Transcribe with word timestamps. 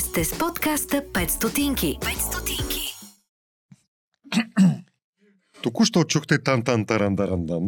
Вие 0.00 0.06
сте 0.06 0.24
с 0.24 0.38
подкаста 0.38 0.96
5 1.12 1.28
стотинки. 1.28 1.98
5 2.00 2.18
стотинки. 2.18 2.94
Току-що 5.62 6.04
чухте 6.04 6.42
тан 6.42 6.64
тан 6.64 6.86
таран 6.86 7.14
дарандан, 7.14 7.62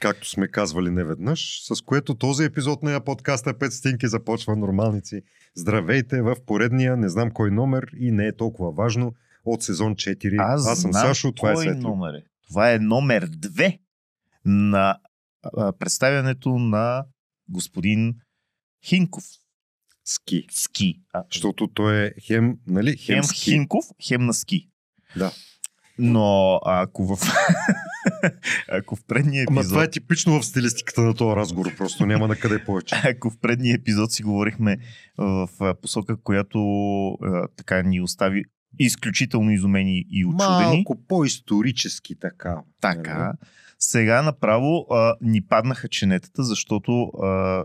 както 0.00 0.28
сме 0.28 0.48
казвали 0.48 0.90
неведнъж, 0.90 1.60
с 1.62 1.82
което 1.82 2.14
този 2.14 2.44
епизод 2.44 2.82
на 2.82 3.04
подкаста 3.04 3.54
5 3.54 3.68
стинки 3.70 4.08
започва 4.08 4.56
нормалници. 4.56 5.22
Здравейте 5.56 6.22
в 6.22 6.36
поредния, 6.46 6.96
не 6.96 7.08
знам 7.08 7.30
кой 7.30 7.50
номер 7.50 7.90
и 7.98 8.10
не 8.10 8.26
е 8.26 8.36
толкова 8.36 8.72
важно, 8.72 9.14
от 9.44 9.62
сезон 9.62 9.94
4. 9.94 10.36
Аз, 10.38 10.66
Аз 10.66 10.80
съм 10.80 10.92
знам 10.92 11.06
Сашо, 11.06 11.32
това 11.32 11.52
е 11.52 11.56
Светло. 11.56 11.90
номер 11.90 12.14
е. 12.14 12.22
Това 12.48 12.72
е 12.72 12.78
номер 12.78 13.30
2 13.30 13.78
на 14.44 14.98
а, 15.42 15.72
представянето 15.72 16.48
на 16.48 17.04
господин 17.48 18.14
Хинков. 18.84 19.24
Ски. 20.08 20.46
Ски. 20.50 21.00
А, 21.12 21.22
Защото 21.32 21.66
той 21.66 22.04
е 22.04 22.12
хем, 22.20 22.56
нали, 22.66 22.96
хем, 22.96 23.14
хем 23.14 23.24
ски. 23.24 23.40
Хинков, 23.40 23.84
хем 24.08 24.26
на 24.26 24.34
ски. 24.34 24.68
Да. 25.16 25.32
Но 25.98 26.60
ако 26.64 27.16
в, 27.16 27.18
ако 28.72 28.96
в 28.96 29.04
предния 29.04 29.44
Ама 29.48 29.60
епизод, 29.60 29.72
това 29.72 29.84
е 29.84 29.90
типично 29.90 30.40
в 30.40 30.46
стилистиката 30.46 31.00
на 31.00 31.14
този 31.14 31.36
разговор, 31.36 31.76
просто 31.76 32.06
няма 32.06 32.28
на 32.28 32.36
къде 32.36 32.64
повече. 32.64 32.94
ако 33.04 33.30
в 33.30 33.38
предния 33.40 33.74
епизод 33.74 34.12
си 34.12 34.22
говорихме 34.22 34.78
в 35.18 35.48
а, 35.60 35.74
посока, 35.74 36.22
която 36.22 36.58
а, 37.10 37.48
така 37.56 37.82
ни 37.82 38.00
остави 38.00 38.44
изключително 38.78 39.50
изумени 39.50 40.04
и 40.10 40.24
очудени. 40.24 40.74
Малко 40.74 41.06
по-исторически 41.08 42.18
така. 42.18 42.62
Така. 42.80 43.32
Сега 43.78 44.22
направо 44.22 44.86
а, 44.90 45.14
ни 45.20 45.40
паднаха 45.40 45.88
ченетата, 45.88 46.42
защото 46.42 47.02
а, 47.02 47.64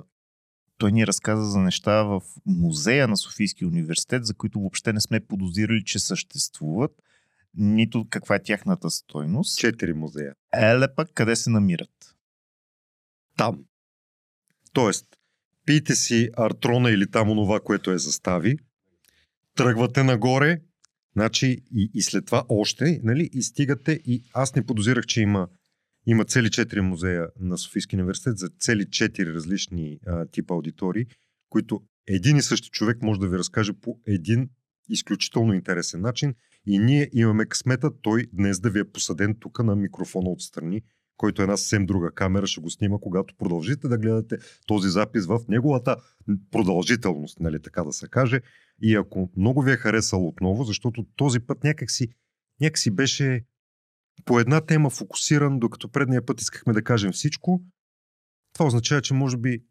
той 0.78 0.92
ни 0.92 1.08
разказа 1.08 1.46
за 1.46 1.60
неща 1.60 2.04
в 2.04 2.22
музея 2.46 3.08
на 3.08 3.18
Софийския 3.18 3.68
университет, 3.68 4.26
за 4.26 4.34
които 4.34 4.60
въобще 4.60 4.94
не 4.94 5.02
сме 5.02 5.20
подозирали, 5.20 5.84
че 5.86 6.00
съществуват, 6.00 6.92
нито 7.54 8.08
каква 8.10 8.36
е 8.36 8.44
тяхната 8.44 8.90
стойност. 8.90 9.60
Четири 9.60 9.94
музея. 9.94 10.34
Еле 10.54 10.96
пък 10.96 11.10
къде 11.14 11.36
се 11.36 11.50
намират. 11.50 12.16
Там. 13.38 13.66
Тоест, 14.74 15.06
пийте 15.66 15.96
си 15.96 16.30
артрона 16.38 16.92
или 16.92 17.12
там 17.12 17.30
онова, 17.30 17.60
което 17.60 17.92
е 17.92 17.98
застави, 17.98 18.58
тръгвате 19.56 20.04
нагоре, 20.04 20.62
значи 21.16 21.58
и, 21.76 21.92
и 21.94 22.02
след 22.02 22.26
това 22.26 22.44
още, 22.50 23.00
нали, 23.04 23.30
и 23.34 23.44
стигате 23.44 23.92
и 23.92 24.24
аз 24.34 24.56
не 24.56 24.66
подозирах, 24.66 25.06
че 25.06 25.22
има 25.22 25.48
има 26.06 26.26
цели 26.26 26.50
четири 26.50 26.82
музея 26.82 27.28
на 27.40 27.58
Софийския 27.58 27.98
университет 27.98 28.38
за 28.38 28.50
цели 28.60 28.90
четири 28.90 29.34
различни 29.34 30.00
а, 30.08 30.26
типа 30.26 30.54
аудитории, 30.54 31.06
които 31.50 31.82
един 32.08 32.38
и 32.38 32.42
същи 32.42 32.70
човек 32.70 33.02
може 33.02 33.20
да 33.20 33.28
ви 33.28 33.38
разкаже 33.38 33.74
по 33.74 34.00
един 34.08 34.50
изключително 34.90 35.54
интересен 35.54 36.02
начин 36.02 36.34
и 36.68 36.80
ние 36.80 37.10
имаме 37.14 37.46
късмета 37.46 37.92
той 38.02 38.26
днес 38.34 38.60
да 38.60 38.70
ви 38.70 38.80
е 38.80 38.92
посаден 38.92 39.36
тук 39.40 39.64
на 39.64 39.76
микрофона 39.76 40.30
отстрани, 40.30 40.82
който 41.18 41.42
е 41.42 41.44
една 41.44 41.58
съвсем 41.58 41.86
друга 41.86 42.12
камера 42.12 42.48
ще 42.48 42.62
го 42.62 42.70
снима, 42.70 42.98
когато 43.02 43.36
продължите 43.36 43.88
да 43.88 43.98
гледате 43.98 44.38
този 44.68 44.90
запис 44.90 45.26
в 45.26 45.40
неговата 45.50 45.96
продължителност, 46.52 47.40
нали 47.40 47.62
така 47.62 47.84
да 47.84 47.94
се 47.94 48.08
каже. 48.08 48.42
И 48.82 48.96
ако 48.96 49.32
много 49.38 49.62
ви 49.62 49.72
е 49.72 49.78
харесал 49.78 50.28
отново, 50.28 50.64
защото 50.64 51.06
този 51.16 51.40
път 51.40 51.64
някакси, 51.64 52.08
някакси 52.62 52.92
беше 52.92 53.46
по 54.26 54.40
една 54.40 54.62
тема 54.62 54.90
фокусиран, 54.90 55.60
докато 55.60 55.90
предния 55.90 56.26
път 56.26 56.42
искахме 56.42 56.74
да 56.74 56.84
кажем 56.84 57.12
всичко, 57.12 57.62
това 58.54 58.66
означава, 58.66 59.02
че 59.02 59.14
може 59.14 59.38
би 59.38 59.64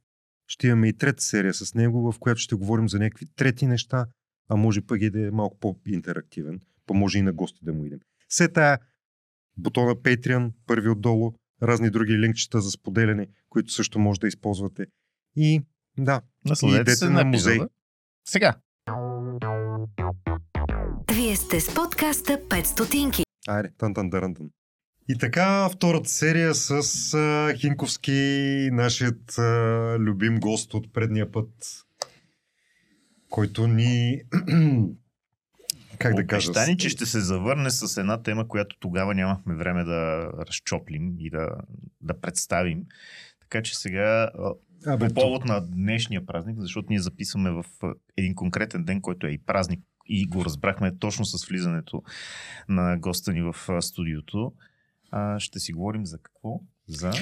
ще 0.46 0.66
имаме 0.66 0.88
и 0.88 0.96
трета 0.96 1.22
серия 1.22 1.54
с 1.54 1.74
него, 1.74 2.12
в 2.12 2.18
която 2.18 2.40
ще 2.40 2.54
говорим 2.54 2.88
за 2.88 2.98
някакви 2.98 3.26
трети 3.36 3.66
неща, 3.66 4.06
а 4.48 4.56
може 4.56 4.80
пък 4.82 5.02
и 5.02 5.10
да 5.10 5.26
е 5.26 5.30
малко 5.30 5.58
по-интерактивен, 5.58 6.60
па 6.86 6.94
може 6.94 7.18
и 7.18 7.22
на 7.22 7.32
гости 7.32 7.58
да 7.62 7.72
му 7.72 7.84
идем. 7.84 8.00
Все 8.28 8.48
тая 8.48 8.78
бутона 9.56 9.96
Patreon, 9.96 10.52
първи 10.66 10.88
отдолу, 10.88 11.32
разни 11.62 11.90
други 11.90 12.18
линкчета 12.18 12.60
за 12.60 12.70
споделяне, 12.70 13.26
които 13.48 13.72
също 13.72 13.98
може 13.98 14.20
да 14.20 14.28
използвате. 14.28 14.86
И 15.36 15.62
да, 15.98 16.20
и 16.46 16.48
Насладете 16.48 16.80
идете 16.80 16.96
се 16.96 17.04
на 17.04 17.10
на 17.10 17.24
музей. 17.24 17.52
епизода. 17.54 17.68
Сега. 18.24 18.54
Вие 21.14 21.36
сте 21.36 21.60
с 21.60 21.74
подкаста 21.74 22.32
5 22.32 22.64
стотинки. 22.64 23.24
Айде, 23.48 23.70
тан 23.78 23.94
тан 23.94 24.10
даран 24.10 24.34
тан. 24.34 24.50
И 25.08 25.18
така, 25.18 25.68
втората 25.68 26.08
серия 26.08 26.54
с 26.54 26.72
а, 27.14 27.54
Хинковски, 27.56 28.68
нашият 28.72 29.38
а, 29.38 29.96
любим 29.98 30.40
гост 30.40 30.74
от 30.74 30.92
предния 30.92 31.32
път, 31.32 31.48
който 33.30 33.66
ни... 33.66 34.22
как 35.98 36.14
да 36.14 36.26
кажа? 36.26 36.50
Обещани, 36.50 36.76
че 36.76 36.88
ще 36.88 37.06
се 37.06 37.20
завърне 37.20 37.70
с 37.70 38.00
една 38.00 38.22
тема, 38.22 38.48
която 38.48 38.76
тогава 38.80 39.14
нямахме 39.14 39.54
време 39.54 39.84
да 39.84 40.30
разчоплим 40.48 41.14
и 41.18 41.30
да, 41.30 41.48
да 42.00 42.20
представим. 42.20 42.84
Така 43.40 43.62
че 43.62 43.78
сега, 43.78 44.30
а, 44.38 44.52
Абе, 44.86 45.08
по 45.08 45.14
повод 45.14 45.44
на 45.44 45.60
днешния 45.60 46.26
празник, 46.26 46.58
защото 46.58 46.86
ние 46.90 47.00
записваме 47.00 47.50
в 47.50 47.64
един 48.16 48.34
конкретен 48.34 48.84
ден, 48.84 49.00
който 49.00 49.26
е 49.26 49.30
и 49.30 49.38
празник, 49.38 49.80
и 50.06 50.26
го 50.26 50.44
разбрахме 50.44 50.98
точно 50.98 51.24
с 51.24 51.46
влизането 51.48 52.02
на 52.68 52.98
госта 52.98 53.32
ни 53.32 53.42
в 53.42 53.82
студиото, 53.82 54.52
а, 55.10 55.40
ще 55.40 55.58
си 55.58 55.72
говорим 55.72 56.06
за 56.06 56.18
какво? 56.18 56.60
За... 56.88 57.12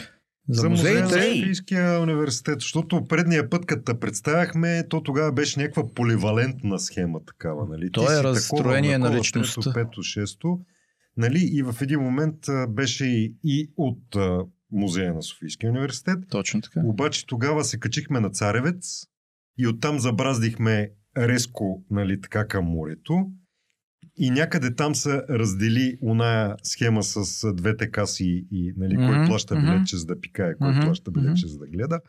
За, 0.49 0.71
музея 0.71 0.95
на 0.95 1.03
музеите. 1.03 1.39
Софийския 1.39 2.01
университет, 2.01 2.61
защото 2.61 3.05
предния 3.05 3.51
път, 3.51 3.67
като 3.67 4.01
представяхме, 4.01 4.89
то 4.89 5.03
тогава 5.03 5.33
беше 5.33 5.61
някаква 5.61 5.95
поливалентна 5.95 6.79
схема 6.79 7.25
такава, 7.25 7.67
нали? 7.67 7.93
То 7.93 8.07
Ти 8.07 8.13
е 8.13 8.23
разстроение 8.23 8.93
такова, 8.93 9.11
на 9.11 9.19
личността. 9.19 9.61
Трето, 9.61 9.75
пето, 9.75 10.03
шесто. 10.03 10.61
Нали? 11.17 11.49
И 11.53 11.63
в 11.63 11.75
един 11.81 12.01
момент 12.01 12.37
беше 12.69 13.07
и, 13.07 13.35
и 13.45 13.71
от 13.77 14.17
музея 14.73 15.15
на 15.15 15.23
Софийския 15.23 15.71
университет. 15.71 16.19
Точно 16.31 16.61
така. 16.61 16.81
Обаче 16.85 17.27
тогава 17.27 17.65
се 17.65 17.81
качихме 17.81 18.21
на 18.21 18.31
Царевец 18.31 19.07
и 19.59 19.67
оттам 19.67 19.99
забраздихме 19.99 20.91
резко, 21.29 21.85
нали, 21.91 22.21
така 22.21 22.47
към 22.47 22.65
морето. 22.65 23.31
И 24.17 24.31
някъде 24.31 24.75
там 24.75 24.95
се 24.95 25.23
раздели 25.31 25.99
оная 26.03 26.57
схема 26.63 27.03
с 27.03 27.53
двете 27.55 27.91
каси 27.91 28.47
и 28.51 28.75
нали, 28.77 28.97
кой 28.97 29.19
Мгм, 29.19 29.27
плаща 29.27 29.57
мгм. 29.57 29.67
билетче 29.67 29.97
за 29.97 30.07
да 30.07 30.21
пикае, 30.21 30.55
кой 30.55 30.71
Мгм, 30.73 30.81
плаща 30.81 31.11
билетче 31.11 31.47
за 31.47 31.59
да 31.59 31.67
гледа. 31.67 32.01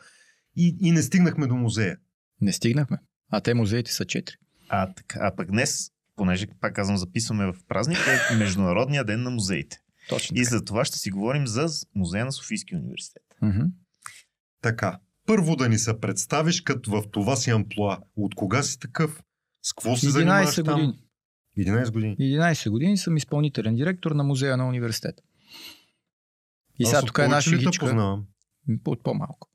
И, 0.55 0.77
и 0.81 0.91
не 0.91 1.01
стигнахме 1.01 1.47
до 1.47 1.55
музея. 1.55 1.97
Не 2.41 2.53
стигнахме. 2.53 2.97
А 3.31 3.41
те 3.41 3.53
музеите 3.53 3.93
са 3.93 4.05
четири. 4.05 4.35
А, 4.69 4.93
така, 4.93 5.19
а 5.21 5.35
пък 5.35 5.51
днес, 5.51 5.91
понеже 6.15 6.47
пак 6.61 6.75
казвам, 6.75 6.97
записваме 6.97 7.45
в 7.45 7.55
празник, 7.67 7.97
е 8.31 8.35
Международния 8.37 9.03
ден 9.03 9.23
на 9.23 9.29
музеите. 9.29 9.77
Точно 10.09 10.37
И 10.37 10.43
така. 10.43 10.49
за 10.49 10.65
това 10.65 10.85
ще 10.85 10.97
си 10.97 11.11
говорим 11.11 11.47
за 11.47 11.67
музея 11.95 12.25
на 12.25 12.31
Софийския 12.31 12.79
университет. 12.79 13.23
Мгм. 13.41 13.61
Така, 14.61 14.99
първо 15.31 15.55
да 15.55 15.69
ни 15.69 15.77
се 15.77 15.99
представиш 15.99 16.61
като 16.61 16.91
в 16.91 17.03
това 17.11 17.35
си 17.35 17.49
амплуа. 17.49 17.97
От 18.15 18.35
кога 18.35 18.63
си 18.63 18.79
такъв? 18.79 19.23
С 19.61 19.73
какво 19.73 19.95
се 19.95 20.09
занимаваш 20.09 20.49
11 20.49 20.65
там? 20.65 20.75
години. 20.75 21.03
11 21.57 21.91
години. 21.91 22.15
11 22.19 22.69
години 22.69 22.97
съм 22.97 23.17
изпълнителен 23.17 23.75
директор 23.75 24.11
на 24.11 24.23
музея 24.23 24.57
на 24.57 24.67
университета. 24.67 25.23
И 26.79 26.85
сега 26.85 27.01
тук 27.01 27.17
е 27.17 27.29
те 27.29 27.41
шегичка. 27.41 27.85
познавам? 27.85 28.25
От 28.85 29.03
по-малко. 29.03 29.49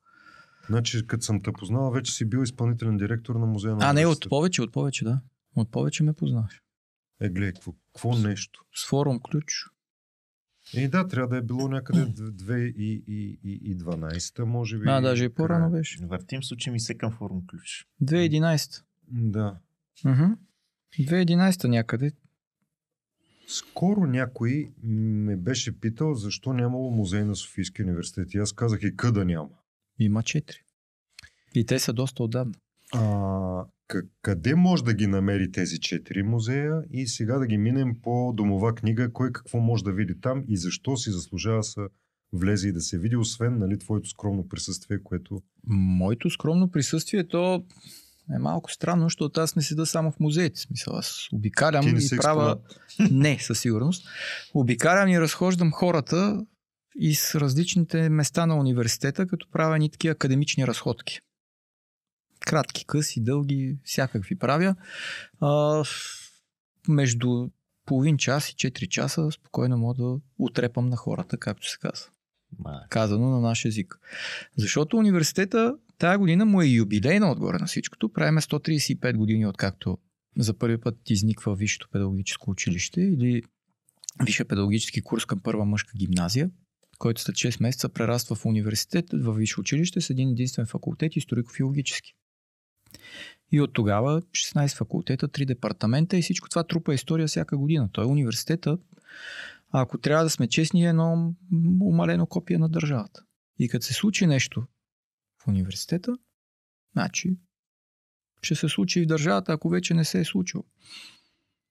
Значи, 0.67 1.07
като 1.07 1.25
съм 1.25 1.43
те 1.43 1.53
познал, 1.53 1.91
вече 1.91 2.13
си 2.13 2.25
бил 2.25 2.43
изпълнителен 2.43 2.97
директор 2.97 3.35
на 3.35 3.47
музея 3.47 3.77
на 3.77 3.91
А, 3.91 3.93
не, 3.93 4.07
от 4.07 4.29
повече, 4.29 4.63
от 4.63 4.73
повече, 4.73 5.05
да. 5.05 5.21
От 5.57 5.71
повече 5.71 6.03
ме 6.03 6.13
познаваш. 6.13 6.63
Е, 7.21 7.29
гледай, 7.29 7.53
какво, 7.53 7.73
какво 7.73 8.19
нещо? 8.19 8.61
С 8.75 8.89
форум 8.89 9.21
ключ. 9.21 9.65
Е, 10.75 10.89
да, 10.89 11.09
трябва 11.09 11.29
да 11.29 11.37
е 11.37 11.43
било 11.43 11.69
някъде 11.69 12.01
2012, 12.01 14.45
може 14.45 14.79
би. 14.79 14.85
А, 14.89 15.01
даже 15.01 15.25
и 15.25 15.29
по-рано 15.29 15.71
беше. 15.71 16.07
Въртим 16.07 16.43
с 16.43 16.53
очи 16.53 16.71
ми 16.71 16.81
се 16.81 16.95
към 16.95 17.13
форум 17.13 17.47
ключ. 17.47 17.87
2011. 18.03 18.83
Да. 19.09 19.59
Мгм. 20.05 20.25
2011 20.99 21.69
някъде. 21.69 22.13
Скоро 23.49 24.07
някой 24.07 24.73
ме 24.83 25.37
беше 25.37 25.81
питал 25.81 26.15
защо 26.15 26.53
нямало 26.53 26.91
музей 26.91 27.25
на 27.25 27.37
Софийския 27.37 27.87
университет. 27.87 28.35
И 28.35 28.39
аз 28.39 28.53
казах 28.53 28.83
и 28.83 28.97
къда 28.97 29.25
няма. 29.25 29.49
Има 29.99 30.23
4. 30.23 30.55
И 31.55 31.67
те 31.67 31.79
са 31.79 31.93
доста 31.93 32.23
отдавна. 32.23 32.55
А, 32.93 33.65
къде 34.23 34.55
може 34.55 34.85
да 34.85 34.95
ги 34.95 35.07
намери 35.07 35.53
тези 35.53 35.81
четири 35.81 36.23
музея 36.23 36.83
и 36.91 37.07
сега 37.07 37.39
да 37.39 37.47
ги 37.47 37.59
минем 37.59 37.97
по 38.03 38.33
домова 38.37 38.75
книга, 38.75 39.13
кой 39.13 39.33
какво 39.33 39.59
може 39.59 39.85
да 39.85 39.93
види 39.93 40.21
там 40.21 40.45
и 40.49 40.57
защо 40.57 40.97
си 40.97 41.11
заслужава 41.11 41.65
се 41.65 41.81
влезе 42.33 42.69
и 42.69 42.73
да 42.73 42.81
се 42.81 42.99
види, 42.99 43.17
освен 43.17 43.59
нали, 43.59 43.79
твоето 43.79 44.09
скромно 44.09 44.49
присъствие, 44.49 45.03
което... 45.05 45.43
Моето 45.67 46.31
скромно 46.31 46.71
присъствие, 46.71 47.29
то 47.29 47.65
е 48.35 48.39
малко 48.39 48.73
странно, 48.73 49.05
защото 49.05 49.41
аз 49.41 49.57
не 49.57 49.63
седа 49.63 49.87
само 49.87 50.13
в 50.13 50.21
музеите. 50.21 50.61
Смисъл, 50.61 50.97
аз 50.97 51.29
обикалям 51.33 51.85
Ти 51.85 51.93
не 51.93 51.99
и 51.99 52.17
правя... 52.17 52.59
Не, 53.11 53.39
със 53.41 53.61
сигурност. 53.61 54.09
Обикалям 54.55 55.09
и 55.09 55.21
разхождам 55.21 55.73
хората 55.73 56.47
и 56.99 57.15
с 57.15 57.35
различните 57.35 58.09
места 58.09 58.47
на 58.47 58.57
университета, 58.57 59.27
като 59.27 59.51
правя 59.51 59.79
ни 59.79 59.91
такива 59.91 60.13
академични 60.13 60.67
разходки. 60.67 61.21
Кратки, 62.41 62.85
къси, 62.85 63.25
дълги, 63.25 63.79
всякакви 63.85 64.39
правя. 64.39 64.75
А, 65.41 65.83
между 66.89 67.49
половин 67.87 68.19
час 68.19 68.51
и 68.51 68.55
4 68.55 68.89
часа 68.89 69.31
спокойно 69.33 69.79
мога 69.79 69.95
да 69.95 70.21
отрепам 70.39 70.89
на 70.89 70.97
хората, 70.97 71.37
както 71.37 71.71
се 71.71 71.79
казва. 71.79 72.11
Казано 72.89 73.31
на 73.31 73.41
наш 73.41 73.65
език. 73.65 73.99
Защото 74.57 74.97
университета 74.97 75.75
тая 75.99 76.19
година 76.19 76.47
му 76.47 76.63
е 76.63 76.67
юбилейна 76.67 77.31
отгоре 77.31 77.59
на 77.59 77.67
всичкото. 77.67 78.13
Правиме 78.13 78.41
135 78.41 79.17
години 79.17 79.47
откакто 79.47 79.99
за 80.39 80.59
първи 80.59 80.81
път 80.81 81.11
изниква 81.11 81.55
Висшето 81.55 81.89
педагогическо 81.93 82.51
училище 82.51 83.01
или 83.01 83.43
Висше 84.25 84.45
педагогически 84.45 85.01
курс 85.01 85.25
към 85.25 85.41
първа 85.41 85.65
мъжка 85.65 85.93
гимназия, 85.97 86.51
който 86.99 87.21
след 87.21 87.37
6 87.37 87.63
месеца 87.63 87.89
прераства 87.89 88.37
в 88.37 88.45
университет, 88.45 89.05
в 89.13 89.33
висше 89.33 89.61
училище 89.61 90.01
с 90.01 90.11
един 90.11 90.29
единствен 90.29 90.67
факултет 90.67 91.13
историко-филологически. 91.17 92.15
И 93.53 93.61
от 93.61 93.73
тогава 93.73 94.23
16 94.23 94.77
факултета, 94.77 95.29
3 95.29 95.47
департамента 95.47 96.17
и 96.17 96.23
всичко 96.23 96.49
това 96.49 96.65
трупа 96.65 96.95
история 96.95 97.27
всяка 97.27 97.57
година. 97.57 97.89
Той 97.93 98.05
е 98.05 98.09
университета, 98.09 98.79
ако 99.71 99.99
трябва 99.99 100.25
да 100.25 100.31
сме 100.31 100.49
честни, 100.49 100.85
е 100.87 100.89
едно 100.89 101.35
умалено 101.81 102.27
копие 102.27 102.59
на 102.59 102.69
държавата. 102.69 103.23
И 103.59 103.69
като 103.69 103.87
се 103.87 103.95
случи 103.95 104.27
нещо 104.27 104.67
в 105.43 105.49
университета, 105.49 106.17
значи 106.93 107.37
ще 108.43 108.55
се 108.55 108.69
случи 108.69 109.01
и 109.01 109.03
в 109.03 109.07
държавата, 109.07 109.53
ако 109.53 109.69
вече 109.69 109.95
не 109.95 110.05
се 110.05 110.21
е 110.21 110.25
случило. 110.25 110.65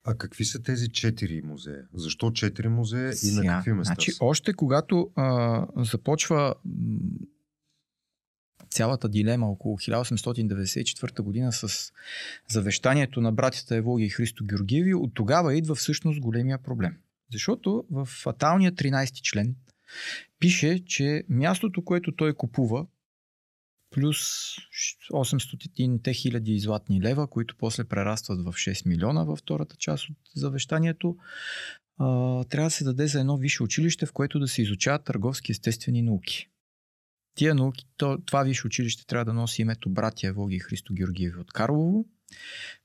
А 0.07 0.16
какви 0.18 0.45
са 0.45 0.63
тези 0.63 0.89
четири 0.89 1.42
музея? 1.42 1.88
Защо 1.94 2.31
четири 2.31 2.68
музея 2.68 3.10
и 3.10 3.16
Сега, 3.16 3.51
на 3.51 3.57
какви 3.57 3.74
места 3.74 3.94
Значи, 3.94 4.12
са? 4.12 4.25
още 4.25 4.54
когато 4.54 5.12
а, 5.16 5.68
започва 5.78 6.56
цялата 8.69 9.09
дилема 9.09 9.47
около 9.47 9.77
1894 9.77 11.21
година 11.21 11.51
с 11.51 11.91
завещанието 12.50 13.21
на 13.21 13.31
братята 13.31 13.75
Евлогия 13.75 14.06
и 14.06 14.09
Христо 14.09 14.45
Георгиеви, 14.45 14.94
от 14.94 15.13
тогава 15.13 15.56
идва 15.56 15.75
всъщност 15.75 16.19
големия 16.19 16.57
проблем. 16.57 16.97
Защото 17.31 17.85
в 17.91 18.06
фаталния 18.06 18.71
13 18.71 19.21
член 19.21 19.56
пише, 20.39 20.85
че 20.85 21.23
мястото, 21.29 21.83
което 21.83 22.15
той 22.15 22.33
купува, 22.33 22.85
плюс 23.91 24.17
800 25.13 26.13
хиляди 26.13 26.59
златни 26.59 27.01
лева, 27.01 27.27
които 27.27 27.56
после 27.57 27.83
прерастват 27.83 28.39
в 28.39 28.53
6 28.53 28.88
милиона 28.88 29.23
във 29.23 29.39
втората 29.39 29.75
част 29.75 30.09
от 30.09 30.18
завещанието, 30.35 31.18
трябва 32.50 32.68
да 32.68 32.71
се 32.71 32.83
даде 32.83 33.07
за 33.07 33.19
едно 33.19 33.38
висше 33.38 33.63
училище, 33.63 34.06
в 34.06 34.11
което 34.11 34.39
да 34.39 34.47
се 34.47 34.61
изучават 34.61 35.03
търговски 35.03 35.51
естествени 35.51 36.01
науки. 36.01 36.50
Тия 37.35 37.55
науки, 37.55 37.85
то, 37.97 38.17
това 38.25 38.43
висше 38.43 38.67
училище 38.67 39.05
трябва 39.05 39.25
да 39.25 39.33
носи 39.33 39.61
името 39.61 39.89
братя 39.89 40.27
Евлоги 40.27 40.55
и 40.55 40.59
Христо 40.59 40.93
Георгиеви 40.93 41.39
от 41.39 41.51
Карлово. 41.51 42.05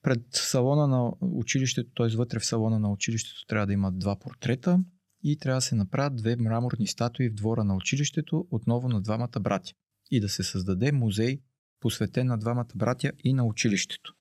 Пред 0.03 0.21
салона 0.31 0.87
на 0.87 1.13
училището, 1.21 1.91
т.е. 1.97 2.17
вътре 2.17 2.39
в 2.39 2.47
салона 2.47 2.79
на 2.79 2.93
училището 2.93 3.47
трябва 3.47 3.67
да 3.67 3.73
има 3.73 3.93
два 3.93 4.19
портрета 4.19 4.81
и 5.23 5.39
трябва 5.39 5.57
да 5.57 5.63
се 5.63 5.75
направят 5.75 6.17
две 6.17 6.37
мраморни 6.37 6.87
статуи 6.87 7.29
в 7.29 7.35
двора 7.35 7.65
на 7.65 7.77
училището, 7.77 8.47
отново 8.51 8.89
на 8.89 9.01
двамата 9.01 9.41
братя. 9.41 9.73
И 10.11 10.21
да 10.21 10.29
се 10.29 10.43
създаде 10.43 10.93
музей, 10.93 11.41
посветен 11.81 12.27
на 12.27 12.39
двамата 12.39 12.69
братя 12.75 13.13
и 13.25 13.33
на 13.33 13.45
училището. 13.45 14.15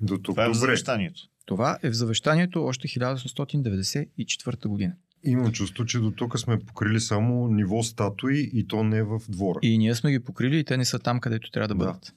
До 0.00 0.14
тук 0.14 0.24
Това 0.24 0.44
е 0.44 0.48
в 0.48 0.54
завещанието. 0.54 1.20
Това 1.46 1.78
е 1.82 1.90
в 1.90 1.94
завещанието 1.94 2.64
още 2.64 2.88
1894 2.88 4.66
година. 4.68 4.96
Имам 5.24 5.52
чувство, 5.52 5.84
че 5.84 5.98
до 5.98 6.10
тук 6.10 6.38
сме 6.38 6.58
покрили 6.58 7.00
само 7.00 7.48
ниво 7.48 7.82
статуи 7.82 8.50
и 8.54 8.66
то 8.66 8.84
не 8.84 9.02
в 9.02 9.20
двора. 9.28 9.58
И 9.62 9.78
ние 9.78 9.94
сме 9.94 10.10
ги 10.10 10.20
покрили 10.20 10.58
и 10.58 10.64
те 10.64 10.76
не 10.76 10.84
са 10.84 10.98
там, 10.98 11.20
където 11.20 11.50
трябва 11.50 11.68
да 11.68 11.74
Да. 11.74 11.78
бъдат. 11.78 12.14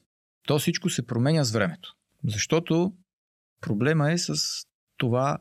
То 0.47 0.59
всичко 0.59 0.89
се 0.89 1.07
променя 1.07 1.43
с 1.43 1.51
времето. 1.51 1.95
Защото 2.27 2.93
проблема 3.61 4.11
е 4.11 4.17
с 4.17 4.35
това 4.97 5.37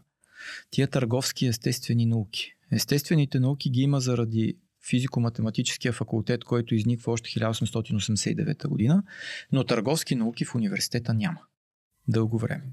тия 0.70 0.88
търговски 0.88 1.46
естествени 1.46 2.06
науки. 2.06 2.52
Естествените 2.72 3.40
науки 3.40 3.70
ги 3.70 3.80
има 3.80 4.00
заради 4.00 4.54
физико-математическия 4.90 5.92
факултет, 5.92 6.44
който 6.44 6.74
изниква 6.74 7.12
още 7.12 7.30
1889 7.30 8.68
година, 8.68 9.02
но 9.52 9.64
търговски 9.64 10.14
науки 10.14 10.44
в 10.44 10.54
университета 10.54 11.14
няма. 11.14 11.40
Дълго 12.08 12.38
време. 12.38 12.64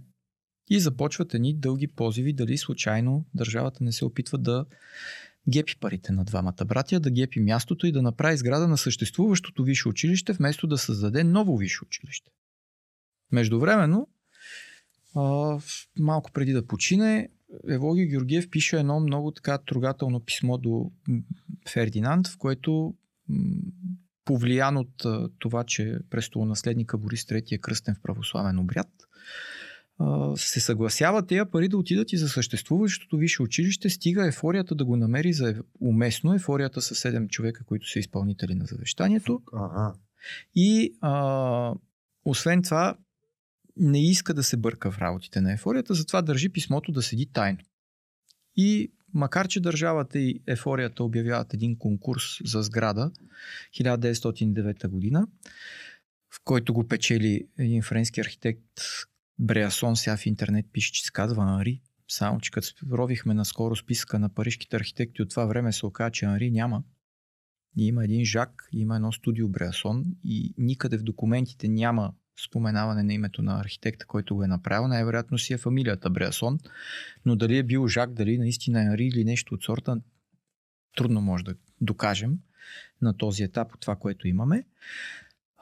И 0.70 0.80
започват 0.80 1.34
едни 1.34 1.54
дълги 1.54 1.88
позиви, 1.88 2.34
дали 2.34 2.58
случайно 2.58 3.26
държавата 3.34 3.84
не 3.84 3.92
се 3.92 4.06
опитва 4.06 4.38
да 4.38 4.66
гепи 5.50 5.76
парите 5.80 6.12
на 6.12 6.26
двамата 6.26 6.66
братя, 6.66 7.00
да 7.00 7.12
гепи 7.12 7.40
мястото 7.40 7.88
и 7.88 7.92
да 7.92 8.02
направи 8.02 8.38
сграда 8.38 8.68
на 8.68 8.78
съществуващото 8.78 9.64
висше 9.64 9.90
училище, 9.90 10.34
вместо 10.34 10.68
да 10.68 10.78
създаде 10.78 11.24
ново 11.24 11.58
висше 11.58 11.84
училище. 11.84 12.32
Междувременно, 13.32 14.08
малко 16.00 16.32
преди 16.32 16.54
да 16.54 16.68
почине, 16.68 17.30
Евлогий 17.70 18.06
Георгиев 18.06 18.50
пише 18.50 18.78
едно 18.80 19.00
много 19.00 19.32
така 19.32 19.58
трогателно 19.58 20.20
писмо 20.20 20.58
до 20.58 20.92
Фердинанд, 21.70 22.28
в 22.28 22.38
което 22.38 22.96
повлиян 24.26 24.78
от 24.78 25.06
това, 25.40 25.64
че 25.64 26.00
престолонаследника 26.10 26.98
Борис 26.98 27.24
III 27.24 27.56
е 27.56 27.58
кръстен 27.58 27.96
в 27.96 28.02
православен 28.02 28.60
обряд, 28.60 28.88
се 30.36 30.60
съгласява 30.60 31.26
тези 31.26 31.42
пари 31.52 31.68
да 31.68 31.78
отидат 31.78 32.14
и 32.14 32.18
за 32.18 32.30
съществуващото 32.30 33.18
висше 33.18 33.42
училище, 33.42 33.90
стига 33.90 34.28
ефорията 34.28 34.76
да 34.76 34.86
го 34.86 34.98
намери 34.98 35.34
за 35.34 35.56
уместно. 35.82 36.34
Ефорията 36.34 36.82
са 36.82 36.96
7 36.96 37.30
човека, 37.30 37.64
които 37.64 37.90
са 37.90 38.00
изпълнители 38.00 38.56
на 38.56 38.66
завещанието. 38.66 39.42
Ага. 39.54 39.94
И 40.56 40.94
а, 41.02 41.74
освен 42.26 42.62
това, 42.62 42.98
не 43.78 44.10
иска 44.10 44.34
да 44.34 44.44
се 44.44 44.58
бърка 44.58 44.92
в 44.92 44.98
работите 44.98 45.42
на 45.42 45.54
ефорията, 45.54 45.94
затова 45.94 46.22
държи 46.22 46.50
писмото 46.50 46.92
да 46.92 47.02
седи 47.02 47.26
тайно. 47.26 47.60
И 48.56 48.92
макар, 49.14 49.48
че 49.48 49.60
държавата 49.60 50.20
и 50.20 50.42
ефорията 50.48 51.04
обявяват 51.04 51.54
един 51.54 51.78
конкурс 51.78 52.24
за 52.46 52.62
сграда 52.62 53.12
1909 53.80 54.88
година, 54.88 55.28
в 56.36 56.42
който 56.44 56.74
го 56.74 56.88
печели 56.88 57.48
един 57.58 57.82
френски 57.82 58.22
архитект 58.22 58.64
Бреасон, 59.40 59.96
сега 59.96 60.18
в 60.18 60.26
интернет 60.26 60.66
пише, 60.74 60.92
че 60.92 61.06
се 61.06 61.12
казва 61.12 61.44
Анри. 61.44 61.82
Само, 62.08 62.40
че 62.40 62.52
като 62.52 62.74
ровихме 62.92 63.34
наскоро 63.34 63.76
списъка 63.76 64.20
на 64.20 64.30
парижките 64.30 64.76
архитекти 64.76 65.22
от 65.22 65.30
това 65.30 65.46
време 65.46 65.74
се 65.74 65.86
оказа, 65.86 66.12
че 66.12 66.26
Анри 66.26 66.52
няма. 66.52 66.84
И 67.78 67.88
има 67.88 68.04
един 68.04 68.26
Жак, 68.26 68.70
има 68.72 68.96
едно 68.96 69.12
студио 69.12 69.48
Бреасон 69.48 70.06
и 70.24 70.54
никъде 70.58 70.98
в 70.98 71.04
документите 71.04 71.68
няма 71.68 72.14
споменаване 72.46 73.04
на 73.04 73.14
името 73.14 73.42
на 73.42 73.60
архитекта, 73.60 74.06
който 74.06 74.36
го 74.36 74.44
е 74.44 74.48
направил. 74.48 74.88
Най-вероятно 74.88 75.38
си 75.38 75.54
е 75.54 75.58
фамилията 75.58 76.10
Бреасон, 76.10 76.60
но 77.26 77.36
дали 77.36 77.58
е 77.58 77.64
бил 77.64 77.88
Жак, 77.88 78.14
дали 78.14 78.38
наистина 78.38 78.82
е 78.84 78.86
Анри 78.86 79.06
или 79.06 79.24
нещо 79.24 79.56
от 79.56 79.64
сорта, 79.64 80.02
трудно 80.98 81.22
може 81.22 81.44
да 81.44 81.56
докажем 81.82 82.40
на 83.02 83.18
този 83.18 83.44
етап 83.44 83.74
от 83.74 83.80
това, 83.80 83.96
което 83.96 84.28
имаме. 84.28 84.64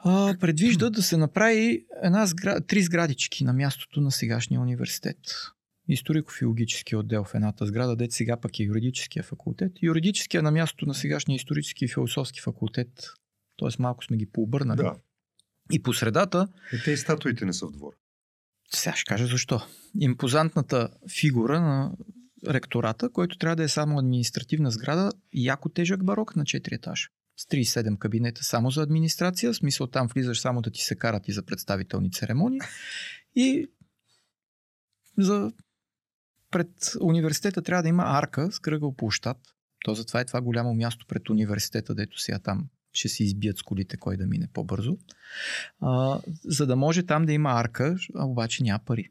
А, 0.04 0.34
предвижда 0.40 0.90
да 0.90 1.02
се 1.02 1.16
направи 1.16 1.86
една 2.02 2.26
сгра... 2.26 2.60
три 2.60 2.82
сградички 2.82 3.44
на 3.44 3.52
мястото 3.52 4.00
на 4.00 4.10
сегашния 4.10 4.60
университет. 4.60 5.18
Историко-филологически 5.88 6.96
отдел 6.96 7.24
в 7.24 7.34
едната 7.34 7.66
сграда, 7.66 7.96
дет 7.96 8.12
сега 8.12 8.36
пък 8.36 8.60
е 8.60 8.62
юридическия 8.62 9.22
факултет. 9.22 9.72
Юридическия 9.82 10.42
на 10.42 10.50
мястото 10.50 10.86
на 10.86 10.94
сегашния 10.94 11.36
исторически 11.36 11.84
и 11.84 11.88
философски 11.88 12.40
факултет. 12.40 12.88
Тоест 13.56 13.78
малко 13.78 14.04
сме 14.04 14.16
ги 14.16 14.26
пообърнали. 14.26 14.76
Да. 14.76 14.96
И 15.72 15.82
по 15.82 15.92
средата, 15.92 16.48
И 16.72 16.82
те 16.84 16.90
и 16.90 16.96
статуите 16.96 17.44
не 17.44 17.52
са 17.52 17.66
в 17.66 17.70
двора. 17.70 17.96
сега 18.74 18.96
ще 18.96 19.08
кажа 19.08 19.26
защо. 19.26 19.60
Импозантната 20.00 20.88
фигура 21.20 21.60
на 21.60 21.92
ректората, 22.48 23.10
който 23.10 23.38
трябва 23.38 23.56
да 23.56 23.62
е 23.62 23.68
само 23.68 23.98
административна 23.98 24.70
сграда, 24.70 25.12
яко 25.34 25.68
тежък 25.68 26.04
барок 26.04 26.36
на 26.36 26.44
4 26.44 26.72
етажа. 26.72 27.08
С 27.38 27.46
37 27.46 27.98
кабинета 27.98 28.44
само 28.44 28.70
за 28.70 28.82
администрация, 28.82 29.52
в 29.52 29.56
смисъл 29.56 29.86
там 29.86 30.08
влизаш 30.08 30.40
само 30.40 30.60
да 30.62 30.70
ти 30.70 30.80
се 30.80 30.96
карат 30.96 31.28
и 31.28 31.32
за 31.32 31.42
представителни 31.42 32.12
церемонии. 32.12 32.60
И 33.36 33.66
за 35.18 35.52
пред 36.50 36.68
университета 37.00 37.62
трябва 37.62 37.82
да 37.82 37.88
има 37.88 38.04
арка 38.06 38.52
с 38.52 38.58
кръгъл 38.58 38.94
площад. 38.94 39.36
То 39.84 39.94
затова 39.94 40.20
е 40.20 40.24
това 40.24 40.40
голямо 40.40 40.74
място 40.74 41.06
пред 41.06 41.30
университета, 41.30 41.94
дето 41.94 42.20
сега 42.20 42.38
там 42.38 42.68
ще 42.92 43.08
се 43.08 43.24
избият 43.24 43.58
с 43.58 43.62
колите 43.62 43.96
кой 43.96 44.16
да 44.16 44.26
мине 44.26 44.48
по-бързо. 44.52 44.98
А, 45.80 46.20
за 46.44 46.66
да 46.66 46.76
може 46.76 47.06
там 47.06 47.26
да 47.26 47.32
има 47.32 47.50
арка, 47.50 47.96
а 48.14 48.26
обаче 48.26 48.62
няма 48.62 48.78
пари. 48.84 49.08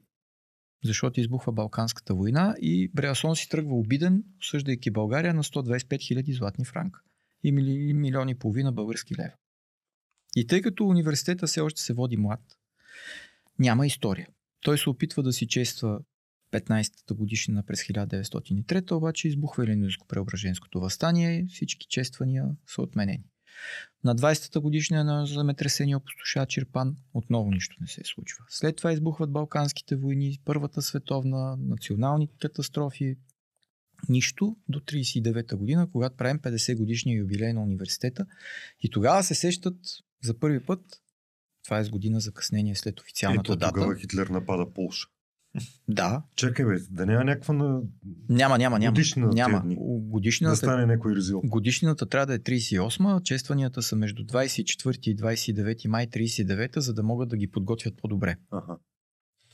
Защото 0.84 1.20
избухва 1.20 1.52
Балканската 1.52 2.16
война 2.16 2.56
и 2.62 2.92
Бреасон 2.94 3.36
си 3.36 3.50
тръгва 3.50 3.76
обиден, 3.76 4.24
осъждайки 4.40 4.92
България 4.92 5.34
на 5.34 5.44
125 5.44 6.08
хиляди 6.08 6.34
златни 6.34 6.66
франка 6.66 7.00
и 7.44 7.52
мили, 7.52 7.94
милиони 7.94 8.32
и 8.32 8.36
половина 8.36 8.72
български 8.72 9.16
лева. 9.16 9.34
И 10.36 10.48
тъй 10.48 10.62
като 10.62 10.86
университета 10.86 11.48
все 11.48 11.62
още 11.62 11.82
се 11.82 11.94
води 11.94 12.18
млад, 12.18 12.42
няма 13.60 13.88
история. 13.88 14.28
Той 14.62 14.78
се 14.78 14.90
опитва 14.90 15.24
да 15.24 15.34
си 15.34 15.48
чества 15.48 16.00
15-та 16.52 17.16
годишнина 17.16 17.64
през 17.64 17.84
1903, 17.84 18.92
обаче 18.92 19.28
избухва 19.28 19.66
Еленинско-преображенското 19.66 20.80
възстание, 20.80 21.46
всички 21.50 21.88
чествания 21.90 22.46
са 22.68 22.82
отменени. 22.82 23.24
На 24.04 24.16
20-та 24.16 24.60
годишния 24.60 25.04
на 25.04 25.26
земетресение 25.26 25.96
опустошава 25.96 26.46
Чирпан, 26.46 26.96
отново 27.14 27.52
нищо 27.52 27.76
не 27.82 27.88
се 27.88 28.02
случва. 28.04 28.46
След 28.50 28.76
това 28.76 28.92
избухват 28.92 29.32
Балканските 29.32 29.96
войни, 29.96 30.40
Първата 30.46 30.82
световна, 30.82 31.58
национални 31.60 32.30
катастрофи, 32.40 33.16
нищо 34.10 34.56
до 34.70 34.80
39-та 34.80 35.56
година, 35.56 35.90
когато 35.92 36.16
правим 36.16 36.40
50 36.40 36.78
годишния 36.78 37.18
юбилей 37.18 37.54
на 37.54 37.64
университета. 37.64 38.26
И 38.82 38.90
тогава 38.90 39.24
се 39.24 39.36
сещат 39.36 39.78
за 40.24 40.40
първи 40.40 40.60
път, 40.66 40.82
това 41.64 41.80
е 41.80 41.84
с 41.84 41.90
година 41.90 42.20
закъснение 42.20 42.76
след 42.76 43.00
официалната 43.00 43.42
Ето 43.42 43.56
дата. 43.56 43.74
тогава 43.74 43.96
Хитлер 43.96 44.28
напада 44.28 44.74
Полша. 44.74 45.08
Да, 45.88 46.24
Чакай 46.36 46.66
бе, 46.66 46.76
да 46.90 47.06
няма 47.06 47.24
някаква 47.24 47.54
на... 47.54 47.82
няма, 48.30 48.58
няма, 48.58 48.80
няма. 48.80 48.92
Годишнина 48.94 49.28
няма. 49.28 49.64
У- 49.78 50.22
да 50.42 50.56
стане 50.56 50.86
някой 50.86 51.16
резил. 51.16 51.42
годишнината 51.46 52.06
трябва 52.06 52.26
да 52.26 52.34
е 52.34 52.40
38, 52.40 53.24
честванията 53.24 53.82
са 53.82 53.96
между 53.96 54.24
24 54.24 55.08
и 55.08 55.18
29 55.18 55.88
май 55.88 56.08
39, 56.08 56.80
за 56.80 56.94
да 56.94 57.04
могат 57.04 57.30
да 57.30 57.38
ги 57.38 57.52
подготвят 57.52 57.98
по-добре. 57.98 58.36
Аха. 58.52 58.78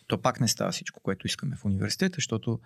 То 0.07 0.21
пак 0.21 0.41
не 0.41 0.47
става 0.47 0.71
всичко, 0.71 0.99
което 1.03 1.27
искаме 1.27 1.55
в 1.55 1.65
университета, 1.65 2.15
защото, 2.15 2.59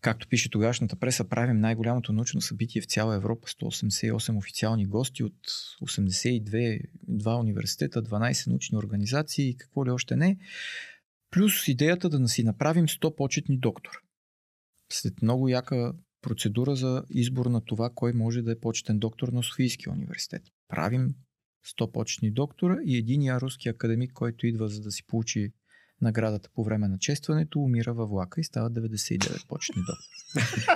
както 0.00 0.28
пише 0.28 0.50
тогашната 0.50 0.96
преса, 0.96 1.28
правим 1.28 1.60
най-голямото 1.60 2.12
научно 2.12 2.40
събитие 2.40 2.82
в 2.82 2.86
цяла 2.86 3.14
Европа. 3.14 3.48
188 3.48 4.36
официални 4.36 4.86
гости 4.86 5.24
от 5.24 5.36
82 5.82 6.80
два 7.08 7.36
университета, 7.36 8.02
12 8.02 8.46
научни 8.46 8.78
организации 8.78 9.48
и 9.48 9.56
какво 9.56 9.86
ли 9.86 9.90
още 9.90 10.16
не. 10.16 10.38
Плюс 11.30 11.68
идеята 11.68 12.08
да 12.08 12.28
си 12.28 12.44
направим 12.44 12.86
100 12.86 13.16
почетни 13.16 13.58
доктор. 13.58 13.92
След 14.92 15.22
много 15.22 15.48
яка 15.48 15.92
процедура 16.22 16.76
за 16.76 17.04
избор 17.10 17.46
на 17.46 17.64
това, 17.64 17.90
кой 17.94 18.12
може 18.12 18.42
да 18.42 18.52
е 18.52 18.60
почетен 18.60 18.98
доктор 18.98 19.28
на 19.28 19.42
Софийския 19.42 19.92
университет. 19.92 20.42
Правим 20.68 21.14
100 21.66 21.92
почетни 21.92 22.30
доктора 22.30 22.78
и 22.84 22.96
единия 22.96 23.40
руски 23.40 23.68
академик, 23.68 24.12
който 24.12 24.46
идва 24.46 24.68
за 24.68 24.80
да 24.80 24.90
си 24.90 25.06
получи 25.06 25.52
наградата 26.00 26.48
по 26.54 26.64
време 26.64 26.88
на 26.88 26.98
честването, 26.98 27.60
умира 27.60 27.94
във 27.94 28.10
влака 28.10 28.40
и 28.40 28.44
става 28.44 28.70
99 28.70 29.48
почетни 29.48 29.82
доктори. 29.82 30.66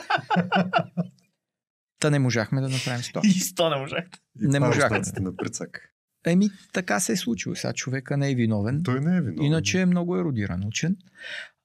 Та 1.98 2.10
не 2.10 2.18
можахме 2.18 2.60
да 2.60 2.68
направим 2.68 3.02
100. 3.02 3.26
И 3.26 3.40
сто 3.40 3.70
не 3.70 3.76
можахте. 3.76 4.18
Не 4.34 4.56
е 4.56 4.60
можахме. 4.60 5.02
на 5.20 5.36
прецак. 5.36 5.92
Еми, 6.26 6.50
така 6.72 7.00
се 7.00 7.12
е 7.12 7.16
случило. 7.16 7.54
Сега 7.54 7.72
човека 7.72 8.16
не 8.16 8.30
е 8.30 8.34
виновен. 8.34 8.82
Той 8.82 9.00
не 9.00 9.16
е 9.16 9.20
виновен. 9.20 9.44
Иначе 9.44 9.80
е 9.80 9.86
много 9.86 10.16
еродиран 10.16 10.64
учен. 10.64 10.96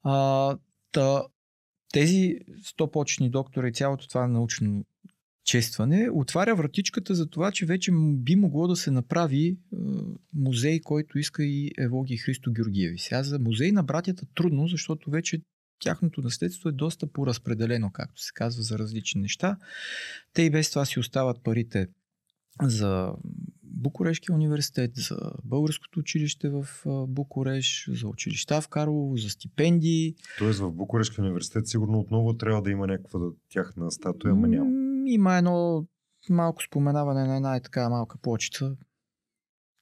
А, 0.04 0.58
та, 0.92 1.24
тези 1.94 2.40
100 2.80 2.92
почетни 2.92 3.30
доктора 3.30 3.68
и 3.68 3.74
цялото 3.74 4.08
това 4.08 4.28
научно 4.28 4.86
честване 5.48 6.10
отваря 6.14 6.56
вратичката 6.56 7.16
за 7.16 7.30
това, 7.30 7.52
че 7.52 7.66
вече 7.66 7.92
би 8.14 8.36
могло 8.36 8.68
да 8.68 8.76
се 8.76 8.92
направи 8.92 9.48
е, 9.48 9.56
музей, 10.34 10.80
който 10.80 11.20
иска 11.20 11.44
и 11.44 11.72
Евлоги 11.78 12.18
Христо 12.18 12.52
Георгиеви. 12.52 12.98
Сега 12.98 13.24
за 13.24 13.40
музей 13.40 13.72
на 13.72 13.84
братята 13.84 14.26
трудно, 14.36 14.68
защото 14.68 15.10
вече 15.10 15.42
тяхното 15.80 16.22
наследство 16.22 16.70
е 16.70 16.72
доста 16.72 17.08
поразпределено, 17.08 17.92
както 17.94 18.22
се 18.22 18.32
казва, 18.34 18.64
за 18.64 18.80
различни 18.80 19.22
неща. 19.22 19.58
Те 20.34 20.42
и 20.42 20.50
без 20.50 20.70
това 20.70 20.86
си 20.86 21.00
остават 21.00 21.44
парите 21.44 21.88
за 22.62 23.14
Букурешкия 23.64 24.36
университет, 24.36 24.92
за 24.96 25.18
Българското 25.44 26.00
училище 26.00 26.50
в 26.50 26.68
а, 26.86 27.08
Букуреш, 27.08 27.90
за 27.94 28.08
училища 28.08 28.62
в 28.62 28.68
Карлово, 28.68 29.18
за 29.18 29.30
стипендии. 29.30 30.16
Тоест 30.38 30.60
в 30.60 30.72
Букурешкия 30.72 31.24
университет 31.24 31.68
сигурно 31.68 32.00
отново 32.00 32.38
трябва 32.38 32.62
да 32.62 32.72
има 32.72 32.88
някаква 32.88 33.20
тяхна 33.50 33.92
статуя, 33.92 34.32
ама 34.32 34.48
няма. 34.48 34.87
Има 35.10 35.38
едно 35.38 35.88
малко 36.30 36.64
споменаване 36.64 37.24
на 37.24 37.36
една 37.36 37.56
е 37.56 37.62
така 37.62 37.90
малка 37.90 38.18
плочица, 38.18 38.76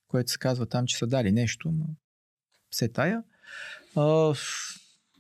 което 0.07 0.31
се 0.31 0.37
казва 0.37 0.65
там, 0.65 0.85
че 0.85 0.97
са 0.97 1.07
дали 1.07 1.31
нещо, 1.31 1.71
но 1.71 1.85
все 2.69 2.89
тая. 2.89 3.23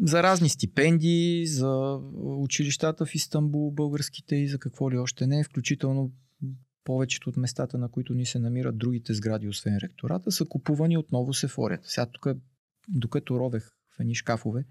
За 0.01 0.23
разни 0.23 0.49
стипендии, 0.49 1.47
за 1.47 1.99
училищата 2.15 3.05
в 3.05 3.15
Истанбул, 3.15 3.71
българските 3.71 4.35
и 4.35 4.47
за 4.47 4.59
какво 4.59 4.91
ли 4.91 4.97
още 4.97 5.27
не, 5.27 5.43
включително 5.43 6.11
повечето 6.83 7.29
от 7.29 7.37
местата, 7.37 7.77
на 7.77 7.89
които 7.89 8.13
ни 8.13 8.25
се 8.25 8.39
намират 8.39 8.77
другите 8.77 9.13
сгради, 9.13 9.47
освен 9.47 9.77
ректората, 9.77 10.31
са 10.31 10.45
купувани 10.45 10.97
отново 10.97 11.33
с 11.33 11.43
ефорията. 11.43 11.89
Сега 11.89 12.05
тук, 12.05 12.27
докато 12.87 13.39
ровех 13.39 13.71
в 13.97 13.99
едни 13.99 14.15
шкафове, 14.15 14.65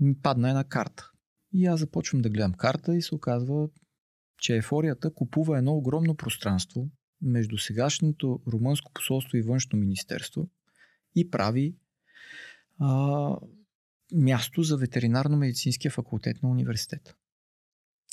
ми 0.00 0.20
падна 0.20 0.48
една 0.48 0.64
карта. 0.64 1.10
И 1.52 1.66
аз 1.66 1.80
започвам 1.80 2.22
да 2.22 2.30
гледам 2.30 2.52
карта 2.52 2.96
и 2.96 3.02
се 3.02 3.14
оказва, 3.14 3.68
че 4.38 4.56
ефорията 4.56 5.14
купува 5.14 5.58
едно 5.58 5.72
огромно 5.72 6.14
пространство 6.14 6.90
между 7.22 7.58
сегашното 7.58 8.40
румънско 8.46 8.92
посолство 8.92 9.36
и 9.36 9.42
външно 9.42 9.78
министерство 9.78 10.48
и 11.16 11.30
прави 11.30 11.76
а, 12.78 13.36
място 14.14 14.62
за 14.62 14.78
ветеринарно-медицинския 14.78 15.90
факултет 15.90 16.42
на 16.42 16.50
университета. 16.50 17.14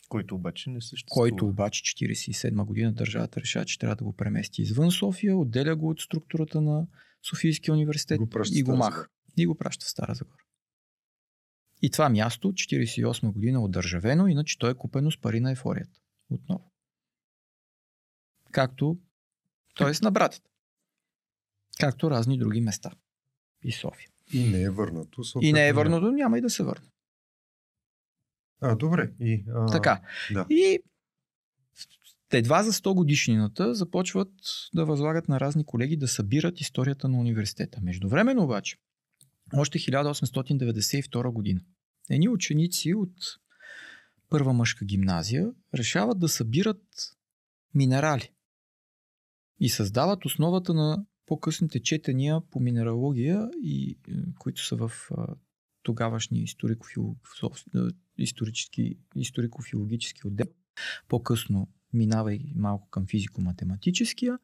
Който 0.09 0.35
обаче 0.35 0.69
не 0.69 0.81
съществува. 0.81 1.21
Който 1.21 1.47
обаче 1.47 1.83
47 1.83 2.65
година 2.65 2.93
държавата 2.93 3.41
решава, 3.41 3.65
че 3.65 3.79
трябва 3.79 3.95
да 3.95 4.03
го 4.03 4.13
премести 4.13 4.61
извън 4.61 4.91
София, 4.91 5.37
отделя 5.37 5.75
го 5.75 5.89
от 5.89 5.99
структурата 5.99 6.61
на 6.61 6.87
Софийския 7.29 7.73
университет 7.73 8.17
Го 8.19 8.29
и 8.51 8.63
го 8.63 8.75
маха. 8.75 9.07
И 9.37 9.45
го 9.45 9.55
праща 9.55 9.85
в 9.85 9.89
Стара 9.89 10.15
Загора. 10.15 10.43
И 11.81 11.89
това 11.89 12.09
място, 12.09 12.53
48 12.53 13.31
година 13.31 13.63
отдържавено, 13.63 14.27
иначе 14.27 14.57
то 14.59 14.69
е 14.69 14.75
купено 14.75 15.11
с 15.11 15.21
пари 15.21 15.39
на 15.39 15.51
ефорията. 15.51 15.99
Отново. 16.29 16.71
Както, 18.51 18.97
т.е. 19.77 19.91
на 20.01 20.11
братите. 20.11 20.49
Както 21.79 22.11
разни 22.11 22.37
други 22.37 22.61
места. 22.61 22.91
И 23.63 23.71
София. 23.71 24.09
И 24.33 24.49
не 24.49 24.61
е 24.61 24.69
върнато. 24.69 25.21
И 25.21 25.25
съответно 25.25 25.53
не 25.53 25.67
е 25.67 25.73
върнато, 25.73 26.11
няма 26.11 26.37
и 26.37 26.41
да 26.41 26.49
се 26.49 26.63
върне. 26.63 26.87
А, 28.61 28.75
добре. 28.75 29.11
И, 29.19 29.45
а, 29.49 29.71
Така. 29.71 30.01
Да. 30.33 30.45
И 30.49 30.79
едва 32.31 32.63
за 32.63 32.73
100 32.73 32.93
годишнината 32.93 33.75
започват 33.75 34.31
да 34.73 34.85
възлагат 34.85 35.27
на 35.27 35.39
разни 35.39 35.65
колеги 35.65 35.97
да 35.97 36.07
събират 36.07 36.61
историята 36.61 37.09
на 37.09 37.19
университета. 37.19 37.79
Междувременно 37.81 38.43
обаче, 38.43 38.77
още 39.57 39.79
1892 39.79 41.31
година, 41.31 41.61
едни 42.09 42.29
ученици 42.29 42.93
от 42.93 43.15
първа 44.35 44.53
мъжка 44.53 44.85
гимназия 44.85 45.51
решават 45.73 46.19
да 46.19 46.29
събират 46.29 46.83
минерали 47.73 48.31
и 49.59 49.69
създават 49.69 50.25
основата 50.25 50.73
на 50.73 51.05
по-късните 51.25 51.83
четения 51.83 52.41
по 52.51 52.59
минералогия, 52.59 53.49
и, 53.63 53.91
е, 53.91 54.13
които 54.39 54.65
са 54.65 54.75
в 54.75 54.91
тогавашния 55.83 56.43
е, 56.43 56.45
историко-филологически 59.15 60.27
отдел. 60.27 60.47
По-късно 61.07 61.67
минава 61.93 62.33
и 62.33 62.53
малко 62.55 62.89
към 62.89 63.05
физико-математическия. 63.07 64.37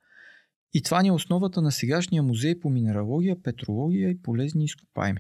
И 0.74 0.82
това 0.82 1.02
ни 1.02 1.08
е 1.08 1.12
основата 1.12 1.62
на 1.62 1.72
сегашния 1.72 2.24
музей 2.24 2.60
по 2.60 2.70
минералогия, 2.70 3.44
петрология 3.44 4.10
и 4.10 4.22
полезни 4.22 4.64
изкопаеми. 4.64 5.20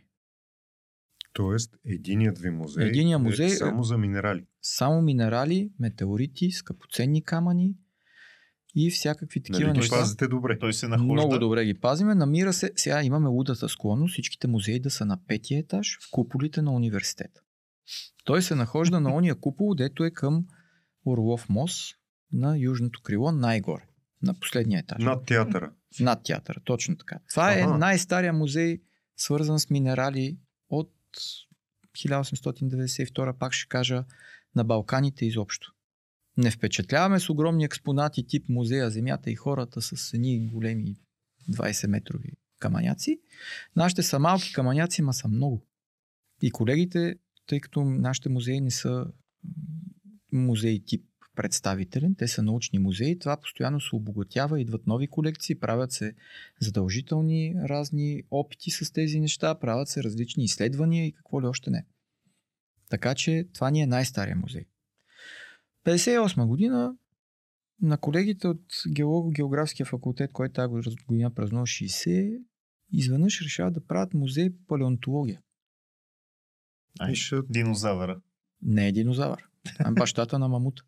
Тоест, 1.34 1.76
единият 1.86 2.40
ви 2.40 2.50
музей, 2.50 2.88
Единия 2.88 3.20
музей 3.20 3.46
е 3.46 3.52
е- 3.52 3.56
само 3.56 3.84
за 3.84 3.98
минерали. 3.98 4.46
Само 4.62 5.02
минерали, 5.02 5.72
метеорити, 5.80 6.52
скъпоценни 6.52 7.24
камъни 7.24 7.76
и 8.76 8.92
всякакви 8.92 9.44
такива 9.44 9.68
Нали 9.68 9.78
неща. 9.78 9.96
пазите 9.96 10.28
добре. 10.28 10.60
Той 10.60 10.74
се 10.74 10.88
нахожда. 10.88 11.14
Много 11.14 11.40
добре 11.40 11.66
ги 11.66 11.74
пазиме. 11.74 12.16
Намира 12.16 12.54
се, 12.54 12.72
сега 12.76 13.04
имаме 13.04 13.28
лудата 13.28 13.70
склонност, 13.70 14.12
всичките 14.12 14.48
музеи 14.48 14.80
да 14.80 14.90
са 14.90 15.06
на 15.06 15.26
петия 15.28 15.60
етаж 15.60 15.98
в 16.02 16.12
куполите 16.12 16.62
на 16.62 16.72
университета. 16.72 17.42
Той 18.24 18.42
се 18.42 18.56
нахожда 18.56 19.00
на 19.00 19.16
ония 19.16 19.36
купол, 19.36 19.74
дето 19.76 20.04
е 20.04 20.12
към 20.12 20.46
Орлов 21.06 21.50
мост 21.50 21.96
на 22.32 22.58
южното 22.58 23.02
крило 23.02 23.32
най-горе, 23.32 23.84
на 24.22 24.34
последния 24.40 24.80
етаж. 24.80 25.04
Над 25.04 25.26
театъра. 25.26 25.72
Над 26.00 26.24
театъра, 26.24 26.60
точно 26.66 26.98
така. 26.98 27.20
Това 27.32 27.54
е 27.54 27.62
Аха. 27.62 27.78
най-стария 27.78 28.34
музей, 28.34 28.82
свързан 29.18 29.60
с 29.60 29.70
минерали 29.70 30.38
1892, 31.98 33.38
пак 33.38 33.54
ще 33.54 33.68
кажа, 33.68 34.06
на 34.56 34.64
Балканите 34.64 35.26
изобщо. 35.26 35.74
Не 36.38 36.52
впечатляваме 36.52 37.20
с 37.20 37.30
огромни 37.30 37.64
експонати 37.64 38.28
тип 38.28 38.50
музея 38.50 38.90
Земята 38.90 39.32
и 39.32 39.36
хората 39.36 39.82
с 39.82 40.14
едни 40.14 40.48
големи 40.48 40.96
20 41.50 41.88
метрови 41.88 42.32
каманяци. 42.60 43.20
Нашите 43.76 44.04
са 44.04 44.20
малки 44.20 44.54
каманяци, 44.54 45.02
ма 45.02 45.14
са 45.14 45.28
много. 45.28 45.68
И 46.42 46.52
колегите, 46.52 47.16
тъй 47.46 47.60
като 47.60 47.84
нашите 47.86 48.30
музеи 48.30 48.62
не 48.62 48.72
са 48.72 49.06
м, 50.32 50.42
музеи 50.42 50.86
тип 50.86 51.06
представителен, 51.42 52.16
те 52.16 52.28
са 52.28 52.44
научни 52.44 52.80
музеи, 52.80 53.20
това 53.20 53.38
постоянно 53.38 53.82
се 53.82 53.96
обогатява, 53.96 54.62
идват 54.62 54.88
нови 54.88 55.08
колекции, 55.08 55.60
правят 55.60 55.92
се 55.92 56.14
задължителни 56.60 57.56
разни 57.64 58.24
опити 58.32 58.72
с 58.72 58.92
тези 58.92 59.20
неща, 59.20 59.60
правят 59.60 59.88
се 59.88 60.04
различни 60.04 60.44
изследвания 60.44 61.06
и 61.06 61.12
какво 61.12 61.42
ли 61.42 61.46
още 61.46 61.70
не. 61.70 61.86
Така 62.90 63.16
че 63.16 63.48
това 63.54 63.72
ни 63.72 63.82
е 63.82 63.88
най-стария 63.88 64.36
музей. 64.36 64.66
58 65.86 66.46
година 66.46 66.96
на 67.82 67.98
колегите 67.98 68.48
от 68.48 68.66
геолого-географския 68.88 69.86
факултет, 69.86 70.32
който 70.32 70.54
тази 70.54 70.96
година 71.08 71.34
празнува 71.34 71.66
60, 71.66 72.42
изведнъж 72.94 73.42
решават 73.42 73.74
да 73.74 73.86
правят 73.86 74.14
музей 74.14 74.50
по 74.50 74.66
палеонтология. 74.68 75.42
Ай, 77.00 77.14
динозавъра. 77.50 78.22
Не 78.62 78.88
е 78.88 78.92
динозавър. 78.92 79.51
А 79.80 79.92
бащата 79.92 80.40
на 80.40 80.48
мамута. 80.48 80.84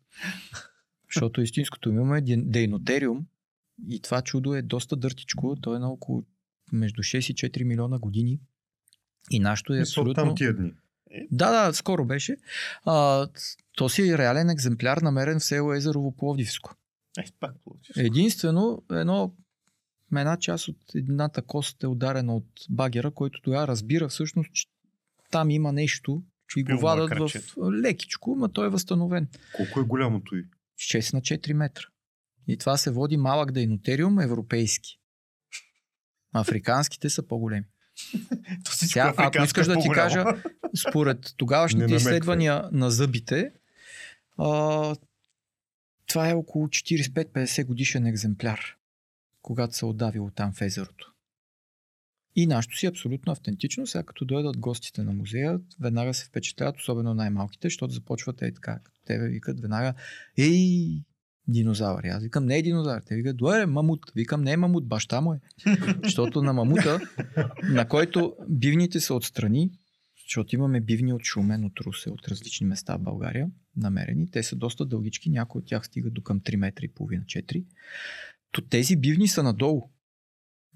Защото 1.14 1.40
истинското 1.40 1.88
имаме 1.88 2.20
дейнотериум 2.36 3.26
и 3.88 4.00
това 4.00 4.22
чудо 4.22 4.54
е 4.54 4.62
доста 4.62 4.96
дъртичко. 4.96 5.56
То 5.60 5.76
е 5.76 5.78
на 5.78 5.88
около 5.88 6.24
между 6.72 7.02
6 7.02 7.32
и 7.32 7.50
4 7.50 7.64
милиона 7.64 7.98
години. 7.98 8.40
И 9.30 9.40
нашето 9.40 9.74
е 9.74 9.80
абсолютно... 9.80 10.14
Там 10.14 10.34
тия 10.36 10.54
дни. 10.54 10.72
Да, 11.30 11.66
да, 11.66 11.72
скоро 11.72 12.04
беше. 12.04 12.36
А, 12.84 13.26
то 13.76 13.88
си 13.88 14.10
е 14.10 14.18
реален 14.18 14.50
екземпляр, 14.50 14.96
намерен 14.96 15.40
в 15.40 15.44
село 15.44 15.72
Езерово 15.72 16.16
Пловдивско. 16.16 16.74
Е, 17.18 17.24
пак 17.40 17.54
Пловдивско. 17.64 18.00
Единствено, 18.00 18.82
едно, 18.92 19.34
една 20.16 20.36
част 20.36 20.68
от 20.68 20.76
едната 20.94 21.42
кост 21.42 21.82
е 21.82 21.86
ударена 21.86 22.36
от 22.36 22.48
багера, 22.70 23.10
който 23.10 23.40
тогава 23.42 23.68
разбира 23.68 24.08
всъщност, 24.08 24.52
че 24.52 24.66
там 25.30 25.50
има 25.50 25.72
нещо, 25.72 26.22
че 26.54 26.62
го 26.62 26.80
вадат 26.80 27.30
в 27.30 27.32
лекичко, 27.82 28.36
но 28.38 28.48
той 28.48 28.66
е 28.66 28.70
възстановен. 28.70 29.28
Колко 29.56 29.80
е 29.80 29.82
голямото 29.82 30.36
и? 30.36 30.44
6 30.78 31.14
на 31.14 31.20
4 31.20 31.52
метра. 31.52 31.84
И 32.48 32.56
това 32.56 32.76
се 32.76 32.90
води 32.90 33.16
малък 33.16 33.52
дейнотериум 33.52 34.20
европейски. 34.20 34.98
Африканските 36.32 37.10
са 37.10 37.22
по-големи. 37.22 37.66
Сега, 38.68 39.14
ако 39.16 39.42
искаш 39.42 39.66
да 39.66 39.78
ти 39.80 39.88
кажа, 39.88 40.24
според 40.88 41.34
тогавашните 41.36 41.94
изследвания 41.94 42.68
на 42.72 42.90
зъбите, 42.90 43.52
а, 44.38 44.96
това 46.06 46.30
е 46.30 46.34
около 46.34 46.66
45-50 46.66 47.66
годишен 47.66 48.06
екземпляр, 48.06 48.76
когато 49.42 49.76
се 49.76 49.86
отдавило 49.86 50.30
там 50.30 50.52
в 50.52 50.60
езерото. 50.60 51.13
И 52.36 52.46
нашето 52.46 52.76
си 52.76 52.86
е 52.86 52.88
абсолютно 52.88 53.32
автентично. 53.32 53.86
Сега 53.86 54.02
като 54.02 54.24
дойдат 54.24 54.58
гостите 54.58 55.02
на 55.02 55.12
музея, 55.12 55.60
веднага 55.80 56.14
се 56.14 56.24
впечатляват, 56.24 56.76
особено 56.76 57.14
най-малките, 57.14 57.66
защото 57.66 57.94
започват 57.94 58.42
е 58.42 58.54
така, 58.54 58.78
като 58.84 59.00
тебе 59.06 59.28
викат 59.28 59.60
веднага, 59.60 59.94
ей, 60.38 61.02
динозавър. 61.48 62.04
Аз 62.04 62.22
викам, 62.22 62.46
не 62.46 62.58
е 62.58 62.62
динозавър. 62.62 63.02
Те 63.06 63.14
викат, 63.14 63.36
дойде 63.36 63.66
мамут. 63.66 64.00
Викам, 64.14 64.42
не 64.42 64.52
е 64.52 64.56
мамут, 64.56 64.88
баща 64.88 65.20
му 65.20 65.34
е. 65.34 65.40
Защото 66.02 66.42
на 66.42 66.52
мамута, 66.52 67.00
на 67.62 67.88
който 67.88 68.36
бивните 68.48 69.00
са 69.00 69.14
отстрани, 69.14 69.70
защото 70.26 70.54
имаме 70.54 70.80
бивни 70.80 71.12
от 71.12 71.24
Шумен, 71.24 71.64
от 71.64 71.80
Русе, 71.80 72.10
от 72.10 72.28
различни 72.28 72.66
места 72.66 72.96
в 72.96 73.02
България, 73.02 73.50
намерени. 73.76 74.30
Те 74.30 74.42
са 74.42 74.56
доста 74.56 74.86
дългички, 74.86 75.30
някои 75.30 75.58
от 75.58 75.66
тях 75.66 75.86
стигат 75.86 76.14
до 76.14 76.22
към 76.22 76.40
3 76.40 76.56
метра 76.56 76.84
и 76.84 76.92
половина, 76.92 77.22
4. 77.22 77.64
То 78.52 78.60
тези 78.60 78.96
бивни 78.96 79.28
са 79.28 79.42
надолу 79.42 79.90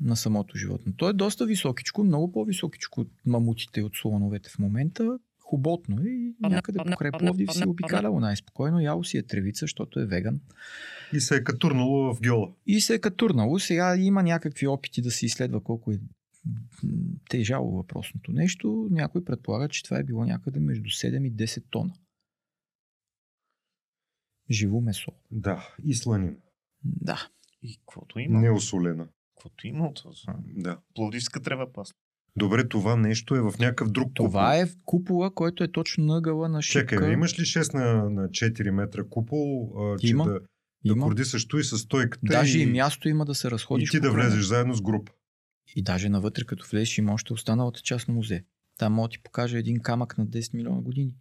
на 0.00 0.16
самото 0.16 0.58
животно. 0.58 0.92
То 0.96 1.08
е 1.08 1.12
доста 1.12 1.46
високичко, 1.46 2.04
много 2.04 2.32
по-високичко 2.32 3.00
от 3.00 3.10
мамутите 3.26 3.82
от 3.82 3.96
слоновете 3.96 4.50
в 4.50 4.58
момента. 4.58 5.18
Хуботно 5.40 6.00
е 6.00 6.08
и 6.08 6.34
някъде 6.40 6.78
покрай 6.90 7.10
Пловдив 7.10 7.52
си 7.52 7.64
обикаляло 7.66 8.20
най-спокойно. 8.20 8.80
Яло 8.80 9.04
си 9.04 9.18
е 9.18 9.22
тревица, 9.22 9.62
защото 9.62 10.00
е 10.00 10.06
веган. 10.06 10.40
И 11.12 11.20
се 11.20 11.36
е 11.36 11.44
катурнало 11.44 12.14
в 12.14 12.20
геола. 12.20 12.52
И 12.66 12.80
се 12.80 12.94
е 12.94 12.98
катурнало. 12.98 13.58
Сега 13.58 13.96
има 13.96 14.22
някакви 14.22 14.66
опити 14.66 15.02
да 15.02 15.10
се 15.10 15.26
изследва 15.26 15.60
колко 15.60 15.92
е 15.92 16.00
тежало 17.28 17.76
въпросното 17.76 18.32
нещо. 18.32 18.88
Някой 18.90 19.24
предполага, 19.24 19.68
че 19.68 19.82
това 19.84 19.98
е 19.98 20.04
било 20.04 20.24
някъде 20.24 20.60
между 20.60 20.88
7 20.88 21.26
и 21.26 21.32
10 21.32 21.64
тона. 21.70 21.92
Живо 24.50 24.80
месо. 24.80 25.12
Да, 25.30 25.74
и 25.84 25.94
сланин. 25.94 26.36
Да. 26.84 27.28
И 27.62 27.76
каквото 27.76 28.18
има. 28.18 28.40
Неосолена. 28.40 29.08
Каквото 29.38 29.66
има 29.66 29.86
от 29.86 30.02
Да. 30.56 30.78
Пловдивска 30.94 31.42
трева 31.42 31.72
пас. 31.72 31.94
Добре, 32.36 32.68
това 32.68 32.96
нещо 32.96 33.34
е 33.34 33.40
в 33.40 33.54
някакъв 33.58 33.90
друг 33.90 34.08
купол. 34.08 34.26
Това 34.26 34.56
е 34.56 34.66
купола, 34.84 35.34
който 35.34 35.64
е 35.64 35.72
точно 35.72 36.04
нъгъла 36.04 36.48
на 36.48 36.62
шипка. 36.62 36.96
Чекай, 36.96 37.12
имаш 37.12 37.38
ли 37.38 37.42
6 37.42 37.74
на, 37.74 38.10
на 38.10 38.28
4 38.28 38.70
метра 38.70 39.04
купол, 39.04 39.72
а, 39.76 39.98
че 39.98 40.06
Има. 40.06 40.24
да, 40.24 40.40
да 40.84 41.00
кордисаш 41.00 41.46
и 41.58 41.64
с 41.64 41.78
стойката 41.78 42.26
Даже 42.26 42.58
и, 42.58 42.62
и 42.62 42.66
място 42.66 43.08
има 43.08 43.24
да 43.24 43.34
се 43.34 43.50
разходиш. 43.50 43.88
и 43.88 43.90
ти 43.90 44.00
да 44.00 44.10
влезеш 44.10 44.44
заедно 44.44 44.74
с 44.74 44.82
група. 44.82 45.12
И 45.76 45.82
даже 45.82 46.08
навътре, 46.08 46.44
като 46.44 46.66
влезеш, 46.70 46.98
има 46.98 47.12
още 47.12 47.32
останалата 47.32 47.80
част 47.80 48.08
на 48.08 48.14
музея. 48.14 48.44
Там 48.78 48.92
мога 48.92 49.08
да 49.08 49.12
ти 49.12 49.22
покажа 49.22 49.58
един 49.58 49.80
камък 49.80 50.18
на 50.18 50.26
10 50.26 50.54
милиона 50.54 50.80
години, 50.80 51.16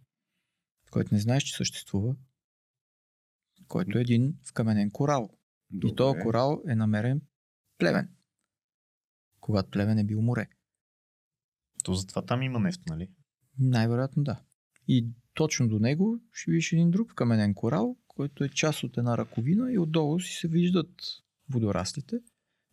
който 0.90 1.14
не 1.14 1.20
знаеш, 1.20 1.42
че 1.42 1.56
съществува, 1.56 2.14
който 3.68 3.98
е 3.98 4.00
един 4.00 4.34
вкаменен 4.48 4.90
корал. 4.90 5.30
Добре. 5.70 5.92
И 5.92 5.96
този 5.96 6.18
корал 6.20 6.62
е 6.68 6.74
намерен 6.74 7.20
в 7.20 7.37
плевен, 7.78 8.08
когато 9.40 9.70
плевен 9.70 9.98
е 9.98 10.04
бил 10.04 10.22
море. 10.22 10.48
То 11.84 11.94
затова 11.94 12.22
там 12.22 12.42
има 12.42 12.60
нефт, 12.60 12.80
нали? 12.86 13.10
Най-вероятно 13.58 14.24
да. 14.24 14.42
И 14.88 15.06
точно 15.34 15.68
до 15.68 15.78
него 15.78 16.20
ще 16.32 16.50
видиш 16.50 16.72
един 16.72 16.90
друг 16.90 17.14
каменен 17.14 17.54
корал, 17.54 17.96
който 18.08 18.44
е 18.44 18.48
част 18.48 18.82
от 18.82 18.96
една 18.96 19.18
ръковина 19.18 19.72
и 19.72 19.78
отдолу 19.78 20.20
си 20.20 20.32
се 20.32 20.48
виждат 20.48 21.02
водораслите. 21.50 22.16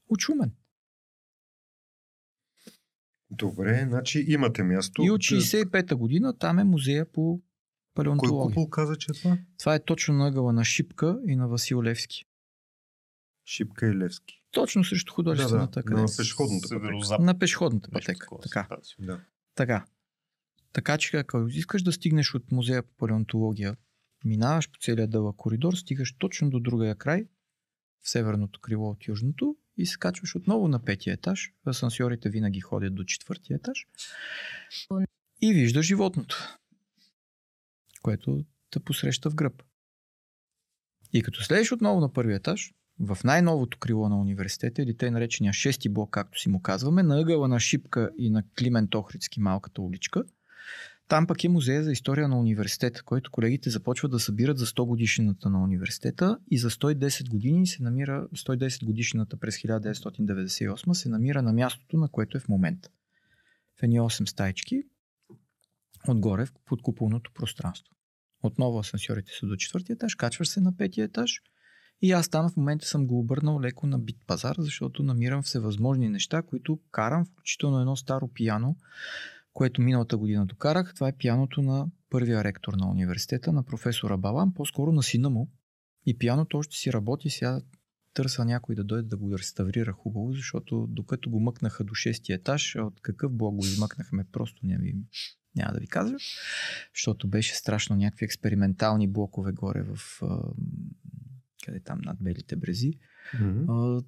Очумен. 0.09 0.51
Добре, 3.31 3.85
значи 3.89 4.25
имате 4.27 4.63
място. 4.63 5.03
И 5.03 5.11
от 5.11 5.21
65-та 5.21 5.95
година 5.95 6.37
там 6.37 6.59
е 6.59 6.63
музея 6.63 7.11
по 7.11 7.21
Кой 7.21 7.41
палеонтология. 7.93 8.55
купол 8.55 8.69
каза, 8.69 8.95
че 8.95 9.11
е 9.11 9.13
това? 9.13 9.37
Това 9.57 9.75
е 9.75 9.83
точно 9.83 10.13
на 10.13 10.27
ъгъла 10.27 10.53
на 10.53 10.65
Шипка 10.65 11.19
и 11.27 11.35
на 11.35 11.47
Васил 11.47 11.83
Левски. 11.83 12.25
Шипка 13.45 13.87
и 13.87 13.95
Левски. 13.95 14.44
Точно 14.55 14.83
срещу 14.83 15.13
художествената 15.13 15.65
Да, 15.65 15.73
да, 15.73 15.79
академия. 15.79 16.05
на 16.05 16.17
пешеходната 16.17 16.69
пътека. 16.69 17.23
На 17.23 17.39
пешеходната 17.39 17.91
пътека. 17.91 18.27
Така. 18.43 18.67
Да. 18.99 19.21
Така. 19.55 19.85
Така 20.73 20.97
че 20.97 21.17
ако 21.17 21.47
искаш 21.47 21.83
да 21.83 21.91
стигнеш 21.91 22.35
от 22.35 22.51
музея 22.51 22.83
по 22.83 22.93
палеонтология, 22.97 23.77
минаваш 24.25 24.71
по 24.71 24.79
целия 24.79 25.07
дълъг 25.07 25.35
коридор, 25.35 25.73
стигаш 25.73 26.15
точно 26.17 26.49
до 26.49 26.59
другия 26.59 26.95
край, 26.95 27.27
в 28.01 28.09
северното 28.09 28.59
крило 28.59 28.89
от 28.89 29.07
южното 29.07 29.55
и 29.77 29.85
се 29.85 29.97
качваш 29.97 30.35
отново 30.35 30.67
на 30.67 30.85
петия 30.85 31.13
етаж. 31.13 31.53
Асансьорите 31.67 32.29
винаги 32.29 32.59
ходят 32.59 32.95
до 32.95 33.03
четвъртия 33.03 33.55
етаж. 33.55 33.87
И 35.41 35.53
виждаш 35.53 35.85
животното, 35.85 36.57
което 38.01 38.45
те 38.69 38.79
посреща 38.79 39.29
в 39.29 39.35
гръб. 39.35 39.63
И 41.13 41.23
като 41.23 41.43
слезеш 41.43 41.71
отново 41.71 41.99
на 41.99 42.13
първия 42.13 42.35
етаж, 42.35 42.73
в 42.99 43.17
най-новото 43.23 43.77
крило 43.77 44.09
на 44.09 44.19
университета, 44.19 44.81
или 44.81 44.97
те 44.97 45.11
наречения 45.11 45.53
шести 45.53 45.89
блок, 45.89 46.09
както 46.09 46.39
си 46.39 46.49
му 46.49 46.61
казваме, 46.61 47.03
на 47.03 47.19
ъгъла 47.19 47.47
на 47.47 47.59
Шипка 47.59 48.09
и 48.17 48.29
на 48.29 48.43
Климент 48.59 48.95
Охридски 48.95 49.39
малката 49.39 49.81
уличка, 49.81 50.23
там 51.07 51.27
пък 51.27 51.43
е 51.43 51.49
музея 51.49 51.83
за 51.83 51.91
история 51.91 52.27
на 52.27 52.39
университета, 52.39 53.03
който 53.03 53.31
колегите 53.31 53.69
започват 53.69 54.11
да 54.11 54.19
събират 54.19 54.57
за 54.57 54.65
100 54.65 54.85
годишнината 54.85 55.49
на 55.49 55.63
университета 55.63 56.39
и 56.51 56.57
за 56.57 56.69
110 56.69 57.29
години 57.29 57.67
се 57.67 57.83
намира, 57.83 58.27
110 58.35 58.85
годишнината 58.85 59.37
през 59.37 59.57
1998 59.57 60.93
се 60.93 61.09
намира 61.09 61.41
на 61.41 61.53
мястото, 61.53 61.97
на 61.97 62.09
което 62.09 62.37
е 62.37 62.39
в 62.39 62.47
момента. 62.47 62.89
В 63.79 63.83
едни 63.83 63.99
8 63.99 64.25
стайчки, 64.25 64.83
отгоре 66.07 66.45
в 66.45 66.53
подкупулното 66.65 67.31
пространство. 67.33 67.93
Отново 68.43 68.79
асансьорите 68.79 69.31
са 69.39 69.47
до 69.47 69.55
четвъртия 69.55 69.93
етаж, 69.93 70.15
качваш 70.15 70.47
се 70.47 70.61
на 70.61 70.77
петия 70.77 71.05
етаж 71.05 71.41
и 72.01 72.11
аз 72.11 72.29
там 72.29 72.49
в 72.49 72.57
момента 72.57 72.85
съм 72.85 73.07
го 73.07 73.19
обърнал 73.19 73.61
леко 73.61 73.87
на 73.87 73.99
бит 73.99 74.17
пазар, 74.27 74.55
защото 74.59 75.03
намирам 75.03 75.43
всевъзможни 75.43 76.09
неща, 76.09 76.41
които 76.41 76.79
карам, 76.91 77.25
включително 77.25 77.79
едно 77.79 77.95
старо 77.95 78.27
пияно, 78.27 78.75
което 79.53 79.81
миналата 79.81 80.17
година 80.17 80.45
докарах. 80.45 80.93
Това 80.95 81.07
е 81.07 81.17
пияното 81.17 81.61
на 81.61 81.87
първия 82.09 82.43
ректор 82.43 82.73
на 82.73 82.89
университета, 82.89 83.53
на 83.53 83.63
професора 83.63 84.17
Балан, 84.17 84.53
по-скоро 84.53 84.91
на 84.91 85.03
сина 85.03 85.29
му. 85.29 85.51
И 86.05 86.17
пияното 86.17 86.57
още 86.57 86.75
си 86.75 86.93
работи, 86.93 87.29
сега 87.29 87.61
търся 88.13 88.45
някой 88.45 88.75
да 88.75 88.83
дойде 88.83 89.07
да 89.07 89.17
го 89.17 89.37
реставрира 89.37 89.93
хубаво, 89.93 90.33
защото 90.33 90.87
докато 90.89 91.29
го 91.29 91.39
мъкнаха 91.39 91.83
до 91.83 91.93
шестия 91.93 92.35
етаж, 92.35 92.75
от 92.75 93.01
какъв 93.01 93.33
блок 93.33 93.55
го 93.55 93.65
измъкнахме, 93.65 94.25
просто 94.31 94.65
няма, 94.65 94.81
ви, 94.81 94.95
няма 95.55 95.73
да 95.73 95.79
ви 95.79 95.87
кажа, 95.87 96.15
защото 96.95 97.27
беше 97.27 97.55
страшно 97.55 97.95
някакви 97.95 98.25
експериментални 98.25 99.07
блокове 99.07 99.51
горе 99.51 99.83
в 99.83 100.21
къде 101.65 101.79
там 101.79 101.99
над 102.03 102.17
белите 102.21 102.55
брези. 102.55 102.91
Мгм. 103.39 103.71
А, 103.71 104.01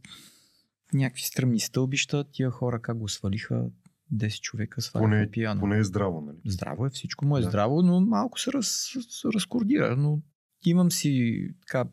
някакви 0.94 1.22
стръмни 1.22 1.60
стълбища, 1.60 2.26
тия 2.32 2.50
хора 2.50 2.82
как 2.82 2.98
го 2.98 3.08
свалиха, 3.10 3.66
10 4.14 4.42
човека 4.42 4.82
свалиха 4.82 5.06
Поне, 5.10 5.32
пияно. 5.32 5.60
поне 5.60 5.78
е 5.78 5.84
здраво, 5.84 6.22
нали? 6.22 6.38
Здраво 6.46 6.86
е, 6.86 6.90
всичко 6.90 7.26
му 7.26 7.38
е 7.38 7.42
Да. 7.42 7.50
здраво, 7.50 7.82
но 7.82 8.02
малко 8.02 8.40
се 8.40 8.54
раз, 8.54 8.88
разкордира. 9.36 9.96
Но 9.98 10.22
имам 10.66 10.92
си 10.92 11.40
така 11.62 11.90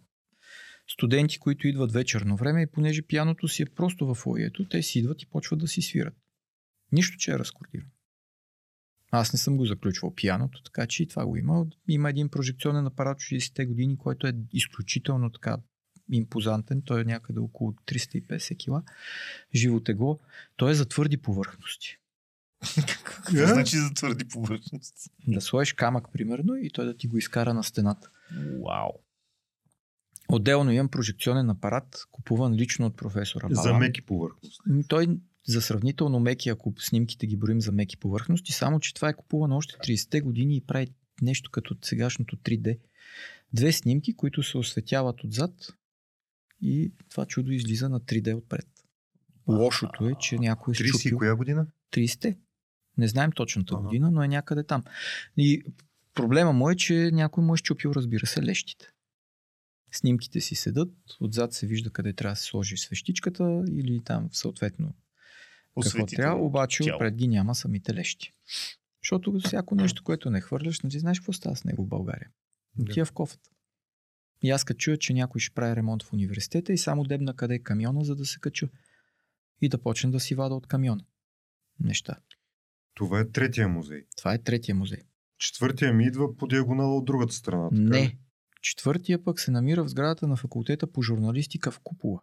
студенти, 0.89 1.39
които 1.39 1.69
идват 1.69 1.93
вечерно 1.93 2.37
време 2.37 2.63
и 2.63 2.67
понеже 2.67 3.03
пияното 3.03 3.49
си 3.49 3.63
е 3.63 3.67
просто 3.67 4.07
в 4.07 4.15
фойето, 4.15 4.69
те 4.69 4.83
си 4.83 4.99
идват 4.99 5.23
и 5.23 5.27
почват 5.27 5.61
да 5.61 5.69
си 5.69 5.83
свират. 5.83 6.15
Нищо, 6.93 7.17
че 7.17 7.33
е 7.33 7.39
разкордирано. 7.39 7.91
Аз 9.15 9.33
не 9.33 9.39
съм 9.39 9.57
го 9.57 9.67
заключвал 9.67 10.15
пияното, 10.15 10.63
така 10.63 10.87
че 10.87 11.03
и 11.03 11.09
това 11.09 11.27
го 11.27 11.37
има. 11.37 11.67
Има 11.89 12.11
един 12.11 12.29
прожекционен 12.29 12.87
апарат 12.87 13.17
от 13.17 13.23
60-те 13.23 13.67
години, 13.67 13.99
който 13.99 14.27
е 14.27 14.33
изключително 14.53 15.31
така 15.31 15.57
импозантен, 16.13 16.83
той 16.83 17.01
е 17.01 17.05
някъде 17.05 17.41
около 17.41 17.73
350 17.73 18.57
кила, 18.57 18.83
живо 19.55 19.81
тегло, 19.81 20.21
той 20.57 20.71
е 20.71 20.75
за 20.75 20.89
твърди 20.89 21.17
повърхности. 21.17 21.99
Какво 22.87 23.39
Е? 23.39 23.47
значи 23.47 23.77
за 23.77 23.95
твърди 23.95 24.25
повърхности? 24.25 25.11
Да 25.29 25.41
сложиш 25.41 25.73
камък, 25.73 26.13
примерно, 26.13 26.57
и 26.57 26.71
той 26.71 26.85
да 26.85 26.97
ти 26.97 27.07
го 27.07 27.19
изкара 27.19 27.55
на 27.55 27.65
стената. 27.65 28.11
Вау. 28.67 28.91
Отделно 30.29 30.73
имам 30.73 30.89
прожекционен 30.89 31.51
апарат, 31.51 32.05
купуван 32.11 32.55
лично 32.55 32.87
от 32.87 32.97
професора 32.97 33.49
Балан. 33.49 33.63
За 33.63 33.75
меки 33.75 34.03
повърхности. 34.03 34.59
Ами 34.71 34.85
Той 34.89 35.19
за 35.47 35.63
сравнително 35.63 36.21
меки, 36.21 36.49
ако 36.49 36.75
снимките 36.79 37.27
ги 37.27 37.37
броим 37.37 37.61
за 37.61 37.73
меки 37.73 37.97
повърхности, 37.97 38.53
само 38.53 38.81
че 38.81 38.95
това 38.95 39.09
е 39.09 39.17
купувано 39.17 39.57
още 39.57 39.75
30-те 39.75 40.21
години 40.21 40.57
и 40.57 40.61
прави 40.61 40.87
нещо 41.23 41.51
като 41.51 41.77
сегашното 41.83 42.37
3D. 42.37 42.79
Две 43.53 43.73
снимки, 43.73 44.17
които 44.17 44.43
се 44.43 44.59
осветяват 44.59 45.25
отзад 45.25 45.53
и 46.61 46.93
това 47.11 47.27
чудо 47.27 47.53
излиза 47.53 47.89
на 47.89 48.01
3D 48.01 48.37
отпред. 48.37 48.69
Лошото 49.49 50.09
е, 50.09 50.15
че 50.21 50.39
някой 50.39 50.73
е 50.73 50.75
30 50.75 50.85
и 50.85 50.89
щупил 50.89 51.19
коя 51.19 51.37
година? 51.37 51.67
30-те. 51.93 52.39
Не 52.99 53.09
знаем 53.09 53.33
точната 53.33 53.75
Ага. 53.75 53.83
година, 53.83 54.11
но 54.11 54.23
е 54.23 54.29
някъде 54.29 54.65
там. 54.65 54.83
И 55.37 55.63
проблема 56.15 56.53
му 56.53 56.71
е, 56.71 56.77
че 56.77 57.11
някой 57.13 57.45
му 57.45 57.55
е 57.55 57.57
щупил, 57.57 57.93
разбира 57.97 58.27
се, 58.27 58.43
лещите. 58.43 58.87
Снимките 59.93 60.41
си 60.41 60.55
седат, 60.55 60.93
отзад 61.21 61.53
се 61.53 61.67
вижда 61.67 61.91
къде 61.91 62.13
трябва 62.13 62.33
да 62.33 62.37
се 62.37 62.45
сложи 62.45 62.77
свещичката 62.77 63.65
или 63.69 64.01
там 64.05 64.29
съответно 64.33 64.95
какво 65.83 66.07
трябва, 66.07 66.45
обаче 66.45 66.83
тяло. 66.85 66.97
отпред 66.97 67.15
ги 67.15 67.29
няма 67.29 67.55
самите 67.55 67.95
лещи. 67.95 68.33
Защото 69.03 69.41
всяко 69.45 69.75
нещо, 69.75 70.05
което 70.05 70.31
не 70.31 70.41
хвърляш, 70.41 70.81
не 70.81 70.91
ти 70.91 70.99
знаеш 70.99 71.21
какво 71.21 71.33
става 71.33 71.57
с 71.57 71.65
него 71.65 71.85
в 71.85 71.89
България. 71.89 72.31
Да. 72.77 72.83
Отива 72.83 73.07
в 73.07 73.13
кофата. 73.13 73.51
И 74.43 74.51
аз 74.51 74.65
като 74.65 74.79
чуя, 74.79 74.99
че 74.99 75.15
някой 75.15 75.41
ще 75.41 75.55
прави 75.55 75.77
ремонт 75.77 76.03
в 76.03 76.13
университета 76.13 76.73
и 76.73 76.79
само 76.79 77.05
дебна 77.05 77.37
къде 77.37 77.55
е 77.55 77.59
камиона, 77.59 78.05
за 78.05 78.17
да 78.17 78.27
се 78.27 78.41
кача. 78.41 78.69
И 79.61 79.69
да 79.69 79.79
почне 79.79 80.11
да 80.11 80.21
си 80.21 80.35
вада 80.35 80.55
от 80.55 80.67
камиона. 80.67 81.05
Неща. 81.81 82.17
Това 82.95 83.21
е 83.21 83.29
третия 83.29 83.69
музей. 83.69 84.05
Това 84.17 84.35
е 84.35 84.39
третия 84.39 84.75
музей. 84.75 85.03
Четвъртия 85.39 85.93
ми 85.93 86.07
идва 86.07 86.37
по 86.37 86.47
диагонала 86.47 86.97
от 86.97 87.05
другата 87.05 87.33
страна. 87.33 87.69
така? 87.69 87.83
Не. 87.83 88.19
Четвъртия 88.63 89.25
пък 89.25 89.41
се 89.41 89.51
намира 89.51 89.85
в 89.85 89.89
сградата 89.89 90.27
на 90.27 90.37
факултета 90.37 90.93
по 90.93 91.03
журналистика 91.03 91.71
в 91.71 91.81
Купола. 91.85 92.21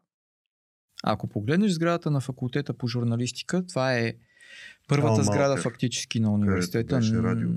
Ако 1.04 1.28
погледнеш 1.28 1.72
сградата 1.72 2.12
на 2.12 2.22
факултета 2.22 2.74
по 2.74 2.88
журналистика, 2.88 3.66
това 3.66 3.94
е 3.94 4.14
първата 4.88 5.12
Алма 5.12 5.24
сграда 5.24 5.50
Матер, 5.50 5.64
фактически 5.64 6.20
на 6.20 6.34
университета. 6.34 6.98
беше 6.98 7.14
м, 7.14 7.24
радиото. 7.24 7.56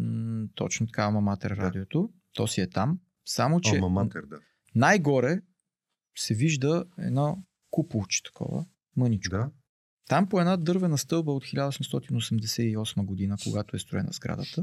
Точно 0.54 0.87
така, 0.87 1.02
Алма 1.02 1.20
Матер 1.20 1.50
радиото. 1.50 2.11
То 2.33 2.46
си 2.46 2.61
е 2.61 2.66
там. 2.66 2.98
Само, 3.24 3.61
че 3.61 3.74
Алма 3.74 3.88
Матер, 3.88 4.22
да. 4.22 4.37
най-горе 4.74 5.40
се 6.16 6.35
вижда 6.35 6.85
едно 6.98 7.38
куполче 7.70 8.22
такова, 8.22 8.64
мъничко. 8.96 9.37
Да. 9.37 9.50
Там 10.09 10.28
по 10.28 10.40
една 10.40 10.57
дървена 10.57 10.98
стълба 10.98 11.33
от 11.33 11.44
1888 11.44 13.04
година, 13.04 13.37
когато 13.44 13.76
е 13.76 13.80
строена 13.80 14.09
сградата, 14.12 14.62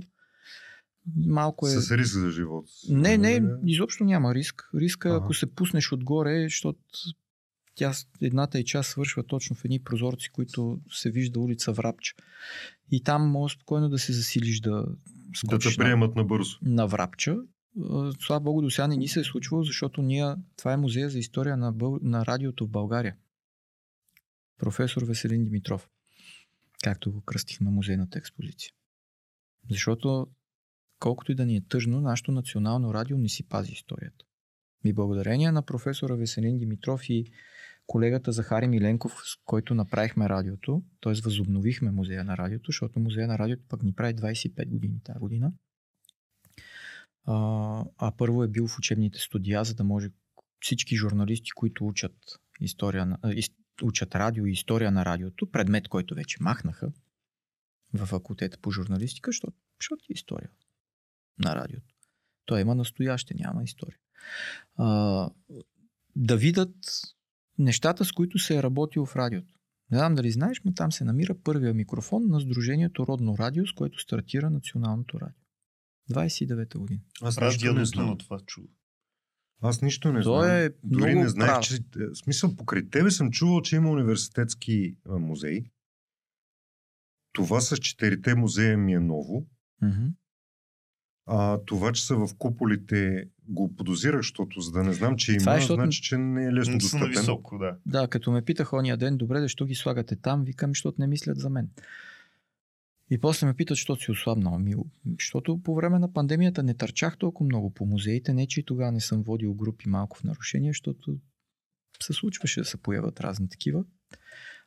малко 1.17 1.67
е... 1.67 1.71
С 1.71 1.91
риск 1.91 2.13
за 2.13 2.29
живота. 2.29 2.67
си. 2.67 2.93
Не, 2.93 3.17
не, 3.17 3.39
Нали? 3.39 3.59
изобщо 3.65 4.03
няма 4.03 4.35
риск. 4.35 4.69
Риска, 4.75 5.09
Ага. 5.09 5.17
ако 5.17 5.33
се 5.33 5.55
пуснеш 5.55 5.91
отгоре, 5.91 6.43
защото 6.43 6.79
тя, 7.81 7.93
едната 8.21 8.59
и 8.59 8.65
част 8.65 8.89
свършва 8.89 9.23
точно 9.23 9.55
в 9.55 9.65
едни 9.65 9.79
прозорци, 9.79 10.29
които 10.29 10.81
се 10.91 11.11
вижда 11.11 11.39
улица 11.39 11.71
Врапча. 11.71 12.15
И 12.91 13.03
там 13.03 13.29
може 13.29 13.55
спокойно 13.55 13.89
да 13.89 13.99
се 13.99 14.13
засилиш 14.13 14.59
да 14.59 14.71
Да 14.71 15.37
скочиш 15.37 15.75
те 15.75 15.81
на, 15.81 15.85
приемат 15.85 16.15
набързо. 16.15 16.57
на 16.61 16.87
Врапча. 16.87 17.37
А, 17.89 18.11
Слава 18.19 18.39
Богу, 18.39 18.61
до 18.61 18.69
сега 18.69 18.87
не 18.87 18.97
ни 18.97 19.07
се 19.07 19.19
е 19.19 19.23
случвало, 19.23 19.63
защото 19.63 20.01
ние, 20.01 20.35
това 20.57 20.73
е 20.73 20.77
музея 20.77 21.09
за 21.09 21.19
история 21.19 21.57
на, 21.57 21.71
бъл... 21.71 21.99
на 22.01 22.25
радиото 22.25 22.65
в 22.65 22.69
България. 22.69 23.15
Професор 24.57 25.03
Веселин 25.03 25.43
Димитров. 25.43 25.89
Както 26.83 27.11
го 27.11 27.21
кръстихме 27.21 27.71
музейната 27.71 28.19
експозиция. 28.19 28.71
Защото 29.69 30.27
колкото 30.99 31.31
и 31.31 31.35
да 31.35 31.45
ни 31.45 31.55
е 31.55 31.61
тъжно, 31.69 32.01
нашето 32.01 32.31
национално 32.31 32.93
радио 32.93 33.17
не 33.17 33.29
си 33.29 33.47
пази 33.47 33.71
историята. 33.71 34.25
И 34.85 34.93
благодарение 34.93 35.51
на 35.51 35.61
професора 35.61 36.15
Веселин 36.15 36.57
Димитров 36.57 37.09
и 37.09 37.25
колегата 37.91 38.32
Захари 38.32 38.67
Миленков, 38.67 39.12
с 39.12 39.38
който 39.45 39.73
направихме 39.73 40.30
радиото, 40.30 40.84
т.е. 41.01 41.13
възобновихме 41.23 41.91
музея 41.91 42.23
на 42.23 42.38
радиото, 42.38 42.71
защото 42.71 42.99
музея 42.99 43.27
на 43.27 43.38
радиото 43.38 43.63
пък 43.69 43.84
ни 43.84 43.93
прави 43.93 44.15
25 44.15 44.69
години 44.69 45.04
тази 45.04 45.19
година. 45.19 45.54
А, 47.25 47.36
а 47.97 48.12
първо 48.17 48.43
е 48.43 48.47
бил 48.47 48.67
в 48.67 48.77
учебните 48.77 49.19
студия, 49.19 49.63
за 49.63 49.75
да 49.75 49.84
може 49.84 50.10
всички 50.60 50.95
журналисти, 50.95 51.51
които 51.51 51.88
учат 51.88 52.15
история 52.62 53.06
на, 53.06 53.17
учат 53.84 54.15
радио 54.15 54.45
и 54.45 54.51
история 54.51 54.91
на 54.91 55.06
радиото, 55.06 55.51
предмет, 55.51 55.88
който 55.88 56.15
вече 56.15 56.38
махнаха 56.41 56.91
в 57.93 58.06
факултета 58.06 58.58
по 58.62 58.71
журналистика, 58.71 59.30
защото, 59.32 59.58
защото 59.82 60.04
е 60.10 60.13
история 60.13 60.49
на 61.39 61.56
радиото. 61.56 61.95
Той 62.45 62.62
има 62.62 62.75
настояще, 62.75 63.34
няма 63.34 63.63
история. 63.63 63.97
А, 64.77 65.30
да 66.15 66.38
видят 66.38 66.75
нещата, 67.62 68.06
с 68.06 68.12
които 68.12 68.39
се 68.39 68.58
е 68.58 68.63
работил 68.63 69.06
в 69.06 69.15
радиото. 69.15 69.54
Не 69.91 69.97
знам 69.97 70.15
дали 70.15 70.32
знаеш, 70.32 70.62
но 70.65 70.74
там 70.74 70.91
се 70.91 71.04
намира 71.04 71.36
първия 71.43 71.74
микрофон 71.74 72.28
на 72.28 72.39
Сдружението 72.39 73.08
Родно 73.08 73.38
радио, 73.38 73.67
с 73.67 73.71
което 73.71 74.00
стартира 74.00 74.50
националното 74.50 75.19
радио. 75.19 75.41
29-та 76.12 76.80
година. 76.80 77.00
Аз 77.21 77.39
нищо 77.41 77.74
не 77.74 77.86
знам. 77.86 78.17
това 78.17 78.39
чудо. 78.39 78.67
Аз 79.62 79.82
нищо 79.82 80.13
не 80.13 80.21
Той 80.21 80.45
знам. 80.45 80.58
е 80.58 80.69
Дори 80.84 81.12
много 81.12 81.24
не 81.24 81.30
знаех, 81.30 81.52
прав. 81.52 81.65
че... 81.65 81.76
е, 81.76 81.80
В 82.08 82.15
смисъл, 82.15 82.56
покрай 82.56 82.89
тебе 82.89 83.12
съм 83.12 83.32
чувал, 83.32 83.62
че 83.62 83.76
има 83.76 83.89
университетски 83.89 84.95
музей. 85.06 85.63
Това 87.34 87.62
с 87.62 87.78
четирите 87.78 88.36
музея 88.36 88.78
ми 88.78 88.93
е 88.93 89.00
ново. 89.00 89.47
Мгм. 89.82 90.06
А 91.25 91.60
това, 91.65 91.91
че 91.91 92.05
са 92.05 92.15
в 92.15 92.29
куполите, 92.38 93.27
го 93.47 93.75
подозирах, 93.75 94.19
защото 94.19 94.62
за 94.62 94.71
да 94.71 94.84
не 94.84 94.93
знам, 94.93 95.17
че 95.17 95.31
има, 95.31 95.39
Това 95.39 95.55
е, 95.55 95.60
защото- 95.60 95.81
значи, 95.81 96.01
че 96.01 96.17
не 96.17 96.45
е 96.45 96.53
лесно 96.53 96.71
Не 96.73 96.77
достъпен. 96.79 97.10
високо, 97.10 97.57
да. 97.57 97.75
Да, 97.86 98.07
като 98.07 98.31
ме 98.31 98.41
питаха 98.41 98.77
ония 98.77 98.97
ден, 98.97 99.17
добре, 99.17 99.41
защо 99.41 99.65
ги 99.65 99.75
слагате 99.75 100.15
там, 100.15 100.43
викам, 100.43 100.71
защото 100.71 101.01
не 101.01 101.07
мислят 101.07 101.39
за 101.39 101.49
мен. 101.49 101.69
И 103.10 103.17
после 103.17 103.47
ме 103.47 103.53
питат, 103.53 103.75
защото 103.75 104.01
си 104.01 104.12
ослабнал. 104.12 104.60
Ми, 104.60 104.75
защото 105.19 105.57
по 105.57 105.75
време 105.75 105.99
на 105.99 106.13
пандемията 106.13 106.63
не 106.63 106.73
търчах 106.73 107.17
толкова 107.17 107.45
много 107.45 107.69
по 107.69 107.86
музеите, 107.86 108.34
не 108.34 108.47
че 108.47 108.60
и 108.60 108.63
тогава 108.65 108.91
не 108.91 108.99
съм 108.99 109.23
водил 109.23 109.53
групи 109.53 109.89
малко 109.89 110.17
в 110.17 110.23
нарушение, 110.23 110.69
защото 110.69 111.17
се 112.03 112.13
случваше 112.13 112.60
да 112.60 112.65
се 112.65 112.77
появят 112.77 113.19
разни 113.21 113.49
такива. 113.49 113.84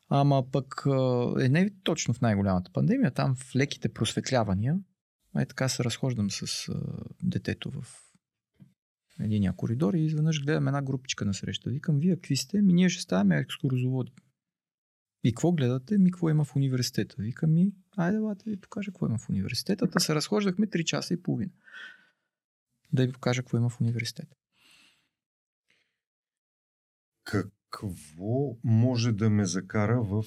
Ама 0.08 0.44
пък 0.52 0.84
е 1.40 1.48
не 1.48 1.70
точно 1.84 2.14
в 2.14 2.20
най-голямата 2.20 2.70
пандемия, 2.72 3.10
там 3.10 3.34
в 3.34 3.56
леките 3.56 3.88
просветлявания, 3.88 4.76
е 5.42 5.46
така 5.46 5.68
се 5.68 5.84
разхождам 5.84 6.30
с 6.30 6.68
а, 6.68 6.80
детето 7.22 7.70
в 7.70 8.04
единия 9.20 9.52
коридор 9.52 9.94
и 9.94 10.04
изведнъж 10.04 10.44
гледам 10.44 10.68
една 10.68 10.82
групичка 10.82 11.24
на 11.24 11.34
среща. 11.34 11.70
Викам, 11.70 11.98
вие 11.98 12.14
какви 12.14 12.36
сте? 12.36 12.62
Ми 12.62 12.72
ние 12.72 12.88
ще 12.88 13.02
ставаме 13.02 13.38
екскурзоводи. 13.38 14.12
И 15.24 15.32
какво 15.32 15.52
гледате? 15.52 15.98
Ми 15.98 16.10
какво 16.10 16.30
има 16.30 16.44
в 16.44 16.56
университета? 16.56 17.16
Викам 17.18 17.52
ми, 17.52 17.72
айде, 17.96 18.18
лате 18.18 18.50
ви 18.50 18.60
покажа 18.60 18.90
какво 18.90 19.06
има 19.06 19.18
в 19.18 19.28
университета. 19.28 19.90
Та 19.90 20.00
се 20.00 20.14
разхождахме 20.14 20.66
3 20.66 20.84
часа 20.84 21.14
и 21.14 21.22
половина. 21.22 21.52
Да 22.92 23.06
ви 23.06 23.12
покажа 23.12 23.42
какво 23.42 23.56
има 23.56 23.68
в 23.68 23.80
университета. 23.80 24.36
Какво 27.24 28.56
може 28.64 29.12
да 29.12 29.30
ме 29.30 29.44
закара 29.44 30.02
в... 30.02 30.24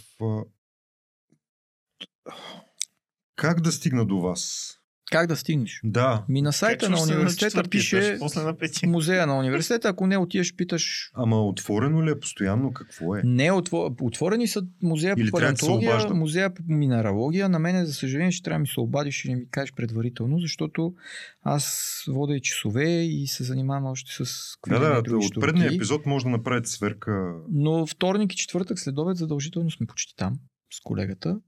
Как 3.35 3.61
да 3.61 3.71
стигна 3.71 4.05
до 4.05 4.21
вас? 4.21 4.73
Как 5.11 5.27
да 5.27 5.35
стигнеш? 5.35 5.81
Да. 5.83 6.25
Ми 6.29 6.41
на 6.41 6.53
сайта 6.53 6.85
Как 6.85 6.89
на 6.89 7.01
университета 7.01 7.45
четвъртия 7.49 7.69
пише 7.69 7.97
етаж, 7.97 8.19
После 8.19 8.41
на 8.41 8.57
петия. 8.57 8.89
музея 8.89 9.27
на 9.27 9.39
университета. 9.39 9.89
Ако 9.89 10.07
не 10.07 10.17
отидеш, 10.17 10.55
питаш 10.55 11.11
Ама 11.13 11.45
отворено 11.45 12.05
ли 12.05 12.11
е 12.11 12.19
постоянно? 12.19 12.73
Какво 12.73 13.15
е? 13.15 13.21
Не, 13.23 13.51
отво... 13.51 13.89
отворени 14.01 14.47
са 14.47 14.61
музея 14.83 15.15
Или 15.17 15.31
по 15.31 15.37
да 15.37 15.41
палеонтология, 15.41 15.91
обажда? 15.91 16.13
музея 16.13 16.53
по 16.53 16.61
минералогия. 16.67 17.49
На 17.49 17.59
мене, 17.59 17.85
за 17.85 17.93
съжаление, 17.93 18.31
ще 18.31 18.43
трябва 18.43 18.57
да 18.57 18.61
ми 18.61 18.67
се 18.67 18.79
обадиш 18.79 19.25
и 19.25 19.29
да 19.29 19.35
ми 19.35 19.49
кажеш 19.51 19.73
предварително, 19.73 20.39
защото 20.39 20.93
аз 21.41 21.93
вода 22.07 22.35
и 22.35 22.41
часове 22.41 22.89
и 23.03 23.27
се 23.27 23.43
занимавам 23.43 23.85
още 23.85 24.25
с 24.25 24.53
Да, 24.67 24.79
да, 24.79 25.01
други 25.01 25.25
от 25.25 25.41
предния 25.41 25.73
епизод 25.73 26.05
може 26.05 26.25
да 26.25 26.29
направите 26.31 26.69
сверка. 26.69 27.33
Но 27.51 27.87
вторник 27.87 28.33
и 28.33 28.37
четвъртък 28.37 28.79
след 28.79 28.97
обед 28.97 29.17
задължително 29.17 29.71
сме 29.71 29.85
почти 29.87 30.15
там 30.15 30.33
с 30.73 30.79
колегата. 30.83 31.39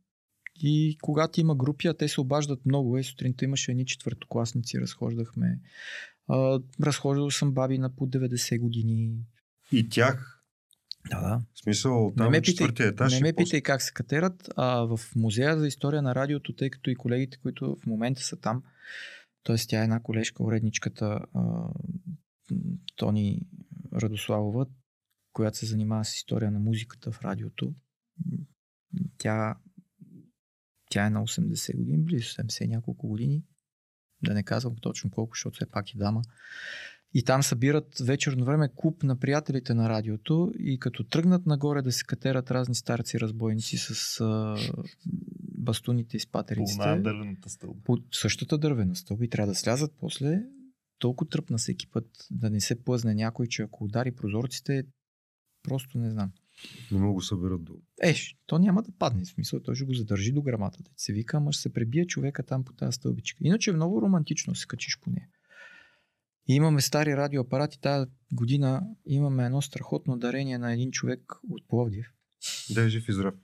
И 0.62 0.98
когато 1.02 1.42
има 1.42 1.56
групи, 1.56 1.88
а 1.88 1.94
те 1.94 2.08
се 2.08 2.22
обаждат 2.22 2.66
много, 2.66 2.98
е, 2.98 3.04
сутринта 3.04 3.46
имаше 3.46 3.72
едни 3.72 3.86
четвъртокласници, 3.86 4.82
разхождахме. 4.82 5.60
А, 6.28 6.60
разхождал 6.84 7.32
съм 7.32 7.54
баби 7.54 7.78
на 7.78 7.96
по 7.96 8.08
90 8.08 8.60
години. 8.60 9.12
И 9.72 9.90
тях, 9.90 10.44
Да, 11.10 11.22
да. 11.22 11.42
в 11.54 11.60
смисъл, 11.60 12.14
там 12.18 12.26
не 12.26 12.32
ме 12.32 12.42
питай, 12.42 12.88
етаж. 12.88 13.14
не 13.14 13.20
ме 13.22 13.34
питай 13.34 13.62
как 13.62 13.82
се 13.82 13.94
катерат, 13.94 14.50
а 14.56 14.82
в 14.82 15.00
музея 15.16 15.60
за 15.60 15.68
история 15.68 16.02
на 16.02 16.16
радиото, 16.16 16.56
тъй 16.56 16.70
като 16.70 16.90
и 16.90 16.96
колегите, 16.96 17.38
които 17.38 17.78
в 17.84 17.86
момента 17.86 18.22
са 18.22 18.38
там, 18.40 18.64
т.е. 19.44 19.56
тя 19.68 19.80
е 19.80 19.84
една 19.84 20.00
колежка, 20.00 20.44
уредничката 20.44 21.20
а, 21.34 21.70
Тони 22.96 23.42
Радославова, 23.94 24.66
която 25.34 25.58
се 25.58 25.66
занимава 25.66 26.06
с 26.06 26.16
история 26.16 26.52
на 26.52 26.60
музиката 26.60 27.12
в 27.12 27.22
радиото. 27.22 27.74
Тя, 29.18 29.56
тя 30.90 31.06
е 31.06 31.10
на 31.10 31.22
80 31.22 31.78
години, 31.78 31.98
близо 31.98 32.26
70 32.26 32.68
няколко 32.68 33.08
години. 33.08 33.44
Да 34.24 34.34
не 34.34 34.44
казвам 34.44 34.76
точно 34.82 35.12
колко, 35.12 35.36
защото 35.36 35.56
все 35.56 35.66
пак 35.66 35.94
е 35.94 35.98
дама. 35.98 36.22
И 37.14 37.24
там 37.24 37.44
събират 37.44 37.98
вечерно 38.00 38.46
време 38.46 38.70
клуб 38.76 39.04
на 39.04 39.20
приятелите 39.20 39.74
на 39.74 39.90
радиото 39.90 40.52
и 40.60 40.80
като 40.80 41.04
тръгнат 41.04 41.46
нагоре 41.46 41.82
да 41.82 41.92
се 41.92 42.04
катерат 42.04 42.52
разни 42.52 42.76
старци 42.76 43.20
разбойници 43.20 43.78
с 43.78 44.20
а, 44.22 44.56
бастуните 45.58 46.18
и 46.18 46.20
По 46.20 46.24
спатериците. 46.24 46.86
на 46.86 47.02
дървената 47.02 47.50
стълба. 47.50 47.80
По 47.84 47.98
същата 48.12 48.58
дървена 48.58 48.96
стълба 48.96 49.26
и 49.26 49.30
трябва 49.30 49.52
да 49.52 49.56
слязат 49.56 49.92
после. 50.00 50.44
Толкова 51.00 51.30
тръпна 51.30 51.58
всеки 51.58 51.88
път 51.88 52.06
да 52.32 52.50
не 52.50 52.62
се 52.62 52.84
плъзне 52.84 53.16
някой, 53.16 53.48
че 53.48 53.62
ако 53.62 53.84
удари 53.84 54.12
прозорците, 54.12 54.84
просто 55.64 55.98
не 55.98 56.10
знам. 56.10 56.32
Не 56.92 57.00
мога 57.00 57.14
го 57.14 57.22
съберат 57.22 57.64
долу. 57.64 57.80
Еш, 58.02 58.38
то 58.46 58.60
няма 58.60 58.82
да 58.82 58.92
падне. 58.92 59.26
В 59.26 59.28
смисъл, 59.28 59.60
той 59.60 59.76
ще 59.76 59.86
го 59.86 59.94
задържи 59.94 60.32
до 60.32 60.42
грамата. 60.42 60.84
Да 60.84 60.92
се 60.98 61.14
вика, 61.14 61.38
ама 61.38 61.52
ще 61.52 61.62
се 61.62 61.74
пребие 61.74 62.06
човека 62.06 62.44
там 62.44 62.64
по 62.64 62.74
тази 62.74 62.96
стълбичка. 62.96 63.38
Иначе 63.42 63.70
е 63.70 63.74
много 63.74 64.02
романтично 64.02 64.56
се 64.56 64.68
качиш 64.68 65.00
по 65.02 65.10
нея. 65.10 65.28
И 66.48 66.56
имаме 66.56 66.82
стари 66.82 67.18
радиоапарати. 67.18 67.82
Тази 67.82 68.12
година 68.34 68.82
имаме 69.06 69.46
едно 69.46 69.62
страхотно 69.62 70.18
дарение 70.18 70.58
на 70.58 70.74
един 70.74 70.92
човек 70.92 71.22
от 71.50 71.68
Пловдив, 71.68 72.14
Да 72.74 72.82
е 72.82 72.90
жив 72.90 73.10
и 73.10 73.14
здрав. 73.14 73.36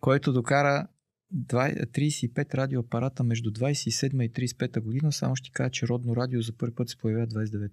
който 0.00 0.32
докара 0.32 0.86
20 1.34 1.86
35 1.86 2.54
радиоапарата 2.54 3.24
между 3.24 3.50
27 3.50 4.22
и 4.22 4.32
35 4.32 4.80
година. 4.80 5.12
Само 5.12 5.36
ще 5.36 5.50
кажа, 5.50 5.70
че 5.70 5.88
родно 5.88 6.16
радио 6.16 6.42
за 6.42 6.56
първи 6.56 6.74
път 6.74 6.88
се 6.88 6.96
появява 6.96 7.26
29. 7.26 7.70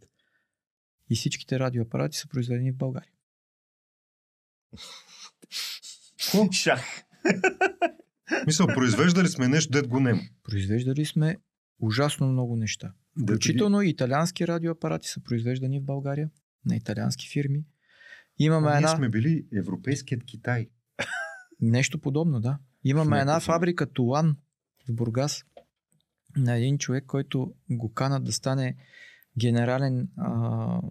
И 1.10 1.16
всичките 1.16 1.60
радиоапарати 1.60 2.18
са 2.18 2.28
произведени 2.28 2.72
в 2.72 2.78
България. 2.78 3.12
Шах. 6.52 7.04
Мисъл, 8.48 8.68
произвеждали 8.68 9.28
сме 9.28 9.48
нещо, 9.48 9.72
дет 9.72 9.88
го 9.88 10.00
нема. 10.00 10.22
Произвеждали 10.44 11.06
сме 11.06 11.38
ужасно 11.80 12.28
много 12.28 12.56
неща. 12.56 12.94
Включително 13.24 13.82
и 13.82 13.90
италиански 13.90 14.48
радиоапарати 14.48 15.08
са 15.08 15.24
произвеждани 15.24 15.80
в 15.80 15.84
България 15.84 16.30
на 16.66 16.76
италиански 16.76 17.30
фирми. 17.30 17.66
Имаме 18.40 18.68
Ние 18.68 18.78
една... 18.78 18.88
сме 18.88 19.10
били 19.10 19.46
европейският 19.58 20.24
Китай. 20.24 20.70
Нещо 21.62 22.00
подобно, 22.00 22.40
да. 22.40 22.60
Имаме 22.84 23.20
една 23.20 23.40
фабрика 23.40 23.94
Тулан 23.94 24.38
в 24.90 24.94
Бургас 24.94 25.44
на 26.38 26.56
един 26.58 26.78
човек, 26.78 27.06
който 27.06 27.54
го 27.70 27.94
канат 27.94 28.24
да 28.24 28.32
стане 28.32 28.76
генерален 29.40 30.10
а, 30.18 30.82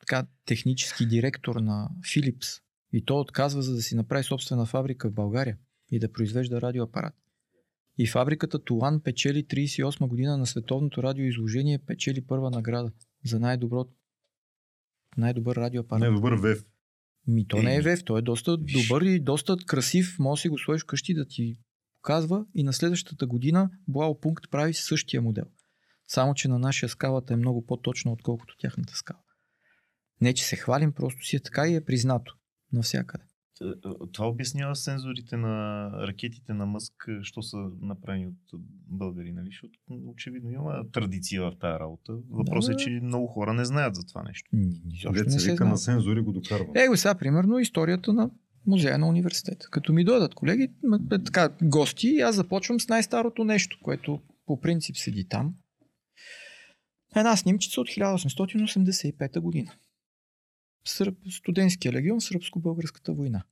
така, 0.00 0.26
технически 0.46 1.06
директор 1.06 1.56
на 1.56 1.90
Philips. 2.00 2.60
И 2.96 3.04
то 3.04 3.20
отказва, 3.20 3.62
за 3.62 3.74
да 3.74 3.82
си 3.82 3.96
направи 3.96 4.24
собствена 4.24 4.66
фабрика 4.66 5.10
в 5.10 5.14
България 5.14 5.58
и 5.90 5.98
да 5.98 6.12
произвежда 6.12 6.60
радиоапарат. 6.60 7.14
И 7.98 8.06
фабриката 8.06 8.64
Тулан 8.64 9.00
печели 9.00 9.46
38 9.46 10.06
година 10.06 10.38
на 10.38 10.46
световното 10.46 11.02
радиоизложение, 11.02 11.78
печели 11.78 12.26
първа 12.26 12.50
награда 12.50 12.92
за 13.24 13.40
най-добро 13.40 13.86
най-добър 15.16 15.56
радиоапарат. 15.56 16.02
Не, 16.02 16.10
добър 16.10 16.32
вев. 16.32 16.64
Ми 17.26 17.46
то 17.46 17.62
не 17.62 17.76
е 17.76 17.80
вев, 17.80 18.04
той 18.04 18.18
е 18.18 18.22
доста 18.22 18.56
добър 18.56 19.02
и 19.02 19.20
доста 19.20 19.56
красив. 19.66 20.16
Може 20.18 20.42
си 20.42 20.48
го 20.48 20.58
сложиш 20.58 20.82
вкъщи 20.82 21.14
да 21.14 21.28
ти 21.28 21.58
показва 21.94 22.46
и 22.54 22.62
на 22.62 22.72
следващата 22.72 23.26
година 23.26 23.70
Блау.пункт 23.88 24.50
прави 24.50 24.74
същия 24.74 25.22
модел. 25.22 25.44
Само, 26.06 26.34
че 26.34 26.48
на 26.48 26.58
нашия 26.58 26.88
скалата 26.88 27.34
е 27.34 27.36
много 27.36 27.66
по-точна, 27.66 28.12
отколкото 28.12 28.56
тяхната 28.58 28.94
скала. 28.94 29.20
Не, 30.20 30.34
че 30.34 30.44
се 30.44 30.56
хвалим, 30.56 30.92
просто 30.92 31.24
си 31.24 31.36
е 31.36 31.40
така 31.40 31.68
и 31.68 31.74
е 31.74 31.84
признато 31.84 32.36
навсякъде. 32.74 33.24
Това 34.12 34.28
обяснява 34.28 34.76
сензорите 34.76 35.36
на 35.36 35.90
ракетите 36.06 36.52
на 36.54 36.66
Мъск, 36.66 37.08
що 37.22 37.42
са 37.42 37.56
направени 37.80 38.26
от 38.26 38.60
българи, 38.88 39.32
нали? 39.32 39.46
Защото 39.46 39.78
очевидно 40.06 40.50
има 40.50 40.84
традиция 40.92 41.42
в 41.42 41.52
тази 41.60 41.78
работа. 41.80 42.12
Въпросът 42.30 42.76
Да, 42.76 42.82
е, 42.82 42.84
че 42.84 42.90
много 42.90 43.26
хора 43.26 43.54
не 43.54 43.64
знаят 43.64 43.94
за 43.94 44.06
това 44.06 44.22
нещо. 44.22 44.50
Се 45.30 45.50
вика 45.50 45.56
знае. 45.56 45.70
на 45.70 45.78
сензори 45.78 46.20
го 46.20 46.32
докарвам. 46.32 46.68
Е, 46.74 46.88
го 46.88 46.96
сега, 46.96 47.14
примерно, 47.14 47.58
историята 47.58 48.12
на 48.12 48.30
музея 48.66 48.98
на 48.98 49.08
университета. 49.08 49.68
Като 49.70 49.92
ми 49.92 50.04
дойдат 50.04 50.34
колеги, 50.34 50.68
м- 50.82 50.98
така, 51.24 51.48
гости, 51.62 52.20
аз 52.20 52.36
започвам 52.36 52.80
с 52.80 52.88
най-старото 52.88 53.44
нещо, 53.44 53.78
което 53.82 54.20
по 54.46 54.60
принцип 54.60 54.96
седи 54.96 55.28
там. 55.28 55.54
Една 57.16 57.36
снимчица 57.36 57.80
от 57.80 57.88
1885 57.88 59.40
година. 59.40 59.72
Сръб, 60.88 61.18
студентския 61.30 61.92
легион, 61.92 62.20
сръбско-българската 62.20 63.12
война. 63.12 63.44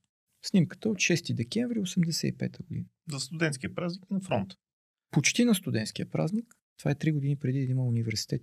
Снимката 0.45 0.89
от 0.89 0.97
6 0.97 1.33
декември 1.33 1.79
85 1.79 2.63
година. 2.63 2.85
За 3.11 3.19
студентския 3.19 3.75
празник 3.75 4.11
на 4.11 4.19
фронт. 4.19 4.53
Почти 5.11 5.45
на 5.45 5.55
студентския 5.55 6.09
празник. 6.09 6.55
Това 6.77 6.91
е 6.91 6.95
3 6.95 7.13
години 7.13 7.35
преди 7.35 7.65
да 7.65 7.71
има 7.71 7.83
университет. 7.83 8.41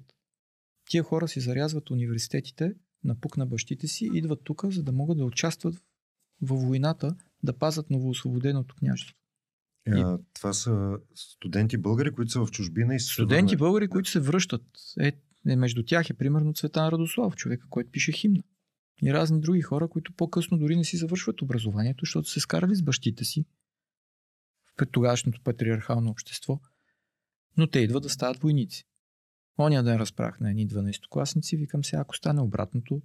Тия 0.90 1.02
хора 1.02 1.28
си 1.28 1.40
зарязват 1.40 1.90
университетите, 1.90 2.74
напук 3.04 3.36
на 3.36 3.46
бащите 3.46 3.88
си, 3.88 4.10
идват 4.14 4.40
тук, 4.44 4.64
за 4.66 4.82
да 4.82 4.92
могат 4.92 5.18
да 5.18 5.24
участват 5.24 5.82
във 6.42 6.62
войната, 6.62 7.16
да 7.42 7.58
пазят 7.58 7.90
новоосвободеното 7.90 8.74
княжество. 8.74 9.16
Е, 9.86 9.90
а, 9.90 10.18
това 10.34 10.52
са 10.52 10.98
студенти 11.14 11.76
българи, 11.76 12.10
които 12.10 12.32
са 12.32 12.46
в 12.46 12.50
чужбина 12.50 12.94
и 12.94 13.00
Студенти 13.00 13.56
българи, 13.56 13.88
които 13.88 14.10
се 14.10 14.20
връщат. 14.20 14.62
Е, 15.00 15.12
е, 15.48 15.56
между 15.56 15.82
тях 15.82 16.10
е 16.10 16.14
примерно 16.14 16.52
Цветан 16.52 16.88
Радослав, 16.88 17.36
човека, 17.36 17.66
който 17.70 17.90
пише 17.90 18.12
химна. 18.12 18.42
И 19.02 19.12
разни 19.12 19.40
други 19.40 19.62
хора, 19.62 19.88
които 19.88 20.12
по-късно 20.12 20.58
дори 20.58 20.76
не 20.76 20.84
си 20.84 20.96
завършват 20.96 21.42
образованието, 21.42 22.04
защото 22.04 22.28
се 22.28 22.40
скарали 22.40 22.74
с 22.74 22.82
бащите 22.82 23.24
си 23.24 23.44
в 24.80 24.86
тогавашното 24.92 25.40
патриархално 25.44 26.10
общество. 26.10 26.60
Но 27.56 27.66
те 27.66 27.78
идват 27.78 28.02
да 28.02 28.10
стават 28.10 28.38
войници. 28.38 28.84
Оня 29.58 29.82
ден 29.82 29.96
разправях 29.96 30.40
на 30.40 30.50
едни 30.50 30.68
12-класници, 30.68 31.58
викам 31.58 31.84
се, 31.84 31.96
ако 31.96 32.16
стане 32.16 32.40
обратното, 32.40 33.02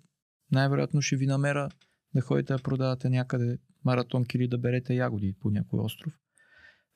най-вероятно 0.52 1.02
ще 1.02 1.16
ви 1.16 1.28
намеря 1.28 1.70
да 2.16 2.22
ходите 2.22 2.54
да 2.54 2.64
продавате 2.64 3.10
някъде 3.10 3.58
маратонки 3.86 4.38
или 4.38 4.48
да 4.48 4.58
берете 4.58 4.96
ягоди 4.96 5.36
по 5.40 5.50
някой 5.50 5.80
остров, 5.80 6.14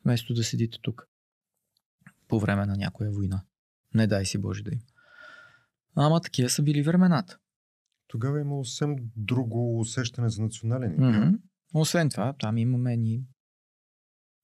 вместо 0.05 0.33
да 0.33 0.43
седите 0.43 0.77
тук 0.81 1.07
по 2.27 2.39
време 2.39 2.65
на 2.65 2.75
някоя 2.75 3.11
война. 3.11 3.43
Не 3.93 4.07
дай 4.07 4.25
си 4.25 4.37
Боже 4.37 4.63
да 4.63 4.71
им. 4.71 4.79
Ама 5.95 6.21
такива 6.21 6.49
са 6.49 6.63
били 6.63 6.83
времената. 6.83 7.37
Тогава 8.09 8.39
е 8.39 8.41
имало 8.41 8.65
съвсем 8.65 8.95
друго 9.15 9.79
усещане 9.79 10.29
за 10.29 10.41
национален. 10.41 10.97
Mm-hmm. 10.97 11.39
Освен 11.73 12.09
това, 12.09 12.33
там 12.33 12.57
имаме 12.57 12.97
ни 12.97 13.23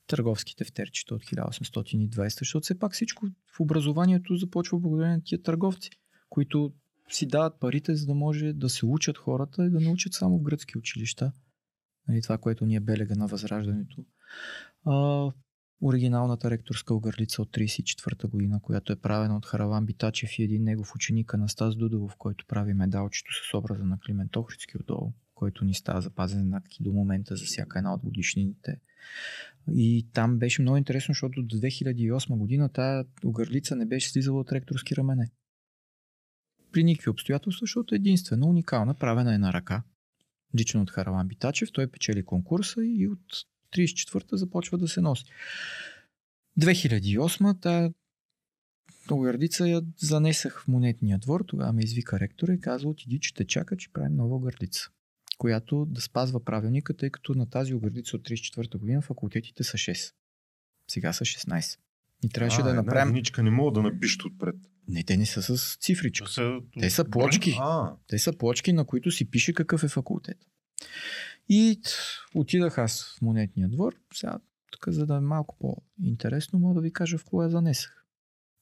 търговски 0.08 0.56
тефтерчета 0.56 1.16
от 1.16 1.24
1820, 1.24 2.40
защото 2.40 2.64
все 2.64 2.80
пак 2.80 2.94
всичко 2.94 3.26
в 3.56 3.60
образованието 3.60 4.36
започва 4.36 4.80
благодарение 4.80 5.16
на 5.16 5.24
тия 5.24 5.42
търговци, 5.42 5.90
които 6.30 6.74
си 7.10 7.26
дават 7.26 7.60
парите, 7.60 7.96
за 7.96 8.06
да 8.06 8.16
може 8.16 8.54
да 8.54 8.70
се 8.70 8.86
учат 8.86 9.18
хората 9.18 9.66
и 9.66 9.70
да 9.70 9.80
научат 9.80 10.14
само 10.14 10.38
в 10.38 10.42
гръцки 10.42 10.78
училища. 10.78 11.32
Нали, 12.08 12.22
това, 12.22 12.38
което 12.38 12.66
ни 12.66 12.76
е 12.76 12.80
белега 12.80 13.16
на 13.16 13.28
възраждането. 13.28 14.06
А, 14.86 15.32
оригиналната 15.82 16.50
ректорска 16.50 16.94
огърлица 16.94 17.42
от 17.42 17.50
34-та 17.50 18.28
година, 18.28 18.60
която 18.62 18.94
е 18.94 18.96
правена 18.96 19.38
от 19.38 19.46
Хараван 19.46 19.86
Битачев 19.86 20.40
и 20.40 20.44
един 20.44 20.64
негов 20.64 20.96
ученик 20.96 21.34
Анастас 21.34 21.76
Дудовов, 21.76 22.16
който 22.18 22.46
прави 22.48 22.74
медалчето 22.74 23.32
с 23.34 23.54
образа 23.54 23.84
на 23.84 24.00
Климент 24.00 24.36
Охридски 24.36 24.78
отдолу, 24.78 25.14
който 25.36 25.66
ни 25.66 25.74
става 25.74 26.02
запазен 26.02 26.44
знак 26.44 26.64
до 26.80 26.94
момента 26.94 27.36
за 27.36 27.46
всяка 27.46 27.80
една 27.80 27.94
от 27.94 28.02
годишнините. 28.02 28.80
И 29.72 30.08
там 30.14 30.40
беше 30.40 30.62
много 30.62 30.78
интересно, 30.78 31.14
защото 31.14 31.44
до 31.44 31.56
2008 31.56 32.38
година 32.38 32.70
тая 32.70 33.06
огърлица 33.26 33.76
не 33.76 33.86
беше 33.86 34.10
слизала 34.10 34.40
от 34.40 34.52
ректорски 34.52 34.96
рамене. 34.96 35.32
При 36.72 36.84
никакви 36.84 37.10
обстоятелства, 37.10 37.64
защото 37.64 37.96
единствено 37.96 38.48
уникална, 38.48 38.94
правена 38.94 39.36
е 39.36 39.38
на 39.38 39.54
ръка. 39.54 39.84
Лично 40.60 40.82
от 40.82 40.92
Хараван 40.92 41.28
Битачев, 41.28 41.70
той 41.74 41.92
печели 41.92 42.26
конкурса 42.26 42.86
и 42.86 43.08
от 43.08 43.20
34-та 43.76 44.38
започва 44.38 44.78
да 44.78 44.88
се 44.88 45.02
носи. 45.02 45.26
2008 46.60 47.62
та 47.62 47.90
огърдица 49.12 49.68
я 49.68 49.82
занесах 49.98 50.62
в 50.62 50.68
монетния 50.68 51.20
двор, 51.20 51.44
тогава 51.48 51.74
ме 51.74 51.82
извика 51.84 52.20
ректора 52.20 52.54
и 52.54 52.60
каза, 52.60 52.88
отиди, 52.88 53.20
че 53.20 53.34
те 53.34 53.48
чака, 53.48 53.78
че 53.78 53.94
правим 53.94 54.16
нова 54.16 54.36
огърдица, 54.36 54.90
която 55.38 55.86
да 55.86 56.02
спазва 56.02 56.44
правилника, 56.44 56.94
тъй 56.94 57.10
като 57.10 57.34
на 57.34 57.50
тази 57.50 57.74
огърдица 57.74 58.16
от 58.16 58.30
34-та 58.30 58.78
година 58.78 59.02
факултетите 59.02 59.64
са 59.64 59.78
6. 59.78 60.14
Сега 60.92 61.14
са 61.14 61.26
16. 61.26 61.80
И 62.24 62.30
трябваше 62.30 62.62
а, 62.62 62.64
да 62.64 62.70
една 62.70 62.82
направим... 62.82 63.10
единичка 63.10 63.44
не 63.44 63.52
мога 63.52 63.72
да 63.72 63.82
напишат 63.82 64.26
отпред. 64.26 64.56
Не, 64.88 65.04
те 65.04 65.18
не 65.18 65.26
са 65.26 65.58
с 65.58 65.78
цифричка. 65.78 66.28
са, 66.28 66.60
Те 66.80 66.90
са 66.90 67.10
плочки. 67.10 67.58
А, 67.60 67.96
Те 68.08 68.20
са 68.20 68.38
плочки, 68.38 68.74
на 68.74 68.86
които 68.86 69.12
си 69.12 69.30
пише 69.30 69.54
какъв 69.54 69.84
е 69.84 69.88
факултет. 69.88 70.38
И 71.50 71.82
отидах 72.36 72.78
аз 72.78 73.16
в 73.18 73.22
монетния 73.22 73.70
двор. 73.70 73.96
Сега, 74.14 74.40
тук, 74.72 74.86
за 74.88 75.06
да 75.06 75.16
е 75.16 75.20
малко 75.20 75.58
по-интересно, 75.60 76.60
мога 76.60 76.76
да 76.76 76.82
ви 76.82 76.94
кажа 76.94 77.18
в 77.18 77.26
я 77.44 77.50
занесах. 77.50 78.06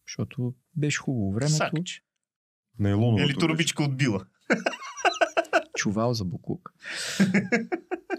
Защото 0.08 0.54
беше 0.76 1.00
хубаво 1.00 1.32
времето. 1.32 1.56
Сакче. 1.56 2.02
нейлоновото. 2.80 3.24
Или 3.24 3.38
турбичка 3.38 3.84
от 3.84 3.98
била. 3.98 4.26
чувал 5.78 6.14
за 6.14 6.26
буклук. 6.26 6.74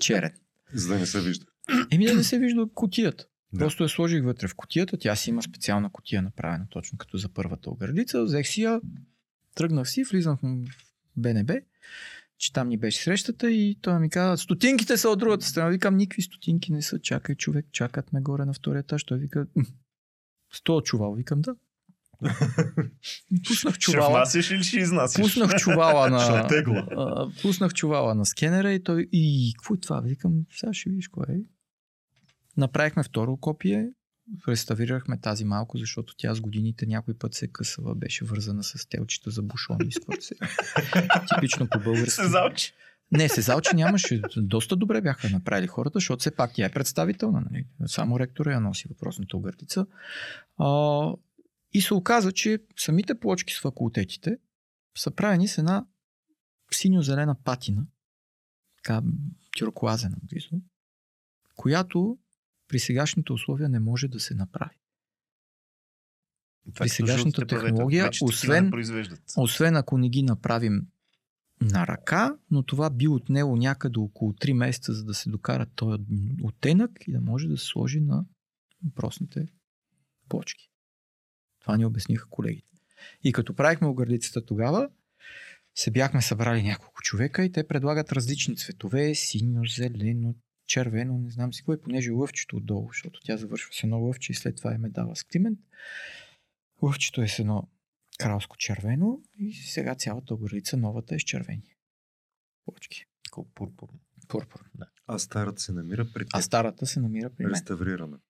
Черен. 0.00 0.32
За 0.74 0.88
да 0.88 0.98
не 0.98 1.06
се 1.06 1.20
вижда. 1.20 1.46
Еми 1.90 2.06
да 2.06 2.14
не 2.14 2.24
се 2.24 2.38
вижда 2.38 2.66
кутията. 2.74 3.26
Да. 3.52 3.58
Просто 3.58 3.82
я 3.82 3.88
сложих 3.88 4.24
вътре 4.24 4.48
в 4.48 4.54
кутията. 4.54 4.96
Тя 4.98 5.16
си 5.16 5.30
има 5.30 5.42
специална 5.42 5.90
кутия 5.92 6.22
направена, 6.22 6.66
точно 6.70 6.98
като 6.98 7.16
за 7.16 7.28
първата 7.28 7.70
оградица. 7.70 8.24
Взех 8.24 8.46
си 8.46 8.62
я, 8.62 8.80
тръгнах 9.54 9.88
си, 9.88 10.04
влизам 10.04 10.38
в 10.42 10.46
БНБ, 11.16 11.54
че 12.38 12.52
там 12.52 12.68
ни 12.68 12.78
беше 12.78 13.02
срещата 13.02 13.50
и 13.50 13.78
той 13.82 13.98
ми 13.98 14.10
каза, 14.10 14.36
стотинките 14.42 14.96
са 14.96 15.08
от 15.08 15.18
другата 15.18 15.46
страна. 15.46 15.68
Викам, 15.68 15.96
никакви 15.96 16.22
стотинки 16.22 16.72
не 16.72 16.82
са. 16.82 17.00
Чакай, 17.00 17.34
човек, 17.34 17.66
чакат 17.72 18.12
ме 18.12 18.20
горе 18.20 18.44
на 18.44 18.52
втория 18.52 18.80
етаж. 18.80 19.04
Той 19.04 19.18
вика, 19.18 19.46
«М, 19.56 19.64
сто 20.52 20.80
чувал. 20.80 21.14
Викам, 21.14 21.40
да. 21.40 21.54
Пуснах 23.46 23.74
Ще 23.74 23.80
чувала. 23.80 24.10
внасяш 24.10 24.50
или 24.50 24.62
ще 24.62 24.78
изнасяш? 24.78 25.22
Пуснах 25.22 25.54
чувала 25.56 26.20
Ще 26.20 26.62
на... 26.62 26.86
а, 26.90 27.30
пуснах 27.42 27.74
чувала 27.74 28.14
на 28.14 28.26
скенера 28.26 28.72
и 28.72 28.82
той... 28.82 29.08
И 29.12 29.52
какво 29.58 29.74
е 29.74 29.78
това? 29.78 30.00
Викам, 30.00 30.32
сега 30.52 30.72
ще 30.72 30.90
видиш 30.90 31.08
кое 31.08 31.26
е. 31.28 31.38
Направихме 32.56 33.02
второ 33.02 33.36
копие, 33.36 33.90
реставрирахме 34.48 35.20
тази 35.20 35.44
малко, 35.44 35.78
защото 35.78 36.14
тя 36.16 36.34
с 36.34 36.40
годините 36.40 36.86
някой 36.86 37.14
път 37.14 37.34
се 37.34 37.44
е 37.44 37.48
късала, 37.48 37.94
беше 37.94 38.24
вързана 38.24 38.62
с 38.62 38.86
телчета 38.88 39.30
за 39.30 39.42
бушони. 39.42 39.92
с 39.92 40.00
се. 40.20 40.34
Типично 41.34 41.68
по 41.70 41.80
български. 41.80 42.10
Се 42.10 42.28
залчи. 42.28 42.72
Не, 43.12 43.28
се 43.28 43.40
залчи 43.40 43.76
нямаше. 43.76 44.22
Доста 44.36 44.76
добре 44.76 45.00
бяха 45.00 45.30
направили 45.30 45.66
хората, 45.66 45.96
защото 45.96 46.20
все 46.20 46.30
пак 46.30 46.50
тя 46.54 46.66
е 46.66 46.72
представителна. 46.72 47.42
Нали? 47.50 47.66
Само 47.86 48.18
ректора 48.18 48.52
я 48.52 48.60
носи 48.60 48.88
въпросната 48.88 49.36
огъртица. 49.36 49.86
А, 50.58 51.10
и 51.72 51.80
се 51.80 51.94
оказа, 51.94 52.32
че 52.32 52.58
самите 52.76 53.20
плочки 53.20 53.54
с 53.54 53.60
факултетите 53.60 54.36
са 54.98 55.10
правени 55.10 55.48
с 55.48 55.58
една 55.58 55.86
синьо-зелена 56.72 57.34
патина, 57.44 57.86
така 58.76 59.02
тюркуазена 59.58 60.16
близо, 60.22 60.50
която 61.56 62.18
при 62.68 62.78
сегашните 62.78 63.32
условия 63.32 63.68
не 63.68 63.80
може 63.80 64.08
да 64.08 64.20
се 64.20 64.34
направи. 64.34 64.80
Това 66.74 66.84
е 66.84 66.86
При 66.86 66.88
сегашната 66.88 67.46
технология, 67.46 68.04
такива 68.04 68.26
освен-. 68.26 69.18
Освен 69.36 69.76
ако 69.76 69.98
не 69.98 70.08
ги 70.08 70.22
направим 70.22 70.86
на 71.60 71.86
ръка, 71.86 72.36
но 72.50 72.62
това 72.62 72.90
би 72.90 73.08
отнело 73.08 73.56
някъде 73.56 73.98
около 73.98 74.32
3 74.32 74.52
месеца, 74.52 74.92
за 74.92 75.04
да 75.04 75.14
се 75.14 75.30
докара 75.30 75.66
този 75.74 76.02
оттенък 76.42 76.90
и 77.06 77.12
да 77.12 77.20
може 77.20 77.48
да 77.48 77.58
се 77.58 77.66
сложи 77.66 78.00
на 78.00 78.24
въпросните 78.84 79.46
почки. 80.28 80.70
Това 81.60 81.76
ни 81.76 81.86
обясниха 81.86 82.26
колегите. 82.30 82.68
И 83.24 83.32
като 83.32 83.54
правихме 83.54 83.88
оградицата 83.88 84.44
тогава, 84.46 84.88
се 85.74 85.90
бяхме 85.90 86.22
събрали 86.22 86.62
няколко 86.62 87.02
човека 87.02 87.44
и 87.44 87.52
те 87.52 87.66
предлагат 87.66 88.12
различни 88.12 88.56
цветове, 88.56 89.14
синьо, 89.14 89.64
зелено, 89.64 90.34
червено, 90.66 91.18
не 91.18 91.30
знам 91.30 91.52
си 91.52 91.60
какво, 91.60 91.74
и 91.74 91.80
понеже 91.80 92.10
лъвчето 92.10 92.56
отдолу, 92.56 92.88
защото 92.88 93.20
тя 93.24 93.36
завършва 93.36 93.72
с 93.72 93.82
едно 93.84 93.98
лъвче 94.00 94.32
и 94.32 94.34
след 94.34 94.56
това 94.56 94.74
е 94.74 94.78
медала 94.78 95.16
с 95.16 95.24
климент. 95.24 95.58
Лъвчето 96.82 97.22
е 97.22 97.28
с 97.28 97.38
едно 97.38 97.68
кралско 98.18 98.56
червено 98.56 99.22
и 99.38 99.52
сега 99.52 99.94
цялата 99.94 100.34
оградица 100.34 100.76
новата 100.76 101.14
е 101.14 101.18
с 101.18 101.22
червени. 101.22 101.76
Почки. 102.64 103.04
Колко 103.30 103.50
пурпурно. 103.54 104.00
Пурпур. 104.28 104.60
А 105.06 105.18
старата 105.18 105.60
се 105.62 105.72
намира 105.72 106.08
при 106.14 106.24
А 106.32 106.38
теб. 106.38 106.44
старата 106.44 106.86
се 106.86 107.00
намира 107.00 107.30
при 107.30 107.44
мен. 107.44 107.52
Реставрирана. 107.52 108.20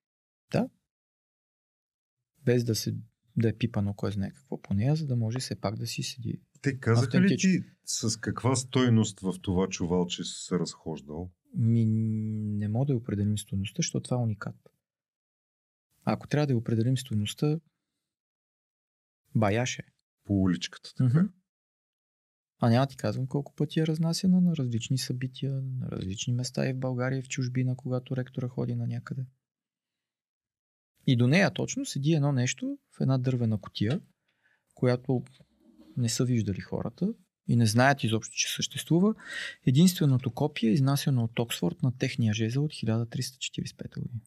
Без 2.45 2.65
да, 2.65 2.75
се, 2.75 2.95
да 3.37 3.49
е 3.49 3.57
пипано 3.57 3.95
кой 3.95 4.13
знае 4.13 4.31
какво 4.31 4.63
по 4.63 4.75
нея, 4.75 4.97
за 4.97 5.07
да 5.07 5.17
може 5.17 5.39
все 5.39 5.61
пак 5.61 5.77
да 5.77 5.87
си 5.87 6.03
седи. 6.03 6.41
Те 6.63 6.81
казаха 6.81 7.21
ли 7.21 7.37
ти 7.37 7.61
с 7.85 8.17
каква 8.21 8.57
стойност 8.57 9.21
в 9.21 9.35
това 9.43 9.69
чувалче 9.69 10.25
си 10.25 10.33
се 10.35 10.59
разхождал? 10.59 11.31
Ми, 11.55 11.85
не 11.85 12.69
мога 12.69 12.87
да 12.87 12.93
я 12.93 12.97
определим 12.97 13.39
стоеността, 13.39 13.79
защото 13.79 14.05
това 14.05 14.17
е 14.17 14.23
уникат. 14.23 14.57
Ако 16.05 16.29
трябва 16.29 16.47
да 16.47 16.53
я 16.53 16.59
определим 16.59 16.97
стоеността, 16.97 17.61
баяше. 19.35 19.83
По 20.25 20.35
уличката. 20.35 20.91
Така. 20.97 21.05
Мгм. 21.05 21.27
А 22.59 22.71
няма 22.71 22.87
ти 22.87 22.97
казвам 22.97 23.27
колко 23.27 23.55
пъти 23.55 23.81
е 23.81 23.87
разнасяна 23.87 24.41
на 24.41 24.57
различни 24.57 24.99
събития, 24.99 25.53
на 25.53 25.91
различни 25.91 26.33
места 26.33 26.69
и 26.69 26.73
в 26.73 26.79
България, 26.79 27.19
и 27.19 27.23
в 27.23 27.29
чужбина, 27.29 27.77
когато 27.77 28.17
ректора 28.17 28.49
ходи 28.49 28.75
на 28.75 28.87
някъде. 28.87 29.27
И 31.07 31.17
до 31.17 31.27
нея 31.27 31.55
точно 31.55 31.87
седи 31.87 32.13
едно 32.13 32.33
нещо 32.33 32.79
в 32.97 33.01
една 33.01 33.19
дървена 33.19 33.61
котия, 33.61 34.01
която 34.75 35.25
не 35.97 36.09
са 36.09 36.25
виждали 36.25 36.61
хората 36.61 37.15
и 37.49 37.57
не 37.57 37.67
знаят 37.67 38.05
изобщо, 38.05 38.37
че 38.37 38.55
съществува. 38.55 39.15
Единственото 39.67 40.31
копие 40.31 40.71
е 40.71 40.73
изнасяно 40.73 41.25
от 41.25 41.39
Оксфорд 41.39 41.83
на 41.83 41.99
техния 41.99 42.35
жезъл 42.35 42.65
от 42.65 42.73
1345 42.73 44.01
година. 44.01 44.21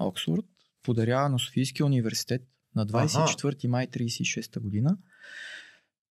Оксфорд 0.00 0.46
подарява 0.82 1.28
на 1.28 1.38
Софийския 1.38 1.86
университет 1.86 2.42
на 2.74 2.86
24 2.86 3.66
май 3.66 3.86
36 3.86 4.60
година 4.60 4.98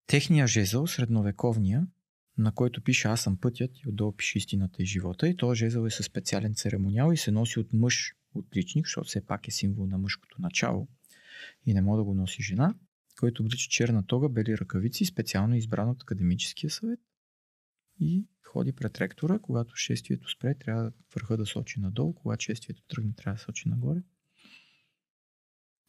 техния 0.07 0.47
жезъл, 0.47 0.87
средновековния, 0.87 1.87
на 2.37 2.51
който 2.51 2.83
пише 2.83 3.07
Аз 3.07 3.21
съм 3.21 3.37
пътят 3.37 3.71
и 3.77 3.89
отдолу 3.89 4.11
пише 4.11 4.37
истината 4.37 4.83
и 4.83 4.85
живота. 4.85 5.27
И 5.27 5.37
този 5.37 5.59
жезъл 5.59 5.85
е 5.85 5.89
със 5.89 6.05
специален 6.05 6.55
церемониал 6.55 7.11
и 7.11 7.17
се 7.17 7.31
носи 7.31 7.59
от 7.59 7.73
мъж 7.73 8.13
отличник, 8.35 8.85
защото 8.85 9.07
все 9.07 9.25
пак 9.25 9.47
е 9.47 9.51
символ 9.51 9.87
на 9.87 9.97
мъжкото 9.97 10.41
начало 10.41 10.87
и 11.65 11.73
не 11.73 11.81
може 11.81 11.99
да 11.99 12.03
го 12.03 12.13
носи 12.13 12.43
жена, 12.43 12.75
който 13.19 13.43
облича 13.43 13.69
черна 13.69 14.05
тога, 14.05 14.29
бели 14.29 14.57
ръкавици, 14.57 15.05
специално 15.05 15.55
избран 15.55 15.89
от 15.89 16.03
академическия 16.03 16.69
съвет 16.69 16.99
и 17.99 18.27
ходи 18.43 18.73
пред 18.73 19.01
ректора, 19.01 19.39
когато 19.39 19.75
шествието 19.75 20.29
спре, 20.29 20.55
трябва 20.55 20.91
върха 21.15 21.37
да 21.37 21.45
сочи 21.45 21.79
надолу, 21.79 22.13
когато 22.13 22.43
шествието 22.43 22.83
тръгне, 22.87 23.13
трябва 23.13 23.35
да 23.35 23.43
сочи 23.43 23.69
нагоре. 23.69 24.03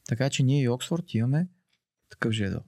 Така 0.08 0.30
че 0.30 0.42
ние 0.42 0.62
и 0.62 0.68
Оксфорд 0.68 1.14
имаме 1.14 1.48
такъв 2.08 2.32
жезъл. 2.32 2.64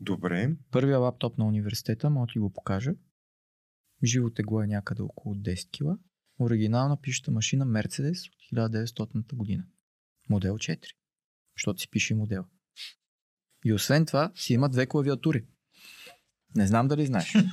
Добре. 0.00 0.56
Първия 0.70 0.98
лаптоп 0.98 1.38
на 1.38 1.46
университета, 1.46 2.10
мога 2.10 2.26
ти 2.32 2.38
го 2.38 2.52
покажа. 2.52 2.94
Живо 4.04 4.30
тегло 4.30 4.62
е 4.62 4.66
някъде 4.66 5.02
около 5.02 5.34
10 5.34 5.96
кг. 5.96 6.02
Оригинална 6.38 7.00
пишеща 7.00 7.30
машина 7.30 7.66
Mercedes 7.66 8.28
от 8.28 8.68
1900 8.74 9.34
година. 9.34 9.64
Модел 10.28 10.54
4. 10.54 10.96
Защото 11.58 11.80
си 11.80 11.90
пише 11.90 12.14
модел. 12.14 12.44
И 13.64 13.72
освен 13.72 14.06
това 14.06 14.32
си 14.34 14.54
има 14.54 14.68
две 14.68 14.86
клавиатури. 14.86 15.44
Не 16.56 16.66
знам 16.66 16.88
дали 16.88 17.06
знаеш. 17.06 17.34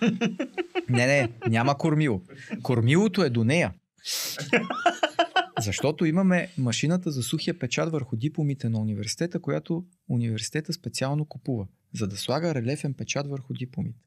Не, 0.89 1.07
не, 1.07 1.33
няма 1.49 1.77
кормило. 1.77 2.21
Кормилото 2.63 3.23
е 3.23 3.29
до 3.29 3.43
нея. 3.43 3.73
Защото 5.59 6.05
имаме 6.05 6.49
машината 6.57 7.11
за 7.11 7.23
сухия 7.23 7.59
печат 7.59 7.91
върху 7.91 8.15
дипломите 8.15 8.69
на 8.69 8.79
университета, 8.79 9.41
която 9.41 9.85
университета 10.09 10.73
специално 10.73 11.25
купува, 11.25 11.67
за 11.93 12.07
да 12.07 12.17
слага 12.17 12.55
релефен 12.55 12.93
печат 12.93 13.27
върху 13.27 13.53
дипломите. 13.53 13.99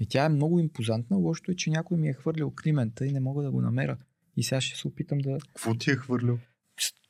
И 0.00 0.08
тя 0.08 0.24
е 0.24 0.28
много 0.28 0.58
импозантна. 0.58 1.16
Лошото 1.16 1.50
е, 1.50 1.54
че 1.56 1.70
някой 1.70 1.96
ми 1.96 2.08
е 2.08 2.12
хвърлил 2.12 2.52
Климента 2.62 3.06
и 3.06 3.12
не 3.12 3.20
мога 3.20 3.42
да 3.42 3.50
го 3.50 3.60
намеря. 3.60 3.96
И 4.36 4.42
сега 4.42 4.60
ще 4.60 4.78
се 4.78 4.88
опитам 4.88 5.18
да... 5.18 5.38
Какво 5.38 5.74
ти 5.74 5.90
е 5.90 5.96
хвърлил? 5.96 6.38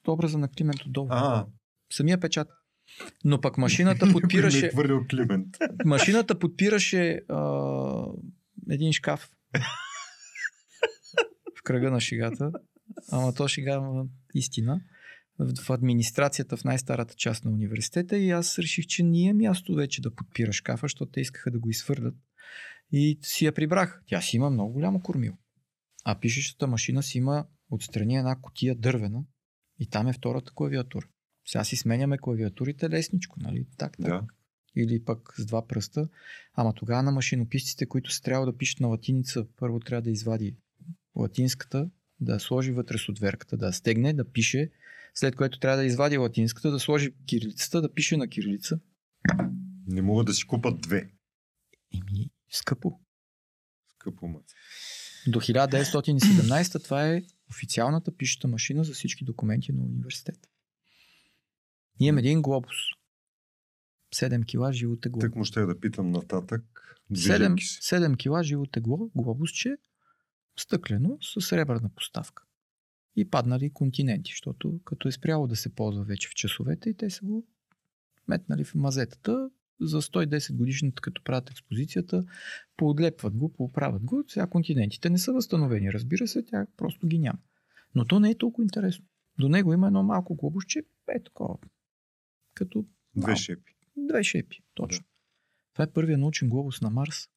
образа 0.08 0.38
на 0.38 0.48
Климент 0.48 0.80
отдолу. 0.86 1.08
А, 1.10 1.46
Самия 1.96 2.20
печат. 2.20 2.48
Но 3.24 3.40
пък 3.40 3.58
машината 3.58 4.06
е 4.10 4.12
подпираше, 4.12 4.70
Климент. 5.10 5.56
машината 5.84 6.38
подпираше 6.38 7.20
а, 7.28 7.40
един 8.70 8.92
шкаф. 8.92 9.30
в 11.58 11.62
кръга 11.64 11.90
на 11.90 12.00
шегата. 12.00 12.52
Ама 13.12 13.34
то 13.34 13.48
шега 13.48 13.74
ама 13.74 14.04
истина. 14.34 14.80
В, 15.38 15.70
администрацията 15.70 16.56
в 16.56 16.64
най-старата 16.64 17.14
част 17.14 17.44
на 17.44 17.50
университета 17.50 18.18
и 18.18 18.30
аз 18.30 18.58
реших, 18.58 18.86
че 18.86 19.02
ние 19.02 19.30
е 19.30 19.34
място 19.34 19.74
вече 19.74 20.02
да 20.02 20.14
подпира 20.14 20.52
шкафа, 20.52 20.84
защото 20.84 21.10
те 21.10 21.20
искаха 21.20 21.50
да 21.50 21.58
го 21.58 21.70
изхвърлят. 21.70 22.14
И 22.92 23.18
си 23.22 23.44
я 23.44 23.52
прибрах. 23.52 24.02
Тя 24.06 24.20
си 24.20 24.36
има 24.36 24.50
много 24.50 24.72
голямо 24.72 25.00
кормило. 25.02 25.36
А 26.04 26.20
пишещата 26.20 26.66
машина 26.66 27.02
си 27.02 27.18
има 27.18 27.46
отстрани 27.70 28.16
една 28.16 28.40
котия 28.40 28.74
дървена 28.74 29.24
и 29.78 29.88
там 29.90 30.08
е 30.08 30.12
втората 30.12 30.52
клавиатура. 30.54 31.06
Сега 31.46 31.64
си 31.64 31.76
сменяме 31.76 32.18
клавиатурите 32.18 32.90
лесничко, 32.90 33.40
нали? 33.40 33.66
Так, 33.76 33.96
так. 33.96 34.06
Да. 34.06 34.26
Или 34.76 35.04
пък 35.04 35.34
с 35.38 35.46
два 35.46 35.66
пръста. 35.66 36.08
Ама 36.54 36.74
тогава 36.74 37.02
на 37.02 37.12
машинописците, 37.12 37.86
които 37.86 38.12
се 38.12 38.22
трябва 38.22 38.46
да 38.46 38.56
пишат 38.56 38.80
на 38.80 38.88
латиница, 38.88 39.46
първо 39.56 39.80
трябва 39.80 40.02
да 40.02 40.10
извади 40.10 40.56
латинската, 41.16 41.90
да 42.20 42.40
сложи 42.40 42.72
вътре 42.72 42.98
с 42.98 43.08
отверката, 43.08 43.56
да 43.56 43.72
стегне, 43.72 44.12
да 44.12 44.32
пише, 44.32 44.70
след 45.14 45.36
което 45.36 45.58
трябва 45.58 45.78
да 45.78 45.84
извади 45.84 46.18
латинската, 46.18 46.70
да 46.70 46.80
сложи 46.80 47.14
кирилицата, 47.26 47.82
да 47.82 47.94
пише 47.94 48.16
на 48.16 48.28
кирилица. 48.28 48.78
Не 49.86 50.02
могат 50.02 50.26
да 50.26 50.34
си 50.34 50.46
купат 50.46 50.80
две. 50.80 51.10
Еми, 51.94 52.30
скъпо. 52.50 53.00
Скъпо 53.94 54.28
мът. 54.28 54.44
До 55.26 55.40
1917 55.40 56.84
това 56.84 57.08
е 57.08 57.22
официалната 57.50 58.16
пишеща 58.16 58.48
машина 58.48 58.84
за 58.84 58.92
всички 58.92 59.24
документи 59.24 59.72
на 59.72 59.82
университета. 59.82 60.48
Ние 62.00 62.08
имаме 62.08 62.20
един 62.20 62.42
глобус. 62.42 62.76
7 64.14 64.46
кила 64.46 64.72
живо 64.72 64.96
тегло. 64.96 65.20
Так 65.20 65.36
му 65.36 65.44
ще 65.44 65.60
я 65.60 65.66
да 65.66 65.80
питам 65.80 66.10
нататък. 66.10 66.62
7, 67.12 67.14
движейки 67.14 67.64
се. 67.64 67.96
7 67.96 68.16
кила 68.16 68.42
живо 68.42 68.66
тегло, 68.66 69.10
глобусче, 69.14 69.76
стъклено, 70.56 71.18
с 71.20 71.40
сребърна 71.40 71.88
поставка. 71.88 72.44
И 73.16 73.30
паднали 73.30 73.70
континенти, 73.70 74.30
защото 74.32 74.80
като 74.84 75.08
е 75.08 75.12
спряло 75.12 75.46
да 75.46 75.56
се 75.56 75.74
ползва 75.74 76.04
вече 76.04 76.28
в 76.28 76.34
часовете 76.34 76.90
и 76.90 76.94
те 76.94 77.10
са 77.10 77.24
го 77.24 77.46
метнали 78.28 78.64
в 78.64 78.74
мазетата 78.74 79.50
за 79.80 80.02
110 80.02 80.56
годишната, 80.56 81.02
като 81.02 81.22
правят 81.22 81.50
експозицията, 81.50 82.24
поотлепват 82.76 83.36
го, 83.36 83.52
поправят 83.52 84.04
го. 84.04 84.24
Сега 84.28 84.46
континентите 84.46 85.10
не 85.10 85.18
са 85.18 85.32
възстановени, 85.32 85.92
разбира 85.92 86.28
се, 86.28 86.44
тя 86.44 86.66
просто 86.76 87.06
ги 87.06 87.18
няма. 87.18 87.38
Но 87.94 88.04
то 88.04 88.20
не 88.20 88.30
е 88.30 88.38
толкова 88.38 88.64
интересно. 88.64 89.04
До 89.38 89.48
него 89.48 89.72
има 89.72 89.86
едно 89.86 90.02
малко 90.02 90.34
глобусче, 90.34 90.82
е 91.08 91.22
такова. 91.22 91.56
Като 92.54 92.86
Две 93.16 93.36
шепи. 93.36 93.74
Две 93.96 94.24
шепи, 94.24 94.62
точно. 94.74 95.04
Това 95.72 95.84
е 95.84 95.92
първият 95.92 96.20
научен 96.20 96.48
глобус 96.48 96.80
на 96.80 96.90
Марс 96.90 97.28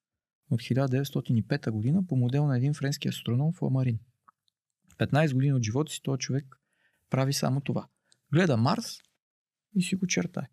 от 0.49 0.61
1905 0.61 1.71
година 1.71 2.07
по 2.07 2.15
модел 2.15 2.45
на 2.45 2.57
един 2.57 2.73
френски 2.73 3.07
астроном 3.07 3.53
Фламарин. 3.53 3.99
15 4.97 5.33
години 5.33 5.53
от 5.53 5.63
живота 5.63 5.91
си 5.91 6.01
този 6.03 6.19
човек 6.19 6.45
прави 7.09 7.33
само 7.33 7.61
това. 7.61 7.87
Гледа 8.33 8.57
Марс 8.57 8.85
и 9.75 9.81
си 9.81 9.95
го 9.95 10.07
чертае. 10.07 10.49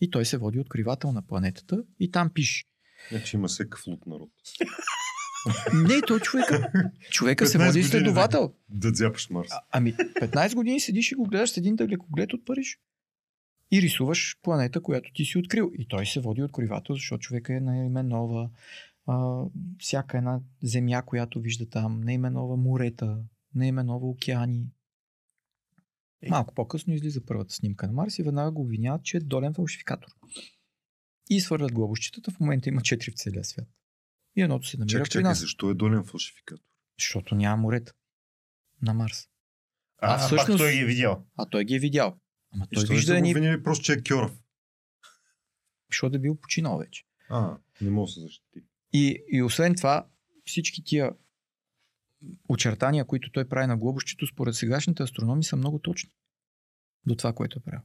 И 0.00 0.10
той 0.10 0.24
се 0.24 0.38
води 0.38 0.60
откривател 0.60 1.12
на 1.12 1.26
планетата 1.26 1.84
и 2.00 2.10
там 2.10 2.30
пише. 2.30 2.64
Значи 3.10 3.36
има 3.36 3.48
всекъв 3.48 3.86
луд 3.86 4.06
народ. 4.06 4.30
Не, 5.88 6.00
той 6.06 6.20
човека, 6.20 6.72
човека 7.10 7.46
се 7.46 7.58
15 7.58 7.66
води 7.66 7.78
изследовател. 7.78 8.54
Да 8.68 8.92
дзяпаш 8.92 9.30
Марс. 9.30 9.48
А, 9.50 9.60
ами, 9.70 9.94
15 9.94 10.54
години 10.54 10.80
седиш 10.80 11.12
и 11.12 11.14
го 11.14 11.24
гледаш 11.24 11.50
с 11.50 11.56
един 11.56 11.76
далекоглед 11.76 12.32
от 12.32 12.44
Париж. 12.44 12.78
И 13.72 13.82
рисуваш 13.82 14.36
планета, 14.42 14.82
която 14.82 15.12
ти 15.14 15.24
си 15.24 15.38
открил. 15.38 15.72
И 15.78 15.88
той 15.88 16.06
се 16.06 16.20
води 16.20 16.42
откривател, 16.42 16.94
защото 16.94 17.20
човека 17.20 17.54
е 17.54 17.60
наименова 17.60 18.50
а, 19.06 19.44
всяка 19.78 20.18
една 20.18 20.40
земя, 20.62 21.02
която 21.06 21.40
вижда 21.40 21.68
там, 21.68 22.00
наименова 22.00 22.56
морета, 22.56 23.18
наименова 23.54 24.06
океани. 24.06 24.66
Е. 26.22 26.30
Малко 26.30 26.54
по-късно 26.54 26.94
излиза 26.94 27.24
първата 27.26 27.54
снимка 27.54 27.86
на 27.86 27.92
Марс 27.92 28.18
и 28.18 28.22
веднага 28.22 28.50
го 28.50 28.62
обвиняват, 28.62 29.04
че 29.04 29.16
е 29.16 29.20
долен 29.20 29.54
фалшификатор. 29.54 30.10
И 31.30 31.40
свърлят 31.40 31.72
глобущетата, 31.72 32.30
в 32.30 32.40
момента 32.40 32.68
има 32.68 32.80
4 32.80 33.12
в 33.12 33.14
целия 33.14 33.44
свят. 33.44 33.68
И 34.36 34.42
едното 34.42 34.66
се 34.66 34.76
намира 34.76 34.88
Чакай, 34.88 35.04
при 35.04 35.10
чакай, 35.10 35.22
нас, 35.22 35.40
защо 35.40 35.70
е 35.70 35.74
долен 35.74 36.04
фалшификатор? 36.04 36.64
защото 36.98 37.34
няма 37.34 37.62
морета 37.62 37.92
на 38.82 38.94
Марс. 38.94 39.28
А, 39.98 40.14
А, 40.14 40.18
всъщност... 40.18 40.58
той 40.58 40.72
ги 40.72 40.78
е 40.78 40.84
видял. 40.84 41.26
А 41.36 41.46
той 41.46 41.64
ги 41.64 41.74
е 41.74 41.78
видял. 41.78 42.20
Ама 42.54 42.66
той 42.74 42.86
са 42.86 43.12
го 43.12 43.16
едни, 43.16 43.30
обвинили 43.30 43.62
просто, 43.62 43.84
че 43.84 43.92
е 43.92 44.02
Кьоров? 44.02 44.42
защото 45.92 46.16
е 46.16 46.20
бил 46.20 46.36
починал 46.36 46.78
вече. 46.78 47.04
А, 47.28 47.58
не 47.80 47.90
мога 47.90 48.06
да 48.06 48.12
се 48.12 48.20
защити. 48.20 48.62
И, 48.92 49.24
и 49.32 49.42
освен 49.42 49.74
това, 49.74 50.06
всички 50.44 50.84
тия 50.84 51.12
очертания, 52.48 53.04
които 53.04 53.30
той 53.30 53.48
прави 53.48 53.66
на 53.66 53.76
глобущето, 53.76 54.26
според 54.26 54.54
сегашните 54.54 55.02
астрономи 55.02 55.44
са 55.44 55.56
много 55.56 55.78
точни. 55.78 56.10
До 57.06 57.14
това, 57.14 57.32
което 57.32 57.58
е 57.58 57.62
правил. 57.62 57.80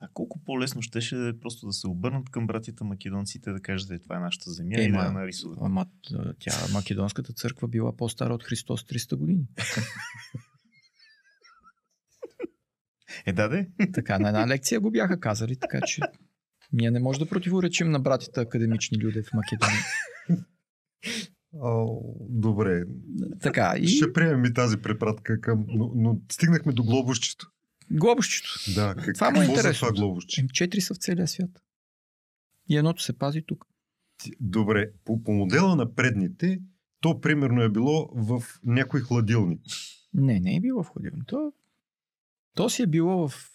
А 0.00 0.08
колко 0.14 0.44
по-лесно 0.44 0.82
щеше 0.82 1.16
да 1.16 1.28
е 1.28 1.38
просто 1.38 1.66
да 1.66 1.72
се 1.72 1.86
обърнат 1.86 2.30
към 2.30 2.46
братята 2.46 2.84
македонците 2.84 3.52
да 3.52 3.60
кажат, 3.60 3.90
е, 3.90 3.98
това 3.98 4.16
е 4.16 4.20
нашата 4.20 4.50
земя 4.50 4.74
Е, 4.78 4.82
и 4.82 4.92
да 4.92 4.98
я 4.98 5.12
нарисуват. 5.12 5.58
Ама 5.62 5.86
тя, 6.38 6.52
македонската 6.72 7.32
църква 7.32 7.68
била 7.68 7.96
по-стара 7.96 8.34
от 8.34 8.44
Христос 8.44 8.82
300 8.82 9.16
години. 9.16 9.46
Е, 13.26 13.32
да, 13.32 13.48
де. 13.48 13.68
Така, 13.92 14.18
на 14.18 14.28
една 14.28 14.48
лекция 14.48 14.80
го 14.80 14.90
бяха 14.90 15.20
казали, 15.20 15.56
така 15.56 15.80
че 15.80 16.00
ние 16.72 16.90
не 16.90 17.00
може 17.00 17.18
да 17.18 17.28
противоречим 17.28 17.90
на 17.90 18.00
братята 18.00 18.40
академични 18.40 18.98
люди 18.98 19.22
в 19.22 19.32
Македония. 19.34 19.84
О, 21.54 22.02
добре. 22.28 22.84
Така, 23.42 23.74
и 23.78 23.88
Ще 23.88 24.12
приемем 24.12 24.44
и 24.44 24.54
тази 24.54 24.76
препратка 24.76 25.40
към... 25.40 25.64
Но, 25.68 25.92
но 25.94 26.20
стигнахме 26.32 26.72
до 26.72 26.82
глобущето. 26.82 27.46
глобущето. 27.90 28.48
Да, 28.74 28.94
как, 29.04 29.14
Това 29.14 29.30
му 29.30 29.42
е 29.42 29.44
интересно. 29.44 29.88
това 29.88 30.00
глобущче? 30.00 30.40
Ем, 30.40 30.48
Четири 30.48 30.80
са 30.80 30.94
в 30.94 30.98
целия 30.98 31.28
свят. 31.28 31.50
И 32.68 32.76
едното 32.76 33.02
се 33.02 33.18
пази 33.18 33.42
тук. 33.46 33.64
Добре, 34.40 34.90
по, 35.04 35.22
по 35.22 35.32
модела 35.32 35.76
на 35.76 35.94
предните, 35.94 36.60
то 37.00 37.20
примерно 37.20 37.62
е 37.62 37.68
било 37.68 38.08
в 38.14 38.42
някой 38.64 39.00
хладилник. 39.00 39.60
Не, 40.14 40.40
не 40.40 40.56
е 40.56 40.60
било 40.60 40.82
в 40.82 40.88
ходилно. 40.88 41.24
То, 41.26 41.52
то 42.54 42.70
си 42.70 42.82
е 42.82 42.86
било 42.86 43.28
в 43.28 43.50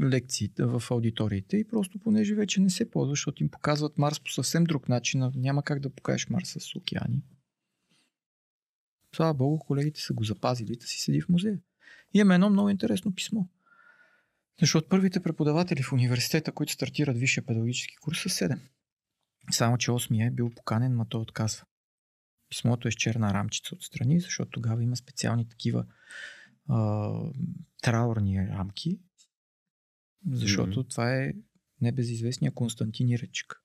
лекциите, 0.00 0.64
в 0.64 0.82
аудиториите 0.90 1.56
и 1.56 1.68
просто 1.68 1.98
понеже 1.98 2.34
вече 2.34 2.60
не 2.60 2.70
се 2.70 2.90
ползва, 2.90 3.12
защото 3.12 3.42
им 3.42 3.48
показват 3.48 3.98
Марс 3.98 4.20
по 4.20 4.30
съвсем 4.30 4.64
друг 4.64 4.88
начин. 4.88 5.32
Няма 5.34 5.62
как 5.62 5.80
да 5.80 5.90
покажеш 5.90 6.28
Марс 6.28 6.56
с 6.58 6.76
океани. 6.76 7.22
Слава 9.16 9.34
Богу, 9.34 9.58
колегите 9.58 10.00
са 10.00 10.14
го 10.14 10.24
запазили 10.24 10.76
да 10.76 10.86
си 10.86 10.98
седи 10.98 11.20
в 11.20 11.28
музея. 11.28 11.58
И 12.14 12.18
имаме 12.18 12.34
едно 12.34 12.50
много 12.50 12.70
интересно 12.70 13.14
писмо. 13.14 13.44
Защото 14.60 14.88
първите 14.88 15.22
преподаватели 15.22 15.82
в 15.82 15.92
университета, 15.92 16.52
които 16.52 16.72
стартират 16.72 17.18
висшия 17.18 17.46
педагогически 17.46 17.96
курс, 17.96 18.22
са 18.22 18.28
7. 18.28 18.58
Само, 19.50 19.78
че 19.78 19.90
8 19.90 20.26
е 20.26 20.30
бил 20.30 20.50
поканен, 20.50 20.96
ма 20.96 21.06
той 21.08 21.20
отказва. 21.20 21.64
Писмото 22.48 22.88
е 22.88 22.90
с 22.90 22.94
черна 22.94 23.34
рамчица 23.34 23.74
отстрани, 23.74 24.20
защото 24.20 24.50
тогава 24.50 24.82
има 24.82 24.96
специални 24.96 25.48
такива 25.48 25.84
а, 26.68 27.12
траурни 27.82 28.48
рамки, 28.48 28.98
защото 30.30 30.80
Мгм. 30.80 30.88
това 30.88 31.14
е 31.16 31.32
небезизвестния 31.80 32.52
Константин 32.54 33.08
Иречик. 33.08 33.62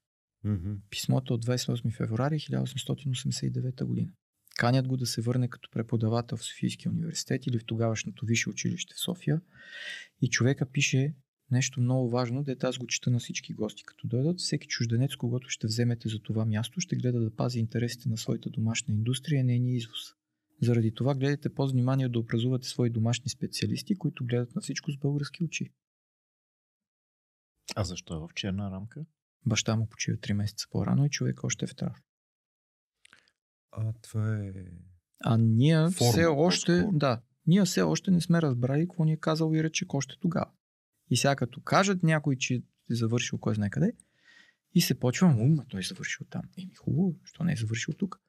Писмото 0.90 1.34
от 1.34 1.46
28 1.46 1.92
февруари 1.92 2.40
1889 2.40 3.84
година. 3.86 4.12
Канят 4.58 4.88
го 4.88 4.98
да 4.98 5.06
се 5.06 5.22
върне 5.22 5.48
като 5.48 5.70
преподавател 5.72 6.38
в 6.38 6.44
Софийския 6.44 6.92
университет 6.92 7.48
или 7.48 7.60
в 7.60 7.66
тогавашното 7.66 8.26
висше 8.26 8.50
училище 8.50 8.94
в 8.96 9.00
София. 9.00 9.42
И 10.22 10.30
човека 10.30 10.66
пише 10.66 11.14
нещо 11.52 11.82
много 11.82 12.10
важно, 12.10 12.44
дете 12.44 12.66
аз 12.66 12.78
го 12.78 12.88
чета 12.88 13.12
на 13.12 13.20
всички 13.20 13.54
гости, 13.54 13.84
като 13.84 14.08
дойдат. 14.08 14.40
Всеки 14.40 14.68
чужденец, 14.68 15.16
когато 15.16 15.50
ще 15.50 15.68
вземете 15.68 16.10
за 16.10 16.20
това 16.20 16.46
място, 16.46 16.82
ще 16.82 16.96
гледа 16.96 17.20
да 17.20 17.36
пази 17.36 17.60
интересите 17.60 18.10
на 18.10 18.18
своята 18.18 18.50
домашна 18.50 18.94
индустрия, 18.94 19.44
нейния 19.44 19.76
извоз. 19.76 20.00
Заради 20.62 20.94
това 20.94 21.16
гледайте 21.16 21.54
по-внимание 21.54 22.10
да 22.10 22.20
образувате 22.20 22.68
свои 22.68 22.90
домашни 22.90 23.30
специалисти, 23.30 23.98
които 23.98 24.26
гледат 24.26 24.56
на 24.56 24.62
всичко 24.62 24.92
с 24.92 24.98
български 24.98 25.44
очи. 25.44 25.74
А 27.76 27.84
защо 27.84 28.16
е 28.16 28.20
в 28.20 28.30
черна 28.36 28.72
рамка? 28.72 29.06
Баща 29.46 29.76
му 29.76 29.90
почива 29.90 30.18
3 30.18 30.34
месеца 30.34 30.68
по-рано 30.72 31.06
и 31.06 31.10
човек 31.10 31.44
още 31.44 31.66
е 31.66 31.68
в 31.68 31.76
трав. 31.76 31.98
А, 33.72 33.94
това 34.02 34.38
е... 34.38 34.52
А 35.24 35.38
ние 35.38 35.90
Форма, 35.90 36.12
все 36.12 36.26
още, 36.26 36.72
по-скоро. 36.72 36.98
да, 36.98 37.22
ние 37.48 37.66
все 37.66 37.82
още 37.82 38.12
не 38.12 38.22
сме 38.22 38.42
разбрали 38.42 38.82
какво 38.82 39.04
ни 39.04 39.14
е 39.14 39.18
казал 39.18 39.54
Иречек 39.54 39.94
още 39.94 40.16
тогава. 40.20 40.52
И 41.10 41.18
сега 41.18 41.36
като 41.36 41.62
кажат 41.62 42.04
някой, 42.04 42.36
че 42.36 42.56
е 42.56 42.62
завършил 42.90 43.40
кой 43.40 43.56
знае 43.56 43.70
къде, 43.70 43.94
и 44.74 44.82
се 44.82 45.00
почва, 45.00 45.28
ума, 45.28 45.66
той 45.70 45.80
е 45.80 45.84
завършил 45.84 46.28
там. 46.30 46.42
Еми 46.58 46.76
хубаво, 46.76 47.16
що 47.24 47.44
не 47.44 47.54
е 47.54 47.56
завършил 47.56 47.94
тук? 47.94 48.22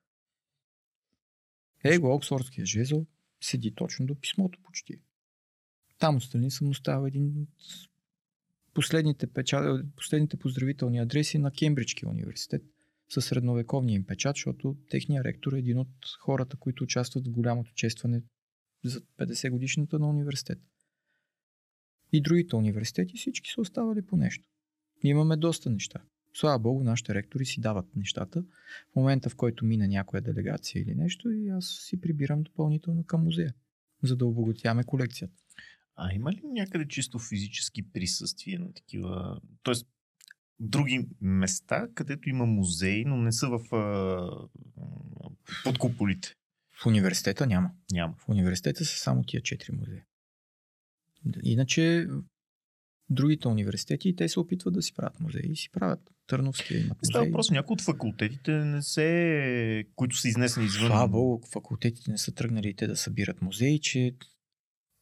Его, 1.85 2.15
Оксфордския 2.15 2.67
жезъл 2.67 3.07
седи 3.41 3.75
точно 3.75 4.07
до 4.07 4.15
писмото 4.15 4.59
почти. 4.63 5.01
Там 5.99 6.17
отстрани 6.17 6.51
съм 6.51 6.69
оставил 6.69 7.07
един 7.07 7.43
от 7.43 7.49
последните, 8.75 9.27
печа... 9.27 9.83
последните 9.97 10.37
поздравителни 10.37 10.99
адреси 10.99 11.39
на 11.39 11.51
Кембриджския 11.51 12.09
университет 12.09 12.63
със 13.09 13.27
средновековния 13.27 13.95
им 13.95 14.07
печат, 14.07 14.37
защото 14.37 14.77
техният 14.91 15.25
ректор 15.25 15.53
е 15.53 15.59
един 15.59 15.79
от 15.79 15.89
хората, 16.21 16.57
които 16.57 16.85
участват 16.85 17.27
в 17.27 17.31
голямото 17.31 17.73
честване 17.75 18.23
за 18.85 19.01
50 19.01 19.51
годишната 19.51 19.99
на 19.99 20.09
университет. 20.09 20.59
И 22.13 22.23
другите 22.23 22.57
университети 22.57 23.17
всички 23.17 23.51
са 23.51 23.61
оставали 23.61 24.03
по 24.03 24.17
нещо. 24.17 24.49
Имаме 25.03 25.37
доста 25.37 25.71
неща. 25.71 26.01
Слава 26.35 26.59
Богу, 26.59 26.85
нашите 26.85 27.15
ректори 27.15 27.45
си 27.45 27.61
дават 27.61 27.97
нещата. 27.97 28.45
В 28.93 28.97
момента, 28.97 29.31
в 29.31 29.37
който 29.37 29.65
мине 29.65 29.89
някоя 29.89 30.23
делегация 30.23 30.83
или 30.83 30.95
нещо, 30.95 31.31
и 31.31 31.49
аз 31.49 31.67
си 31.67 32.01
прибирам 32.01 32.43
допълнително 32.43 33.05
към 33.05 33.25
музея, 33.25 33.55
за 34.03 34.17
да 34.17 34.27
обогатяваме 34.27 34.85
колекцията. 34.85 35.35
А 35.97 36.15
има 36.15 36.33
ли 36.33 36.41
някъде 36.45 36.89
чисто 36.89 37.19
физически 37.19 37.93
присъствие 37.93 38.59
на 38.59 38.73
такива... 38.73 39.41
Тоест, 39.63 39.87
други 40.61 41.09
места, 41.21 41.89
където 41.95 42.29
има 42.29 42.47
музеи, 42.47 43.05
но 43.05 43.17
не 43.17 43.33
са 43.33 43.49
в 43.49 43.75
а, 43.75 44.49
под 45.65 45.79
куполите? 45.79 46.35
В 46.83 46.87
университета 46.87 47.47
няма. 47.47 47.71
Няма. 47.93 48.15
В 48.19 48.29
университета 48.29 48.85
са 48.85 48.97
само 48.97 49.25
тия 49.25 49.43
четири 49.43 49.73
музея. 49.73 50.05
Иначе 51.43 52.07
другите 53.15 53.49
университети 53.49 54.09
и 54.09 54.17
те 54.17 54.29
се 54.29 54.41
опитват 54.41 54.75
да 54.75 54.83
си 54.83 54.95
правят 54.95 55.21
музеи 55.21 55.53
и 55.53 55.57
си 55.57 55.71
правят. 55.73 56.01
Търновския 56.27 56.81
имат 56.81 57.03
Не 57.03 57.07
става 57.07 57.25
въпрос, 57.25 57.51
някои 57.51 57.75
от 57.75 57.81
факултетите 57.81 58.53
не 58.53 58.83
се... 58.83 59.85
които 59.97 60.17
са 60.17 60.29
изнесени 60.29 60.67
извън... 60.67 60.87
Слава 60.87 61.09
Богу, 61.09 61.47
факултетите 61.53 62.11
не 62.11 62.19
са 62.19 62.33
тръгнали 62.33 62.69
и 62.69 62.75
те 62.75 62.87
да 62.87 62.97
събират 62.97 63.43
музеи, 63.43 63.81
че 63.81 64.15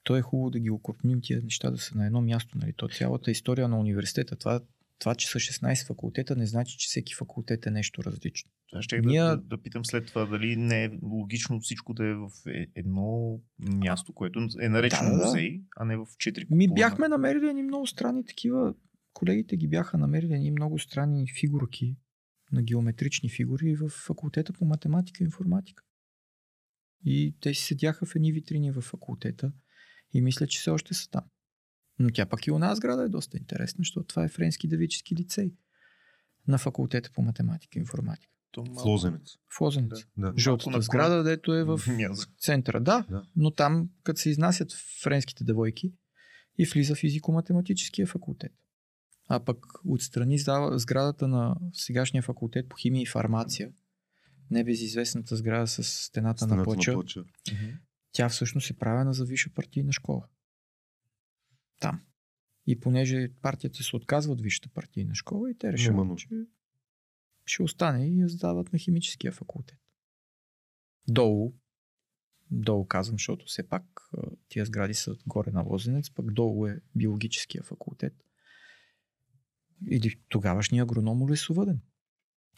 то 0.05 0.17
е 0.17 0.23
хубаво 0.23 0.51
да 0.51 0.59
ги 0.59 0.71
окрупним 0.71 1.21
тия 1.23 1.41
неща 1.43 1.71
да 1.71 1.79
са 1.79 1.99
на 1.99 2.07
едно 2.07 2.21
място. 2.21 2.59
Нали? 2.59 2.73
То 2.77 2.89
цялата 2.89 3.31
история 3.31 3.69
на 3.69 3.81
университета, 3.81 4.37
това, 4.37 4.61
това, 5.01 5.15
че 5.15 5.29
са 5.29 5.39
16 5.39 5.87
факултета, 5.87 6.37
не 6.37 6.47
значи, 6.47 6.79
че 6.79 6.89
всеки 6.89 7.15
факултет 7.15 7.67
е 7.67 7.71
нещо 7.71 8.05
различно. 8.05 8.51
Аз 8.73 8.85
ще 8.85 9.01
Ние- 9.01 9.21
да, 9.21 9.37
да, 9.37 9.63
питам 9.63 9.85
след 9.85 10.07
това 10.07 10.27
дали 10.27 10.57
не 10.57 10.85
е 10.85 10.91
логично 11.03 11.61
всичко 11.61 11.95
да 11.95 12.05
е 12.05 12.15
в 12.15 12.29
е- 12.49 12.67
едно 12.75 13.41
място, 13.61 14.13
което 14.13 14.39
е 14.61 14.69
наречено 14.69 15.11
Да, 15.11 15.17
музей, 15.17 15.63
а 15.77 15.85
не 15.85 15.97
в 15.97 16.07
четири 16.19 16.47
Ми 16.51 16.69
купола. 16.69 16.75
бяхме 16.77 17.09
намерили 17.09 17.47
едни 17.47 17.63
много 17.63 17.87
странни 17.87 18.25
такива, 18.27 18.75
колегите 19.13 19.57
ги 19.57 19.69
бяха 19.69 19.99
намерили 19.99 20.35
едни 20.35 20.51
много 20.51 20.79
странни 20.79 21.27
фигурки 21.41 21.97
на 22.53 22.63
геометрични 22.63 23.31
фигури 23.31 23.75
в 23.75 23.89
факултета 23.89 24.53
по 24.53 24.65
математика 24.65 25.25
и 25.25 25.27
информатика. 25.27 25.83
И 27.05 27.35
те 27.41 27.55
си 27.55 27.65
седяха 27.65 28.07
в 28.07 28.15
едни 28.17 28.33
витрини 28.33 28.73
в 28.73 28.81
факултета 28.81 29.53
и 30.13 30.21
мисля, 30.21 30.47
че 30.47 30.59
все 30.59 30.71
още 30.71 30.95
са 30.95 31.11
там. 31.11 31.25
Но 32.01 32.11
тя 32.11 32.27
пък 32.27 32.47
и 32.47 32.51
у 32.51 32.59
нас 32.59 32.77
сграда 32.77 33.03
е 33.03 33.09
доста 33.09 33.37
интересна, 33.39 33.77
защото 33.79 34.07
това 34.07 34.25
е 34.25 34.29
Френски 34.29 34.69
девически 34.69 35.17
лицей 35.17 35.55
на 36.49 36.59
факултета 36.59 37.11
по 37.15 37.23
математика 37.23 37.79
и 37.79 37.81
информатика. 37.81 38.33
То 38.51 38.63
малко- 38.63 38.81
В 38.81 38.85
Лозенец. 38.85 39.37
В 39.49 39.61
Лозенец. 39.61 40.07
Да. 40.17 40.33
Жълтата 40.37 40.71
наклон. 40.71 40.83
сграда, 40.83 41.23
дето 41.23 41.55
е 41.55 41.65
в 41.65 41.81
центъра. 42.39 42.81
Да, 42.81 43.05
Да. 43.11 43.23
но 43.37 43.51
там, 43.51 43.91
като 44.03 44.21
се 44.21 44.31
изнасят 44.31 44.73
френските 45.03 45.45
девойки 45.45 45.93
и 46.59 46.67
влиза 46.67 46.95
физико-математическия 46.95 48.07
факултет. 48.07 48.53
А 49.29 49.41
пък 49.41 49.59
отстрани 49.85 50.39
сградата 50.73 51.29
на 51.29 51.57
сегашния 51.73 52.23
факултет 52.23 52.69
по 52.69 52.77
химия 52.77 53.03
и 53.03 53.07
фармация, 53.07 53.71
небезизвестната 54.51 55.37
сграда 55.37 55.67
с 55.67 55.83
стената, 55.85 56.45
на 56.45 56.49
Стената 56.49 56.65
плъча, 56.65 56.91
на 56.91 56.95
плъча. 56.95 57.25
тя 58.13 58.29
всъщност 58.29 58.71
е 58.71 58.75
правена 58.75 59.13
за 59.13 59.25
висша 59.25 59.51
партийна 59.51 59.93
школа. 59.93 60.25
Там. 61.81 62.01
И 62.67 62.81
понеже 62.81 63.31
партията 63.43 63.83
се 63.83 63.97
отказва 63.97 64.33
от 64.33 64.41
висшата 64.41 64.69
партийна 64.69 65.15
школа 65.15 65.51
и 65.51 65.59
те 65.59 65.73
решават, 65.73 66.19
че 66.19 66.29
ще 67.47 67.63
остане 67.63 68.09
и 68.09 68.21
я 68.21 68.29
сдават 68.29 68.73
на 68.73 68.79
химическия 68.79 69.33
факултет. 69.33 69.79
Долу, 71.09 71.55
долу 72.51 72.87
казвам, 72.87 73.15
защото 73.15 73.47
все 73.47 73.69
пак 73.69 74.11
тия 74.49 74.67
сгради 74.67 74.95
са 74.95 75.17
горе 75.27 75.51
на 75.51 75.63
Лозенец, 75.63 76.11
пък 76.11 76.33
долу 76.33 76.67
е 76.67 76.81
биологическия 76.97 77.63
факултет. 77.63 78.15
Или 79.91 80.21
тогавашния 80.29 80.83
агроном 80.83 81.31
лесовъден. 81.31 81.81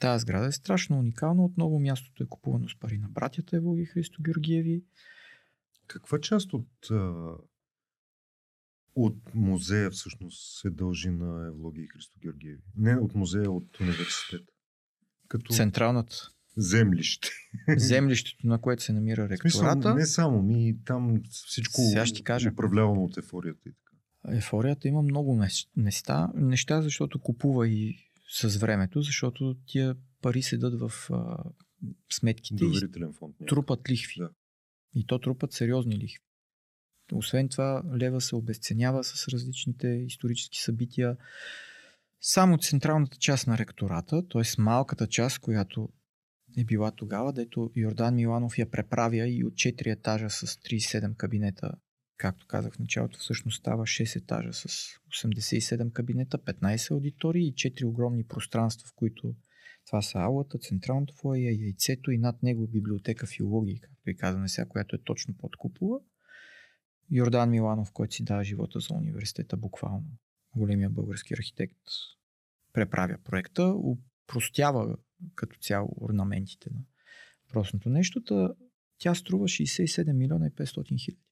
Тая 0.00 0.18
сграда 0.18 0.46
е 0.46 0.52
страшно 0.52 0.98
уникална. 0.98 1.44
Отново 1.44 1.80
мястото 1.80 2.22
е 2.22 2.26
купувано 2.26 2.68
с 2.68 2.78
пари 2.78 2.98
на 2.98 3.08
братята 3.08 3.56
Ево 3.56 3.76
и 3.76 3.84
Христо 3.84 4.22
Георгиеви. 4.22 4.84
Каква 5.86 6.20
част 6.20 6.52
от, 6.52 6.90
а, 6.90 7.34
от 8.95 9.34
музея 9.34 9.90
всъщност 9.90 10.61
се 10.61 10.70
дължи 10.70 11.11
на 11.11 11.47
Евлоги 11.47 11.80
и 11.80 11.88
Христо 11.88 12.18
Георгиеви? 12.22 12.61
Не 12.76 12.97
от 12.97 13.14
музея, 13.14 13.51
от 13.51 13.80
университет. 13.80 14.40
Като 15.28 15.55
Централната 15.55 16.16
землище. 16.57 17.28
землището, 17.76 18.47
на 18.47 18.61
което 18.61 18.82
се 18.82 18.93
намира 18.93 19.28
В 19.28 19.38
смисъл, 19.38 19.62
ректората. 19.62 19.95
не 19.95 20.07
само, 20.07 20.43
ми 20.43 20.76
там 20.84 21.20
всичко 21.30 21.80
Сега 21.80 22.07
ще 22.07 22.22
кажа. 22.22 22.51
управлявано 22.53 23.05
от 23.05 23.16
ефорията 23.18 23.68
и 23.68 23.72
така. 23.72 24.36
Ефорията 24.36 24.88
има 24.88 25.03
много 25.03 25.40
места, 25.76 26.28
неща, 26.34 26.82
защото 26.82 27.18
купува 27.18 27.68
и 27.68 27.97
с 28.30 28.57
времето, 28.57 29.03
защото 29.03 29.57
тия 29.66 29.95
пари 30.20 30.43
седат 30.43 30.80
в 30.80 31.11
а, 31.11 31.45
сметките 32.12 32.64
Доверителен 32.64 33.12
фонд. 33.12 33.34
трупат 33.49 33.90
лихви. 33.90 34.14
Да. 34.18 34.30
И 34.95 35.07
то 35.07 35.18
трупат 35.18 35.53
сериозни 35.53 35.99
лихви. 35.99 36.24
Освен 37.12 37.48
това, 37.48 37.82
лева 37.96 38.20
се 38.20 38.36
обесценява 38.36 39.04
с 39.04 39.28
различните 39.28 39.88
исторически 39.88 40.58
събития. 40.58 41.16
Само 42.20 42.58
централната 42.58 43.16
част 43.16 43.46
на 43.46 43.58
ректората, 43.58 44.28
т.е. 44.28 44.42
малката 44.58 45.06
част, 45.06 45.38
която 45.38 45.88
е 46.58 46.64
била 46.64 46.90
тогава, 46.90 47.32
дето 47.32 47.70
Йордан 47.76 48.14
Миланов 48.14 48.58
я 48.58 48.70
преправя 48.70 49.28
и 49.28 49.44
от 49.44 49.52
4 49.52 49.92
етажа 49.92 50.30
с 50.30 50.46
37 50.46 51.16
кабинета, 51.16 51.72
както 52.16 52.46
казах 52.46 52.74
в 52.74 52.78
началото, 52.78 53.18
всъщност 53.18 53.58
става 53.58 53.82
6 53.82 54.16
етажа 54.16 54.52
с 54.52 54.68
87 55.24 55.92
кабинета, 55.92 56.38
15 56.38 56.90
аудитории 56.90 57.46
и 57.46 57.54
4 57.54 57.84
огромни 57.84 58.24
пространства, 58.24 58.88
в 58.88 58.92
които 58.96 59.34
това 59.86 60.02
са 60.02 60.18
аулата, 60.18 60.58
централното 60.58 61.14
фойе, 61.14 61.52
яйцето 61.52 62.10
и 62.10 62.18
над 62.18 62.42
него 62.42 62.66
библиотека 62.66 63.26
филологии, 63.26 63.80
както 63.80 64.10
и 64.10 64.16
казваме 64.16 64.48
сега, 64.48 64.68
която 64.68 64.96
е 64.96 65.02
точно 65.04 65.34
под 65.38 65.56
купола. 65.56 66.00
Йордан 67.12 67.50
Миланов, 67.50 67.92
който 67.92 68.14
си 68.14 68.24
дава 68.24 68.44
живота 68.44 68.80
за 68.80 68.94
университета, 68.94 69.56
буквално. 69.56 70.06
Големия 70.56 70.90
български 70.90 71.34
архитект 71.34 71.78
преправя 72.72 73.18
проекта, 73.24 73.74
упростява 73.74 74.96
като 75.34 75.58
цяло 75.58 75.96
орнаментите 76.00 76.70
на 76.70 76.80
въпросното 77.46 77.88
нещо. 77.88 78.24
Та, 78.24 78.54
тя 78.98 79.14
струва 79.14 79.44
67 79.48 80.12
милиона 80.12 80.46
и 80.46 80.50
500 80.50 81.04
хиляди 81.04 81.22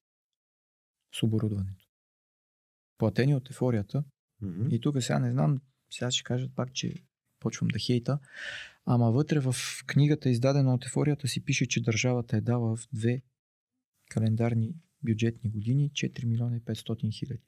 с 1.15 1.23
оборудването. 1.23 1.87
Платени 2.99 3.35
от 3.35 3.51
ефорията, 3.51 4.05
Мгм. 4.43 4.69
и 4.71 4.81
тук 4.81 5.03
сега 5.03 5.19
не 5.19 5.31
знам, 5.33 5.61
сега 5.91 6.11
ще 6.11 6.25
кажат 6.25 6.55
пак, 6.55 6.73
че 6.73 6.95
почвам 7.41 7.69
да 7.69 7.79
хейта, 7.79 8.19
ама 8.85 9.13
вътре 9.13 9.41
в 9.41 9.55
книгата, 9.87 10.31
издадена 10.31 10.75
от 10.75 10.87
Ефорията, 10.87 11.29
си 11.29 11.45
пише, 11.45 11.67
че 11.67 11.83
държавата 11.83 12.37
е 12.37 12.41
дала 12.41 12.77
в 12.77 12.89
две 12.93 13.23
календарни 14.11 14.75
бюджетни 15.03 15.51
години 15.51 15.91
4 15.91 16.25
милиона 16.25 16.57
и 16.57 16.61
500 16.61 17.19
хиляди. 17.19 17.43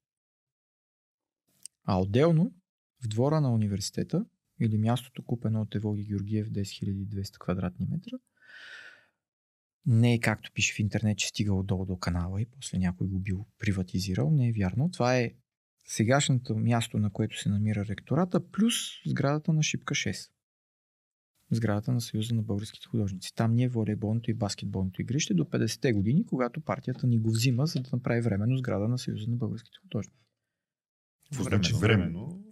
А 1.85 2.01
отделно, 2.01 2.53
в 3.05 3.09
двора 3.09 3.41
на 3.41 3.55
университета, 3.55 4.25
или 4.61 4.79
мястото 4.79 5.23
купено 5.23 5.61
от 5.61 5.75
Евоги 5.75 6.05
Георгиев 6.05 6.49
10 6.49 7.07
200 7.07 7.39
квадратни 7.39 7.87
метра, 7.91 8.19
не 9.87 10.15
е 10.15 10.21
както 10.21 10.53
пише 10.53 10.75
в 10.75 10.79
интернет, 10.79 11.19
че 11.19 11.29
стига 11.29 11.55
отдолу 11.55 11.87
до 11.87 11.97
канала 11.97 12.43
и 12.43 12.47
после 12.47 12.79
някой 12.79 13.07
го 13.07 13.19
бил 13.19 13.47
приватизирал. 13.59 14.31
Не 14.31 14.49
е 14.49 14.53
вярно. 14.53 14.91
Това 14.91 15.19
е 15.19 15.33
сегашното 15.85 16.57
място, 16.57 16.99
на 16.99 17.11
което 17.11 17.41
се 17.41 17.49
намира 17.49 17.87
ректората, 17.87 18.51
плюс 18.51 18.75
сградата 19.07 19.53
на 19.53 19.63
Шипка 19.63 19.95
6. 19.95 20.31
Сградата 21.55 21.93
на 21.93 22.01
Съюза 22.01 22.35
на 22.35 22.43
българските 22.43 22.87
художници. 22.87 23.35
Там 23.35 23.55
ни 23.55 23.65
е 23.65 23.69
волейболното 23.69 24.31
и 24.31 24.35
баскетболното 24.35 25.03
игрище 25.03 25.35
до 25.35 25.45
50-те 25.45 25.93
години, 25.93 26.27
когато 26.27 26.61
партията 26.61 27.07
ни 27.07 27.19
го 27.19 27.31
взима, 27.31 27.67
за 27.67 27.81
да 27.81 27.91
направи 27.93 28.21
временно 28.21 28.57
сграда 28.57 28.89
на 28.89 28.99
Съюза 28.99 29.31
на 29.31 29.37
българските 29.37 29.79
художници. 29.83 30.19
Какво 31.25 31.45
значи 31.45 31.73
временно? 31.81 32.45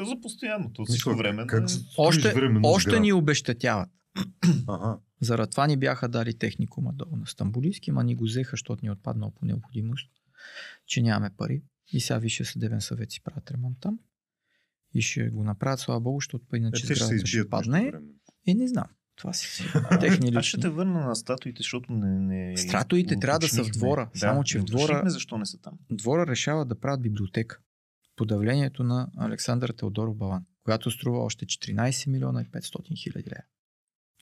За 0.00 0.20
постоянно. 0.20 0.72
То 0.72 0.82
Мисля, 0.82 0.92
всичко 0.92 1.16
време. 1.16 1.46
Как 1.46 1.64
Още, 1.98 2.34
временно 2.34 2.68
още 2.68 2.90
сграда? 2.90 3.00
ни 3.00 3.12
обещатяват. 3.12 3.88
Ага. 4.68 4.98
Заради 5.20 5.50
това 5.50 5.66
ни 5.66 5.76
бяха 5.76 6.08
дали 6.08 6.38
техникума 6.38 6.92
долу 6.92 7.16
на 7.16 7.26
Стамбулийски, 7.26 7.90
ма 7.90 8.04
ни 8.04 8.14
го 8.14 8.24
взеха, 8.24 8.50
защото 8.50 8.84
ни 8.84 8.88
е 8.88 8.92
отпаднал 8.92 9.30
по 9.30 9.44
необходимост, 9.44 10.10
че 10.86 11.02
нямаме 11.02 11.30
пари. 11.36 11.62
И 11.92 12.00
сега 12.00 12.18
Висшия 12.18 12.46
съдебен 12.46 12.80
съвет 12.80 13.10
си 13.10 13.22
правят 13.22 13.50
ремонт 13.50 13.76
там. 13.80 13.98
И 14.94 15.02
ще 15.02 15.28
го 15.28 15.44
направят, 15.44 15.80
слава 15.80 16.00
богу, 16.00 16.16
защото 16.16 16.44
па 16.50 16.56
Е, 16.56 16.58
иначе 16.58 16.78
ще 16.78 16.86
се 16.86 16.94
сградата 16.94 17.16
ще 17.16 17.28
избият 17.28 17.50
падне. 17.50 17.92
Е, 18.46 18.54
не 18.54 18.68
знам. 18.68 18.84
Това 19.16 19.32
си 19.32 19.64
техни 20.00 20.32
Аз 20.34 20.44
ще 20.44 20.56
лични. 20.56 20.60
те 20.60 20.68
върна 20.68 21.00
на 21.00 21.16
статуите, 21.16 21.58
защото 21.58 21.92
не. 21.92 22.18
не 22.18 22.56
Статуите 22.56 23.16
трябва 23.16 23.38
да 23.38 23.48
са 23.48 23.64
в 23.64 23.70
двора, 23.70 24.10
само 24.14 24.44
че 24.44 24.58
в 24.58 24.64
двора- 24.64 25.08
защо 25.08 25.38
не 25.38 25.46
са 25.46 25.58
там. 25.58 25.72
Двора 25.90 26.26
решава 26.26 26.64
да 26.64 26.74
правят 26.74 27.02
библиотека. 27.02 27.58
Подавлението 28.16 28.84
на 28.84 29.08
Александър 29.16 29.70
Теодоров 29.70 30.16
Балан, 30.16 30.44
която 30.64 30.90
струва 30.90 31.18
още 31.18 31.46
14 31.46 32.06
милиона 32.08 32.42
и 32.42 32.46
500 32.46 32.96
хиляди 32.96 33.30
лева. 33.30 33.42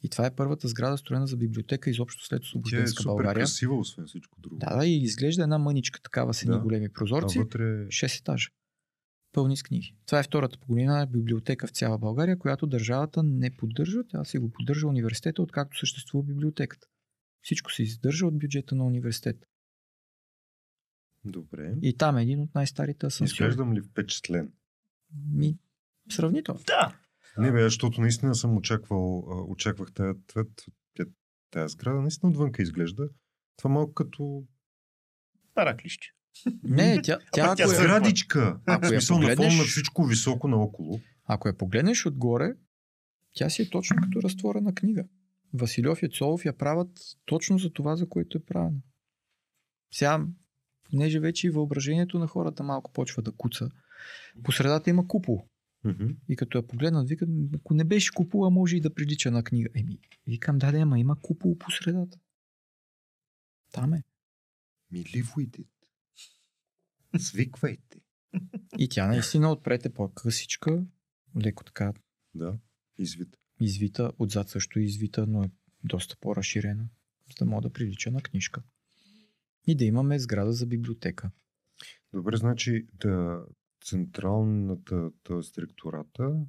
И 0.02 0.08
това 0.08 0.26
е 0.26 0.34
първата 0.34 0.68
сграда, 0.68 0.98
строена 0.98 1.26
за 1.26 1.36
библиотека 1.36 1.90
изобщо 1.90 2.24
след 2.24 2.40
Тя 2.40 2.44
е 2.44 2.46
Освобожденска 2.46 3.02
супер 3.02 3.12
България. 3.12 3.34
красива, 3.34 3.74
освен 3.74 4.06
всичко 4.06 4.40
друго. 4.40 4.56
Да, 4.56 4.76
да, 4.76 4.86
и 4.86 5.02
изглежда 5.02 5.42
една 5.42 5.58
мъничка 5.58 6.02
такава 6.02 6.34
с 6.34 6.42
едни 6.42 6.54
Да. 6.54 6.60
големи 6.60 6.86
а 6.86 6.92
прозорци. 6.92 7.38
вътре... 7.38 7.62
6 7.86 8.20
етажа. 8.20 8.48
Пълни 9.32 9.56
с 9.56 9.62
книги. 9.62 9.94
Това 10.06 10.18
е 10.18 10.22
втората 10.22 10.58
по 10.58 10.66
големина 10.66 11.06
библиотека 11.06 11.66
в 11.66 11.70
цяла 11.70 11.98
България, 11.98 12.38
която 12.38 12.66
държавата 12.66 13.22
не 13.22 13.50
поддържа, 13.50 13.98
тя 14.08 14.24
си 14.24 14.38
го 14.38 14.50
поддържа 14.50 14.86
университета, 14.86 15.42
откакто 15.42 15.78
съществува 15.78 16.24
библиотеката. 16.24 16.86
Всичко 17.42 17.72
се 17.72 17.82
издържа 17.82 18.26
от 18.26 18.38
бюджета 18.38 18.74
на 18.74 18.84
университета. 18.86 19.46
Добре. 21.24 21.74
И 21.82 21.96
там 21.96 22.16
е 22.16 22.22
един 22.22 22.40
от 22.40 22.54
най-старите 22.54 23.06
асансьори. 23.06 23.48
Изглеждам 23.48 23.74
ли 23.74 23.82
впечатлен? 23.82 24.52
Ми, 25.32 25.58
сравнително. 26.10 26.60
Да. 26.66 26.98
Не 27.38 27.52
бе, 27.52 27.62
защото 27.62 28.00
наистина 28.00 28.34
съм 28.34 28.56
очаквал, 28.56 29.18
очаквах 29.50 29.92
тая, 29.92 30.14
тая 31.50 31.68
сграда, 31.68 32.00
наистина 32.00 32.30
отвънка 32.30 32.62
изглежда. 32.62 33.08
Това 33.56 33.70
малко 33.70 33.94
като 33.94 34.44
Параклище. 35.54 36.06
Не, 36.62 37.02
тя, 37.02 37.18
тя, 37.32 37.42
Ама 37.42 37.52
ако, 37.52 37.56
тя 37.56 37.64
е, 37.64 37.68
сградичка. 37.68 38.60
Ако 38.66 38.86
смисъл 38.86 39.18
на 39.18 39.26
фон 39.26 39.36
погледнеш- 39.36 39.58
на 39.58 39.64
всичко 39.64 40.04
високо 40.04 40.48
наоколо. 40.48 41.00
ако 41.24 41.48
я 41.48 41.56
погледнеш 41.58 42.06
отгоре, 42.06 42.54
тя 43.32 43.50
си 43.50 43.62
е 43.62 43.70
точно 43.70 43.96
като 44.02 44.22
разтворена 44.22 44.74
книга. 44.74 45.04
Василев 45.54 46.02
и 46.02 46.08
Цолов 46.08 46.44
я 46.44 46.52
правят 46.52 47.00
точно 47.24 47.58
за 47.58 47.70
това, 47.70 47.96
за 47.96 48.08
което 48.08 48.38
е 48.38 48.44
правена. 48.44 48.80
Сега 49.92 50.26
понеже 50.90 51.20
вече 51.20 51.46
и 51.46 51.50
въображението 51.50 52.18
на 52.18 52.26
хората 52.26 52.62
малко 52.62 52.92
почва 52.92 53.22
да 53.22 53.32
куца. 53.32 53.70
По 54.42 54.52
средата 54.52 54.90
има 54.90 55.08
купол. 55.08 55.46
И 56.28 56.36
като 56.36 56.58
я 56.58 56.66
погледнат, 56.66 57.08
викат, 57.08 57.28
ако 57.54 57.74
не 57.74 57.84
беше 57.84 58.12
купула, 58.14 58.50
може 58.50 58.76
и 58.76 58.80
да 58.80 58.94
прилича 58.94 59.30
на 59.30 59.42
книга. 59.42 59.68
Еми, 59.74 59.98
викам, 60.26 60.58
да, 60.58 60.72
да, 60.72 60.78
ама 60.78 60.98
има 60.98 61.20
купол 61.20 61.58
по 61.58 61.70
средата. 61.70 62.18
Там 63.72 63.94
е. 63.94 64.02
Миливуйте. 64.92 65.62
Свиквайте. 67.18 67.98
И 68.78 68.88
тя 68.88 69.06
наистина 69.06 69.52
отпред 69.52 69.86
е 69.86 69.92
по-късичка, 69.94 70.84
леко 71.44 71.64
така 71.64 71.92
Да, 72.34 72.58
извит. 72.98 73.36
извита, 73.60 74.12
отзад 74.18 74.48
също 74.48 74.78
е 74.78 74.82
извита, 74.82 75.26
но 75.26 75.42
е 75.44 75.50
доста 75.84 76.16
по-разширена, 76.20 76.88
за 77.28 77.44
да 77.44 77.50
мога 77.50 77.62
да 77.62 77.72
прилича 77.72 78.10
на 78.10 78.20
книжка. 78.20 78.62
И 79.66 79.74
да 79.74 79.84
имаме 79.84 80.18
сграда 80.18 80.52
за 80.52 80.66
библиотека. 80.66 81.30
Добре, 82.12 82.36
значи 82.36 82.86
да, 82.94 83.44
централната, 83.84 85.10
т.е. 85.24 85.62
ректората, 85.62 86.46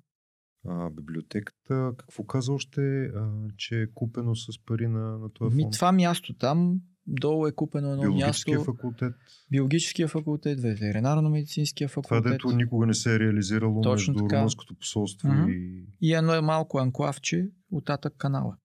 а, 0.67 0.89
библиотеката, 0.89 1.93
какво 1.97 2.23
каза 2.23 2.53
още, 2.53 3.05
а, 3.05 3.47
че 3.57 3.81
е 3.81 3.91
купено 3.93 4.35
с 4.35 4.65
пари 4.65 4.87
на, 4.87 5.17
на 5.17 5.29
този 5.33 5.55
Ми, 5.55 5.63
фонд? 5.63 5.73
това 5.73 5.91
място 5.91 6.33
там, 6.33 6.81
долу 7.07 7.47
е 7.47 7.51
купено 7.51 7.91
едно 7.91 8.01
Биологическия 8.01 8.57
място. 8.57 8.73
факултет. 8.73 9.13
Биологическия 9.51 10.07
факултет, 10.07 10.59
ветеринарно-медицинския 10.59 11.87
Това, 11.89 12.03
факултет. 12.03 12.31
дето 12.31 12.51
никога 12.51 12.85
не 12.85 12.93
се 12.93 13.15
е 13.15 13.19
реализирало 13.19 13.81
Точно 13.81 14.13
между 14.13 14.27
така. 14.27 14.35
румънското 14.35 14.75
посолство 14.75 15.27
Мгм. 15.27 15.49
и... 15.49 15.85
И 16.01 16.13
едно 16.13 16.33
е 16.33 16.41
малко 16.41 16.77
анклавче, 16.77 17.49
оттатък 17.71 18.17
канала. 18.17 18.57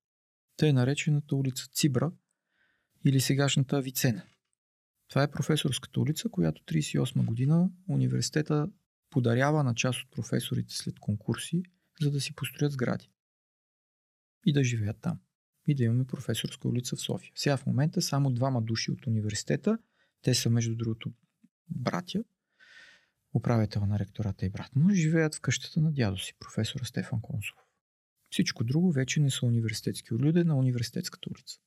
Тъй 0.57 0.73
наречената 0.73 1.37
улица 1.37 1.69
Цибра 1.73 2.13
или 3.05 3.21
сегашната 3.21 3.77
Авицена. 3.77 4.23
Това 5.09 5.23
е 5.23 5.31
професорската 5.31 6.01
улица, 6.01 6.29
която 6.29 6.63
38 6.63 7.25
година 7.25 7.71
университета 7.89 8.69
подарява 9.11 9.65
на 9.65 9.75
част 9.75 10.01
от 10.01 10.11
професорите 10.11 10.75
след 10.75 10.99
конкурси, 11.01 11.63
за 12.01 12.11
да 12.11 12.21
си 12.21 12.35
построят 12.35 12.73
сгради. 12.73 13.09
И 14.47 14.53
да 14.53 14.65
живеят 14.65 14.97
там. 15.01 15.19
И 15.67 15.75
да 15.75 15.85
имаме 15.85 16.05
професорска 16.05 16.69
улица 16.69 16.97
в 16.97 17.01
София. 17.01 17.33
Сега 17.35 17.57
в 17.57 17.67
момента 17.67 18.03
само 18.03 18.31
двама 18.31 18.63
души 18.63 18.91
от 18.91 19.07
университета, 19.07 19.79
те 20.23 20.35
са 20.35 20.51
между 20.51 20.77
другото 20.77 21.13
братя, 21.69 22.25
управител 23.35 23.87
на 23.87 23.99
ректората 23.99 24.47
и 24.47 24.51
брат 24.51 24.77
му, 24.77 24.91
живеят 24.91 25.35
в 25.35 25.41
къщата 25.41 25.81
на 25.81 25.93
дядо 25.93 26.19
си, 26.19 26.35
професора 26.39 26.85
Стефан 26.85 27.21
Консов. 27.21 27.57
Всичко 28.31 28.65
друго 28.65 28.93
вече 28.93 29.21
не 29.21 29.31
са 29.31 29.47
университетски 29.47 30.15
люди 30.15 30.45
на 30.45 30.57
университетската 30.57 31.31
улица. 31.31 31.59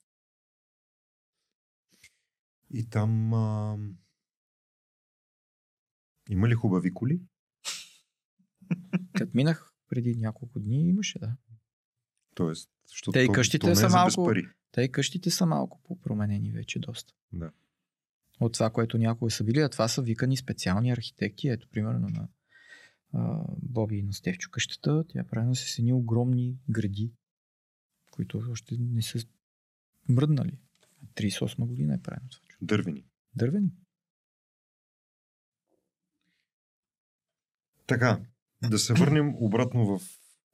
И 2.73 2.89
там... 2.89 3.33
А... 3.33 3.77
Има 6.29 6.49
ли 6.49 6.53
хубави 6.53 6.93
коли? 6.93 7.21
Като 9.13 9.31
минах 9.33 9.73
преди 9.87 10.15
няколко 10.15 10.59
дни, 10.59 10.87
имаше, 10.87 11.19
да. 11.19 11.37
Тоест, 12.35 12.69
защото 12.87 13.11
Те 13.11 13.19
и 13.19 13.25
то- 13.25 13.31
къщите 13.33 13.59
то 13.59 13.65
са 13.67 13.71
е 13.71 13.75
за 13.75 13.85
без 13.85 13.93
малко- 13.93 14.25
пари. 14.25 14.47
Те 14.71 14.81
и 14.81 14.91
къщите 14.91 15.31
са 15.31 15.45
малко 15.45 15.79
по-променени 15.83 16.51
вече 16.51 16.79
доста. 16.79 17.13
Да. 17.33 17.51
От 18.39 18.53
това, 18.53 18.69
което 18.69 18.97
някои 18.97 19.31
са 19.31 19.43
били, 19.43 19.59
а 19.59 19.69
това 19.69 19.87
са 19.87 20.01
викани 20.01 20.37
специални 20.37 20.91
архитекти. 20.91 21.47
Ето, 21.47 21.67
примерно 21.69 22.07
на 22.09 22.27
а, 23.13 23.37
Боби 23.61 23.95
и 23.95 24.03
на 24.03 24.13
Стевчо 24.13 24.49
къщата, 24.51 25.03
тя 25.07 25.19
е 25.19 25.23
правена 25.23 25.55
с 25.55 25.79
едни 25.79 25.93
огромни 25.93 26.57
гради, 26.69 27.11
които 28.11 28.43
още 28.51 28.75
не 28.79 29.01
са 29.01 29.19
мръднали. 30.09 30.59
38 31.15 31.65
година 31.65 31.93
е 31.93 32.01
правено 32.01 32.29
това. 32.29 32.45
Дървени. 32.61 33.05
Дървени. 33.35 33.71
Така, 37.87 38.19
да 38.61 38.79
се 38.79 38.93
върнем 38.93 39.35
обратно 39.35 39.85
в 39.87 40.01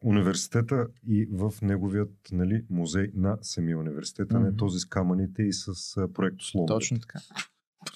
университета 0.01 0.87
и 1.07 1.27
в 1.31 1.53
неговият 1.61 2.11
нали, 2.31 2.65
музей 2.69 3.11
на 3.13 3.37
самия 3.41 3.79
университет, 3.79 4.33
а 4.33 4.39
не 4.39 4.55
този 4.55 4.79
с 4.79 4.85
камъните 4.85 5.43
и 5.43 5.53
с 5.53 5.97
а, 5.97 6.13
проекто 6.13 6.45
слон. 6.45 6.65
Точно 6.67 6.99
така. 6.99 7.19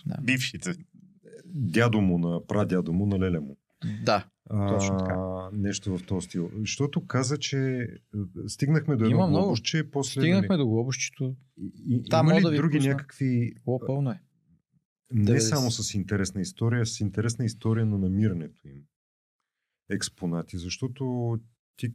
Да. 0.05 0.17
Бившите. 0.21 0.75
Дядо 1.45 2.01
му 2.01 2.17
на 2.17 2.47
прадядо 2.47 2.93
му 2.93 3.05
на 3.05 3.19
леля 3.19 3.41
му. 3.41 3.57
да. 4.03 4.27
А, 4.49 4.73
Точно 4.73 4.97
така. 4.97 5.17
Нещо 5.53 5.97
в 5.97 6.05
този 6.05 6.25
стил. 6.25 6.51
Защото 6.59 7.07
каза, 7.07 7.37
че 7.37 7.87
а, 8.15 8.49
стигнахме 8.49 8.95
до 8.95 9.05
едно 9.05 9.17
Има 9.17 9.27
много. 9.27 9.55
после... 9.91 10.21
Стигнахме 10.21 10.57
до 10.57 10.67
глобущето. 10.67 11.23
нали, 11.23 11.35
и, 11.57 11.95
и, 11.95 12.03
Там 12.09 12.27
има 12.27 12.39
ли 12.39 12.43
да 12.43 12.49
ви 12.51 12.57
други 12.57 12.77
пусна. 12.77 12.91
някакви... 12.91 13.53
О, 13.65 13.79
пълно 13.85 14.11
е. 14.11 14.21
Не 15.13 15.31
90. 15.31 15.39
само 15.39 15.71
с 15.71 15.93
интересна 15.93 16.41
история, 16.41 16.85
с 16.85 16.99
интересна 16.99 17.45
история 17.45 17.85
на 17.85 17.97
намирането 17.97 18.67
им. 18.67 18.81
Експонати, 19.89 20.57
защото 20.57 21.37
ти 21.77 21.93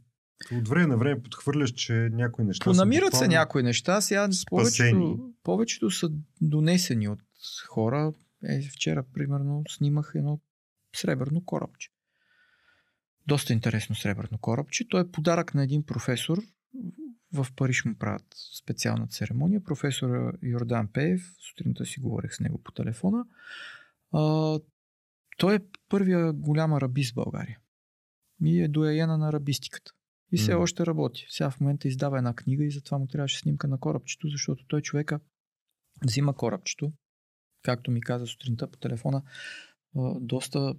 от 0.51 0.67
време 0.67 0.87
на 0.87 0.97
време 0.97 1.23
подхвърляш, 1.23 1.71
че 1.71 1.93
някои 1.93 2.45
неща 2.45 2.63
Понамират 2.63 3.13
са 3.13 3.19
се 3.19 3.27
някои 3.27 3.63
неща. 3.63 4.01
Сега 4.01 4.31
спасени. 4.31 4.91
повечето, 4.91 5.33
повечето 5.43 5.91
са 5.91 6.09
донесени 6.41 7.07
от 7.07 7.19
хора. 7.67 8.13
Е, 8.43 8.61
вчера, 8.61 9.03
примерно, 9.13 9.63
снимах 9.69 10.11
едно 10.15 10.39
сребърно 10.95 11.45
корабче. 11.45 11.89
Доста 13.27 13.53
интересно 13.53 13.95
сребърно 13.95 14.37
корабче. 14.37 14.87
То 14.87 14.99
е 14.99 15.11
подарък 15.11 15.53
на 15.55 15.63
един 15.63 15.85
професор. 15.85 16.37
В 17.33 17.47
Париж 17.55 17.85
му 17.85 17.95
правят 17.95 18.25
специална 18.59 19.07
церемония. 19.07 19.63
Професор 19.63 20.37
Йордан 20.43 20.87
Пеев, 20.87 21.21
сутринта 21.39 21.85
си 21.85 21.99
говорих 21.99 22.33
с 22.33 22.39
него 22.39 22.61
по 22.63 22.71
телефона. 22.71 23.25
А, 24.11 24.59
той 25.37 25.55
е 25.55 25.59
първия 25.89 26.33
голям 26.33 26.73
арабист 26.73 27.11
в 27.11 27.15
България. 27.15 27.59
И 28.43 28.61
е 28.61 28.67
дояена 28.67 29.17
на 29.17 29.29
арабистиката. 29.29 29.91
И 30.31 30.37
все 30.37 30.53
Мгм. 30.53 30.63
още 30.63 30.85
работи. 30.85 31.25
Сега 31.29 31.51
в 31.51 31.59
момента 31.59 31.87
издава 31.87 32.17
една 32.17 32.35
книга 32.35 32.65
и 32.65 32.71
затова 32.71 32.97
му 32.97 33.07
трябваше 33.07 33.39
снимка 33.39 33.67
на 33.67 33.79
корабчето, 33.79 34.27
защото 34.27 34.65
той 34.67 34.81
човека 34.81 35.19
взима 36.05 36.35
корабчето, 36.35 36.93
както 37.61 37.91
ми 37.91 38.01
каза 38.01 38.27
сутринта 38.27 38.71
по 38.71 38.77
телефона, 38.77 39.23
доста 40.21 40.75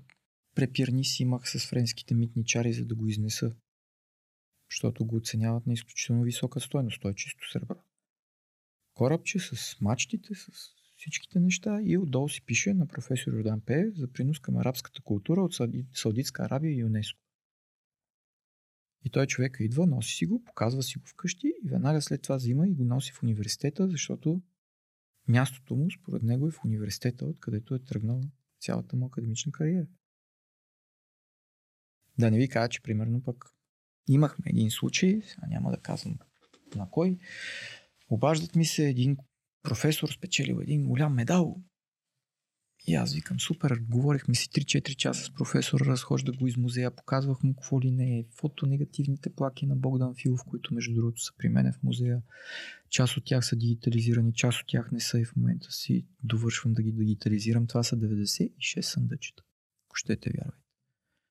препирни 0.54 1.04
си 1.04 1.22
имах 1.22 1.50
с 1.50 1.66
френските 1.66 2.14
митничари, 2.14 2.72
за 2.72 2.84
да 2.86 2.94
го 2.94 3.06
изнеса. 3.08 3.54
Защото 4.70 5.04
го 5.04 5.16
оценяват 5.16 5.66
на 5.66 5.72
изключително 5.72 6.22
висока 6.22 6.60
стойност. 6.60 7.00
Той 7.02 7.10
е 7.10 7.14
чисто 7.14 7.50
сребро. 7.50 7.76
Корабче 8.94 9.38
с 9.38 9.76
мачтите, 9.80 10.34
с 10.34 10.46
всичките 10.96 11.40
неща 11.40 11.80
и 11.84 11.98
отдолу 11.98 12.28
си 12.28 12.44
пише 12.44 12.74
на 12.74 12.86
професор 12.86 13.32
Йордан 13.32 13.60
Пеев 13.60 13.94
за 13.96 14.12
принос 14.12 14.38
към 14.38 14.56
арабската 14.56 15.02
култура 15.02 15.42
от 15.42 15.52
Сауди- 15.52 15.86
Саудитска 15.94 16.42
Арабия 16.42 16.72
и 16.72 16.78
ЮНЕСКО. 16.78 17.18
И 19.04 19.10
той 19.10 19.26
човек 19.26 19.56
идва, 19.60 19.86
носи 19.86 20.14
си 20.14 20.26
го, 20.26 20.44
показва 20.44 20.82
си 20.82 20.98
го 20.98 21.06
вкъщи 21.06 21.46
и 21.64 21.68
веднага 21.68 22.02
след 22.02 22.22
това 22.22 22.36
взима 22.36 22.68
и 22.68 22.74
го 22.74 22.84
носи 22.84 23.12
в 23.12 23.22
университета, 23.22 23.88
защото 23.88 24.42
мястото 25.28 25.74
му, 25.74 25.90
според 25.90 26.22
него, 26.22 26.48
е 26.48 26.50
в 26.50 26.64
университета, 26.64 27.26
откъдето 27.26 27.74
е 27.74 27.84
тръгнал 27.84 28.20
цялата 28.60 28.96
му 28.96 29.06
академична 29.06 29.52
кариера. 29.52 29.86
Да 32.18 32.30
не 32.30 32.38
ви 32.38 32.48
кажа, 32.48 32.68
че 32.68 32.82
примерно 32.82 33.22
пък 33.22 33.44
имахме 34.08 34.44
един 34.46 34.70
случай, 34.70 35.22
сега 35.26 35.46
няма 35.46 35.70
да 35.70 35.80
казвам 35.80 36.18
на 36.76 36.90
кой, 36.90 37.18
обаждат 38.08 38.56
ми 38.56 38.64
се 38.64 38.88
един 38.88 39.16
професор, 39.62 40.08
спечелил 40.08 40.60
един 40.62 40.86
голям 40.86 41.14
медал. 41.14 41.62
И 42.86 42.94
аз 42.94 43.14
викам, 43.14 43.40
супер, 43.40 43.80
говорихме 43.90 44.34
си 44.34 44.48
3-4 44.48 44.96
часа 44.96 45.24
с 45.24 45.30
професора, 45.30 45.84
разхожда 45.84 46.32
го 46.32 46.46
из 46.46 46.56
музея, 46.56 46.90
показвах 46.90 47.42
му 47.42 47.54
какво 47.54 47.80
ли 47.80 47.90
не 47.90 48.18
е, 48.18 48.24
фотонегативните 48.30 49.30
плаки 49.30 49.66
на 49.66 49.76
Богдан 49.76 50.14
Филов, 50.14 50.40
които 50.44 50.74
между 50.74 50.94
другото 50.94 51.22
са 51.22 51.32
при 51.38 51.48
мен 51.48 51.72
в 51.72 51.82
музея. 51.82 52.22
Част 52.90 53.16
от 53.16 53.24
тях 53.24 53.46
са 53.46 53.56
дигитализирани, 53.56 54.34
част 54.34 54.60
от 54.60 54.66
тях 54.68 54.92
не 54.92 55.00
са 55.00 55.20
и 55.20 55.24
в 55.24 55.36
момента 55.36 55.72
си 55.72 56.06
довършвам 56.22 56.72
да 56.72 56.82
ги 56.82 56.92
дигитализирам. 56.92 57.66
Това 57.66 57.82
са 57.82 57.96
96 57.96 58.80
съндъчета, 58.80 59.42
ако 59.86 59.96
щете 59.96 60.30
вярвайте. 60.30 60.66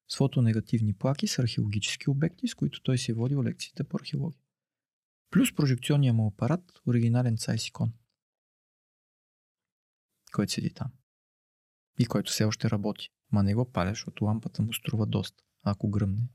С 0.07 0.17
фотонегативни 0.17 0.93
плаки 0.93 1.27
с 1.27 1.39
археологически 1.39 2.09
обекти, 2.09 2.47
с 2.47 2.55
които 2.55 2.81
той 2.81 2.97
си 2.97 3.11
е 3.11 3.13
водил 3.13 3.43
лекциите 3.43 3.83
по 3.83 3.97
археология. 3.97 4.41
Плюс 5.31 5.55
прожекционния 5.55 6.13
му 6.13 6.27
апарат, 6.27 6.71
оригинален 6.87 7.37
Цайсикон, 7.37 7.93
който 10.31 10.51
седи 10.51 10.73
там 10.73 10.91
и 11.99 12.05
който 12.05 12.31
все 12.31 12.43
още 12.43 12.69
работи. 12.69 13.09
Ма 13.31 13.43
не 13.43 13.55
го 13.55 13.71
паля, 13.71 13.89
защото 13.89 14.25
лампата 14.25 14.61
му 14.61 14.73
струва 14.73 15.05
доста. 15.05 15.43
Ако 15.63 15.89
гръмне, 15.89 16.29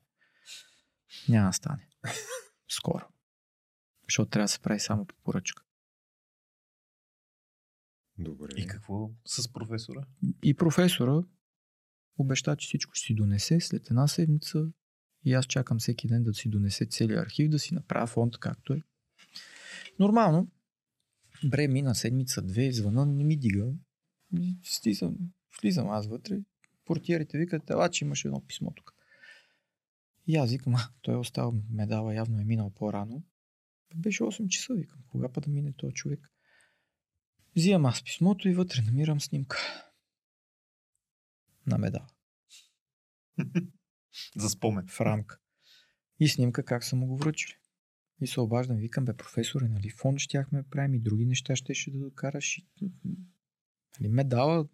няма 1.28 1.48
да 1.48 1.52
стане. 1.52 1.88
Скоро. 2.68 3.04
Защото 4.08 4.30
трябва 4.30 4.44
да 4.44 4.48
се 4.48 4.60
прави 4.60 4.80
само 4.80 5.06
по 5.06 5.14
поръчка. 5.24 5.62
Добре. 8.18 8.48
И 8.56 8.66
какво 8.66 9.10
с 9.26 9.52
професора? 9.52 10.06
И 10.42 10.54
професора 10.54 11.22
обеща, 12.18 12.56
че 12.56 12.66
всичко 12.66 12.94
ще 12.94 13.06
си 13.06 13.14
донесе 13.14 13.60
след 13.60 13.90
една 13.90 14.08
седмица 14.08 14.66
и 15.24 15.32
аз 15.32 15.46
чакам 15.46 15.78
всеки 15.78 16.08
ден 16.08 16.22
да 16.22 16.34
си 16.34 16.48
донесе 16.48 16.86
целият 16.86 17.26
архив, 17.26 17.50
да 17.50 17.58
си 17.58 17.74
направя 17.74 18.06
фонд 18.06 18.38
както 18.38 18.72
е. 18.72 18.82
Нормално. 19.98 20.50
Бре, 21.44 21.68
мина 21.68 21.94
седмица, 21.94 22.42
две, 22.42 22.72
звъна, 22.72 23.06
не 23.06 23.24
ми 23.24 23.36
дига. 23.36 23.72
И 24.38 24.56
Слизам, 24.62 25.16
влизам 25.62 25.90
аз 25.90 26.06
вътре. 26.06 26.38
Портиерите 26.84 27.38
викат, 27.38 27.70
ела, 27.70 27.90
че 27.90 28.04
имаш 28.04 28.24
едно 28.24 28.46
писмо 28.46 28.70
тук. 28.70 28.94
И 30.26 30.36
аз 30.36 30.50
викам, 30.50 30.74
а, 30.74 30.88
той 31.02 31.14
е 31.14 31.18
оставил 31.18 31.54
медала, 31.70 32.14
явно 32.14 32.40
е 32.40 32.44
минал 32.44 32.70
по-рано. 32.70 33.22
Беше 33.94 34.22
8 34.22 34.48
часа, 34.48 34.74
викам. 34.74 34.98
Кога 35.08 35.28
па 35.28 35.40
да 35.40 35.50
мине 35.50 35.72
този 35.72 35.94
човек? 35.94 36.32
Взимам 37.56 37.86
аз 37.86 38.04
писмото 38.04 38.48
и 38.48 38.54
вътре 38.54 38.82
намирам 38.82 39.20
снимка. 39.20 39.58
На 41.66 41.78
медала. 41.78 42.08
За 44.36 44.48
спомен. 44.48 44.86
В 44.88 45.00
рамка. 45.00 45.38
И 46.20 46.28
снимка 46.28 46.64
как 46.64 46.84
са 46.84 46.96
му 46.96 47.06
го 47.06 47.16
връчили. 47.16 47.54
И 48.20 48.26
се 48.26 48.40
обаждам, 48.40 48.76
викам, 48.76 49.04
бе, 49.04 49.16
професоре, 49.16 49.68
нали, 49.68 49.90
фон 49.90 50.18
щяхме 50.18 50.62
правим 50.62 50.94
и 50.94 51.00
други 51.00 51.26
неща 51.26 51.56
ще, 51.56 51.74
ще 51.74 51.90
да 51.90 51.98
докараш. 51.98 52.58
И, 52.58 52.90
нали, 54.00 54.08
медала, 54.08 54.68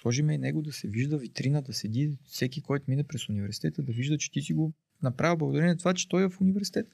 сложиме 0.00 0.34
и 0.34 0.38
него 0.38 0.62
да 0.62 0.72
се 0.72 0.88
вижда 0.88 1.18
витрина, 1.18 1.62
да 1.62 1.72
седи 1.72 2.18
всеки, 2.24 2.62
който 2.62 2.84
мине 2.88 3.04
през 3.04 3.28
университета, 3.28 3.82
да 3.82 3.92
вижда, 3.92 4.18
че 4.18 4.30
ти 4.30 4.42
си 4.42 4.54
го 4.54 4.72
направил 5.02 5.36
благодарение 5.36 5.72
на 5.72 5.78
това, 5.78 5.94
че 5.94 6.08
той 6.08 6.24
е 6.24 6.28
в 6.28 6.40
университет. 6.40 6.86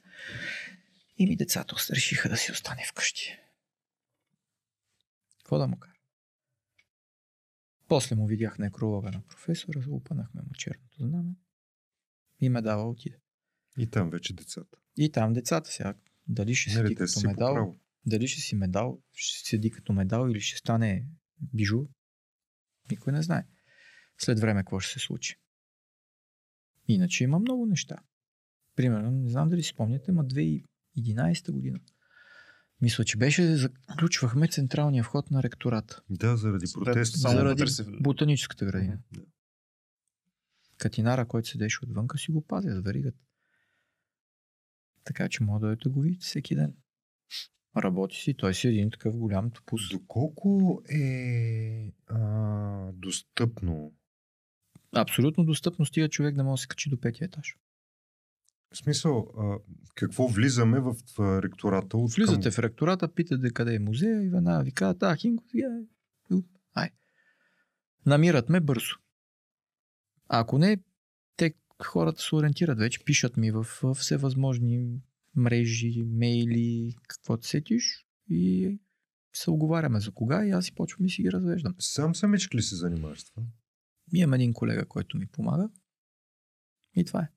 И 1.19 1.27
ми 1.27 1.37
децата 1.37 1.75
решиха 1.91 2.29
да 2.29 2.37
си 2.37 2.53
остане 2.53 2.85
вкъщи. 2.89 3.39
Какво 5.39 5.59
да 5.59 5.67
му 5.67 5.79
кажа? 5.79 5.95
После 7.89 8.17
му 8.17 8.27
видях 8.27 8.59
некролога 8.59 9.11
на 9.11 9.23
професора, 9.23 9.85
опънахме 9.91 10.43
му 10.43 10.55
черното 10.55 11.07
знаме 11.09 11.35
и 12.41 12.49
медала 12.49 12.89
отиде. 12.89 13.19
И 13.79 13.87
там 13.87 14.11
вече 14.11 14.35
децата. 14.35 14.79
И 14.97 15.13
там 15.13 15.33
децата 15.33 15.71
сега. 15.71 15.95
Дали 16.29 16.55
ще 16.55 16.71
седи 16.71 16.83
Нали, 16.83 16.95
те 16.95 17.05
като 17.05 17.21
медал, 17.29 17.77
дали 18.07 18.29
ще 18.29 18.41
си 18.41 18.55
медал, 18.55 19.01
ще 19.13 19.49
седи 19.49 19.71
като 19.71 19.93
медал 19.93 20.29
или 20.29 20.41
ще 20.41 20.59
стане 20.59 21.07
бижу, 21.55 21.87
никой 22.91 23.13
не 23.13 23.23
знае. 23.23 23.47
След 24.19 24.41
време 24.41 24.61
какво 24.61 24.81
ще 24.81 24.93
се 24.93 25.07
случи. 25.07 25.37
Иначе 26.89 27.25
има 27.25 27.39
много 27.39 27.67
неща. 27.67 27.97
Примерно, 28.77 29.11
не 29.11 29.31
знам 29.31 29.49
дали 29.49 29.63
си 29.63 29.69
спомняте, 29.69 30.13
ма 30.13 30.25
2011 30.25 31.51
година. 31.51 31.81
Мисля, 32.81 33.05
че 33.05 33.17
беше, 33.17 33.57
заключвахме 33.57 34.49
централния 34.49 35.05
вход 35.05 35.31
на 35.31 35.43
ректората. 35.43 36.03
Да, 36.11 36.37
заради 36.37 36.67
протест. 36.75 37.17
Само 37.19 37.35
заради 37.35 37.49
вътре 37.63 37.67
се- 37.67 37.85
ботаническата 38.01 38.65
градина. 38.67 38.99
Да. 39.13 39.21
Катинара, 40.79 41.27
който 41.27 41.49
седеше 41.49 41.79
отвънка, 41.85 42.19
си 42.19 42.31
го 42.31 42.47
пазя 42.47 42.71
с 42.71 42.81
веригата. 42.81 43.19
Така 45.05 45.29
че 45.29 45.43
може 45.43 45.61
да 45.61 45.77
да 45.77 45.91
го 45.91 46.01
видите 46.01 46.25
всеки 46.27 46.55
ден. 46.55 46.75
Работи 47.77 48.17
си, 48.17 48.35
той 48.35 48.55
си 48.55 48.69
един 48.69 48.91
такъв 48.91 49.17
голям 49.17 49.51
топус. 49.51 49.89
Доколко 49.91 50.83
е 50.91 51.93
а, 52.07 52.93
достъпно? 52.93 53.93
Абсолютно 54.93 55.45
достъпно 55.45 55.87
стига 55.87 56.09
човек 56.09 56.35
да 56.35 56.45
може 56.45 56.61
да 56.61 56.63
се 56.63 56.69
качи 56.69 56.91
до 56.91 57.01
петия 57.01 57.27
етаж. 57.27 57.57
В 58.73 58.77
смисъл, 58.77 59.33
а, 59.39 59.59
какво 59.95 60.29
влизаме 60.29 60.81
в 60.81 60.95
ректората? 61.43 61.97
От 61.97 62.15
Влизате 62.15 62.43
към... 62.43 62.53
в 62.53 62.59
ректората, 62.59 63.15
питате 63.15 63.51
къде 63.51 63.75
е 63.75 63.79
музея 63.79 64.23
и 64.23 64.29
веднага 64.29 64.65
ви 64.65 64.73
казват, 64.73 65.03
а, 65.03 65.17
Хинко, 65.17 65.45
е. 65.55 65.85
Ай. 66.75 66.91
Намират 68.07 68.49
ме 68.49 68.61
бързо. 68.61 68.97
А 70.29 70.41
ако 70.41 70.59
не, 70.59 70.79
те 71.37 71.55
хората 71.83 72.23
се 72.23 72.35
ориентират 72.35 72.79
вече, 72.79 73.05
пишат 73.05 73.37
ми 73.37 73.51
в 73.51 73.67
всевъзможни 73.95 75.01
мрежи, 75.39 76.03
мейли, 76.07 76.95
каквото 77.09 77.47
сетиш 77.47 78.07
и 78.29 78.79
се 79.33 79.51
оговаряме 79.51 80.01
за 80.01 80.13
кога 80.13 80.47
и 80.47 80.51
аз 80.51 80.65
си 80.65 80.75
почвам 80.75 81.07
и 81.07 81.11
си 81.11 81.23
ги 81.23 81.33
развеждам. 81.33 81.75
Сам 81.79 82.15
самички 82.15 82.57
ли 82.57 82.63
се 82.63 82.77
занимаваш 82.77 83.25
това? 83.25 83.43
Имам 84.15 84.35
един 84.35 84.53
колега, 84.53 84.87
който 84.87 85.17
ми 85.17 85.27
помага 85.27 85.69
и 86.97 87.05
това 87.05 87.21
е. 87.21 87.29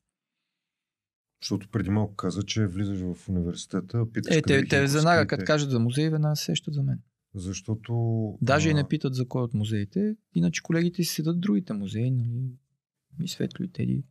Защото 1.44 1.70
преди 1.70 1.90
малко 1.90 2.16
каза, 2.16 2.44
че 2.44 2.68
влизаш 2.68 3.00
в 3.00 3.30
университета, 3.30 4.12
питаш 4.12 4.36
Е, 4.36 4.42
те, 4.42 4.66
те 4.68 4.88
веднага, 4.88 5.28
като 5.28 5.46
кажат 5.46 5.72
за 5.72 5.80
музей, 5.80 6.10
веднага 6.10 6.36
се 6.36 6.46
сещат 6.46 6.74
за 6.74 6.84
мен. 6.84 7.02
Защото... 7.36 7.94
Даже 8.42 8.70
и 8.70 8.72
а, 8.72 8.76
не 8.76 8.88
питат 8.88 9.16
за 9.16 9.28
кой 9.28 9.44
от 9.44 9.54
музеите, 9.54 10.16
иначе 10.36 10.64
колегите 10.64 11.04
си 11.04 11.14
седат 11.14 11.40
другите 11.40 11.74
музеи, 11.74 12.12
нали? 12.12 12.52
И 13.24 13.28
Светло 13.28 13.66
и 13.66 13.72
Теди, 13.72 14.04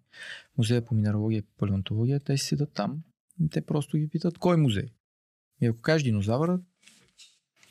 музея 0.59 0.85
по 0.85 0.95
минералогия 0.95 1.39
и 1.39 1.47
палеонтология, 1.59 2.21
те 2.21 2.37
си 2.37 2.47
седат 2.47 2.73
там. 2.73 3.03
Те 3.51 3.61
просто 3.61 3.99
ги 3.99 4.09
питат 4.09 4.39
кой 4.39 4.57
музей. 4.57 4.89
И 5.61 5.67
ако 5.67 5.81
кажеш 5.81 6.03
динозавъра, 6.03 6.61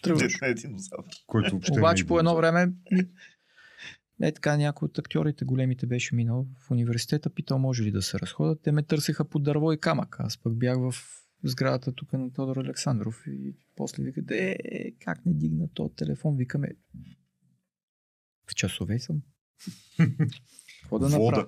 тръгваш. 0.03 0.41
Не 0.41 0.47
е 0.47 0.53
динозавър. 0.53 1.05
Който 1.27 1.51
въобще 1.51 1.71
не 1.71 1.79
Обаче 1.79 2.03
е 2.03 2.07
по 2.07 2.19
едно 2.19 2.35
време 2.35 2.73
е 4.21 4.31
така 4.31 4.57
някой 4.57 4.85
от 4.85 4.97
актьорите 4.97 5.45
големите 5.45 5.85
беше 5.85 6.15
минал 6.15 6.47
в 6.59 6.71
университета, 6.71 7.29
питал 7.29 7.59
може 7.59 7.83
ли 7.83 7.91
да 7.91 8.01
се 8.01 8.19
разходят. 8.19 8.61
Те 8.61 8.71
ме 8.71 8.83
търсеха 8.83 9.25
по 9.25 9.39
дърво 9.39 9.73
и 9.73 9.79
камък. 9.79 10.15
Аз 10.19 10.37
пък 10.37 10.57
бях 10.57 10.77
в 10.77 10.93
сградата 11.43 11.91
тук 11.91 12.13
на 12.13 12.33
Тодор 12.33 12.57
Александров 12.57 13.23
и 13.27 13.55
после 13.75 14.03
викат, 14.03 14.31
е, 14.31 14.57
как 14.99 15.25
не 15.25 15.33
дигна 15.33 15.67
то 15.73 15.89
телефон? 15.89 16.37
Викаме, 16.37 16.69
в 18.51 18.55
часове 18.55 18.99
съм. 18.99 19.21
Какво 20.81 20.99
да 20.99 21.09
направя? 21.09 21.47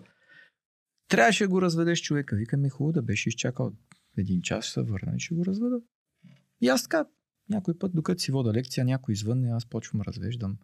Трябваше 1.08 1.44
да 1.44 1.50
го 1.50 1.62
разведеш 1.62 2.02
човека. 2.02 2.36
Викаме, 2.36 2.70
хубаво 2.70 2.94
да 2.94 3.02
беше 3.02 3.30
изчакал 3.30 3.74
един 4.18 4.42
час, 4.42 4.66
ще 4.66 4.74
се 4.74 4.82
върна 4.82 5.16
и 5.16 5.20
ще 5.20 5.36
го 5.36 5.46
разведа. 5.46 5.82
И 6.62 6.68
аз 6.68 6.84
така, 6.84 7.06
някой 7.50 7.78
път, 7.78 7.96
докато 7.96 8.22
си 8.22 8.32
вода 8.32 8.54
лекция, 8.54 8.86
някой 8.86 9.14
извън, 9.14 9.46
аз 9.46 9.66
почвам 9.66 10.02
развеждам. 10.02 10.58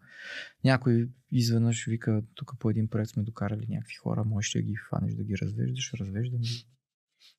Някой 0.63 1.09
изведнъж 1.31 1.85
вика, 1.85 2.23
тук 2.35 2.53
по 2.59 2.69
един 2.69 2.87
проект 2.87 3.09
сме 3.09 3.23
докарали 3.23 3.65
някакви 3.69 3.95
хора, 3.95 4.23
можеш 4.23 4.51
да 4.51 4.61
ги 4.61 4.75
фанеш 4.89 5.13
да 5.13 5.23
ги 5.23 5.37
развеждаш, 5.37 5.93
развеждам 5.93 6.41
ги. 6.41 6.67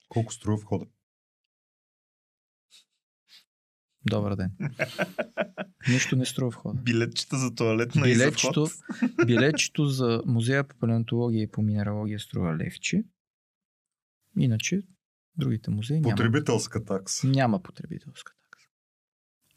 Колко 0.09 0.33
струва 0.33 0.57
входа? 0.57 0.87
Добър 4.11 4.37
ден. 4.37 4.53
Нищо 5.89 6.17
не 6.17 6.27
струва 6.27 6.51
входа. 6.51 6.81
Билетчета 6.83 7.37
за 7.37 7.55
туалетна 7.55 8.09
и 8.09 8.15
за 8.15 8.25
Билетчето, 8.25 8.67
вход. 8.67 9.11
билетчето 9.27 9.87
за 9.87 10.23
музея 10.27 10.69
по 10.69 10.77
палеонтология 10.77 11.43
и 11.43 11.51
по 11.51 11.63
минералогия 11.63 12.21
струва 12.21 12.57
левче. 12.57 13.05
Иначе 14.39 14.83
другите 15.39 15.71
музеи 15.71 16.01
няма. 16.01 16.11
Потребителска 16.11 16.85
такса. 16.85 17.27
Няма 17.27 17.63
потребителска 17.63 18.33
такса. 18.43 18.69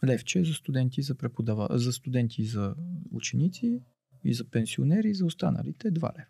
Левче 0.06 0.40
е 0.40 0.44
за 0.44 0.54
студенти, 0.54 1.02
за, 1.02 1.16
преподава... 1.16 1.68
за 1.72 1.94
студенти 1.94 2.42
и 2.42 2.46
за 2.46 2.76
ученици, 3.12 3.82
и 4.24 4.34
за 4.34 4.50
пенсионери, 4.50 5.10
и 5.10 5.14
за 5.16 5.26
останалите 5.26 5.92
2 5.92 5.96
лева. 6.18 6.26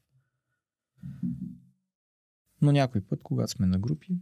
Но 2.61 2.71
някой 2.71 3.01
път, 3.01 3.19
когато 3.23 3.51
сме 3.51 3.67
на 3.67 3.79
групи, 3.79 4.19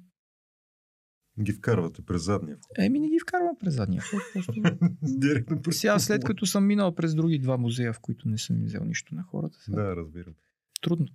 Ги 1.41 1.51
вкарвате 1.53 2.01
през 2.01 2.23
задния 2.23 2.57
вход. 2.57 2.77
еми 2.77 2.99
не 2.99 3.09
ги 3.09 3.19
вкарвам 3.21 3.55
през 3.59 3.75
задния 3.75 4.01
вход. 4.01 4.21
Просто... 4.34 4.53
Директно 5.03 5.61
през 5.61 5.80
Сега, 5.80 5.99
след 5.99 6.23
като 6.25 6.45
съм 6.45 6.65
минал 6.65 6.95
през 6.95 7.15
други 7.15 7.39
два 7.39 7.57
музея, 7.57 7.93
в 7.93 7.99
които 7.99 8.27
не 8.27 8.38
съм 8.38 8.63
взел 8.63 8.86
нищо 8.86 9.15
на 9.15 9.23
хората, 9.23 9.57
сега 9.59 9.84
Да, 9.84 9.95
разбирам. 9.95 10.34
трудно. 10.82 11.07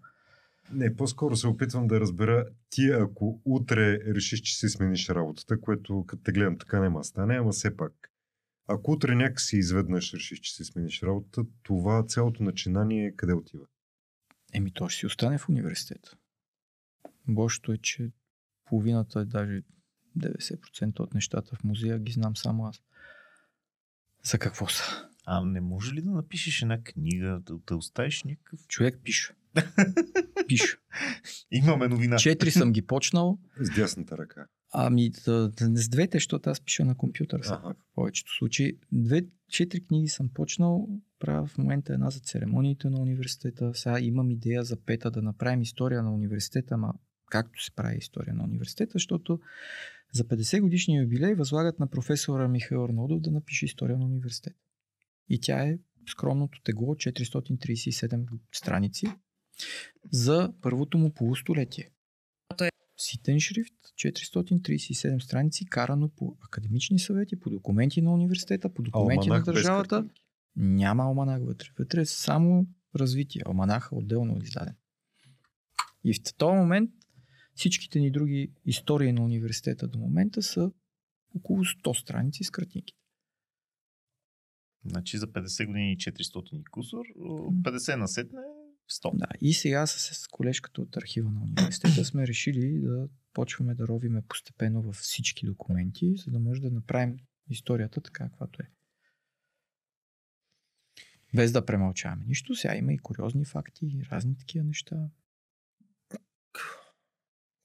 Не, 0.72 0.96
по-скоро 0.96 1.36
се 1.36 1.46
опитвам 1.46 1.86
да 1.86 2.00
разбера 2.00 2.46
ти, 2.70 2.90
ако 2.90 3.40
утре 3.44 3.98
решиш, 4.14 4.40
че 4.40 4.58
си 4.58 4.68
смениш 4.68 5.08
работата, 5.08 5.60
което 5.60 6.04
като 6.06 6.22
те 6.22 6.32
гледам 6.32 6.58
така 6.58 6.80
няма 6.80 7.00
да 7.00 7.04
стане, 7.04 7.36
ама 7.36 7.52
все 7.52 7.76
пак. 7.76 7.92
Ако 8.66 8.92
утре 8.92 9.14
някакси 9.14 9.56
изведнъж 9.56 10.14
решиш, 10.14 10.40
че 10.40 10.54
си 10.54 10.64
смениш 10.64 11.02
работата, 11.02 11.44
това 11.62 12.06
цялото 12.06 12.42
начинание 12.42 13.16
къде 13.16 13.32
отива? 13.32 13.64
Еми, 14.52 14.72
то 14.72 14.88
ще 14.88 14.98
си 14.98 15.06
остане 15.06 15.38
в 15.38 15.48
университета. 15.48 16.16
Бошото 17.28 17.72
е, 17.72 17.78
че 17.78 18.10
половината, 18.64 19.24
даже 19.24 19.62
90% 20.18 21.00
от 21.00 21.14
нещата 21.14 21.56
в 21.56 21.64
музея 21.64 21.98
ги 21.98 22.12
знам 22.12 22.36
само 22.36 22.66
аз. 22.66 22.82
За 24.22 24.38
какво 24.38 24.68
са? 24.68 25.08
А 25.26 25.44
не 25.44 25.60
може 25.60 25.92
ли 25.92 26.02
да 26.02 26.10
напишеш 26.10 26.62
една 26.62 26.82
книга, 26.82 27.40
да, 27.40 27.58
да 27.58 27.76
оставиш 27.76 28.24
някакъв... 28.24 28.66
Човек 28.66 29.00
пише. 29.04 29.34
Пише. 30.48 30.76
Имаме 31.50 31.88
новина. 31.88 32.16
Четири 32.16 32.50
съм 32.50 32.72
ги 32.72 32.82
почнал. 32.82 33.38
С 33.61 33.74
дясната 33.74 34.18
ръка. 34.18 34.46
Ами, 34.72 35.11
да, 35.11 35.48
да, 35.48 35.76
с 35.76 35.88
двете, 35.88 36.16
защото 36.16 36.50
аз 36.50 36.61
пиша 36.61 36.84
на 36.84 36.96
компютър. 36.96 37.40
Пак, 37.48 37.76
в 37.76 37.94
повечето 37.94 38.32
случаи. 38.32 38.78
Две, 38.92 39.22
четири 39.50 39.86
книги 39.86 40.09
съм 40.09 40.28
почнал. 40.34 40.88
Правя 41.18 41.46
в 41.46 41.59
момента 41.59 41.92
една 41.92 42.11
за 42.11 42.20
церемониите 42.20 42.90
на 42.90 43.00
университета. 43.00 43.74
Сега 43.74 44.00
имам 44.00 44.30
идея 44.30 44.64
за 44.64 44.76
пета 44.76 45.11
да 45.11 45.22
направим 45.22 45.62
история 45.62 46.02
на 46.02 46.14
университета, 46.14 46.74
ама 46.74 46.94
както 47.30 47.64
се 47.64 47.70
прави 47.74 47.96
история 47.96 48.34
на 48.34 48.44
университета, 48.44 48.92
защото 48.92 49.40
за 50.12 50.24
50 50.24 50.61
годишния 50.61 51.02
юбилей 51.02 51.34
възлагат 51.34 51.78
на 51.78 51.90
професора 51.90 52.48
Михаил 52.48 52.84
Арнолдов 52.84 53.20
да 53.20 53.30
напише 53.30 53.64
история 53.64 53.98
на 53.98 54.05
университета. 54.05 54.57
И 55.28 55.40
тя 55.40 55.62
е 55.62 55.78
скромното 56.09 56.61
тегло 56.62 56.94
437 56.94 58.26
страници 58.52 59.07
за 60.12 60.52
първото 60.62 60.98
му 60.98 61.14
полустолетие. 61.14 61.90
Ситен 62.96 63.40
шрифт, 63.40 63.74
437 63.96 65.18
страници, 65.18 65.66
карано 65.66 66.09
по 66.09 66.36
академични 66.40 66.98
съвети, 66.98 67.40
по 67.40 67.50
документи 67.50 68.02
на 68.02 68.14
университета, 68.14 68.74
по 68.74 68.82
документи 68.82 69.28
Алманах 69.28 69.46
на 69.46 69.52
държавата. 69.52 70.09
Няма 70.57 71.02
алманах 71.02 71.42
вътре. 71.42 71.68
Вътре 71.78 72.00
е 72.00 72.07
само 72.07 72.66
развитие. 72.96 73.42
Алманаха 73.46 73.96
отделно 73.96 74.38
издаден. 74.42 74.76
И 76.05 76.14
в 76.14 76.34
този 76.36 76.57
момент 76.57 76.90
всичките 77.55 78.00
ни 78.00 78.11
други 78.11 78.52
истории 78.64 79.12
на 79.12 79.24
университета 79.24 79.88
до 79.88 79.98
момента 79.98 80.42
са 80.42 80.70
около 81.36 81.64
100 81.64 82.00
страници 82.02 82.44
с 82.44 82.50
картинки. 82.50 82.94
Значи 84.86 85.18
за 85.18 85.26
50 85.26 85.66
години 85.66 85.96
400 85.96 86.55
и 86.55 86.64
кусор, 86.64 87.05
50 87.16 87.96
на 87.96 88.09
сетне 88.09 88.40
100. 88.91 89.11
Да, 89.14 89.26
и 89.41 89.55
сега 89.55 89.87
с, 89.87 90.28
колежката 90.28 90.80
от 90.82 90.97
архива 90.97 91.30
на 91.30 91.43
университета 91.43 92.05
сме 92.05 92.26
решили 92.26 92.80
да 92.80 93.09
почваме 93.32 93.74
да 93.74 93.89
ровиме 93.89 94.22
постепенно 94.22 94.82
във 94.82 94.97
всички 94.97 95.47
документи, 95.47 96.14
за 96.16 96.30
да 96.30 96.39
може 96.39 96.61
да 96.61 96.70
направим 96.70 97.16
историята 97.51 98.01
така, 98.01 98.24
каквато 98.24 98.62
е. 98.62 98.70
Без 101.35 101.53
да 101.53 101.66
премълчаваме 101.66 102.24
нищо, 102.26 102.55
сега 102.55 102.76
има 102.76 102.93
и 102.93 102.99
куриозни 102.99 103.45
факти, 103.45 103.87
и 103.87 104.05
разни 104.12 104.37
такива 104.39 104.64
неща. 104.64 104.97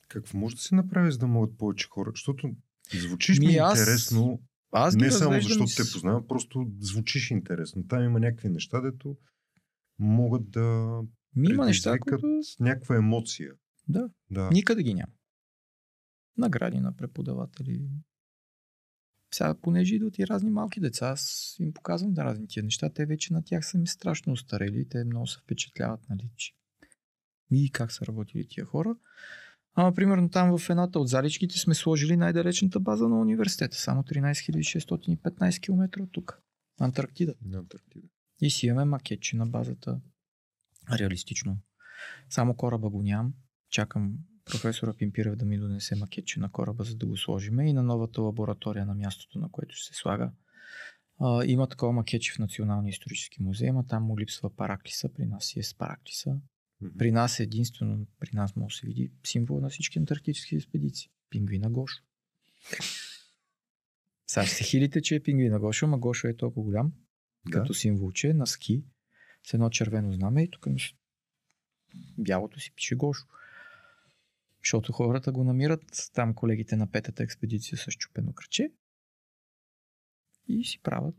Какво 0.07 0.37
може 0.37 0.55
да 0.55 0.61
се 0.61 0.75
направи, 0.75 1.11
за 1.11 1.17
да 1.17 1.27
могат 1.27 1.57
повече 1.57 1.87
хора? 1.89 2.11
Защото 2.13 2.55
звучиш 2.93 3.39
ми, 3.39 3.47
Ми, 3.47 3.55
аз- 3.55 3.79
интересно. 3.79 4.41
Аз 4.71 4.95
ги 4.95 5.03
Не 5.03 5.11
само 5.11 5.33
защото 5.33 5.67
с- 5.67 5.75
те 5.75 5.93
познавам, 5.93 6.27
просто 6.27 6.71
звучиш 6.79 7.31
интересно. 7.31 7.87
Там 7.87 8.03
има 8.03 8.19
някакви 8.19 8.49
неща, 8.49 8.81
дето 8.81 9.17
могат 9.99 10.51
да 10.51 10.99
Ми 11.35 11.49
има 11.49 11.65
неща, 11.65 11.99
които 11.99 12.41
някаква 12.59 12.95
емоция. 12.95 13.53
да, 13.87 14.09
Да. 14.31 14.49
никъде 14.51 14.83
ги 14.83 14.93
няма. 14.93 15.13
Награди 16.37 16.79
на 16.79 16.95
преподаватели. 16.95 17.89
Сега, 19.33 19.55
понеже 19.61 19.95
идват 19.95 20.19
и 20.19 20.27
разни 20.27 20.49
малки 20.49 20.79
деца, 20.79 21.07
аз 21.07 21.55
им 21.59 21.73
показвам 21.73 22.13
да 22.13 22.23
разни 22.23 22.47
тия 22.47 22.63
неща. 22.63 22.89
Те 22.89 23.05
вече 23.05 23.33
на 23.33 23.43
тях 23.43 23.65
са 23.65 23.77
ми 23.77 23.87
страшно 23.87 24.33
устарели. 24.33 24.89
Те 24.89 25.03
много 25.03 25.27
се 25.27 25.39
впечатляват, 25.39 26.09
нали, 26.09 26.29
че 26.35 26.53
и 27.51 27.71
как 27.71 27.91
са 27.91 28.05
работили 28.05 28.47
тия 28.47 28.65
хора. 28.65 28.95
Ама, 29.73 29.93
примерно, 29.93 30.29
там 30.29 30.57
в 30.57 30.69
едната 30.69 30.99
от 30.99 31.09
заличките 31.09 31.57
сме 31.59 31.75
сложили 31.75 32.17
най-далечната 32.17 32.79
база 32.79 33.07
на 33.07 33.19
университета. 33.19 33.77
Само 33.77 34.03
13 34.03 35.17
615 35.19 35.61
км 35.61 36.01
от 36.01 36.11
тук. 36.11 36.41
Антарктида. 36.79 37.33
На 37.45 37.57
Антарктида. 37.57 38.07
И 38.41 38.49
си 38.49 38.67
имаме 38.67 38.85
макетче 38.85 39.35
на 39.35 39.45
базата. 39.47 40.01
Реалистично. 40.99 41.57
Само 42.29 42.55
кораба 42.55 42.89
го 42.89 43.03
нямам. 43.03 43.33
Чакам 43.69 44.17
професора 44.45 44.93
Пимпирев 44.93 45.35
да 45.35 45.45
ми 45.45 45.57
донесе 45.57 45.95
макетче 45.95 46.39
на 46.39 46.51
кораба, 46.51 46.83
за 46.83 46.95
да 46.95 47.05
го 47.05 47.17
сложиме 47.17 47.69
и 47.69 47.73
на 47.73 47.83
новата 47.83 48.21
лаборатория 48.21 48.85
на 48.85 48.95
мястото, 48.95 49.39
на 49.39 49.51
което 49.51 49.75
ще 49.75 49.93
се 49.93 49.99
слага. 49.99 50.31
А, 51.19 51.45
има 51.45 51.67
такова 51.67 51.93
макетче 51.93 52.33
в 52.33 52.39
Националния 52.39 52.89
исторически 52.89 53.43
музей, 53.43 53.69
ама 53.69 53.87
там 53.87 54.03
му 54.03 54.19
липсва 54.19 54.55
параклиса, 54.55 55.13
при 55.13 55.25
нас 55.25 55.45
си 55.45 55.59
е 55.59 55.63
с 55.63 55.77
параклиса. 55.77 56.37
При 56.97 57.11
нас 57.11 57.39
единствено, 57.39 58.07
при 58.19 58.29
нас 58.33 58.55
може 58.55 58.75
да 58.75 58.79
се 58.79 58.87
види 58.87 59.11
символа 59.27 59.61
на 59.61 59.69
всички 59.69 59.99
антарктически 59.99 60.55
експедиции. 60.55 61.09
Пингвина 61.29 61.69
Гошо. 61.69 62.03
Сега 64.27 64.45
ще 64.45 64.55
се 64.55 64.63
хилите, 64.63 65.01
че 65.01 65.15
е 65.15 65.19
пингвина 65.19 65.59
Гошо, 65.59 65.85
ама 65.85 65.97
Гошо 65.97 66.27
е 66.27 66.37
толкова 66.37 66.63
голям, 66.63 66.93
Да. 67.45 67.51
като 67.51 67.73
символче 67.73 68.33
на 68.33 68.47
ски 68.47 68.83
с 69.47 69.53
едно 69.53 69.69
червено 69.69 70.13
знаме 70.13 70.43
и 70.43 70.51
тук 70.51 70.67
бялото 72.17 72.59
си 72.59 72.71
пише 72.75 72.95
Гошо. 72.95 73.27
Защото 74.63 74.93
хората 74.93 75.31
го 75.31 75.43
намират 75.43 76.09
там 76.13 76.33
колегите 76.33 76.75
на 76.75 76.91
петата 76.91 77.23
експедиция 77.23 77.77
с 77.77 77.91
чупено 77.91 78.33
кръче 78.33 78.71
и 80.47 80.65
си 80.65 80.79
правят, 80.81 81.15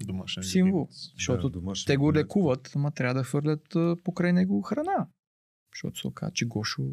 Домашен 0.00 0.42
Символ. 0.42 0.80
любимец. 0.80 1.12
защото 1.14 1.48
Да, 1.48 1.52
домашен 1.52 1.86
те 1.86 1.96
го 1.96 2.08
любимец. 2.08 2.24
лекуват, 2.24 2.72
ама 2.74 2.90
трябва 2.90 3.14
да 3.14 3.24
хвърлят 3.24 3.76
покрай 4.04 4.32
него 4.32 4.62
храна. 4.62 5.08
Защото 5.74 5.98
се 5.98 6.06
оказа, 6.06 6.32
че 6.32 6.46
Гошо 6.46 6.90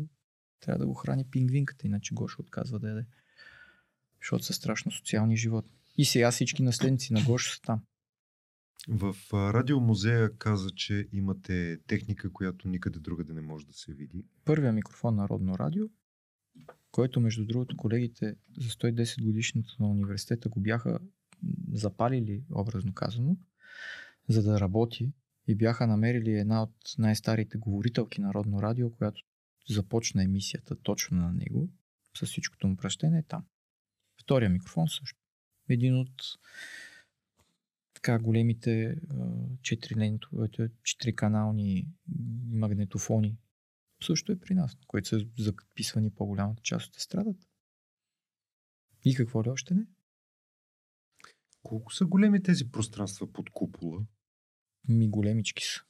трябва 0.59 0.79
да 0.79 0.87
го 0.87 0.93
храни 0.93 1.29
пингвинката, 1.29 1.87
иначе 1.87 2.13
Гошо 2.13 2.41
отказва 2.41 2.79
да 2.79 2.89
яде. 2.89 3.05
Защото 4.21 4.43
са 4.43 4.53
страшно 4.53 4.91
социални 4.91 5.37
животни. 5.37 5.78
И 5.99 6.05
сега 6.05 6.31
всички 6.31 6.63
наследници 6.63 7.13
на 7.13 7.23
Гошо 7.23 7.55
са 7.55 7.61
там. 7.61 7.81
В 8.89 9.15
радиомузея 9.33 10.37
каза, 10.37 10.69
че 10.69 11.07
имате 11.11 11.77
техника, 11.87 12.33
която 12.33 12.67
никъде 12.67 12.99
другаде 12.99 13.33
не 13.33 13.41
може 13.41 13.65
да 13.65 13.73
се 13.73 13.93
види. 13.93 14.25
Първия 14.45 14.73
микрофон 14.73 15.15
на 15.15 15.21
Народно 15.21 15.57
радио, 15.57 15.85
който 16.91 17.19
между 17.19 17.45
другото 17.45 17.77
колегите 17.77 18.35
за 18.57 18.69
110 18.69 19.23
годишната 19.23 19.69
на 19.79 19.89
университета 19.89 20.49
го 20.49 20.59
бяха 20.59 20.99
запалили, 21.71 22.43
образно 22.51 22.93
казано, 22.93 23.37
за 24.29 24.43
да 24.43 24.59
работи 24.59 25.13
и 25.47 25.55
бяха 25.55 25.87
намерили 25.87 26.31
една 26.31 26.63
от 26.63 26.75
най-старите 26.97 27.57
говорителки 27.57 28.21
на 28.21 28.27
Народно 28.27 28.61
радио, 28.61 28.91
която 28.91 29.21
започна 29.69 30.23
емисията 30.23 30.75
точно 30.75 31.17
на 31.17 31.33
него, 31.33 31.69
с 32.17 32.25
всичкото 32.25 32.67
му 32.67 32.77
пръщение 32.77 33.19
е 33.19 33.23
там. 33.23 33.45
Втория 34.21 34.49
микрофон 34.49 34.87
също. 34.87 35.18
Един 35.69 35.95
от 35.95 36.23
така 37.93 38.19
големите 38.19 38.95
четириканални 40.83 41.87
магнетофони 42.51 43.37
също 44.03 44.31
е 44.31 44.39
при 44.39 44.53
нас, 44.53 44.77
които 44.87 45.07
са 45.07 45.25
записвани 45.37 46.11
по-голямата 46.11 46.61
част 46.63 46.87
от 46.87 46.97
естрадата. 46.97 47.47
И 49.05 49.15
какво 49.15 49.43
ли 49.43 49.49
още 49.49 49.73
не? 49.73 49.85
Колко 51.63 51.93
са 51.93 52.05
големи 52.05 52.43
тези 52.43 52.71
пространства 52.71 53.31
под 53.33 53.49
купола, 53.49 54.05
Ми 54.87 55.09
големички 55.09 55.63
са. 55.63 55.81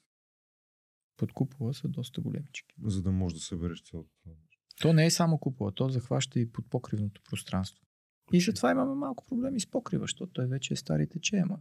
Под 1.17 1.33
купола 1.33 1.73
са 1.73 1.87
доста 1.87 2.21
големички. 2.21 2.75
за 2.83 3.01
да 3.01 3.11
можеш 3.11 3.37
да 3.37 3.45
събереш 3.45 3.83
цялото 3.83 4.09
това? 4.23 4.35
То 4.81 4.93
не 4.93 5.05
е 5.05 5.11
само 5.11 5.37
купола, 5.37 5.71
то 5.71 5.89
захваща 5.89 6.39
и 6.39 6.51
под 6.51 6.69
покривното 6.69 7.21
пространство. 7.29 7.85
И 8.33 8.41
затова 8.41 8.71
имаме 8.71 8.95
малко 8.95 9.25
проблеми 9.25 9.59
с 9.59 9.67
покрива, 9.67 10.03
защото 10.03 10.33
той 10.33 10.45
вече 10.45 10.73
е 10.73 10.77
стари 10.77 11.07
тече, 11.09 11.37
ама 11.37 11.57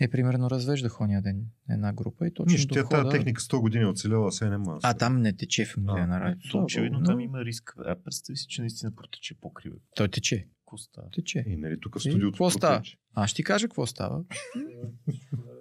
е, 0.00 0.08
примерно, 0.08 0.50
развеждах 0.50 1.00
ония 1.00 1.22
ден 1.22 1.46
една 1.70 1.92
група 1.92 2.26
и 2.26 2.34
точно 2.34 2.52
Нищо, 2.52 2.74
до 2.74 2.88
тази 2.88 3.08
техника 3.10 3.42
100 3.42 3.60
години 3.60 3.84
е 3.84 3.86
оцеляла, 3.86 4.32
сега 4.32 4.50
няма. 4.50 4.78
А, 4.82 4.94
там 4.94 5.20
не 5.20 5.36
тече 5.36 5.64
в 5.64 5.76
музея 5.76 6.04
А, 6.04 6.06
на 6.06 6.30
Е, 6.30 6.58
очевидно 6.58 6.98
Богу, 6.98 7.06
там 7.06 7.14
но 7.14 7.20
има 7.20 7.44
риск. 7.44 7.74
А 7.78 7.96
представи 8.04 8.36
си, 8.36 8.46
че 8.48 8.60
наистина 8.60 8.94
протече 8.94 9.34
покрива. 9.40 9.76
Той 9.96 10.08
тече. 10.08 10.48
Коста. 10.64 11.02
Тече. 11.12 11.44
И 11.46 11.56
нали 11.56 11.80
тук 11.80 11.98
в 11.98 12.00
студиото 12.00 12.32
какво 12.32 12.50
става? 12.50 12.82
Аз 13.14 13.30
ще 13.30 13.36
ти 13.36 13.44
кажа 13.44 13.68
какво 13.68 13.86
става. 13.86 14.24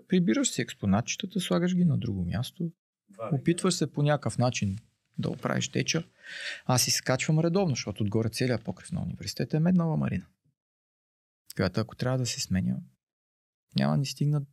Прибираш 0.07 0.49
си 0.49 0.61
експонатчетата, 0.61 1.39
слагаш 1.39 1.75
ги 1.75 1.85
на 1.85 1.97
друго 1.97 2.25
място, 2.25 2.71
опитваш 3.31 3.73
се 3.73 3.91
по 3.91 4.03
някакъв 4.03 4.37
начин 4.37 4.77
да 5.17 5.29
оправиш 5.29 5.69
теча. 5.69 6.03
Аз 6.65 6.81
си 6.81 6.91
скачвам 6.91 7.39
редовно, 7.39 7.75
защото 7.75 8.03
отгоре 8.03 8.29
целият 8.29 8.63
покрив 8.63 8.91
на 8.91 9.01
университета 9.01 9.57
е 9.57 9.59
меднала 9.59 9.97
марина. 9.97 10.25
Която 11.55 11.79
ако 11.79 11.95
трябва 11.95 12.17
да 12.17 12.25
се 12.25 12.41
сменя, 12.41 12.77
няма 13.75 13.97
ни 13.97 14.05
стигнат 14.05 14.47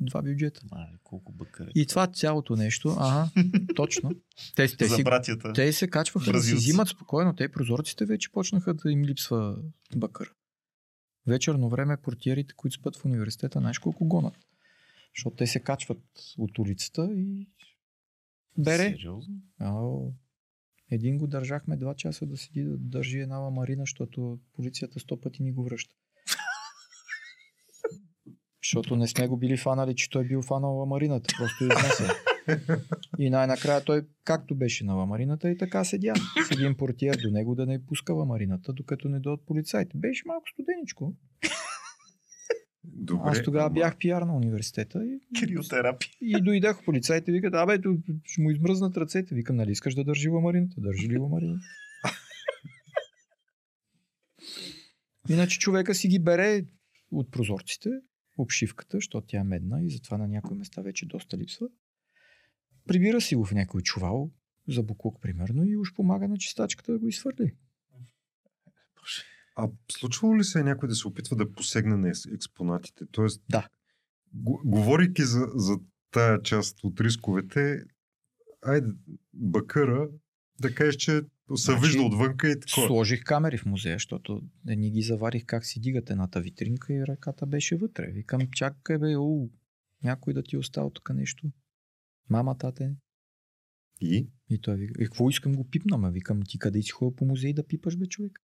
два 0.00 0.22
бюджета. 0.22 0.60
Мале, 0.70 0.98
колко 1.02 1.32
бъкър 1.32 1.66
е. 1.66 1.70
И 1.74 1.86
това 1.86 2.06
цялото 2.06 2.56
нещо, 2.56 2.96
ага, 2.98 3.30
точно. 3.76 4.10
Те, 4.56 4.76
те, 4.76 4.88
си, 4.88 5.04
те 5.54 5.72
се 5.72 5.88
качваха 5.88 6.32
да 6.32 6.40
си 6.40 6.54
взимат 6.54 6.88
спокойно. 6.88 7.36
Те 7.36 7.52
прозорците 7.52 8.04
вече 8.04 8.32
почнаха 8.32 8.74
да 8.74 8.90
им 8.90 9.04
липсва 9.04 9.62
бъкър. 9.96 10.32
Вечерно 11.26 11.68
време 11.68 11.96
портиерите, 11.96 12.54
които 12.54 12.74
спят 12.74 12.96
в 12.96 13.04
университета, 13.04 13.58
знаеш 13.58 13.78
колко 13.78 14.04
гонат. 14.04 14.34
Защото 15.16 15.36
те 15.36 15.46
се 15.46 15.60
качват 15.60 16.02
от 16.38 16.58
улицата 16.58 17.08
и 17.12 17.48
бере. 18.58 18.96
Сериозно? 18.96 19.34
Един 20.90 21.18
го 21.18 21.26
държахме 21.26 21.76
два 21.76 21.94
часа 21.94 22.26
да 22.26 22.36
седи 22.36 22.64
да 22.64 22.76
държи 22.78 23.18
една 23.18 23.38
ламарина, 23.38 23.82
защото 23.82 24.38
полицията 24.52 25.00
сто 25.00 25.20
пъти 25.20 25.42
ни 25.42 25.52
го 25.52 25.64
връща. 25.64 25.94
Защото 28.62 28.96
не 28.96 29.08
сме 29.08 29.28
го 29.28 29.36
били 29.36 29.56
фанали, 29.56 29.96
че 29.96 30.10
той 30.10 30.24
бил 30.24 30.42
фанал 30.42 30.78
ламарината. 30.78 31.34
Просто 31.38 31.64
я 31.64 31.68
изнесе. 31.68 32.12
И 33.18 33.30
най-накрая 33.30 33.84
той 33.84 34.06
както 34.24 34.54
беше 34.54 34.84
на 34.84 34.94
ламарината 34.94 35.50
и 35.50 35.58
така 35.58 35.84
седя. 35.84 36.14
С 36.48 36.50
един 36.50 36.76
портиер 36.76 37.16
до 37.22 37.30
него 37.30 37.54
да 37.54 37.66
не 37.66 37.86
пуска 37.86 38.12
ламарината, 38.12 38.72
докато 38.72 39.08
не 39.08 39.20
дойдат 39.20 39.46
полицайите. 39.46 39.98
Беше 39.98 40.22
малко 40.26 40.44
студеничко. 40.52 41.14
Добре, 42.92 43.22
Аз 43.24 43.42
тогава 43.42 43.66
ама- 43.66 43.74
бях 43.74 43.96
пиар 43.96 44.22
на 44.22 44.36
университета 44.36 45.06
и, 45.06 45.20
Криотерапия. 45.40 46.10
и 46.20 46.42
дойдах 46.42 46.84
полицайите 46.84 47.32
викат, 47.32 47.54
абе, 47.54 47.78
ще 48.24 48.40
му 48.40 48.50
измръзнат 48.50 48.96
ръцете. 48.96 49.34
Викам, 49.34 49.56
нали 49.56 49.70
искаш 49.70 49.94
да 49.94 50.04
държи 50.04 50.28
ламарината? 50.28 50.80
Държи 50.80 51.08
ли 51.08 51.18
ламарината? 51.18 51.64
Иначе 55.28 55.58
човека 55.58 55.94
си 55.94 56.08
ги 56.08 56.18
бере 56.18 56.64
от 57.10 57.30
прозорците, 57.30 57.90
обшивката, 58.38 58.96
защото 58.96 59.26
тя 59.26 59.40
е 59.40 59.44
медна 59.44 59.82
и 59.82 59.90
затова 59.90 60.18
на 60.18 60.28
някои 60.28 60.56
места 60.56 60.82
вече 60.82 61.06
доста 61.06 61.38
липсва. 61.38 61.68
Прибира 62.86 63.20
си 63.20 63.36
го 63.36 63.44
в 63.44 63.52
някой 63.52 63.82
чувал, 63.82 64.30
за 64.68 64.82
буклук 64.82 65.22
примерно, 65.22 65.64
и 65.64 65.76
уж 65.76 65.94
помага 65.94 66.28
на 66.28 66.38
чистачката 66.38 66.92
да 66.92 66.98
го 66.98 67.08
изхвърли. 67.08 67.54
А 69.60 69.68
случвало 69.92 70.38
ли 70.38 70.44
се 70.44 70.60
е 70.60 70.62
някой 70.62 70.88
да 70.88 70.94
се 70.94 71.08
опитва 71.08 71.36
да 71.36 71.52
посегне 71.52 71.96
на 71.96 72.12
експонатите? 72.34 73.04
Тоест, 73.12 73.42
Да. 73.50 73.62
Г- 73.62 74.62
говорейки 74.64 75.22
за, 75.22 75.46
за 75.54 75.78
тая 76.10 76.42
част 76.42 76.84
от 76.84 77.00
рисковете, 77.00 77.84
айде, 78.62 78.88
бакъра, 79.32 80.08
да 80.60 80.74
кажеш, 80.74 80.96
че 80.96 81.22
се 81.56 81.72
Значи, 81.72 81.86
вижда 81.86 82.02
отвънка 82.02 82.50
и 82.50 82.60
такова. 82.60 82.86
Сложих 82.86 83.24
камери 83.24 83.58
в 83.58 83.66
музея, 83.66 83.94
защото 83.94 84.42
не 84.64 84.90
ги 84.90 85.02
заварих 85.02 85.44
как 85.46 85.66
си 85.66 85.80
дигат 85.80 86.10
едната 86.10 86.40
витринка 86.40 86.94
и 86.94 87.06
ръката 87.06 87.46
беше 87.46 87.76
вътре. 87.76 88.06
Викам, 88.06 88.40
чакай 88.52 88.98
бе, 88.98 89.16
у, 89.16 89.50
някой 90.04 90.34
да 90.34 90.42
ти 90.42 90.56
е 90.56 90.58
оставил 90.58 90.90
тук 90.90 91.10
нещо. 91.14 91.50
Мама, 92.30 92.58
тате. 92.58 92.96
И? 94.00 94.30
И 94.50 94.60
той 94.60 94.76
вика, 94.76 95.04
какво 95.04 95.30
искам 95.30 95.52
го 95.52 95.64
пипна, 95.70 95.98
ма 95.98 96.10
викам, 96.10 96.40
ти 96.48 96.58
къде 96.58 96.82
си 96.82 96.90
ходил 96.90 97.16
по 97.16 97.24
музей 97.24 97.52
да 97.52 97.66
пипаш, 97.66 97.96
бе, 97.96 98.06
човек? 98.06 98.40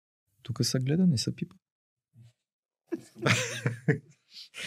Тук 0.42 0.64
са 0.64 0.78
гледа, 0.78 1.06
не 1.06 1.18
са 1.18 1.34
пипа. 1.34 1.56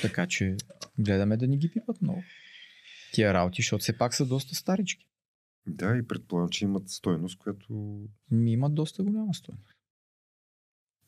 така 0.01 0.27
че 0.27 0.55
гледаме 0.99 1.37
да 1.37 1.47
ни 1.47 1.57
ги 1.57 1.71
пипат 1.71 2.01
много. 2.01 2.23
Тия 3.13 3.33
работи, 3.33 3.61
защото 3.61 3.81
все 3.81 3.97
пак 3.97 4.13
са 4.13 4.25
доста 4.25 4.55
старички. 4.55 5.07
Да, 5.67 5.97
и 5.97 6.07
предполагам, 6.07 6.49
че 6.49 6.65
имат 6.65 6.89
стойност, 6.89 7.37
която... 7.37 8.01
Ми 8.31 8.51
имат 8.51 8.75
доста 8.75 9.03
голяма 9.03 9.33
стоеност. 9.33 9.73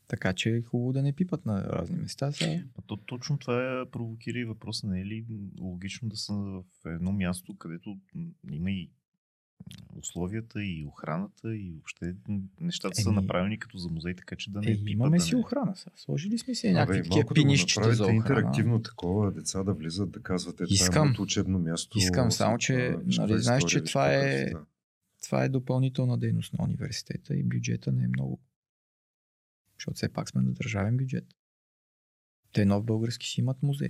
Така 0.07 0.33
че 0.33 0.49
е 0.49 0.61
хубаво 0.61 0.93
да 0.93 1.01
не 1.01 1.13
пипат 1.13 1.45
на 1.45 1.63
разни 1.63 1.95
места. 1.95 2.31
Сега. 2.31 2.63
А 2.77 2.81
то, 2.81 2.97
точно 2.97 3.37
това 3.37 3.81
е 3.81 3.89
провокира 3.89 4.39
и 4.39 4.45
въпроса, 4.45 4.87
не 4.87 5.01
е 5.01 5.05
ли 5.05 5.25
логично 5.59 6.09
да 6.09 6.17
са 6.17 6.33
в 6.33 6.63
едно 6.85 7.11
място, 7.11 7.57
където 7.57 7.97
има 8.51 8.71
и 8.71 8.91
условията, 9.99 10.63
и 10.63 10.85
охраната, 10.87 11.55
и 11.55 11.71
въобще 11.71 12.15
нещата 12.59 13.01
са 13.01 13.09
Еми, 13.09 13.15
направени 13.15 13.59
като 13.59 13.77
за 13.77 13.89
музей, 13.89 14.15
така 14.15 14.35
че 14.35 14.51
да 14.51 14.61
не 14.61 14.71
Е, 14.71 14.73
пипат, 14.75 14.89
имаме 14.89 15.17
да 15.17 15.23
си 15.23 15.35
не... 15.35 15.41
охрана 15.41 15.75
сега. 15.75 15.95
Сложили 15.95 16.37
сме 16.37 16.55
си 16.55 16.71
някакви 16.71 16.97
такива 16.99 17.15
малко 17.15 17.33
да 17.33 17.41
пинищчета 17.41 17.93
за 17.93 18.03
охрана. 18.03 18.17
интерактивно 18.17 18.81
такова, 18.81 19.31
деца 19.31 19.63
да 19.63 19.73
влизат, 19.73 20.11
да 20.11 20.21
казват, 20.21 20.61
е, 20.61 20.65
това 20.65 21.07
е 21.07 21.21
учебно 21.21 21.59
място. 21.59 21.97
Искам, 21.97 22.31
само 22.31 22.57
че, 22.57 22.97
нали, 23.05 23.39
знаеш, 23.41 23.63
че 23.63 23.83
това 23.83 24.13
е- 24.13 24.45
красота. 24.45 24.65
Това 25.23 25.43
е 25.43 25.49
допълнителна 25.49 26.17
дейност 26.17 26.53
на 26.53 26.63
университета 26.63 27.35
и 27.35 27.43
бюджета 27.43 27.91
не 27.91 28.03
е 28.03 28.07
много. 28.07 28.39
Защото 29.77 29.95
все 29.95 30.09
пак 30.09 30.29
сме 30.29 30.41
на 30.41 30.51
държавен 30.51 30.97
бюджет. 30.97 31.25
Те 32.51 32.65
нов 32.65 32.83
български 32.85 33.27
си 33.27 33.39
имат 33.41 33.63
музей. 33.63 33.89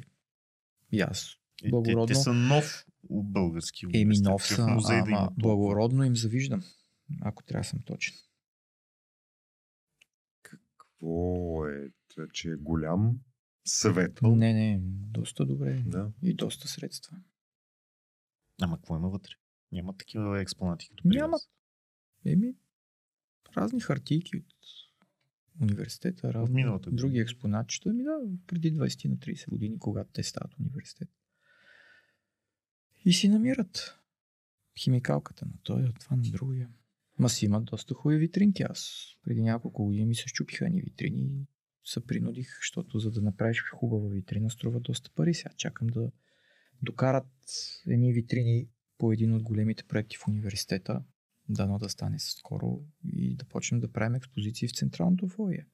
И 0.91 1.01
аз. 1.01 1.37
Е, 1.55 1.63
те, 1.63 1.69
благородно- 1.69 2.07
те 2.07 2.15
са 2.15 2.33
нов 2.33 2.85
български 3.09 3.85
Еми 3.85 3.95
университет. 3.95 4.25
нов 4.25 4.41
Какъв 4.41 4.55
са, 4.55 4.67
музей 4.67 4.95
да 4.95 5.01
ама 5.01 5.09
има 5.09 5.19
толкова? 5.19 5.41
благородно 5.41 6.03
им 6.03 6.15
завиждам. 6.15 6.63
Ако 7.21 7.43
трябва 7.43 7.61
да 7.61 7.67
съм 7.67 7.79
точен. 7.81 8.15
Какво 10.41 11.07
е? 11.67 11.89
Това, 12.07 12.27
че 12.33 12.49
е 12.49 12.55
голям 12.55 13.19
съветвал. 13.65 14.35
Не, 14.35 14.53
не, 14.53 14.79
доста 15.09 15.45
добре. 15.45 15.83
Да. 15.85 16.11
И 16.21 16.33
доста 16.33 16.67
средства. 16.67 17.17
Ама 18.61 18.77
какво 18.77 18.95
има 18.95 19.09
вътре? 19.09 19.31
Няма 19.71 19.97
такива 19.97 20.41
експонати 20.41 20.89
като 20.89 21.03
при 21.03 21.17
Няма. 21.17 21.37
Еми, 22.25 22.55
разни 23.57 23.79
хартийки 23.79 24.37
от 24.37 24.45
университета, 25.61 26.33
разни 26.33 26.55
миналата 26.55 26.89
година. 26.89 26.97
други 26.97 27.19
експонатчета. 27.19 27.89
Ами 27.89 28.03
да, 28.03 28.17
преди 28.47 28.73
20 28.73 29.09
на 29.09 29.17
30 29.17 29.49
години, 29.49 29.79
когато 29.79 30.11
те 30.11 30.23
стават 30.23 30.59
университет. 30.59 31.09
И 33.05 33.13
си 33.13 33.29
намират 33.29 33.99
химикалката 34.79 35.45
на 35.45 35.53
той, 35.63 35.83
от 35.83 35.99
това 35.99 36.15
на 36.15 36.21
другия. 36.21 36.69
Ма 37.19 37.29
си 37.29 37.45
имат 37.45 37.65
доста 37.65 37.93
хубави 37.93 38.19
витринки. 38.19 38.63
Аз 38.63 39.07
преди 39.23 39.41
няколко 39.41 39.85
години 39.85 40.05
ми 40.05 40.15
се 40.15 40.27
щупиха 40.27 40.69
ни 40.69 40.81
витрини 40.81 41.21
и 41.21 41.47
се 41.83 42.05
принудих, 42.05 42.47
защото 42.57 42.99
за 42.99 43.11
да 43.11 43.21
направиш 43.21 43.63
хубава 43.73 44.09
витрина 44.09 44.49
струва 44.49 44.79
доста 44.79 45.09
пари. 45.15 45.33
Сега 45.33 45.53
чакам 45.57 45.87
да 45.87 46.11
докарат 46.81 47.27
едни 47.87 48.13
витрини 48.13 48.67
по 48.97 49.11
един 49.11 49.33
от 49.33 49.43
големите 49.43 49.83
проекти 49.83 50.17
в 50.17 50.27
университета. 50.27 51.03
Дано 51.49 51.77
да 51.77 51.89
стане 51.89 52.19
скоро 52.19 52.83
и 53.03 53.35
да 53.35 53.45
почнем 53.45 53.79
да 53.79 53.91
правим 53.91 54.15
експозиции 54.15 54.67
в 54.67 54.75
централното 54.75 55.27
фойе. 55.27 55.67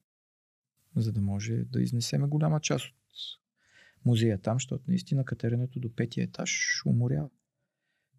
За 0.96 1.12
да 1.12 1.20
може 1.20 1.54
да 1.54 1.82
изнесеме 1.82 2.26
голяма 2.26 2.60
част 2.60 2.86
от 2.86 2.96
музея 4.04 4.40
там, 4.40 4.56
защото 4.56 4.84
наистина 4.88 5.24
катеренето 5.24 5.80
до 5.80 5.94
петия 5.94 6.24
етаж 6.24 6.82
уморява. 6.86 7.30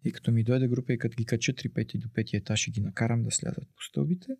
И 0.04 0.12
като 0.12 0.32
ми 0.32 0.44
дойде 0.44 0.68
група 0.68 0.92
и 0.92 0.98
като 0.98 1.16
ги 1.16 1.24
кача 1.24 1.52
3 1.52 1.72
пети 1.72 1.98
до 1.98 2.08
петия 2.12 2.38
етаж 2.38 2.68
и 2.68 2.70
ги 2.70 2.80
накарам 2.80 3.22
да 3.22 3.30
слязат 3.30 3.68
по 3.76 3.82
стълбите, 3.82 4.36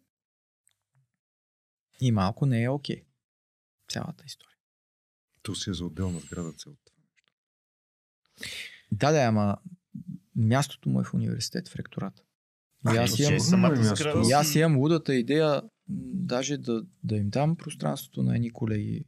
и 2.01 2.13
малко 2.13 2.47
не 2.47 2.63
е 2.63 2.69
окей. 2.69 3.03
Цялата 3.89 4.25
история. 4.27 4.57
То 5.43 5.55
си 5.55 5.71
е 5.71 5.75
за 5.75 5.85
отделна 5.85 6.21
сграда 6.21 6.53
целта. 6.53 6.93
Да, 8.93 9.13
да, 9.13 9.19
ама 9.19 9.57
мястото 10.37 10.89
му 10.89 11.01
е 11.01 11.05
в 11.05 11.15
университет, 11.15 11.69
в 11.69 11.77
ректората. 11.77 12.23
И 12.95 12.97
аз 12.97 13.17
то 13.17 13.23
имам, 13.23 13.73
е 13.73 13.85
сграда 13.85 14.29
и 14.29 14.33
аз 14.33 14.55
имам 14.55 14.77
лудата 14.77 15.15
идея 15.15 15.63
даже 15.89 16.59
да, 16.59 16.87
да 17.05 17.17
им 17.17 17.31
дам 17.31 17.57
пространството 17.57 18.23
на 18.23 18.37
едни 18.37 18.51
колеги, 18.51 19.05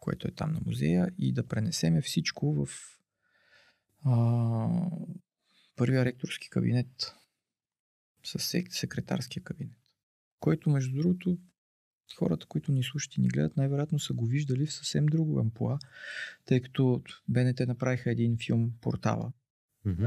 което 0.00 0.28
е 0.28 0.30
там 0.30 0.52
на 0.52 0.60
музея 0.66 1.10
и 1.18 1.32
да 1.32 1.46
пренесеме 1.46 2.02
всичко 2.02 2.54
в 2.54 2.68
а, 4.04 4.90
първия 5.76 6.04
ректорски 6.04 6.50
кабинет 6.50 7.14
с 8.24 8.38
сек- 8.38 8.72
секретарския 8.72 9.42
кабинет. 9.42 9.76
Който, 10.40 10.70
между 10.70 10.96
другото, 10.96 11.38
хората, 12.16 12.46
които 12.46 12.72
ни 12.72 12.82
слушат 12.82 13.16
и 13.16 13.20
ни 13.20 13.28
гледат, 13.28 13.56
най-вероятно 13.56 13.98
са 13.98 14.14
го 14.14 14.26
виждали 14.26 14.66
в 14.66 14.72
съвсем 14.72 15.06
друго 15.06 15.40
ампула, 15.40 15.78
тъй 16.44 16.60
като 16.62 17.02
БНТ 17.28 17.60
направиха 17.60 18.10
един 18.10 18.36
филм 18.46 18.72
Портала, 18.80 19.32
Мгм. 19.84 20.06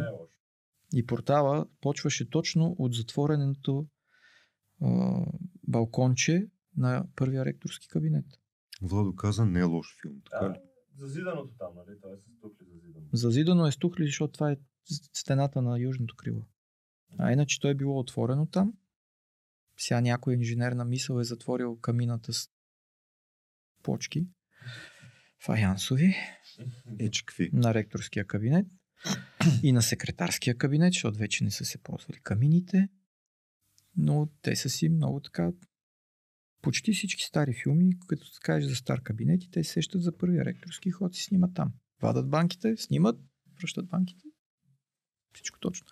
и 0.93 1.05
портала 1.05 1.67
почваше 1.81 2.29
точно 2.29 2.75
от 2.79 2.93
затвореното 2.93 3.87
а, 4.81 5.25
балконче 5.67 6.47
на 6.77 7.05
първия 7.15 7.45
ректорски 7.45 7.87
кабинет. 7.87 8.25
Владо 8.81 9.15
каза, 9.15 9.45
не 9.45 9.59
е 9.59 9.63
лош 9.63 9.97
филм, 10.01 10.21
така 10.31 10.49
ли? 10.49 10.59
Зазиданото 10.95 11.55
там, 11.57 11.73
нали? 11.75 11.97
Това 12.01 12.13
е 12.13 12.17
с 12.17 12.41
тухли 12.41 12.65
зазидано. 12.65 13.05
Зазидано 13.13 13.67
е 13.67 13.71
стухли, 13.71 14.05
защото 14.05 14.33
това 14.33 14.51
е 14.51 14.57
стената 15.13 15.61
на 15.61 15.79
южното 15.79 16.15
крило. 16.15 16.45
А 17.17 17.31
иначе 17.31 17.59
той 17.59 17.71
е 17.71 17.75
било 17.75 17.99
отворено 17.99 18.45
там. 18.45 18.73
Сега 19.77 20.01
някой 20.01 20.33
инженер 20.33 20.71
на 20.71 20.85
мисъл 20.85 21.19
е 21.19 21.23
затворил 21.23 21.79
камината 21.79 22.33
с 22.33 22.49
почки 23.83 24.27
фаянсови 25.45 26.15
Еч, 26.99 27.21
какви? 27.21 27.49
на 27.53 27.73
ректорския 27.73 28.25
кабинет 28.25 28.67
и 29.63 29.71
на 29.71 29.81
секретарския 29.81 30.57
кабинет, 30.57 30.93
защото 30.93 31.17
вече 31.17 31.43
не 31.43 31.51
са 31.51 31.65
се 31.65 31.77
ползвали 31.77 32.19
камините, 32.23 32.89
но 33.97 34.29
те 34.41 34.55
са 34.55 34.69
си 34.69 34.89
много 34.89 35.19
така 35.19 35.51
почти 36.61 36.93
всички 36.93 37.23
стари 37.23 37.53
филми, 37.63 37.99
като 38.07 38.25
се 38.25 38.39
кажеш 38.41 38.69
за 38.69 38.75
стар 38.75 39.01
кабинет 39.01 39.43
и 39.43 39.51
те 39.51 39.63
се 39.63 39.71
сещат 39.71 40.03
за 40.03 40.17
първия 40.17 40.45
ректорски 40.45 40.89
и 40.89 40.91
ходят 40.91 41.17
и 41.17 41.23
снимат 41.23 41.53
там. 41.53 41.73
Вадат 42.01 42.29
банките, 42.29 42.77
снимат, 42.77 43.19
връщат 43.59 43.87
банките. 43.87 44.23
Всичко 45.33 45.59
точно. 45.59 45.87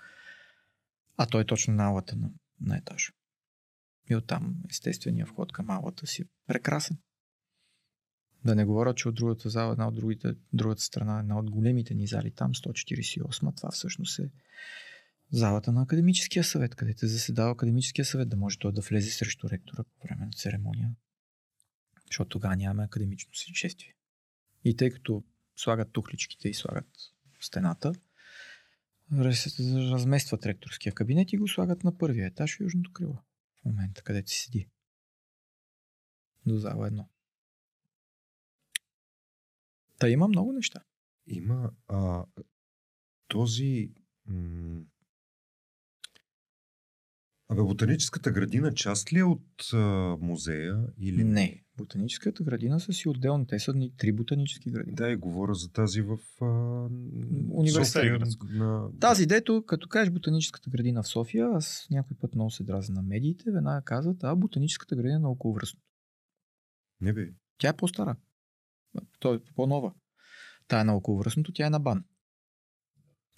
А 1.17 1.25
той 1.25 1.41
е 1.41 1.45
точно 1.45 1.73
на 1.73 1.85
алата 1.85 2.15
на, 2.15 2.31
на 2.61 2.77
етажа. 2.77 3.11
И 4.09 4.15
оттам 4.15 4.55
естествения 4.69 5.25
вход 5.25 5.51
към 5.51 5.69
алата 5.69 6.07
си 6.07 6.21
е 6.21 6.25
прекрасен. 6.47 6.97
Да 8.45 8.55
не 8.55 8.65
говоря, 8.65 8.95
че 8.95 9.09
от 9.09 9.15
другата 9.15 9.49
зала, 9.49 9.71
една 9.71 9.87
от 9.87 9.95
другите, 9.95 10.35
другата 10.53 10.81
страна, 10.81 11.19
една 11.19 11.39
от 11.39 11.49
големите 11.49 11.93
ни 11.93 12.07
зали 12.07 12.31
там, 12.31 12.53
148, 12.53 13.57
това 13.57 13.71
всъщност 13.71 14.19
е 14.19 14.29
залата 15.31 15.71
на 15.71 15.81
академическия 15.81 16.43
съвет, 16.43 16.75
където 16.75 17.07
заседава 17.07 17.51
академическия 17.51 18.05
съвет, 18.05 18.29
да 18.29 18.37
може 18.37 18.59
той 18.59 18.73
да 18.73 18.81
влезе 18.81 19.11
срещу 19.11 19.49
ректора 19.49 19.83
по 19.83 20.07
време 20.07 20.25
на 20.25 20.31
церемония. 20.31 20.95
Защото 22.07 22.29
тогава 22.29 22.55
нямаме 22.55 22.83
академично 22.83 23.31
шествие. 23.33 23.95
И 24.65 24.75
тъй 24.75 24.89
като 24.89 25.23
слагат 25.55 25.91
тухличките 25.91 26.49
и 26.49 26.53
слагат 26.53 26.89
стената, 27.41 27.93
раз- 29.13 29.59
разместват 29.91 30.45
ректорския 30.45 30.93
кабинет 30.93 31.33
и 31.33 31.37
го 31.37 31.47
слагат 31.47 31.83
на 31.83 31.97
първия 31.97 32.27
етаж 32.27 32.57
в 32.57 32.59
южното 32.59 32.91
крило. 32.91 33.13
В 33.61 33.65
момента, 33.65 34.03
където 34.03 34.31
седи. 34.31 34.69
До 36.45 36.57
зала 36.57 36.87
едно. 36.87 37.09
Та 39.97 40.09
има 40.09 40.27
много 40.27 40.53
неща. 40.53 40.83
Има 41.27 41.71
а, 41.87 42.25
този... 43.27 43.91
Абе, 47.51 47.63
ботаническата 47.63 48.31
градина 48.31 48.73
част 48.73 49.13
ли 49.13 49.19
е 49.19 49.23
от 49.23 49.73
а, 49.73 49.77
музея? 50.21 50.87
Или... 50.99 51.23
Не. 51.23 51.63
Ботаническата 51.77 52.43
градина 52.43 52.79
са 52.79 52.93
си 52.93 53.09
отделни. 53.09 53.47
Те 53.47 53.59
са 53.59 53.73
три 53.97 54.11
ботанически 54.11 54.71
градини. 54.71 54.95
Да, 54.95 55.09
и 55.09 55.15
говоря 55.15 55.53
за 55.53 55.71
тази 55.71 56.01
в 56.01 56.17
а, 56.41 56.45
Университет. 57.51 57.87
София, 57.87 58.19
на... 58.49 58.89
Тази 58.99 59.25
дето, 59.25 59.63
като 59.65 59.87
кажеш 59.89 60.13
ботаническата 60.13 60.69
градина 60.69 61.03
в 61.03 61.07
София, 61.07 61.49
аз 61.53 61.87
някой 61.91 62.17
път 62.17 62.35
много 62.35 62.51
се 62.51 62.63
дразя 62.63 62.93
на 62.93 63.01
медиите, 63.01 63.51
веднага 63.51 63.81
казват, 63.85 64.23
а 64.23 64.35
ботаническата 64.35 64.95
градина 64.95 65.19
на 65.19 65.29
околовръстно. 65.29 65.81
Не 67.01 67.13
бе. 67.13 67.29
Тя 67.57 67.69
е 67.69 67.77
по-стара. 67.77 68.15
Той 69.19 69.35
е 69.35 69.39
по-нова. 69.55 69.93
Тая 70.67 70.85
на 70.85 70.95
околовръстното, 70.95 71.51
тя 71.51 71.65
е 71.65 71.69
на 71.69 71.79
бан. 71.79 72.03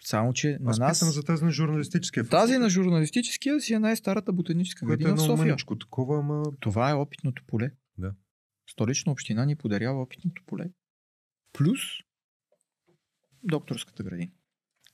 Само, 0.04 0.34
че 0.34 0.58
на 0.62 0.72
Аз 0.72 0.80
нас... 0.80 0.99
питам 0.99 1.12
за 1.12 1.24
тази 1.24 1.43
на 1.43 1.52
журналистическия 1.52 2.30
Тази 2.30 2.58
на 2.58 2.70
журналистическия 2.70 3.62
си 3.62 3.74
е 3.74 3.80
най-старата 3.80 4.34
ботаническа 4.34 4.86
което 4.86 4.93
е 4.93 5.04
градина 5.04 5.18
в 5.18 5.24
едно 5.24 5.38
София. 5.38 5.45
мъничко 5.45 5.78
такова, 5.78 6.20
ама 6.20 6.43
Това 6.60 6.89
е 6.89 6.93
опитното 6.93 7.43
поле. 7.47 7.72
Да. 7.97 8.14
Столична 8.70 9.12
община 9.12 9.45
ни 9.45 9.56
подарява 9.56 10.02
опитното 10.02 10.43
поле. 10.45 10.70
Плюс 11.54 11.80
докторската 13.43 14.04
градина. 14.04 14.32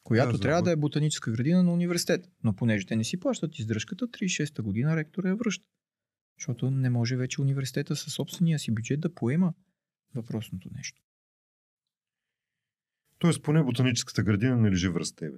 Която 0.03 0.31
Да, 0.31 0.39
трябва 0.39 0.61
да 0.61 0.71
е 0.71 0.75
ботаническа 0.75 1.31
градина 1.31 1.63
на 1.63 1.73
университет. 1.73 2.29
Но 2.43 2.55
понеже 2.55 2.85
те 2.85 2.95
не 2.95 3.03
си 3.03 3.19
плащат 3.19 3.59
издръжката, 3.59 4.07
36-та 4.07 4.63
година 4.63 4.95
ректора 4.95 5.29
я 5.29 5.35
връща. 5.35 5.65
Защото 6.39 6.71
не 6.71 6.89
може 6.89 7.17
вече 7.17 7.41
университета 7.41 7.95
със 7.95 8.13
собствения 8.13 8.59
си 8.59 8.73
бюджет 8.73 8.99
да 8.99 9.13
поема 9.13 9.53
въпросното 10.15 10.69
нещо. 10.75 11.01
Тоест 13.19 13.43
поне 13.43 13.63
ботаническата 13.63 14.23
градина 14.23 14.57
не 14.57 14.71
лежи 14.71 14.89
в 14.89 14.97
Растебе. 14.97 15.37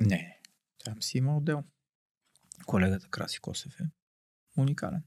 Не, 0.00 0.40
там 0.84 1.02
си 1.02 1.18
има 1.18 1.36
отдел. 1.36 1.64
Колегата 2.66 3.08
Краси 3.08 3.40
Косев 3.40 3.80
е 3.80 3.84
уникален. 4.56 5.02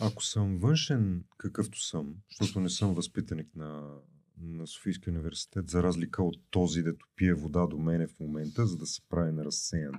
Ако 0.00 0.24
съм 0.24 0.58
външен, 0.58 1.24
какъвто 1.38 1.80
съм, 1.80 2.14
защото 2.30 2.60
не 2.60 2.68
съм 2.68 2.94
възпитаник 2.94 3.56
на, 3.56 3.98
на 4.40 4.66
Софийския 4.66 5.12
университет, 5.12 5.68
за 5.68 5.82
разлика 5.82 6.22
от 6.22 6.36
този, 6.50 6.82
дето 6.82 7.06
пие 7.16 7.34
вода 7.34 7.66
до 7.66 7.78
мене 7.78 8.06
в 8.06 8.20
момента, 8.20 8.66
за 8.66 8.76
да 8.76 8.86
се 8.86 9.00
прави 9.08 9.32
на 9.32 9.44
разсеян. 9.44 9.94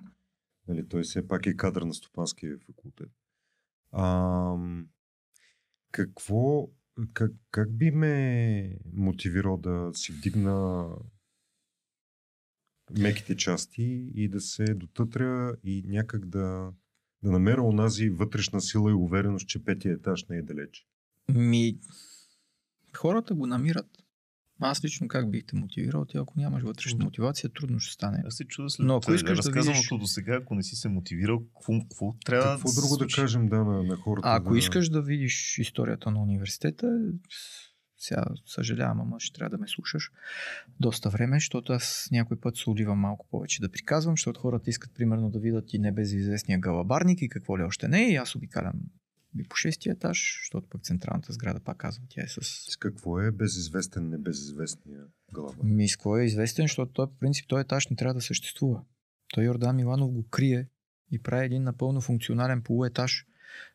Нали, 0.68 0.88
той 0.90 1.04
все 1.04 1.28
пак 1.28 1.46
е 1.46 1.58
кадър 1.58 1.82
на 1.82 1.94
стопанския 1.94 2.58
факултет. 2.68 3.12
А, 3.92 4.56
какво, 5.92 6.70
как, 7.14 7.32
как 7.52 7.78
би 7.78 7.92
ме 7.92 8.78
мотивирал 8.94 9.58
да 9.58 9.92
си 9.94 10.12
вдигна 10.12 10.88
меките 13.00 13.36
части 13.38 14.12
и 14.16 14.30
да 14.30 14.42
се 14.42 14.74
дотътря 14.74 15.56
и 15.64 15.84
някак 15.88 16.26
да, 16.26 16.74
да 17.24 17.32
намеря 17.32 17.62
онази 17.62 18.10
вътрешна 18.10 18.62
сила 18.62 18.92
и 18.92 18.94
увереност, 18.94 19.48
че 19.48 19.64
петия 19.64 19.94
етаж 19.94 20.26
не 20.26 20.38
е 20.38 20.42
далеч. 20.42 20.88
Ми, 21.30 21.80
хората 22.96 23.36
го 23.36 23.48
намират. 23.48 24.01
Аз 24.62 24.84
лично 24.84 25.08
как 25.08 25.32
бих 25.32 25.44
те 25.46 25.56
мотивирал? 25.56 26.06
Ти 26.06 26.18
ако 26.18 26.34
нямаш 26.38 26.64
вътрешна 26.64 27.06
мотивация, 27.06 27.50
трудно 27.50 27.80
ще 27.80 27.94
стане. 27.94 28.24
Аз 28.28 28.36
се 28.36 28.44
чуда 28.44 28.70
след 28.70 28.86
Но 28.86 28.96
ако 28.96 29.14
искаш 29.14 29.38
да 29.38 29.44
разказаното 29.44 29.96
видиш- 29.96 30.00
до 30.00 30.08
сега, 30.08 30.36
ако 30.36 30.56
не 30.56 30.64
си 30.64 30.76
се 30.76 30.90
мотивирал, 30.90 31.40
какво, 31.40 31.80
какво 31.80 32.14
трябва 32.26 32.54
Какво 32.54 32.70
да 32.70 32.82
друго 32.82 32.98
да 32.98 33.08
кажем 33.08 33.48
да, 33.48 33.64
на, 33.64 33.84
на 33.84 33.96
хората? 33.96 34.28
А 34.28 34.36
ако 34.36 34.52
да... 34.52 34.58
искаш 34.58 34.90
да 34.90 35.02
видиш 35.02 35.58
историята 35.58 36.12
на 36.12 36.22
университета, 36.22 37.00
сега 37.98 38.24
съжалявам, 38.46 39.02
ама 39.02 39.20
ще 39.20 39.34
трябва 39.34 39.50
да 39.50 39.62
ме 39.62 39.68
слушаш 39.68 40.12
доста 40.80 41.10
време, 41.10 41.36
защото 41.36 41.74
аз 41.74 42.08
някой 42.12 42.40
път 42.40 42.58
се 42.58 42.70
оливам 42.70 43.00
малко 43.00 43.28
повече 43.32 43.62
да 43.62 43.72
приказвам, 43.72 44.14
защото 44.14 44.40
хората 44.40 44.70
искат 44.70 44.94
примерно 44.94 45.30
да 45.30 45.40
видят 45.40 45.74
и 45.74 45.80
небезизвестния 45.80 46.60
галабарник 46.60 47.22
и 47.22 47.30
какво 47.30 47.58
ли 47.58 47.64
още 47.64 47.88
не. 47.88 48.12
И 48.12 48.16
аз 48.16 48.36
обикалям 48.36 48.74
и 49.40 49.44
по 49.44 49.56
шестия 49.56 49.94
етаж, 49.94 50.40
защото 50.42 50.68
пък 50.70 50.84
централната 50.84 51.34
сграда, 51.34 51.60
пак 51.60 51.78
казвам, 51.78 52.06
тя 52.10 52.22
е 52.22 52.28
с... 52.28 52.42
С 52.72 52.78
какво 52.78 53.20
е 53.20 53.32
безизвестен, 53.32 54.10
небезизвестния 54.10 55.04
глава? 55.34 55.56
Ми 55.64 55.90
с 55.90 55.98
кой 55.98 56.22
е 56.22 56.26
известен, 56.26 56.64
защото 56.64 56.94
той 56.94 57.08
по 57.08 57.18
принцип 57.18 57.48
този 57.48 57.62
етаж 57.62 57.88
не 57.88 57.96
трябва 57.96 58.14
да 58.14 58.22
съществува. 58.22 58.84
Той 59.28 59.44
Йордан 59.44 59.76
Миланов 59.76 60.12
го 60.12 60.28
крие 60.30 60.68
и 61.12 61.20
прави 61.20 61.46
един 61.46 61.64
напълно 61.64 62.02
функционален 62.02 62.62
полуетаж, 62.62 63.26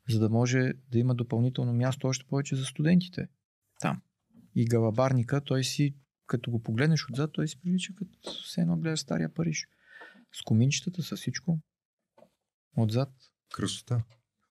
за 0.08 0.18
да 0.18 0.28
може 0.28 0.72
да 0.90 0.98
има 0.98 1.14
допълнително 1.14 1.72
място 1.72 2.06
още 2.06 2.26
повече 2.26 2.56
за 2.56 2.64
студентите. 2.64 3.28
Там. 3.80 4.02
И 4.54 4.64
галабарника, 4.64 5.40
той 5.40 5.64
си, 5.64 5.94
като 6.26 6.50
го 6.50 6.62
погледнеш 6.62 7.10
отзад, 7.10 7.32
той 7.32 7.48
си 7.48 7.60
прилича 7.60 7.92
като 7.94 8.30
все 8.44 8.60
едно 8.60 8.76
гледаш 8.76 9.00
стария 9.00 9.34
Париж. 9.34 9.66
С 10.32 10.42
коминчетата, 10.42 11.02
с 11.02 11.16
всичко. 11.16 11.58
Отзад. 12.76 13.12
Красота. 13.54 14.02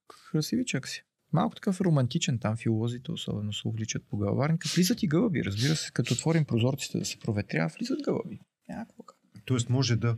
Красивичък 0.08 0.88
си. 0.88 1.04
Малко 1.34 1.56
такъв 1.56 1.82
романтичен 1.82 2.40
там, 2.40 2.58
филозите 2.58 3.12
особено 3.12 3.54
се 3.54 3.68
увличат 3.68 4.06
по 4.08 4.18
галабарника. 4.18 4.70
Влизат 4.76 5.04
и 5.04 5.08
гълъби, 5.08 5.44
разбира 5.46 5.76
се, 5.76 5.92
като 5.92 6.14
отворим 6.14 6.46
прозорците 6.46 6.98
да 7.00 7.06
се 7.06 7.20
проветрява, 7.20 7.72
влизат 7.78 8.00
гълъби. 8.04 8.40
Някакво. 8.70 9.04
Тоест 9.46 9.70
може 9.70 9.96
да... 9.96 10.18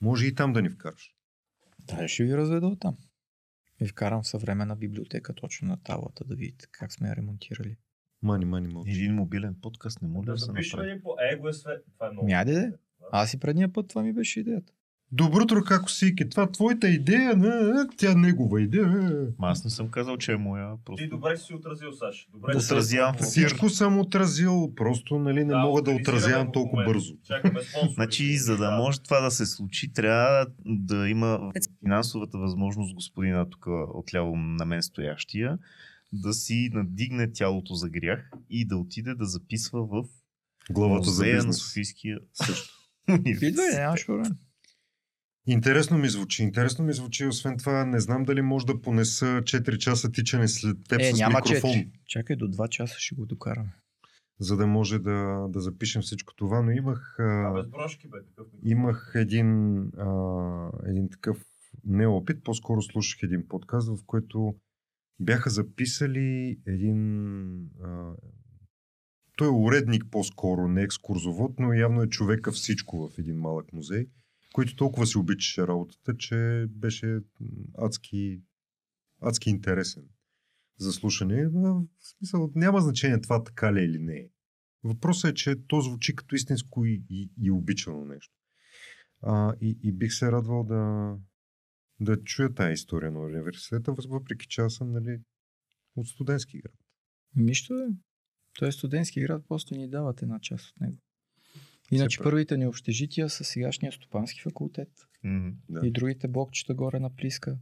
Може 0.00 0.26
и 0.26 0.34
там 0.34 0.52
да 0.52 0.62
ни 0.62 0.70
вкараш. 0.70 1.14
Да, 1.80 2.08
ще 2.08 2.24
ви 2.24 2.36
разведа 2.36 2.66
от 2.66 2.80
там. 2.80 2.96
И 3.80 3.88
вкарам 3.88 4.22
в 4.22 4.28
съвременна 4.28 4.76
библиотека 4.76 5.34
точно 5.34 5.68
на 5.68 5.82
таблата 5.82 6.24
да 6.24 6.34
видите 6.34 6.66
как 6.72 6.92
сме 6.92 7.08
я 7.08 7.16
ремонтирали. 7.16 7.76
Мани, 8.22 8.44
мани, 8.44 8.68
мълчи. 8.68 8.90
Един 8.90 9.14
мобилен 9.14 9.56
подкаст 9.62 10.02
не 10.02 10.08
може 10.08 10.26
да, 10.26 10.32
Да 10.32 10.38
се 10.38 10.44
запишем 10.44 10.76
направи. 10.76 10.90
един 10.90 11.02
по 11.02 11.16
Его 11.32 11.48
е 11.48 11.52
свет. 11.52 11.84
Това 11.94 12.06
е 12.06 12.10
много. 12.10 12.26
Ми, 12.26 12.32
айде 12.32 12.52
де. 12.52 12.58
интересно. 12.58 12.78
Аз 13.12 13.34
и 13.34 13.40
предния 13.40 13.72
път 13.72 13.88
това 13.88 14.02
ми 14.02 14.12
беше 14.12 14.40
идеята. 14.40 14.72
Добро 15.12 15.42
утро, 15.42 15.64
како 15.64 15.90
си? 15.90 16.14
Това 16.30 16.42
е 16.42 16.52
твоята 16.52 16.88
идея, 16.88 17.36
на... 17.36 17.88
тя 17.96 18.12
е 18.12 18.14
негова 18.14 18.62
идея. 18.62 19.28
Ма 19.38 19.48
аз 19.48 19.64
не 19.64 19.70
съм 19.70 19.88
казал, 19.88 20.16
че 20.16 20.32
е 20.32 20.36
моя. 20.36 20.76
Ти 20.76 20.80
Просто... 20.84 21.08
добре 21.08 21.36
си 21.36 21.54
отразил, 21.54 21.92
Саш. 21.92 22.28
Добре 22.32 22.52
Да 22.52 22.58
отразявам. 22.58 23.14
Всичко 23.14 23.68
съм 23.68 23.98
отразил, 23.98 24.74
просто 24.74 25.18
нали, 25.18 25.44
не 25.44 25.56
мога 25.56 25.82
да 25.82 25.90
отразявам 25.90 26.52
толкова 26.52 26.82
момента. 26.82 26.92
бързо. 26.92 27.14
Чакаме 27.26 27.62
спонсори. 27.62 27.94
Значи, 27.94 28.36
за 28.36 28.56
да 28.56 28.70
може 28.70 29.02
това 29.02 29.20
да 29.20 29.30
се 29.30 29.46
случи, 29.46 29.92
трябва 29.92 30.46
да 30.66 31.08
има 31.08 31.52
финансовата 31.84 32.38
възможност 32.38 32.94
господина 32.94 33.50
тук 33.50 33.66
отляво 33.94 34.36
на 34.36 34.64
мен 34.64 34.82
стоящия 34.82 35.58
да 36.12 36.32
си 36.32 36.70
надигне 36.72 37.32
тялото 37.32 37.74
за 37.74 37.88
грях 37.88 38.30
и 38.50 38.66
да 38.66 38.76
отиде 38.76 39.14
да 39.14 39.24
записва 39.24 39.86
в 39.86 40.04
Главата 40.70 41.10
за 41.10 41.26
на. 41.26 41.52
Софийския 41.52 42.18
също. 42.34 42.74
Идва 43.42 43.62
нямаш 43.74 44.06
проблем. 44.06 44.32
Интересно 45.46 45.98
ми 45.98 46.08
звучи. 46.08 46.42
Интересно 46.42 46.84
ми 46.84 46.92
звучи. 46.92 47.26
Освен 47.26 47.56
това, 47.58 47.84
не 47.84 48.00
знам 48.00 48.24
дали 48.24 48.42
може 48.42 48.66
да 48.66 48.80
понеса 48.80 49.26
4 49.26 49.78
часа 49.78 50.12
тичане 50.12 50.48
след 50.48 50.76
теб 50.88 51.00
Е, 51.00 51.12
с 51.12 51.18
няма 51.18 51.38
микрофон, 51.38 51.70
4. 51.70 51.90
Чакай 52.06 52.36
до 52.36 52.48
2 52.48 52.68
часа 52.68 52.94
ще 52.98 53.14
го 53.14 53.26
докараме. 53.26 53.74
за 54.40 54.56
да 54.56 54.66
може 54.66 54.98
да, 54.98 55.46
да 55.48 55.60
запишем 55.60 56.02
всичко 56.02 56.34
това. 56.34 56.62
Но 56.62 56.70
имах, 56.70 57.16
А, 57.18 57.52
без 57.52 57.66
брошки, 57.66 58.08
бе. 58.08 58.18
Такъв 58.26 58.46
имах 58.64 59.12
един, 59.14 59.78
а, 59.98 60.70
един 60.86 61.10
такъв 61.10 61.44
неопит. 61.84 62.44
По-скоро 62.44 62.82
слушах 62.82 63.22
един 63.22 63.48
подкаст, 63.48 63.88
в 63.88 63.98
който 64.06 64.54
бяха 65.20 65.50
записали 65.50 66.58
един... 66.66 67.54
А, 67.82 68.12
той 69.36 69.48
е 69.48 69.50
уредник 69.50 70.04
по-скоро, 70.10 70.68
не 70.68 70.82
екскурзовод, 70.82 71.58
но 71.58 71.72
явно 71.72 72.02
е 72.02 72.08
човека 72.08 72.52
всичко 72.52 73.08
в 73.08 73.18
един 73.18 73.36
малък 73.36 73.72
музей, 73.72 74.06
който 74.54 74.76
толкова 74.76 75.06
си 75.06 75.18
обичаше 75.18 75.66
работата, 75.66 76.16
че 76.16 76.66
беше 76.70 77.20
адски, 77.78 78.40
адски 79.22 79.50
интересен 79.50 80.08
за 80.78 80.92
слушане. 80.92 81.48
В 81.48 81.84
смисъл, 82.00 82.52
няма 82.54 82.80
значение 82.80 83.20
това 83.20 83.44
така 83.44 83.74
ли 83.74 83.80
е 83.80 83.84
или 83.84 83.98
не 83.98 84.16
е. 84.16 84.30
Въпросът 84.84 85.30
е, 85.30 85.34
че 85.34 85.66
то 85.66 85.80
звучи 85.80 86.16
като 86.16 86.34
истинско 86.34 86.84
и, 86.84 87.04
и, 87.10 87.30
и 87.42 87.50
обичано 87.50 88.04
нещо. 88.04 88.34
А, 89.22 89.54
и, 89.60 89.78
и 89.82 89.92
бих 89.92 90.12
се 90.12 90.32
радвал 90.32 90.64
да, 90.64 91.14
да 92.00 92.24
чуя 92.24 92.54
тази 92.54 92.72
история 92.72 93.10
на 93.10 93.20
университета, 93.20 93.94
въпреки 94.08 94.46
че 94.48 94.60
аз 94.60 94.74
съм 94.74 94.92
нали, 94.92 95.20
от 95.96 96.08
студентски 96.08 96.60
град. 96.60 96.78
Нищо 97.36 97.74
е. 97.74 97.86
Той 98.58 98.68
е 98.68 98.72
студентски 98.72 99.20
град, 99.20 99.44
просто 99.48 99.74
ни 99.74 99.90
дават 99.90 100.22
една 100.22 100.40
част 100.40 100.70
от 100.70 100.80
него. 100.80 100.98
Иначе 101.90 102.08
Все 102.08 102.18
пак. 102.18 102.24
първите 102.24 102.56
ни 102.56 102.66
общежития 102.66 103.28
са 103.28 103.44
сегашния 103.44 103.92
стопански 103.92 104.40
факултет 104.40 104.88
Мгм. 105.24 105.48
Да. 105.68 105.86
и 105.86 105.90
другите 105.90 106.28
блокчета 106.28 106.74
горе 106.74 107.00
на 107.00 107.10
Плиска. 107.10 107.58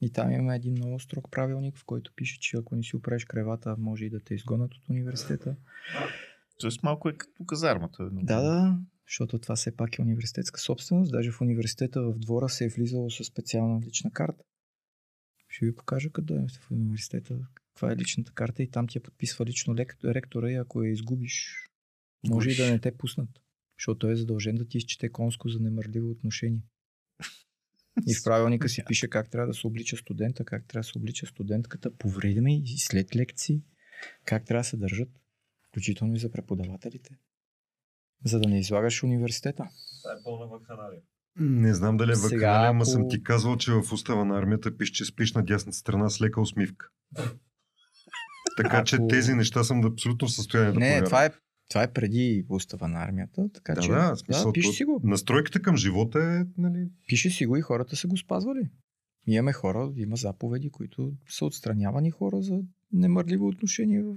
И 0.00 0.10
там 0.10 0.30
има 0.30 0.54
един 0.56 0.72
много 0.72 1.00
строг 1.00 1.30
правилник, 1.30 1.78
в 1.78 1.84
който 1.84 2.12
пише, 2.16 2.40
че 2.40 2.56
ако 2.56 2.76
не 2.76 2.82
си 2.82 2.96
оправиш 2.96 3.24
кревата, 3.24 3.76
може 3.78 4.04
и 4.04 4.10
да 4.10 4.20
те 4.20 4.34
изгонят 4.34 4.74
от 4.74 4.88
университета. 4.88 5.56
Тоест 6.58 6.82
малко 6.82 7.08
е 7.08 7.12
като 7.12 7.44
казармата. 7.44 8.08
Да, 8.12 8.40
да, 8.40 8.78
защото 9.08 9.38
това 9.38 9.56
все 9.56 9.76
пак 9.76 9.98
е 9.98 10.02
университетска 10.02 10.60
собственост. 10.60 11.12
Даже 11.12 11.30
в 11.30 11.40
университета 11.40 12.02
в 12.02 12.18
двора 12.18 12.48
се 12.48 12.64
е 12.64 12.68
влизало 12.68 13.10
със 13.10 13.26
специална 13.26 13.80
лична 13.80 14.10
карта. 14.10 14.44
Ще 15.48 15.66
ви 15.66 15.74
покажа 15.74 16.10
къде 16.10 16.34
е 16.34 16.46
в 16.60 16.70
университета, 16.70 17.38
каква 17.54 17.92
е 17.92 17.96
личната 17.96 18.32
карта 18.32 18.62
и 18.62 18.70
там 18.70 18.86
ти 18.88 18.98
я 18.98 19.02
подписва 19.02 19.46
лично 19.46 19.74
лек- 19.74 20.04
ректора 20.04 20.50
и 20.50 20.54
ако 20.54 20.82
я 20.82 20.90
изгубиш, 20.92 21.66
може 22.28 22.50
и 22.50 22.56
да 22.56 22.70
не 22.70 22.78
те 22.78 22.96
пуснат. 22.96 23.28
Защото 23.78 23.98
той 23.98 24.12
е 24.12 24.16
задължен 24.16 24.54
да 24.56 24.64
ти 24.64 24.78
изчете 24.78 25.08
конско 25.08 25.48
за 25.48 25.60
немърливо 25.60 26.10
отношение. 26.10 26.60
И 28.08 28.14
в 28.14 28.24
правилника 28.24 28.68
си 28.68 28.82
пише 28.88 29.08
как 29.08 29.30
трябва 29.30 29.46
да 29.46 29.54
се 29.54 29.66
облича 29.66 29.96
студента, 29.96 30.44
как 30.44 30.66
трябва 30.68 30.80
да 30.80 30.92
се 30.92 30.98
облича 30.98 31.26
студентката 31.26 31.96
по 31.96 32.08
време 32.08 32.56
и 32.56 32.78
след 32.78 33.16
лекции, 33.16 33.62
как 34.24 34.44
трябва 34.44 34.60
да 34.60 34.64
се 34.64 34.76
държат, 34.76 35.08
включително 35.68 36.14
и 36.14 36.18
за 36.18 36.30
преподавателите. 36.30 37.10
За 38.24 38.40
да 38.40 38.48
не 38.48 38.58
излагаш 38.58 39.02
университета. 39.02 39.68
Това 40.02 40.12
е 40.12 40.22
пълна 40.24 40.46
вакханалия. 40.46 41.00
Не 41.36 41.74
знам 41.74 41.96
дали 41.96 42.10
е 42.10 42.14
вакханалия, 42.14 42.70
ама 42.70 42.82
ако- 42.82 42.90
съм 42.90 43.08
ти 43.08 43.22
казвал, 43.22 43.56
че 43.56 43.72
в 43.72 43.92
устава 43.92 44.24
на 44.24 44.38
армията 44.38 44.76
пише, 44.76 44.92
че 44.92 45.04
спиш 45.04 45.32
на 45.32 45.44
дясната 45.44 45.76
страна 45.76 46.10
с 46.10 46.20
лека 46.20 46.40
усмивка. 46.40 46.88
Така 48.56 48.84
че 48.84 48.96
Ако- 48.96 49.08
тези 49.08 49.34
неща 49.34 49.64
съм 49.64 49.84
абсолютно 49.84 50.28
в 50.28 50.32
състояние 50.32 50.72
да 50.72 50.78
Не, 50.78 50.86
повярвам. 50.86 51.04
това 51.04 51.24
е 51.24 51.30
Това 51.68 51.82
е 51.82 51.92
преди 51.92 52.44
устава 52.48 52.88
на 52.88 53.04
армията, 53.04 53.48
така 53.54 53.74
Да, 53.74 53.80
че 53.80 53.88
да, 53.88 54.16
смисъл, 54.16 54.46
да, 54.46 54.52
пише 54.52 54.72
си 54.72 54.84
го. 54.84 55.00
Настройката 55.04 55.62
към 55.62 55.76
живота 55.76 56.18
е, 56.18 56.60
нали, 56.60 56.88
Пише 57.08 57.30
си 57.30 57.46
го 57.46 57.56
и 57.56 57.60
хората 57.60 57.96
са 57.96 58.08
го 58.08 58.16
спазвали. 58.16 58.68
Имаме 59.26 59.52
хора, 59.52 59.92
има 59.96 60.16
заповеди, 60.16 60.70
които 60.70 61.12
са 61.28 61.44
отстранявани 61.44 62.10
хора 62.10 62.42
за 62.42 62.60
немърливо 62.92 63.48
отношение 63.48 64.02
в... 64.02 64.16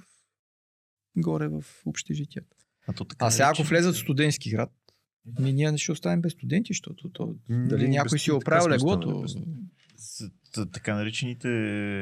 горе 1.18 1.48
в 1.48 1.66
общежитията. 1.86 2.56
А, 2.88 2.94
то 2.94 3.06
така 3.06 3.26
А 3.26 3.32
сега 3.32 3.52
ако 3.54 3.64
влезат 3.64 3.96
в 3.96 4.00
студентски 4.00 4.50
град, 4.50 4.72
ми 5.40 5.54
ние 5.54 5.72
не 5.72 5.78
ще 5.78 5.92
оставим 5.92 6.22
без 6.22 6.34
студенти, 6.34 6.74
защото 6.74 7.10
то, 7.10 7.36
дали 7.50 7.88
някой 7.88 8.20
си 8.20 8.26
така 8.26 8.38
оправил 8.38 8.70
леглото. 8.70 9.26
Така 10.74 10.96
наречените 10.96 11.50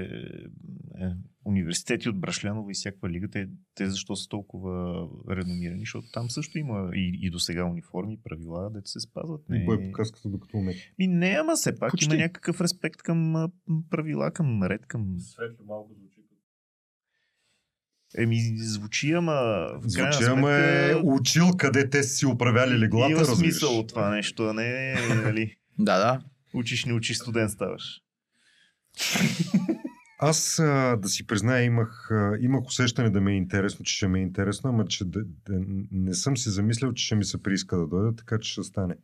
е, 0.02 1.10
университети 1.46 2.10
от 2.10 2.20
Брашлянова 2.20 2.72
и 2.72 2.74
всякаква 2.74 3.10
лига, 3.10 3.28
те, 3.32 3.48
те 3.76 3.90
защо 3.90 4.16
са 4.16 4.30
толкова 4.30 5.08
реномирани, 5.30 5.80
защото 5.80 6.08
там 6.14 6.30
също 6.30 6.58
има 6.58 6.90
и, 6.96 7.20
и 7.22 7.30
до 7.30 7.40
сега 7.40 7.66
униформи, 7.66 8.20
правила, 8.24 8.70
дето 8.70 8.90
се 8.90 9.00
спазват. 9.00 9.42
Не, 9.50 9.66
Бой 9.66 9.84
показката 9.84 10.30
докато 10.30 10.58
умееш. 10.58 10.94
Ми 11.00 11.08
не, 11.08 11.38
ама 11.40 11.54
все 11.56 11.80
пак 11.80 11.92
Почти. 11.92 12.06
има 12.06 12.16
някакъв 12.16 12.62
респект 12.62 13.02
към 13.02 13.50
правила, 13.90 14.32
към 14.32 14.64
ред, 14.64 14.86
към... 14.86 15.16
Светли 15.20 15.64
малко 15.68 15.94
звучи. 15.94 16.20
Еми, 18.18 18.58
звучи, 18.58 19.12
ама... 19.12 19.68
Звучи, 19.82 20.24
ама 20.28 20.52
е 20.52 20.96
учил 21.04 21.46
къде 21.58 21.90
те 21.90 22.04
си 22.04 22.26
управяли 22.26 22.80
леглата, 22.80 23.12
Има 23.12 23.20
разбираш. 23.20 23.40
смисъл 23.40 23.80
от 23.80 23.88
това 23.90 24.10
нещо, 24.10 24.44
а 24.44 24.54
не, 24.54 24.94
нали, 25.24 25.56
Да, 25.80 25.98
да. 25.98 26.22
Учиш, 26.54 26.86
не 26.86 26.94
учиш, 26.94 27.18
студент 27.18 27.52
ставаш. 27.52 28.02
Аз 30.20 30.60
а, 30.60 30.96
да 30.96 31.10
си 31.10 31.28
призная, 31.28 31.64
имах, 31.64 32.12
а, 32.12 32.38
имах 32.42 32.66
усещане 32.66 33.10
да 33.10 33.22
ми 33.22 33.32
е 33.32 33.38
интересно, 33.38 33.86
че 33.86 33.96
ще 33.96 34.08
ми 34.08 34.20
е 34.20 34.24
интересно, 34.24 34.70
ама 34.70 34.86
че 34.86 35.06
да, 35.06 35.24
да, 35.24 35.64
не 35.92 36.14
съм 36.14 36.38
си 36.38 36.50
замислял, 36.50 36.94
че 36.94 37.06
ще 37.06 37.16
ми 37.16 37.26
се 37.26 37.44
прииска 37.44 37.78
да 37.78 37.88
дойда, 37.88 38.16
така 38.16 38.40
че 38.40 38.52
ще 38.52 38.64
стане. 38.64 38.96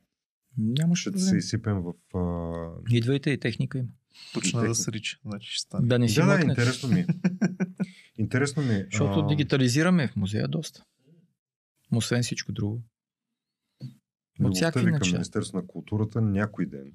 Нямаше 0.58 1.10
Ще 1.10 1.20
се 1.20 1.26
проблем. 1.26 1.38
изсипем 1.40 1.82
в... 1.82 1.94
А... 2.18 2.96
Идвайте 2.96 3.30
и 3.32 3.40
техника 3.40 3.78
има. 3.78 3.88
Почна 4.34 4.62
да 4.62 4.68
техни- 4.68 4.76
срича, 4.76 5.18
значи 5.26 5.52
ще 5.52 5.62
стане. 5.62 5.88
Да 5.88 6.00
не 6.00 6.10
си 6.10 6.16
Да, 6.16 6.26
да, 6.26 6.46
интересно 6.50 6.90
ми 6.90 7.00
е. 7.00 7.08
Интересно 8.18 8.64
ми 8.64 8.74
е. 8.74 8.88
Защото 8.92 9.20
а, 9.20 9.28
дигитализираме 9.28 10.08
в 10.08 10.16
музея 10.16 10.48
доста. 10.48 10.84
Освен 11.92 12.24
всичко 12.24 12.52
друго. 12.52 12.82
любовта 14.40 14.56
всякакви 14.56 14.92
ви 14.92 15.00
към. 15.00 15.12
Министерство 15.12 15.58
на 15.58 15.68
културата 15.68 16.22
някой 16.22 16.66
ден. 16.66 16.92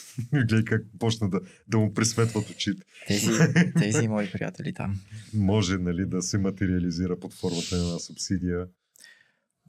Гледай 0.32 0.64
как 0.64 0.82
почна 0.98 1.30
да, 1.30 1.40
да 1.68 1.78
му 1.78 1.94
присветват 1.94 2.50
очите. 2.50 2.82
Тези, 3.08 3.30
тези 3.78 4.08
мои 4.08 4.32
приятели 4.32 4.74
там. 4.74 5.00
Може 5.34 5.78
нали, 5.78 6.06
да 6.06 6.22
се 6.22 6.38
материализира 6.38 7.20
под 7.20 7.34
формата 7.34 7.76
на 7.76 8.00
субсидия. 8.00 8.68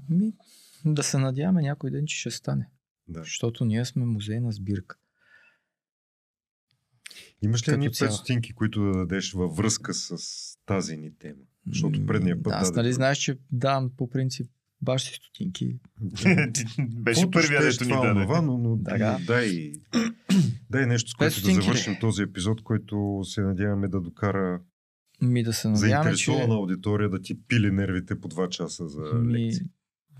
Ми, 0.10 0.34
да 0.86 1.04
се 1.04 1.18
надяваме 1.18 1.62
някой 1.62 1.92
ден, 1.92 2.06
че 2.06 2.20
ще 2.20 2.32
стане. 2.32 2.70
Да. 3.08 3.20
Защото 3.20 3.66
ние 3.66 3.86
сме 3.86 4.06
музейна 4.06 4.52
сбирка. 4.52 4.98
Имаш 7.42 7.68
ли 7.68 7.74
едни 7.74 7.94
цяло. 7.94 8.12
5 8.12 8.16
стотинки, 8.16 8.54
които 8.54 8.84
да 8.84 8.92
дадеш 8.92 9.34
във 9.34 9.56
връзка 9.56 9.94
с 9.94 10.18
тази 10.66 10.98
ни 10.98 11.18
тема? 11.18 11.44
Защото 11.68 12.06
предния 12.06 12.44
път 12.44 12.52
да, 12.52 12.58
Аз 12.58 12.72
нали 12.72 12.94
знаеш, 12.94 13.18
че 13.18 13.38
давам 13.52 13.92
по 13.98 14.10
принцип 14.10 14.52
баш 14.84 15.02
си 15.02 15.14
стотинки. 15.14 15.80
Беше 16.80 17.32
първия, 17.32 17.60
е 17.60 17.64
дето 17.64 17.84
ни 17.84 17.90
това, 17.90 18.02
даде. 18.02 18.20
онова, 18.20 18.42
но, 18.42 18.58
но 18.58 18.76
Да. 18.78 19.20
дай, 19.28 19.74
дай 20.70 20.86
нещо, 20.86 21.10
с 21.12 21.14
което 21.14 21.42
да 21.42 21.52
завършим 21.54 21.96
този 22.02 22.22
епизод, 22.22 22.64
който 22.64 23.22
се 23.24 23.42
надяваме 23.42 23.88
да 23.88 24.02
докара 24.02 24.62
Ми 25.22 25.44
да 25.44 25.54
се 25.54 25.68
надяваме, 25.70 26.12
че... 26.12 26.26
заинтересована 26.26 26.56
аудитория 26.56 27.10
да 27.10 27.22
ти 27.22 27.44
пили 27.48 27.72
нервите 27.72 28.22
по 28.22 28.30
2 28.30 28.50
часа 28.50 28.88
за 28.88 29.02
Ми, 29.14 29.46
лекции. 29.46 29.66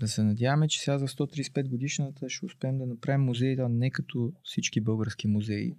да 0.00 0.08
се 0.08 0.22
надяваме, 0.22 0.68
че 0.68 0.80
сега 0.80 0.98
за 0.98 1.08
135 1.08 1.68
годишната 1.68 2.28
ще 2.28 2.46
успеем 2.46 2.78
да 2.78 2.86
направим 2.86 3.20
музей, 3.24 3.56
да 3.56 3.68
не 3.68 3.90
като 3.90 4.32
всички 4.44 4.80
български 4.80 5.26
музеи 5.26 5.74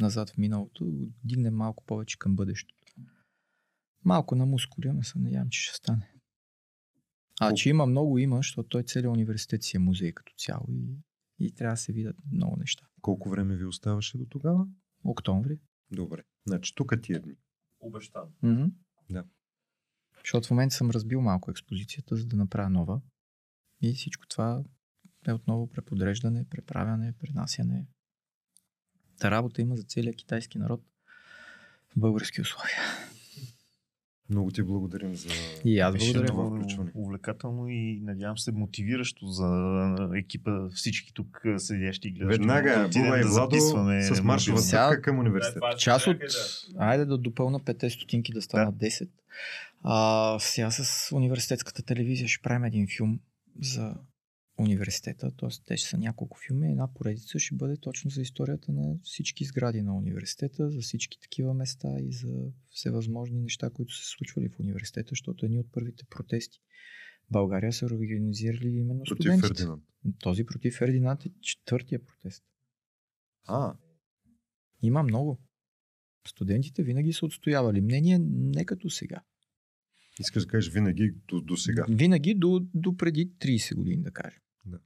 назад 0.00 0.30
в 0.30 0.38
миналото, 0.38 0.84
да 0.84 1.06
дигнем 1.24 1.54
малко 1.54 1.84
повече 1.84 2.18
към 2.18 2.36
бъдещето. 2.36 2.74
Малко 4.04 4.34
на 4.34 4.46
мускули, 4.46 4.88
ама 4.88 5.04
се 5.04 5.18
надявам, 5.18 5.48
че 5.50 5.60
ще 5.62 5.76
стане. 5.76 6.11
А 7.40 7.54
че 7.54 7.68
има 7.68 7.86
много, 7.86 8.18
има, 8.18 8.36
защото 8.36 8.68
той 8.68 8.82
целият 8.82 9.12
университет 9.12 9.62
си 9.62 9.76
е 9.76 9.80
музей 9.80 10.12
като 10.12 10.32
цяло 10.36 10.66
и, 10.68 10.96
и 11.38 11.54
трябва 11.54 11.72
да 11.72 11.76
се 11.76 11.92
видят 11.92 12.16
много 12.32 12.56
неща. 12.56 12.86
Колко 13.00 13.28
време 13.28 13.56
ви 13.56 13.64
оставаше 13.64 14.18
до 14.18 14.26
тогава? 14.26 14.66
Октомври. 15.04 15.58
Добре. 15.90 16.22
Значи 16.46 16.74
тук 16.74 16.94
тия 17.02 17.20
дни. 17.20 17.34
Обещан. 17.80 18.28
Mm-hmm. 18.44 18.70
Да. 19.10 19.24
Защото 20.24 20.46
в 20.46 20.50
момента 20.50 20.74
съм 20.74 20.90
разбил 20.90 21.20
малко 21.20 21.50
експозицията, 21.50 22.16
за 22.16 22.26
да 22.26 22.36
направя 22.36 22.70
нова. 22.70 23.00
И 23.82 23.94
всичко 23.94 24.26
това 24.26 24.62
е 25.26 25.32
отново 25.32 25.70
преподреждане, 25.70 26.44
преправяне, 26.50 27.12
пренасяне. 27.12 27.86
Та 29.18 29.30
работа 29.30 29.62
има 29.62 29.76
за 29.76 29.82
целия 29.82 30.14
китайски 30.14 30.58
народ 30.58 30.82
в 31.88 31.98
български 32.00 32.40
условия. 32.40 32.78
Много 34.32 34.50
ти 34.50 34.62
благодарим 34.62 35.14
за 35.14 35.28
И 35.64 35.80
аз 35.80 35.94
благодаря. 35.96 36.26
това 36.26 36.42
много 36.42 36.56
включване. 36.56 36.90
увлекателно 36.94 37.68
и 37.68 38.00
надявам 38.02 38.38
се 38.38 38.52
мотивиращо 38.52 39.26
за 39.26 39.48
екипа, 40.14 40.68
всички 40.74 41.14
тук 41.14 41.42
седящи 41.56 42.08
и 42.08 42.10
гледащи. 42.10 42.38
Веднага, 42.38 42.70
да 42.70 42.88
Буба 42.88 43.18
и 43.18 43.22
да 43.22 43.28
Владо 43.28 43.56
с 44.00 44.22
маршова 44.22 44.58
стъпка 44.58 45.02
към 45.02 45.18
университета. 45.18 45.66
Част 45.78 46.06
от... 46.06 46.16
Айде 46.78 47.04
да 47.04 47.18
допълна 47.18 47.60
5 47.60 47.88
стотинки 47.88 48.32
да 48.32 48.42
станат 48.42 48.74
10. 48.74 49.08
А, 49.82 50.36
сега 50.40 50.70
с 50.70 51.12
университетската 51.12 51.82
телевизия 51.82 52.28
ще 52.28 52.42
правим 52.42 52.64
един 52.64 52.86
филм 52.96 53.20
за 53.60 53.94
университета, 54.58 55.30
т.е. 55.36 55.48
те 55.66 55.76
ще 55.76 55.88
са 55.88 55.98
няколко 55.98 56.38
филми. 56.46 56.70
Една 56.70 56.94
поредица 56.94 57.38
ще 57.38 57.54
бъде 57.54 57.76
точно 57.76 58.10
за 58.10 58.22
историята 58.22 58.72
на 58.72 58.98
всички 59.02 59.44
сгради 59.44 59.82
на 59.82 59.96
университета, 59.96 60.70
за 60.70 60.80
всички 60.80 61.20
такива 61.20 61.54
места 61.54 61.88
и 62.00 62.12
за 62.12 62.50
всевъзможни 62.70 63.40
неща, 63.40 63.70
които 63.70 63.94
са 63.94 64.04
случвали 64.04 64.48
в 64.48 64.60
университета, 64.60 65.08
защото 65.10 65.46
едни 65.46 65.58
от 65.58 65.72
първите 65.72 66.04
протести 66.10 66.58
в 67.28 67.32
България 67.32 67.72
са 67.72 67.86
организирали 67.86 68.68
именно 68.68 69.02
Против 69.02 69.22
студентите. 69.24 69.48
Фердинанд. 69.48 69.82
Този 70.18 70.44
против 70.44 70.78
Фердинанд 70.78 71.26
е 71.26 71.30
четвъртия 71.40 72.00
протест. 72.04 72.44
А, 73.44 73.74
Има 74.82 75.02
много. 75.02 75.40
Студентите 76.28 76.82
винаги 76.82 77.12
са 77.12 77.26
отстоявали 77.26 77.80
мнение 77.80 78.18
не 78.22 78.64
като 78.64 78.90
сега. 78.90 79.22
Искаш 80.20 80.42
да 80.42 80.48
кажеш 80.48 80.72
винаги 80.72 81.14
до, 81.28 81.40
до 81.40 81.56
сега. 81.56 81.86
Винаги 81.88 82.34
до, 82.34 82.66
до 82.74 82.96
преди 82.96 83.30
30 83.30 83.74
години, 83.74 84.02
да 84.02 84.10
кажем. 84.10 84.40
Да. 84.64 84.78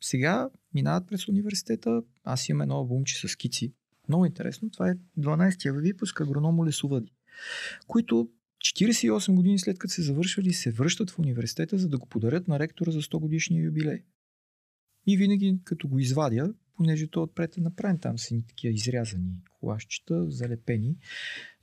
Сега 0.00 0.50
минават 0.74 1.08
през 1.08 1.28
университета. 1.28 2.02
Аз 2.24 2.48
имам 2.48 2.62
едно 2.62 2.74
албумче 2.74 3.20
с 3.20 3.28
скици. 3.28 3.72
Много 4.08 4.26
интересно. 4.26 4.70
Това 4.70 4.90
е 4.90 4.94
12-я 5.18 5.72
випуск 5.72 6.20
агрономо 6.20 6.66
лесовъди, 6.66 7.12
които 7.86 8.30
48 8.58 9.34
години 9.34 9.58
след 9.58 9.78
като 9.78 9.94
се 9.94 10.02
завършвали, 10.02 10.52
се 10.52 10.72
връщат 10.72 11.10
в 11.10 11.18
университета, 11.18 11.78
за 11.78 11.88
да 11.88 11.98
го 11.98 12.06
подарят 12.06 12.48
на 12.48 12.58
ректора 12.58 12.90
за 12.90 13.02
100 13.02 13.20
годишния 13.20 13.64
юбилей. 13.64 14.02
И 15.06 15.16
винаги, 15.16 15.58
като 15.64 15.88
го 15.88 15.98
извадя, 15.98 16.54
понеже 16.76 17.06
то 17.06 17.22
отпред 17.22 17.56
е 17.56 17.60
направен 17.60 17.98
там 17.98 18.18
са 18.18 18.34
ни 18.34 18.46
такива 18.46 18.74
изрязани 18.74 19.32
колашчета, 19.60 20.30
залепени, 20.30 20.96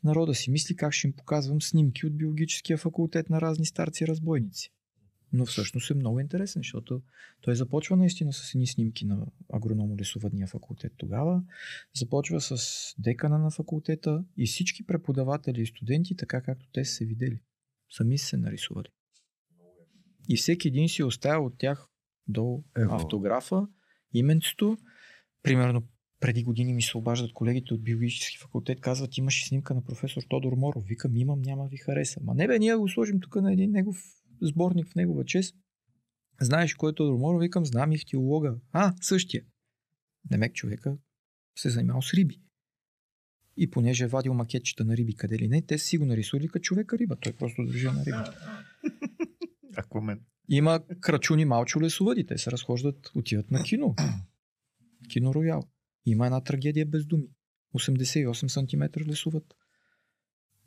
народа 0.06 0.34
си 0.34 0.52
мисли 0.52 0.76
как 0.76 0.94
ще 0.94 1.07
им 1.07 1.14
показвам 1.14 1.61
снимки 1.61 2.06
от 2.06 2.18
биологическия 2.18 2.77
факултет 2.77 3.30
на 3.30 3.41
разни 3.41 3.65
старци 3.65 4.07
разбойници. 4.07 4.72
Но 5.34 5.45
всъщност 5.45 5.91
е 5.91 5.94
много 5.94 6.19
интересен, 6.19 6.60
защото 6.60 7.02
той 7.41 7.56
започва 7.56 7.98
наистина 7.98 8.34
с 8.34 8.56
едни 8.56 8.68
снимки 8.68 9.06
на 9.06 9.27
агрономо-лесовъдния 9.53 10.48
факултет 10.48 10.94
тогава, 10.98 11.44
започва 11.95 12.41
с 12.41 12.57
декана 12.98 13.40
на 13.40 13.52
факултета 13.52 14.23
и 14.38 14.45
всички 14.45 14.86
преподаватели 14.86 15.61
и 15.61 15.65
студенти, 15.65 16.15
така 16.15 16.41
както 16.41 16.65
те 16.73 16.86
са 16.86 16.94
се 16.94 17.06
видели. 17.06 17.41
Сами 17.90 18.18
са 18.18 18.27
се 18.27 18.38
нарисували. 18.38 18.88
И 20.30 20.38
всеки 20.38 20.68
един 20.68 20.90
си 20.90 21.02
е 21.02 21.06
оставил 21.06 21.45
от 21.45 21.57
тях 21.57 21.88
до 22.27 22.64
Ево. 22.77 22.95
автографа, 22.95 23.68
именцето. 24.14 24.77
Примерно 25.44 25.84
преди 26.19 26.43
години 26.43 26.73
ми 26.73 26.81
се 26.81 26.97
обаждат 26.97 27.33
колегите 27.33 27.73
от 27.73 27.83
биологически 27.83 28.37
факултет, 28.37 28.81
казват, 28.81 29.17
имаше 29.17 29.47
снимка 29.47 29.73
на 29.73 29.83
професор 29.83 30.23
Тодор 30.29 30.53
Моров. 30.53 30.83
Викам, 30.85 31.17
имам, 31.17 31.41
няма 31.41 31.67
ви 31.67 31.77
хареса. 31.77 32.19
Ма 32.23 32.33
не 32.33 32.47
бе, 32.47 32.59
ние 32.59 32.75
го 32.75 32.89
сложим 32.89 33.19
тук 33.19 33.35
на 33.35 33.53
един 33.53 33.71
негов 33.71 34.03
сборник 34.41 34.87
в 34.87 34.95
негова 34.95 35.25
чест. 35.25 35.55
Знаеш 36.41 36.73
кой 36.73 36.91
е 36.91 36.95
Тодор 36.95 37.17
Моров? 37.17 37.41
Викам, 37.41 37.65
знам 37.65 37.91
и 37.91 37.99
теолога. 38.11 38.55
А, 38.71 38.93
същия. 39.01 39.43
Демек 40.25 40.53
човека 40.53 40.97
се 41.57 41.69
занимавал 41.69 42.01
с 42.01 42.13
риби. 42.13 42.41
И 43.57 43.71
понеже 43.71 44.03
е 44.03 44.07
вадил 44.07 44.33
макетчета 44.33 44.85
на 44.85 44.97
риби 44.97 45.15
къде 45.15 45.39
ли 45.39 45.47
не, 45.47 45.61
те 45.61 45.77
си 45.77 45.97
го 45.97 46.05
нарисували 46.05 46.47
като 46.47 46.63
човека 46.63 46.97
риба. 46.97 47.15
Той 47.15 47.33
просто 47.33 47.65
държи 47.65 47.87
на 47.87 48.05
риба. 48.05 48.33
Аквамен. 49.77 50.21
Има 50.49 50.79
крачуни 50.99 51.45
малчо 51.45 51.81
лесовъди. 51.81 52.25
Те 52.25 52.37
се 52.37 52.51
разхождат, 52.51 53.11
отиват 53.15 53.51
на 53.51 53.63
кино. 53.63 53.95
Кино 55.09 55.33
Роял. 55.33 55.63
Има 56.06 56.26
една 56.26 56.41
трагедия 56.41 56.86
без 56.86 57.06
думи. 57.06 57.27
88 57.76 58.48
см 58.48 59.10
лесовът. 59.10 59.56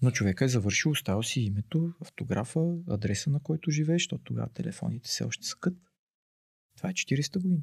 Но 0.03 0.11
човека 0.11 0.45
е 0.45 0.49
завършил, 0.49 0.91
оставил 0.91 1.23
си 1.23 1.41
името, 1.41 1.93
автографа, 2.01 2.77
адреса 2.89 3.31
на 3.31 3.41
който 3.41 3.71
живееш, 3.71 4.03
защото 4.03 4.25
тогава 4.25 4.49
телефоните 4.49 5.09
все 5.09 5.25
още 5.25 5.47
са 5.47 5.57
кът. 5.57 5.75
Това 6.77 6.91
е 6.91 6.93
40-та 6.93 7.41
година. 7.41 7.63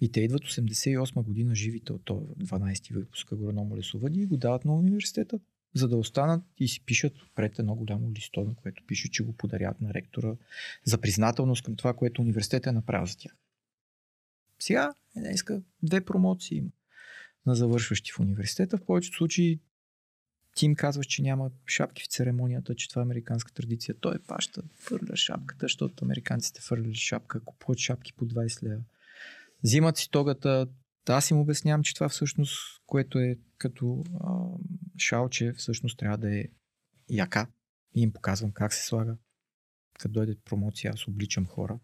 И 0.00 0.12
те 0.12 0.20
идват 0.20 0.42
88 0.42 1.22
година 1.22 1.54
живите 1.54 1.92
от 1.92 2.04
този 2.04 2.26
12 2.26 2.94
выпуск 2.94 3.32
агрономо 3.32 3.76
лесовъди 3.76 4.20
и 4.20 4.26
го 4.26 4.36
дават 4.36 4.64
на 4.64 4.74
университета, 4.74 5.40
за 5.74 5.88
да 5.88 5.96
останат 5.96 6.44
и 6.58 6.68
си 6.68 6.84
пишат 6.84 7.12
пред 7.34 7.58
едно 7.58 7.74
голямо 7.74 8.12
листо, 8.12 8.44
на 8.44 8.54
което 8.54 8.84
пише, 8.86 9.10
че 9.10 9.24
го 9.24 9.32
подарят 9.32 9.80
на 9.80 9.94
ректора 9.94 10.36
за 10.84 10.98
признателност 11.00 11.64
към 11.64 11.76
това, 11.76 11.94
което 11.94 12.22
университетът 12.22 12.66
е 12.66 12.72
направил 12.72 13.06
за 13.06 13.16
тях. 13.18 13.36
Сега 14.62 14.94
е 15.16 15.20
днеска 15.20 15.62
две 15.82 16.04
промоции 16.04 16.56
има 16.58 16.70
на 17.46 17.54
завършващи 17.54 18.12
в 18.12 18.20
университета. 18.20 18.76
В 18.76 18.84
повечето 18.84 19.16
случаи 19.16 19.60
ти 20.56 20.66
им 20.66 20.74
казваш, 20.74 21.06
че 21.06 21.22
няма 21.22 21.50
шапки 21.66 22.02
в 22.02 22.06
церемонията, 22.06 22.74
че 22.74 22.88
това 22.88 23.02
е 23.02 23.04
американска 23.04 23.52
традиция. 23.52 23.94
Той 24.00 24.18
паща, 24.18 24.62
фърля 24.78 25.16
шапката, 25.16 25.64
защото 25.64 26.04
американците 26.04 26.60
фърляли 26.60 26.94
шапка, 26.94 27.44
купуват 27.44 27.78
шапки 27.78 28.12
по 28.12 28.24
20 28.24 28.62
лева. 28.62 28.82
Взимат 29.64 29.96
си 29.96 30.10
тогата. 30.10 30.68
Аз 31.08 31.30
им 31.30 31.40
обяснявам, 31.40 31.82
че 31.82 31.94
това 31.94 32.08
всъщност, 32.08 32.56
което 32.86 33.18
е 33.18 33.38
като 33.58 34.04
а, 34.20 34.30
шалче, 34.98 35.52
всъщност 35.52 35.98
трябва 35.98 36.18
да 36.18 36.38
е 36.38 36.44
яка. 37.10 37.46
И 37.94 38.02
им 38.02 38.12
показвам 38.12 38.52
как 38.52 38.72
се 38.72 38.86
слага. 38.86 39.16
Като 40.00 40.12
дойде 40.12 40.36
промоция, 40.44 40.92
аз 40.94 41.08
обличам 41.08 41.46
хора. 41.46 41.78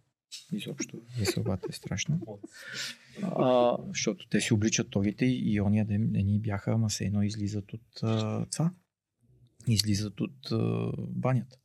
Изобщо 0.53 1.03
веселбата 1.19 1.67
е 1.71 1.73
страшна. 1.73 2.19
А, 3.23 3.77
защото 3.89 4.29
те 4.29 4.41
си 4.41 4.55
обличат 4.55 4.91
тогите 4.91 5.27
и 5.27 5.61
ония 5.61 5.87
ден 5.87 6.09
не 6.11 6.23
ни 6.23 6.41
бяха, 6.41 6.73
ама 6.73 6.91
се 6.91 7.05
едно 7.05 7.23
излизат 7.23 7.73
от 7.73 8.03
а, 8.03 8.47
това. 8.47 8.73
Излизат 9.69 10.21
от 10.21 10.53
а, 10.53 10.93
банята. 10.99 11.57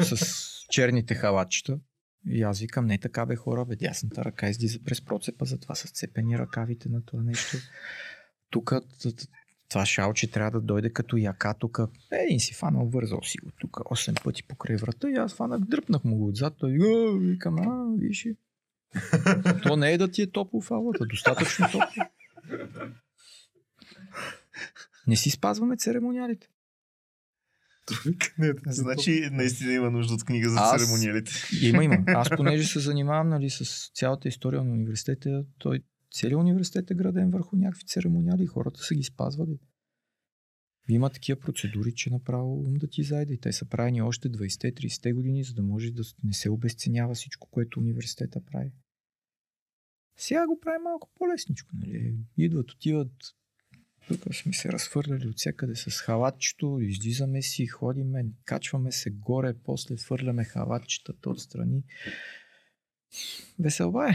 С 0.00 0.46
черните 0.70 1.14
халатчета. 1.14 1.80
И 2.30 2.42
аз 2.42 2.60
викам, 2.60 2.86
не 2.86 2.98
така 2.98 3.26
бе 3.26 3.36
хора, 3.36 3.64
бе, 3.64 3.76
дясната 3.76 4.24
ръка 4.24 4.48
излиза 4.48 4.78
през 4.84 5.04
процепа, 5.04 5.44
затова 5.44 5.74
са 5.74 5.88
сцепени 5.88 6.38
ръкавите 6.38 6.88
на 6.88 7.04
това 7.04 7.22
нещо. 7.22 7.56
Тук 8.50 8.72
това 9.68 9.86
шалче 9.86 10.30
трябва 10.30 10.50
да 10.50 10.60
дойде 10.60 10.92
като 10.92 11.16
яка 11.16 11.54
тук. 11.54 11.78
Един 12.12 12.40
си 12.40 12.54
фанал, 12.54 12.86
вързал 12.86 13.22
си 13.22 13.38
го 13.38 13.50
тук 13.60 13.70
8 13.70 14.24
пъти 14.24 14.42
покрай 14.42 14.76
врата 14.76 15.10
и 15.10 15.14
аз 15.14 15.34
фанах, 15.34 15.60
дръпнах 15.60 16.04
му 16.04 16.16
го 16.16 16.28
отзад. 16.28 16.54
Той 16.58 16.78
викам, 17.20 17.58
а, 17.58 17.96
виж. 17.98 18.24
и». 18.24 18.36
То 19.62 19.76
не 19.76 19.92
е 19.92 19.98
да 19.98 20.10
ти 20.10 20.22
е 20.22 20.30
топло 20.30 20.60
в 20.60 20.70
алата, 20.70 21.06
достатъчно 21.06 21.66
топло. 21.66 22.04
Не 25.06 25.16
си 25.16 25.30
спазваме 25.30 25.76
церемониалите. 25.76 26.48
Значи 28.66 29.28
наистина 29.32 29.72
има 29.72 29.90
нужда 29.90 30.14
от 30.14 30.24
книга 30.24 30.48
за 30.48 30.56
Аз- 30.60 30.80
церемониалите. 30.80 31.32
Има, 31.62 31.84
има. 31.84 31.96
Аз 32.06 32.28
понеже 32.36 32.64
се 32.64 32.80
занимавам 32.80 33.28
нали, 33.28 33.50
с 33.50 33.90
цялата 33.94 34.28
история 34.28 34.64
на 34.64 34.72
университета, 34.72 35.44
той 35.58 35.80
целият 36.12 36.40
университет 36.40 36.90
е 36.90 36.94
граден 36.94 37.30
върху 37.30 37.56
някакви 37.56 37.84
церемониали 37.86 38.42
и 38.42 38.46
хората 38.46 38.80
са 38.80 38.94
ги 38.94 39.02
спазвали. 39.02 39.58
Има 40.88 41.10
такива 41.10 41.40
процедури, 41.40 41.94
че 41.94 42.10
направо 42.10 42.52
ум 42.52 42.74
да 42.74 42.86
ти 42.86 43.02
зайде. 43.02 43.34
И 43.34 43.40
те 43.40 43.52
са 43.52 43.64
правени 43.64 44.02
още 44.02 44.30
20-30 44.30 45.14
години, 45.14 45.44
за 45.44 45.54
да 45.54 45.62
може 45.62 45.90
да 45.90 46.02
не 46.24 46.32
се 46.32 46.50
обесценява 46.50 47.14
всичко, 47.14 47.48
което 47.50 47.80
университета 47.80 48.44
прави. 48.44 48.72
Сега 50.16 50.46
го 50.46 50.60
прави 50.60 50.78
малко 50.84 51.10
по-лесничко. 51.14 51.70
Нали? 51.74 52.16
Идват, 52.36 52.70
отиват, 52.70 53.12
тук 54.08 54.34
сме 54.34 54.52
се 54.52 54.72
разфърляли 54.72 55.28
от 55.28 55.38
всякъде 55.38 55.76
с 55.76 55.90
халатчето, 55.90 56.78
излизаме 56.80 57.42
си, 57.42 57.66
ходиме, 57.66 58.26
качваме 58.44 58.92
се 58.92 59.10
горе, 59.10 59.54
после 59.64 59.96
фърляме 59.96 60.44
халатчетата 60.44 61.30
отстрани. 61.30 61.82
Веселба 63.58 64.10
е. 64.10 64.14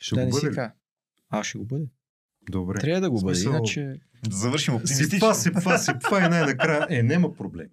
Ще 0.00 0.14
да 0.14 0.20
го 0.20 0.26
не 0.26 0.32
си 0.32 0.36
бъде 0.36 0.50
ли? 0.50 0.54
кажа. 0.54 0.72
А, 1.30 1.44
ще 1.44 1.58
го 1.58 1.64
бъде. 1.64 1.84
Добре. 2.42 2.78
Трябва 2.80 3.00
да 3.00 3.10
го 3.10 3.20
бъде, 3.20 3.34
Смисъл- 3.34 3.50
иначе 3.50 4.00
Да 4.24 4.36
завършим 4.36 4.74
оптимистично. 4.74 5.34
сипва, 5.34 5.78
сипва 5.78 6.18
и 6.18 6.28
най-накрая. 6.28 6.86
Е, 6.90 7.02
няма 7.02 7.34
проблем. 7.34 7.68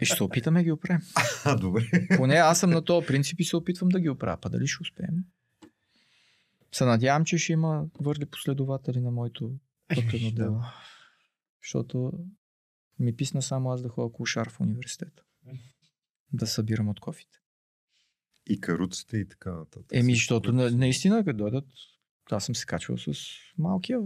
е, 0.00 0.04
ще 0.04 0.16
се 0.16 0.24
опитаме 0.24 0.60
да 0.60 0.64
ги 0.64 0.72
оправим. 0.72 1.00
А, 1.44 1.56
добре. 1.56 1.82
Поне 2.16 2.34
аз 2.34 2.60
съм 2.60 2.70
на 2.70 2.84
този 2.84 3.06
принцип 3.06 3.40
и 3.40 3.44
се 3.44 3.56
опитвам 3.56 3.88
да 3.88 4.00
ги 4.00 4.08
оправя. 4.08 4.36
Па 4.36 4.50
дали 4.50 4.66
ще 4.66 4.82
успеем? 4.82 5.24
Се 6.72 6.84
надявам, 6.84 7.24
че 7.24 7.38
ще 7.38 7.52
има 7.52 7.86
върли 8.00 8.26
последователи 8.26 9.00
на 9.00 9.10
моето 9.10 9.52
пътено 9.88 10.30
да. 10.30 10.34
дело. 10.34 10.60
Защото 11.62 12.12
ми 12.98 13.16
писна 13.16 13.42
само 13.42 13.70
аз 13.70 13.82
да 13.82 13.88
ходя 13.88 14.12
кошар 14.12 14.50
в 14.50 14.60
университета. 14.60 15.22
Да 16.32 16.46
събирам 16.46 16.88
от 16.88 17.00
кофите. 17.00 17.38
И 18.48 18.60
каруците 18.60 19.16
и 19.16 19.28
така 19.28 19.52
нататък. 19.52 19.86
Еми, 19.92 20.14
защото 20.14 20.52
на, 20.52 20.70
наистина, 20.70 21.24
като 21.24 21.36
дойдат, 21.36 21.64
аз 22.30 22.44
съм 22.44 22.54
се 22.54 22.66
качвал 22.66 22.98
с 22.98 23.12
малкия 23.58 24.00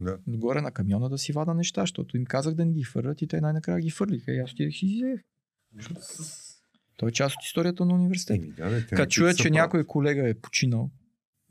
Да. 0.00 0.18
горе 0.26 0.60
на 0.60 0.72
камиона 0.72 1.08
да 1.08 1.18
си 1.18 1.32
вада 1.32 1.54
неща, 1.54 1.82
защото 1.82 2.16
им 2.16 2.24
казах 2.24 2.54
да 2.54 2.64
не 2.64 2.72
ги 2.72 2.84
фърлят 2.84 3.22
и 3.22 3.26
те 3.26 3.40
най-накрая 3.40 3.80
ги 3.80 3.90
фърлиха. 3.90 4.32
И 4.32 4.38
аз 4.38 4.52
отидех 4.52 4.82
и 4.82 4.88
си 4.88 4.96
взех. 4.96 5.20
Той 6.96 7.08
е 7.08 7.12
част 7.12 7.36
от 7.36 7.44
историята 7.44 7.84
на 7.84 7.94
университета. 7.94 8.46
Да, 8.46 8.86
те 8.88 8.96
Като 8.96 9.10
чуя, 9.10 9.34
че 9.34 9.50
някой 9.50 9.86
колега 9.86 10.28
е 10.28 10.40
починал 10.40 10.90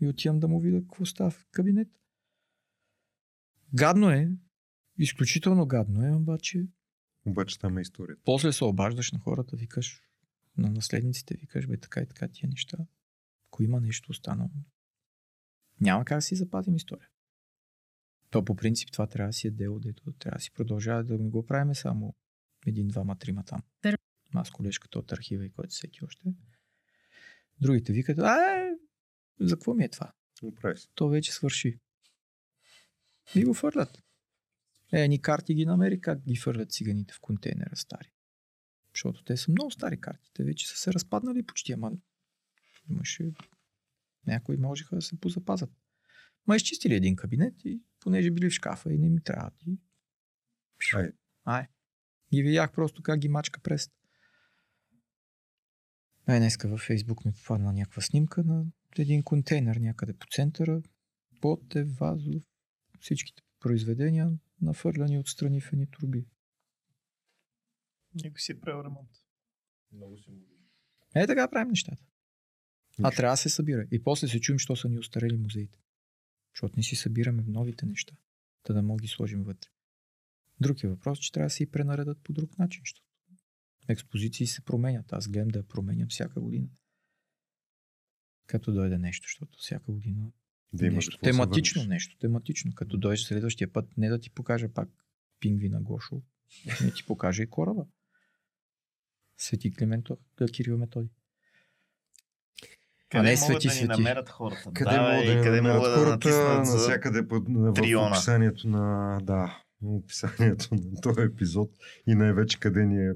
и 0.01 0.07
отивам 0.07 0.39
да 0.39 0.47
му 0.47 0.59
видя 0.59 0.81
какво 0.81 1.05
става 1.05 1.31
в 1.31 1.47
кабинет. 1.51 1.88
Гадно 3.73 4.09
е, 4.09 4.31
изключително 4.97 5.65
гадно 5.65 6.05
е, 6.05 6.15
обаче 6.15 6.67
Обаче 7.25 7.59
там 7.59 7.77
е 7.77 7.81
историята. 7.81 8.21
после 8.25 8.51
се 8.53 8.63
обаждаш 8.63 9.11
на 9.11 9.19
хората, 9.19 9.55
викаш 9.55 10.01
на 10.57 10.69
наследниците, 10.69 11.36
викаш, 11.36 11.68
бе 11.68 11.78
така 11.78 12.02
и 12.02 12.07
така 12.07 12.28
тия 12.28 12.49
неща. 12.49 12.78
Ако 13.48 13.64
има 13.64 13.82
нещо 13.82 14.11
останало, 14.11 14.49
няма 15.82 16.06
как 16.06 16.18
да 16.18 16.22
си 16.22 16.36
запазим 16.36 16.76
история. 16.76 17.07
То 18.30 18.45
по 18.45 18.56
принцип 18.56 18.91
това 18.91 19.07
трябва 19.07 19.30
да 19.30 19.34
си 19.34 19.48
е 19.48 19.52
дело, 19.52 19.80
дето 19.80 20.14
трябва 20.14 20.38
да 20.38 20.41
си 20.41 20.52
продължава 20.52 21.03
да 21.03 21.18
не 21.18 21.30
го 21.30 21.45
правиме 21.45 21.76
само 21.76 22.15
един, 22.68 22.88
двама, 22.88 23.18
трима 23.18 23.44
там. 23.44 23.61
Аз 24.34 24.52
колежката 24.52 24.99
от 24.99 25.11
архива 25.11 25.45
и 25.45 25.52
който 25.52 25.72
всеки 25.72 26.06
още. 26.06 26.34
Другите 27.61 27.94
викат, 27.94 28.19
а, 28.19 28.57
е, 28.57 28.72
за 29.40 29.56
какво 29.56 29.73
ми 29.73 29.84
е 29.84 29.90
това? 29.90 30.14
Направи. 30.44 30.80
То 30.95 31.10
вече 31.10 31.32
свърши. 31.32 31.80
И 33.36 33.44
го 33.44 33.53
фърлят. 33.53 34.03
Е, 34.94 35.07
ни 35.07 35.22
карти 35.22 35.53
ги 35.53 35.65
намери 35.65 36.02
как 36.02 36.23
ги 36.23 36.36
фърлят 36.36 36.72
циганите 36.72 37.14
в 37.14 37.19
контейнера 37.19 37.76
стари. 37.76 38.11
Защото 38.95 39.23
те 39.23 39.38
са 39.38 39.51
много 39.51 39.72
стари 39.72 40.01
карти. 40.01 40.31
Те 40.34 40.43
вече 40.43 40.69
са 40.69 40.77
се 40.77 40.93
разпаднали 40.93 41.43
почти, 41.43 41.72
ама 41.72 41.91
имаше... 42.89 43.31
Някои 44.27 44.57
можеха 44.57 44.95
да 44.95 45.01
се 45.01 45.19
позапазят. 45.19 45.69
Ма 46.47 46.55
изчистили 46.55 46.93
един 46.93 47.15
кабинет 47.15 47.65
и 47.65 47.81
понеже 47.99 48.31
били 48.31 48.49
в 48.49 48.53
шкафа 48.53 48.93
и 48.93 48.97
не 48.97 49.09
ми 49.09 49.23
трябват. 49.23 49.53
И... 49.68 49.80
Ай. 50.95 51.11
Ай. 51.45 51.68
Ги 52.34 52.43
видях 52.43 52.72
просто 52.72 53.03
как 53.03 53.19
ги 53.19 53.30
мачка 53.30 53.59
през. 53.59 53.89
Ай, 56.26 56.39
днеска 56.39 56.68
във 56.68 56.80
Фейсбук 56.81 57.26
ми 57.26 57.34
попадна 57.34 57.73
някаква 57.73 58.01
снимка 58.01 58.43
на 58.43 58.65
един 58.97 59.23
контейнер 59.23 59.76
някъде 59.76 60.13
по 60.13 60.27
центъра. 60.31 60.81
Поте, 61.41 61.84
вазов, 61.84 62.43
всичките 62.99 63.41
произведения 63.59 64.31
нафърляни 64.61 65.19
отстрани 65.19 65.61
в 65.61 65.73
едни 65.73 65.88
турби. 65.91 66.26
Някой 68.15 68.39
си 68.39 68.51
е 68.51 68.59
правил 68.59 68.83
ремонт. 68.83 69.09
Много 69.91 70.17
си 70.17 70.31
му 70.31 70.39
Е, 71.15 71.27
така 71.27 71.49
правим 71.49 71.69
нещата. 71.69 72.03
А 73.03 73.11
трябва 73.11 73.33
да 73.33 73.38
се 73.38 73.49
събира. 73.49 73.88
И 73.91 74.03
после 74.03 74.27
се 74.27 74.39
чуем, 74.39 74.59
що 74.59 74.75
са 74.75 74.89
ни 74.89 74.99
устарели 74.99 75.38
музеите. 75.38 75.79
Защото 76.53 76.73
не 76.77 76.83
си 76.83 76.95
събираме 76.95 77.43
новите 77.47 77.85
неща. 77.85 78.15
Та 78.63 78.73
да 78.73 78.81
мога 78.81 79.01
ги 79.01 79.07
сложим 79.07 79.43
вътре. 79.43 79.69
Друг 80.61 80.83
е 80.83 80.88
въпрос, 80.88 81.19
че 81.19 81.31
трябва 81.31 81.45
да 81.45 81.49
се 81.49 81.63
и 81.63 81.71
пренаредат 81.71 82.23
по 82.23 82.33
друг 82.33 82.57
начин. 82.57 82.81
Защото 82.81 83.07
експозиции 83.88 84.47
се 84.47 84.61
променят. 84.61 85.13
Аз 85.13 85.27
гледам 85.27 85.47
да 85.47 85.59
я 85.59 85.67
променям 85.67 86.09
всяка 86.09 86.41
година. 86.41 86.67
Като 88.47 88.71
дойде 88.71 88.97
нещо, 88.97 89.25
защото 89.25 89.57
всяка 89.59 89.91
година 89.91 90.31
Да 90.73 90.85
има 90.85 90.95
нещо 90.95 91.17
тематично, 91.17 91.83
нещо 91.83 92.17
тематично. 92.17 92.75
Като 92.75 92.97
дойдеш 92.97 93.23
следващия 93.23 93.73
път, 93.73 93.97
не 93.97 94.09
да 94.09 94.19
ти 94.19 94.29
покажа 94.29 94.73
пак 94.73 94.89
пингвина 95.39 95.81
Гошо, 95.81 96.21
не 96.83 96.93
ти 96.93 97.05
покажа 97.05 97.43
и 97.43 97.49
кораба. 97.49 97.85
Свети 99.41 99.72
Климент 99.72 100.05
да 100.38 100.45
Кирил 100.45 100.77
Методи. 100.77 101.09
Къде 103.09 103.23
не 103.23 103.30
могат 103.30 103.39
свети, 103.39 103.68
да 103.68 103.73
ни 103.73 103.77
свети. 103.77 103.88
намерят 103.88 104.30
хората? 104.30 104.72
Къде 104.73 104.91
Давай, 104.91 105.13
могат 105.13 105.26
да 105.27 105.35
ни 105.35 105.43
къде 105.43 105.61
намерят 105.61 105.77
могат 105.77 105.91
да 105.93 106.05
хората? 106.05 106.31
за... 106.31 106.73
Навсякъде 106.73 107.27
под, 107.27 107.43
в 107.49 108.07
описанието 108.09 108.68
на... 108.68 109.18
Да, 109.23 109.63
описанието 109.84 110.76
на 110.76 111.01
този 111.01 111.22
епизод 111.22 111.69
и 112.07 112.15
най-вече 112.15 112.59
къде 112.59 112.85
ни 112.85 113.07
е 113.07 113.11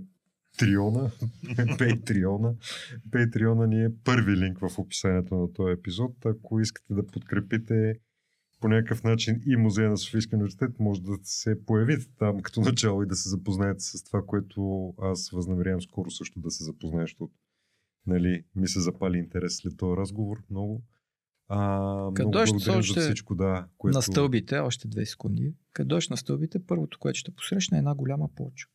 Триона, 0.57 1.11
Пейтриона. 1.77 2.53
Пейтриона 3.11 3.67
ни 3.67 3.83
е 3.83 3.89
първи 4.03 4.37
линк 4.37 4.59
в 4.59 4.79
описанието 4.79 5.35
на 5.35 5.53
този 5.53 5.71
епизод. 5.71 6.25
Ако 6.25 6.59
искате 6.59 6.93
да 6.93 7.07
подкрепите 7.07 7.95
по 8.61 8.67
някакъв 8.67 9.03
начин 9.03 9.41
и 9.45 9.55
музея 9.55 9.89
на 9.89 9.97
Софийския 9.97 10.37
университет 10.37 10.79
може 10.79 11.01
да 11.01 11.17
се 11.23 11.65
появи 11.65 11.97
там 12.19 12.41
като 12.41 12.61
начало 12.61 13.03
и 13.03 13.07
да 13.07 13.15
се 13.15 13.29
запознаете 13.29 13.79
с 13.79 14.03
това, 14.03 14.21
което 14.25 14.93
аз 15.01 15.29
възнамерявам 15.29 15.81
скоро 15.81 16.11
също 16.11 16.39
да 16.39 16.51
се 16.51 16.63
запозная, 16.63 17.03
защото 17.03 17.31
нали, 18.07 18.43
ми 18.55 18.67
се 18.67 18.79
запали 18.79 19.17
интерес 19.17 19.57
след 19.57 19.77
този 19.77 19.97
разговор 19.97 20.43
много. 20.49 20.83
А, 21.47 21.79
много 21.95 22.31
дойдеш 22.31 22.49
благодаря 22.49 22.77
още 22.77 22.99
за 22.99 23.05
всичко, 23.05 23.35
да. 23.35 23.67
Което... 23.77 23.97
На 23.97 24.01
стълбите, 24.01 24.59
още 24.59 24.87
две 24.87 25.05
секунди. 25.05 25.53
Като 25.73 25.87
дойдеш 25.87 26.09
на 26.09 26.17
стълбите, 26.17 26.65
първото, 26.65 26.99
което 26.99 27.19
ще 27.19 27.31
посрещне 27.31 27.77
е 27.77 27.79
една 27.79 27.95
голяма 27.95 28.29
плоча. 28.35 28.67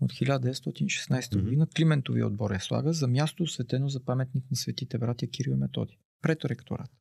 От 0.00 0.12
1916 0.12 1.34
Мгм. 1.34 1.44
година 1.44 1.66
Климентовия 1.76 2.26
отбор 2.26 2.50
я 2.50 2.60
слага 2.60 2.92
за 2.92 3.08
място 3.08 3.46
светено 3.46 3.88
за 3.88 4.04
паметник 4.04 4.44
на 4.50 4.56
светите 4.56 4.98
братя 4.98 5.26
Кирил 5.26 5.52
и 5.52 5.56
Методи. 5.56 5.98
Пред 6.22 6.44
ректората. 6.44 6.92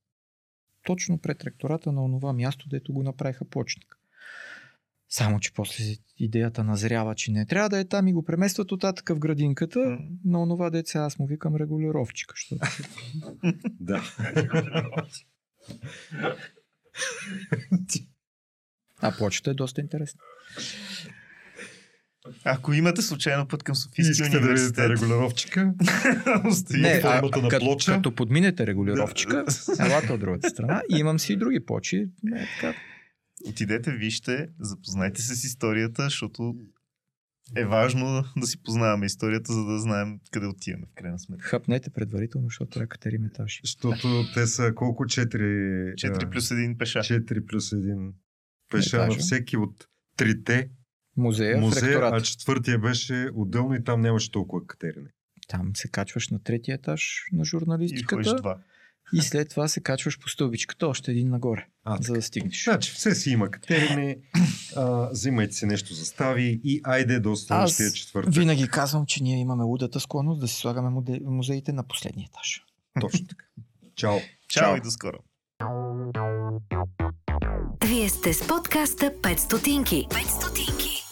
Точно 0.85 1.17
пред 1.17 1.43
ректората 1.43 1.91
на 1.91 2.03
онова 2.03 2.33
място, 2.33 2.69
дето 2.69 2.93
го 2.93 3.03
направиха 3.03 3.45
плочник. 3.45 3.95
Само, 5.09 5.39
че 5.39 5.53
после 5.53 5.83
идеята 6.17 6.63
назрява, 6.63 7.15
че 7.15 7.31
не 7.31 7.45
трябва 7.45 7.69
да 7.69 7.79
е 7.79 7.87
там 7.87 8.07
и 8.07 8.13
го 8.13 8.25
преместват 8.25 8.71
оттатък 8.71 9.09
в 9.09 9.19
градинката 9.19 9.97
на 10.25 10.41
онова 10.41 10.69
деца. 10.69 10.99
Аз 10.99 11.19
му 11.19 11.25
викам 11.27 11.55
регулировчика, 11.55 12.33
защото 12.35 12.65
Да. 13.79 14.03
А 19.01 19.17
плочата 19.17 19.51
е 19.51 19.53
доста 19.53 19.81
интересна. 19.81 20.21
Ако 22.43 22.73
имате 22.73 23.01
случайно 23.01 23.47
път 23.47 23.63
към 23.63 23.75
Софийския 23.75 24.11
Искате 24.11 24.29
да 24.29 24.47
видите 24.47 24.81
университет, 24.81 24.89
регулировчика? 24.89 25.61
Не, 26.69 26.87
а, 26.87 27.01
формата 27.01 27.41
на 27.41 27.49
като, 27.49 27.65
плоча. 27.65 27.93
като 27.93 28.15
подминете 28.15 28.67
регулировчика, 28.67 29.45
елате 29.79 30.13
от 30.13 30.19
другата 30.19 30.49
страна. 30.49 30.81
И 30.91 30.99
имам 30.99 31.19
си 31.19 31.33
и 31.33 31.37
други 31.37 31.65
плочи. 31.65 32.07
Не, 32.23 32.47
така. 32.59 32.77
отидете, 33.45 33.91
вижте, 33.91 34.47
запознайте 34.59 35.21
се 35.21 35.35
с 35.35 35.43
историята, 35.43 36.03
защото 36.03 36.55
е 37.55 37.65
важно 37.65 38.23
да 38.37 38.47
си 38.47 38.63
познаваме 38.63 39.05
историята, 39.05 39.53
за 39.53 39.65
да 39.65 39.79
знаем 39.79 40.19
къде 40.31 40.47
отиваме 40.47 40.85
в 40.91 40.95
крайна 40.95 41.19
сметка. 41.19 41.47
Хъпнете 41.47 41.89
предварително, 41.89 42.47
защото 42.47 42.69
трябва 42.69 42.87
катерим 42.87 43.25
етажи. 43.25 43.59
Защото 43.63 44.23
те 44.33 44.47
са 44.47 44.71
колко? 44.75 45.05
4, 45.05 45.93
4 45.93 46.29
плюс 46.29 46.49
1 46.49 46.77
пеша. 46.77 46.99
4 46.99 47.45
плюс 47.45 47.69
1 47.69 48.11
пеша 48.71 49.07
на 49.07 49.15
всеки 49.15 49.57
от 49.57 49.87
трите 50.17 50.69
Музея, 51.17 51.57
музея, 51.57 51.99
а 52.03 52.21
четвъртия 52.21 52.79
беше 52.79 53.29
отделно 53.35 53.75
и 53.75 53.83
там 53.83 54.01
нямаше 54.01 54.31
толкова 54.31 54.67
катерене. 54.67 55.09
Там 55.47 55.71
се 55.75 55.87
качваш 55.87 56.29
на 56.29 56.43
третия 56.43 56.75
етаж 56.75 57.23
на 57.31 57.41
И 57.41 57.45
журналистиката 57.45 58.35
два. 58.35 58.57
и, 59.13 59.21
след 59.21 59.49
това 59.49 59.67
се 59.67 59.81
качваш 59.81 60.19
по 60.19 60.29
стълбичката 60.29 60.87
още 60.87 61.11
един 61.11 61.29
нагоре, 61.29 61.67
А, 61.83 61.97
за 62.01 62.13
да 62.13 62.21
стигнеш. 62.21 62.63
Значи, 62.63 62.91
все 62.91 63.15
си 63.15 63.29
има 63.29 63.51
катерене, 63.51 64.17
а, 64.75 65.09
взимайте 65.09 65.53
си 65.53 65.65
нещо 65.65 65.93
за 65.93 66.05
стави 66.05 66.61
и 66.63 66.81
айде 66.83 67.19
до 67.19 67.35
следващия 67.35 67.91
четвъртък. 67.91 68.33
Винаги 68.33 68.67
казвам, 68.67 69.05
че 69.05 69.23
ние 69.23 69.39
имаме 69.39 69.63
лудата 69.63 69.99
склонност 69.99 70.41
да 70.41 70.47
си 70.47 70.55
слагаме 70.55 70.89
муде- 70.89 71.21
музеите 71.23 71.73
на 71.73 71.83
последния 71.83 72.27
етаж. 72.29 72.61
Точно 73.01 73.27
така. 73.27 73.45
Чао. 73.95 74.17
Чао 74.47 74.77
и 74.77 74.81
до 74.81 74.91
скоро. 74.91 75.17
Вие 77.81 78.07
сте 78.07 78.31
с 78.31 78.41
подкаста 78.41 79.09
5 79.09 79.39
стотинки. 79.39 80.07
5 80.09 80.29
стотинки. 80.29 81.08